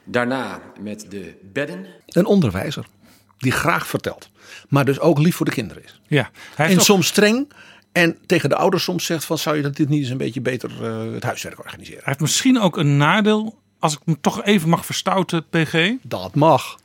daarna 0.03 0.61
met 0.81 1.05
de 1.09 1.33
bedden. 1.53 1.85
Een 2.05 2.25
onderwijzer 2.25 2.85
die 3.37 3.51
graag 3.51 3.87
vertelt. 3.87 4.29
Maar 4.69 4.85
dus 4.85 4.99
ook 4.99 5.19
lief 5.19 5.35
voor 5.35 5.45
de 5.45 5.51
kinderen 5.51 5.83
is. 5.83 6.01
Ja, 6.07 6.29
hij 6.55 6.69
en 6.69 6.81
soms 6.81 7.07
streng. 7.07 7.51
En 7.91 8.17
tegen 8.25 8.49
de 8.49 8.55
ouders 8.55 8.83
soms 8.83 9.05
zegt 9.05 9.25
van 9.25 9.37
zou 9.37 9.55
je 9.55 9.61
dat 9.61 9.75
dit 9.75 9.89
niet 9.89 9.99
eens 9.99 10.09
een 10.09 10.17
beetje 10.17 10.41
beter 10.41 10.83
het 11.13 11.23
huiswerk 11.23 11.59
organiseren. 11.59 11.97
Hij 11.97 12.07
heeft 12.07 12.19
misschien 12.19 12.59
ook 12.59 12.77
een 12.77 12.97
nadeel 12.97 13.61
als 13.83 13.93
ik 13.93 13.99
hem 14.05 14.21
toch 14.21 14.43
even 14.43 14.69
mag 14.69 14.85
verstouten, 14.85 15.49
PG. 15.49 15.91
Dat 16.01 16.35
mag. 16.35 16.79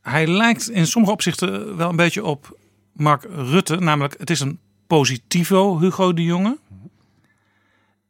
Hij 0.00 0.26
lijkt 0.26 0.70
in 0.70 0.86
sommige 0.86 1.14
opzichten 1.14 1.76
wel 1.76 1.88
een 1.88 1.96
beetje 1.96 2.24
op 2.24 2.58
Mark 2.92 3.24
Rutte. 3.30 3.76
Namelijk, 3.76 4.14
het 4.18 4.30
is 4.30 4.40
een 4.40 4.58
positivo, 4.86 5.78
Hugo 5.78 6.12
de 6.12 6.22
Jonge. 6.22 6.58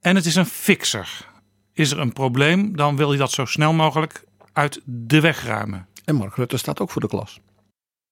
En 0.00 0.16
het 0.16 0.24
is 0.24 0.34
een 0.34 0.46
fixer. 0.46 1.26
Is 1.72 1.90
er 1.90 1.98
een 1.98 2.12
probleem, 2.12 2.76
dan 2.76 2.96
wil 2.96 3.08
hij 3.08 3.18
dat 3.18 3.30
zo 3.30 3.44
snel 3.44 3.72
mogelijk 3.72 4.24
uit 4.52 4.80
de 4.84 5.20
weg 5.20 5.44
ruimen. 5.44 5.86
En 6.04 6.14
Mark 6.14 6.36
Rutte 6.36 6.56
staat 6.56 6.80
ook 6.80 6.90
voor 6.90 7.00
de 7.00 7.08
klas. 7.08 7.40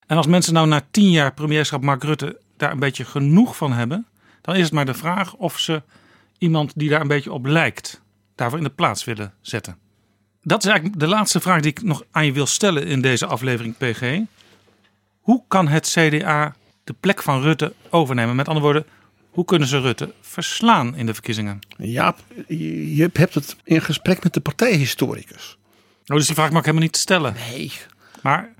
En 0.06 0.16
als 0.16 0.26
mensen 0.26 0.54
nou 0.54 0.66
na 0.66 0.86
tien 0.90 1.10
jaar 1.10 1.34
premierschap 1.34 1.82
Mark 1.82 2.02
Rutte 2.02 2.40
daar 2.56 2.72
een 2.72 2.78
beetje 2.78 3.04
genoeg 3.04 3.56
van 3.56 3.72
hebben, 3.72 4.06
dan 4.40 4.56
is 4.56 4.62
het 4.62 4.72
maar 4.72 4.86
de 4.86 4.94
vraag 4.94 5.34
of 5.34 5.58
ze 5.58 5.82
iemand 6.38 6.72
die 6.74 6.88
daar 6.88 7.00
een 7.00 7.08
beetje 7.08 7.32
op 7.32 7.46
lijkt, 7.46 8.02
daarvoor 8.40 8.58
in 8.58 8.64
de 8.64 8.70
plaats 8.70 9.04
willen 9.04 9.32
zetten. 9.40 9.76
Dat 10.42 10.64
is 10.64 10.70
eigenlijk 10.70 11.00
de 11.00 11.06
laatste 11.06 11.40
vraag 11.40 11.60
die 11.60 11.70
ik 11.70 11.82
nog 11.82 12.02
aan 12.10 12.26
je 12.26 12.32
wil 12.32 12.46
stellen 12.46 12.86
in 12.86 13.00
deze 13.00 13.26
aflevering 13.26 13.76
PG. 13.76 14.18
Hoe 15.20 15.42
kan 15.48 15.68
het 15.68 15.88
CDA 15.98 16.54
de 16.84 16.94
plek 17.00 17.22
van 17.22 17.42
Rutte 17.42 17.72
overnemen? 17.90 18.36
Met 18.36 18.48
andere 18.48 18.64
woorden, 18.66 18.86
hoe 19.30 19.44
kunnen 19.44 19.68
ze 19.68 19.80
Rutte 19.80 20.14
verslaan 20.20 20.96
in 20.96 21.06
de 21.06 21.14
verkiezingen? 21.14 21.58
Ja, 21.76 22.14
je 22.48 23.10
hebt 23.12 23.34
het 23.34 23.56
in 23.64 23.80
gesprek 23.80 24.22
met 24.22 24.34
de 24.34 24.40
partijhistoricus. 24.40 25.58
Oh, 26.06 26.16
dus 26.16 26.26
die 26.26 26.34
vraag 26.34 26.50
mag 26.50 26.58
ik 26.58 26.64
helemaal 26.64 26.86
niet 26.86 26.96
stellen. 26.96 27.34
Nee. 27.50 27.72
Maar 28.22 28.52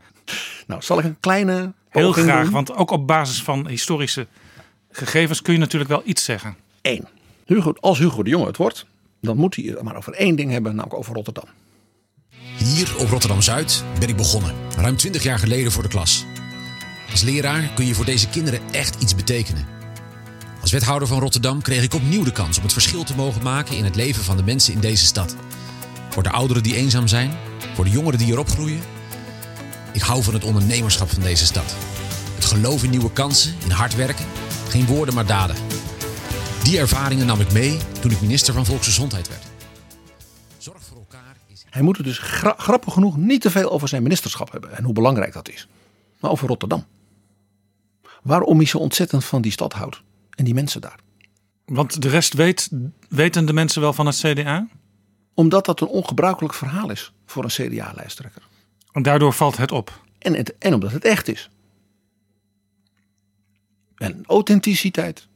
Nou, 0.67 0.83
zal 0.83 0.99
ik 0.99 1.05
een 1.05 1.21
kleine 1.21 1.73
heel 1.89 2.13
graag, 2.13 2.43
doen? 2.43 2.53
want 2.53 2.75
ook 2.75 2.91
op 2.91 3.07
basis 3.07 3.43
van 3.43 3.69
historische 3.69 4.27
gegevens 4.91 5.43
kun 5.43 5.53
je 5.53 5.59
natuurlijk 5.59 5.91
wel 5.91 6.03
iets 6.05 6.25
zeggen. 6.25 6.57
Eén. 6.83 7.09
Hugo, 7.47 7.73
als 7.81 7.99
Hugo 7.99 8.23
de 8.23 8.31
Jonge 8.31 8.47
het 8.47 8.57
wordt, 8.57 8.87
dan 9.21 9.37
moet 9.37 9.57
hij 9.57 9.65
het 9.65 9.83
maar 9.83 9.97
over 9.97 10.13
één 10.13 10.37
ding 10.37 10.51
hebben, 10.51 10.75
namelijk 10.75 10.99
over 10.99 11.15
Rotterdam. 11.15 11.49
Hier 12.57 12.97
op 12.99 13.09
Rotterdam 13.09 13.43
Zuid 13.43 13.85
ben 13.99 14.09
ik 14.09 14.17
begonnen, 14.17 14.55
ruim 14.77 14.97
20 14.97 15.23
jaar 15.23 15.39
geleden 15.39 15.73
voor 15.73 15.83
de 15.83 15.89
klas. 15.89 16.25
Als 17.11 17.23
leraar 17.23 17.71
kun 17.75 17.87
je 17.87 17.95
voor 17.95 18.05
deze 18.05 18.29
kinderen 18.29 18.61
echt 18.73 19.03
iets 19.03 19.15
betekenen. 19.15 19.67
Als 20.61 20.71
wethouder 20.71 21.09
van 21.09 21.21
Rotterdam 21.21 21.63
kreeg 21.63 21.83
ik 21.83 21.95
opnieuw 21.95 22.25
de 22.25 22.33
kans 22.33 22.57
om 22.57 22.63
het 22.63 22.73
verschil 22.73 23.05
te 23.05 23.15
mogen 23.15 23.43
maken 23.43 23.77
in 23.77 23.85
het 23.85 23.97
leven 23.97 24.25
van 24.25 24.37
de 24.37 24.43
mensen 24.43 24.73
in 24.73 24.81
deze 24.81 25.05
stad. 25.05 25.37
Voor 26.11 26.23
de 26.23 26.31
ouderen 26.31 26.63
die 26.63 26.77
eenzaam 26.77 27.09
zijn, 27.09 27.33
voor 27.75 27.85
de 27.85 27.91
jongeren 27.91 28.19
die 28.19 28.27
hier 28.27 28.39
opgroeien. 28.39 28.81
Ik 29.93 30.03
hou 30.03 30.23
van 30.23 30.35
het 30.35 30.45
ondernemerschap 30.45 31.11
van 31.11 31.23
deze 31.23 31.45
stad. 31.45 31.75
Het 32.35 32.45
geloof 32.45 32.85
in 32.85 32.91
nieuwe 32.91 33.13
kansen, 33.13 33.55
in 33.65 33.71
hard 33.71 33.95
werken, 33.95 34.27
geen 34.69 34.87
woorden 34.87 35.15
maar 35.15 35.27
daden. 35.27 35.57
Die 36.63 36.79
ervaringen 36.79 37.27
nam 37.27 37.41
ik 37.41 37.53
mee 37.53 37.79
toen 38.01 38.11
ik 38.11 38.21
minister 38.21 38.55
van 38.55 38.67
Volksgezondheid 38.67 39.29
werd. 39.29 39.43
Hij 41.71 41.83
moet 41.83 41.97
het 41.97 42.07
dus 42.07 42.19
gra- 42.19 42.55
grappig 42.59 42.93
genoeg 42.93 43.17
niet 43.17 43.41
te 43.41 43.51
veel 43.51 43.71
over 43.71 43.89
zijn 43.89 44.03
ministerschap 44.03 44.53
hebben 44.53 44.77
en 44.77 44.85
hoe 44.85 44.93
belangrijk 44.93 45.33
dat 45.33 45.49
is. 45.49 45.69
Maar 46.21 46.31
over 46.31 46.49
Rotterdam. 46.49 46.85
Waarom 48.23 48.57
hij 48.57 48.67
zo 48.67 48.79
ontzettend 48.79 49.25
van 49.25 49.43
die 49.43 49.53
stad 49.53 49.73
houdt 49.73 50.03
en 50.31 50.45
die 50.45 50.55
mensen 50.55 50.81
daar. 50.81 50.99
Want 51.65 52.03
de 52.03 52.09
rest 52.09 52.35
weet, 52.35 52.71
weten 53.09 53.47
de 53.47 53.53
mensen 53.53 53.81
wel 53.81 53.93
van 53.93 54.07
het 54.07 54.17
CDA? 54.17 54.69
Omdat 55.35 55.65
dat 55.65 55.81
een 55.81 55.89
ongebruikelijk 55.89 56.55
verhaal 56.55 56.91
is 56.91 57.13
voor 57.27 57.45
een 57.45 57.51
CDA-lijsttrekker. 57.51 58.43
En 58.93 59.03
daardoor 59.03 59.33
valt 59.33 59.57
het 59.57 59.73
op. 59.73 60.03
En, 60.19 60.35
het, 60.35 60.59
en 60.59 60.75
omdat 60.75 60.93
het 60.93 61.05
echt 61.05 61.29
is. 61.29 61.51
En 63.97 64.25
authenticiteit 64.27 65.27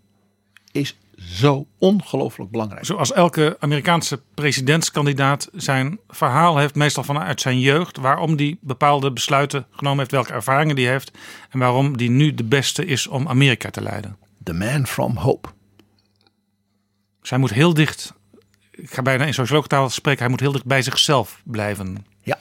is 0.72 0.96
zo 1.16 1.66
ongelooflijk 1.78 2.50
belangrijk. 2.50 2.84
Zoals 2.84 3.12
elke 3.12 3.56
Amerikaanse 3.60 4.20
presidentskandidaat 4.34 5.48
zijn 5.52 5.98
verhaal 6.08 6.58
heeft, 6.58 6.74
meestal 6.74 7.04
vanuit 7.04 7.40
zijn 7.40 7.60
jeugd, 7.60 7.96
waarom 7.96 8.36
die 8.36 8.58
bepaalde 8.60 9.12
besluiten 9.12 9.66
genomen 9.70 9.98
heeft, 9.98 10.10
welke 10.10 10.32
ervaringen 10.32 10.76
die 10.76 10.86
heeft 10.86 11.10
en 11.50 11.58
waarom 11.58 11.96
die 11.96 12.10
nu 12.10 12.34
de 12.34 12.44
beste 12.44 12.84
is 12.84 13.06
om 13.06 13.28
Amerika 13.28 13.70
te 13.70 13.82
leiden. 13.82 14.16
The 14.42 14.52
man 14.52 14.86
from 14.86 15.16
hope. 15.16 15.48
Zij 17.22 17.38
moet 17.38 17.52
heel 17.52 17.74
dicht, 17.74 18.14
ik 18.70 18.94
ga 18.94 19.02
bijna 19.02 19.24
in 19.24 19.34
sociologentaal 19.34 19.90
spreken, 19.90 20.20
hij 20.20 20.30
moet 20.30 20.40
heel 20.40 20.52
dicht 20.52 20.66
bij 20.66 20.82
zichzelf 20.82 21.42
blijven. 21.44 22.06
Ja. 22.22 22.38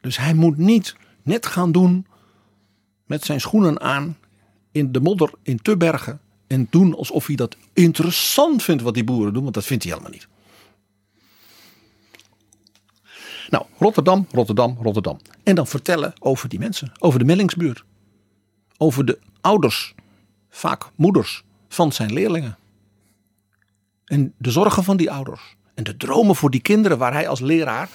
Dus 0.00 0.16
hij 0.16 0.34
moet 0.34 0.56
niet 0.56 0.96
net 1.22 1.46
gaan 1.46 1.72
doen 1.72 2.06
met 3.06 3.24
zijn 3.24 3.40
schoenen 3.40 3.80
aan 3.80 4.16
in 4.70 4.92
de 4.92 5.00
modder 5.00 5.30
in 5.42 5.62
Tubbergen. 5.62 6.20
En 6.52 6.66
doen 6.70 6.96
alsof 6.96 7.26
hij 7.26 7.36
dat 7.36 7.56
interessant 7.72 8.62
vindt 8.62 8.82
wat 8.82 8.94
die 8.94 9.04
boeren 9.04 9.32
doen, 9.32 9.42
want 9.42 9.54
dat 9.54 9.64
vindt 9.64 9.84
hij 9.84 9.92
helemaal 9.92 10.12
niet. 10.12 10.28
Nou, 13.50 13.64
Rotterdam, 13.78 14.26
Rotterdam, 14.30 14.78
Rotterdam. 14.82 15.18
En 15.42 15.54
dan 15.54 15.66
vertellen 15.66 16.12
over 16.18 16.48
die 16.48 16.58
mensen, 16.58 16.92
over 16.98 17.18
de 17.18 17.24
mellingsbuurt. 17.24 17.84
Over 18.76 19.04
de 19.04 19.18
ouders, 19.40 19.94
vaak 20.50 20.90
moeders, 20.94 21.44
van 21.68 21.92
zijn 21.92 22.12
leerlingen. 22.12 22.58
En 24.04 24.34
de 24.38 24.50
zorgen 24.50 24.84
van 24.84 24.96
die 24.96 25.10
ouders. 25.10 25.56
En 25.74 25.84
de 25.84 25.96
dromen 25.96 26.36
voor 26.36 26.50
die 26.50 26.62
kinderen 26.62 26.98
waar 26.98 27.12
hij 27.12 27.28
als 27.28 27.40
leraar 27.40 27.88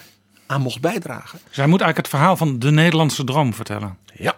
aan 0.46 0.62
mocht 0.62 0.82
bijdragen. 0.82 1.40
Zij 1.50 1.68
moet 1.68 1.82
eigenlijk 1.82 1.98
het 1.98 2.20
verhaal 2.20 2.38
van 2.38 2.60
de 2.60 2.72
Nederlandse 2.72 3.24
droom 3.24 3.54
vertellen. 3.54 3.98
Ja. 4.14 4.38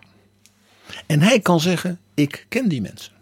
En 1.06 1.22
hij 1.22 1.40
kan 1.40 1.60
zeggen, 1.60 2.00
ik 2.14 2.46
ken 2.50 2.70
die 2.70 2.82
mensen. 2.82 3.18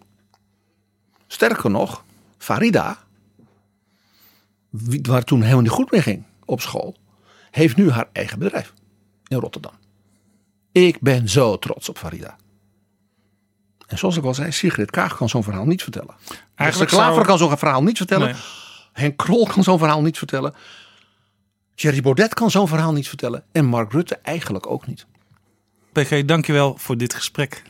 Sterker 1.27 1.69
nog, 1.69 2.03
Farida, 2.37 2.97
waar 5.01 5.23
toen 5.23 5.41
helemaal 5.41 5.61
niet 5.61 5.71
goed 5.71 5.91
mee 5.91 6.01
ging 6.01 6.23
op 6.45 6.61
school, 6.61 6.95
heeft 7.51 7.75
nu 7.75 7.91
haar 7.91 8.09
eigen 8.13 8.39
bedrijf 8.39 8.73
in 9.27 9.37
Rotterdam. 9.37 9.73
Ik 10.71 10.99
ben 11.01 11.29
zo 11.29 11.57
trots 11.59 11.89
op 11.89 11.97
Farida. 11.97 12.35
En 13.87 13.97
zoals 13.97 14.17
ik 14.17 14.23
al 14.23 14.33
zei, 14.33 14.51
Sigrid 14.51 14.91
Kaag 14.91 15.15
kan 15.17 15.29
zo'n 15.29 15.43
verhaal 15.43 15.65
niet 15.65 15.83
vertellen. 15.83 16.15
Eigenlijk 16.19 16.51
Eigenlijk 16.55 16.91
Klaver 16.91 17.13
zou- 17.13 17.25
kan 17.25 17.37
zo'n 17.37 17.57
verhaal 17.57 17.83
niet 17.83 17.97
vertellen. 17.97 18.27
Nee. 18.27 18.41
Henk 18.93 19.17
Krol 19.17 19.45
kan 19.47 19.63
zo'n 19.63 19.77
verhaal 19.77 20.01
niet 20.01 20.17
vertellen. 20.17 20.53
Thierry 21.75 22.01
Baudet 22.01 22.33
kan 22.33 22.51
zo'n 22.51 22.67
verhaal 22.67 22.93
niet 22.93 23.07
vertellen. 23.07 23.43
En 23.51 23.65
Mark 23.65 23.91
Rutte 23.91 24.15
eigenlijk 24.15 24.67
ook 24.69 24.87
niet. 24.87 25.05
PG, 25.91 26.25
dankjewel 26.25 26.77
voor 26.77 26.97
dit 26.97 27.13
gesprek. 27.13 27.63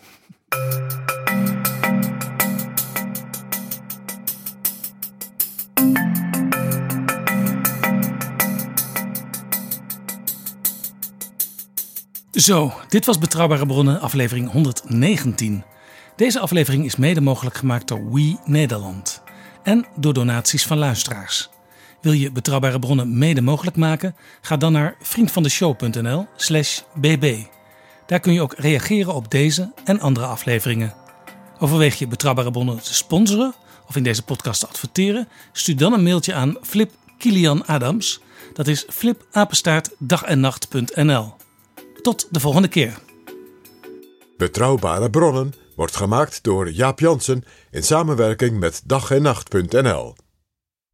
Zo, 12.37 12.73
dit 12.87 13.05
was 13.05 13.17
Betrouwbare 13.17 13.65
Bronnen, 13.65 13.99
aflevering 13.99 14.51
119. 14.51 15.63
Deze 16.15 16.39
aflevering 16.39 16.85
is 16.85 16.95
mede 16.95 17.21
mogelijk 17.21 17.57
gemaakt 17.57 17.87
door 17.87 18.13
We 18.13 18.37
Nederland 18.45 19.21
en 19.63 19.85
door 19.95 20.13
donaties 20.13 20.65
van 20.65 20.77
luisteraars. 20.77 21.49
Wil 22.01 22.11
je 22.11 22.31
Betrouwbare 22.31 22.79
Bronnen 22.79 23.17
mede 23.17 23.41
mogelijk 23.41 23.75
maken? 23.75 24.15
Ga 24.41 24.57
dan 24.57 24.71
naar 24.71 24.95
vriendvandeshow.nl/slash 25.01 26.81
bb. 26.95 27.37
Daar 28.05 28.19
kun 28.19 28.33
je 28.33 28.41
ook 28.41 28.53
reageren 28.57 29.13
op 29.13 29.31
deze 29.31 29.71
en 29.83 29.99
andere 29.99 30.25
afleveringen. 30.25 30.93
Overweeg 31.59 31.95
je 31.95 32.07
Betrouwbare 32.07 32.51
Bronnen 32.51 32.83
te 32.83 32.93
sponsoren 32.93 33.53
of 33.87 33.95
in 33.95 34.03
deze 34.03 34.23
podcast 34.23 34.59
te 34.59 34.67
adverteren? 34.67 35.27
Stuur 35.51 35.77
dan 35.77 35.93
een 35.93 36.03
mailtje 36.03 36.33
aan 36.33 36.57
Flip 36.61 36.91
Kilian 37.17 37.65
Adams. 37.65 38.19
Dat 38.53 38.67
is 38.67 38.85
flipapenstaart 38.89 39.89
dagennacht.nl. 39.97 41.36
Tot 42.07 42.27
de 42.31 42.39
volgende 42.39 42.67
keer. 42.67 42.99
Betrouwbare 44.37 45.09
bronnen 45.09 45.53
wordt 45.75 45.95
gemaakt 45.95 46.43
door 46.43 46.71
Jaap 46.71 46.99
Jansen 46.99 47.43
in 47.71 47.83
samenwerking 47.83 48.59
met 48.59 48.81
dag 48.85 49.11
en 49.11 49.21
nacht.nl. 49.21 50.15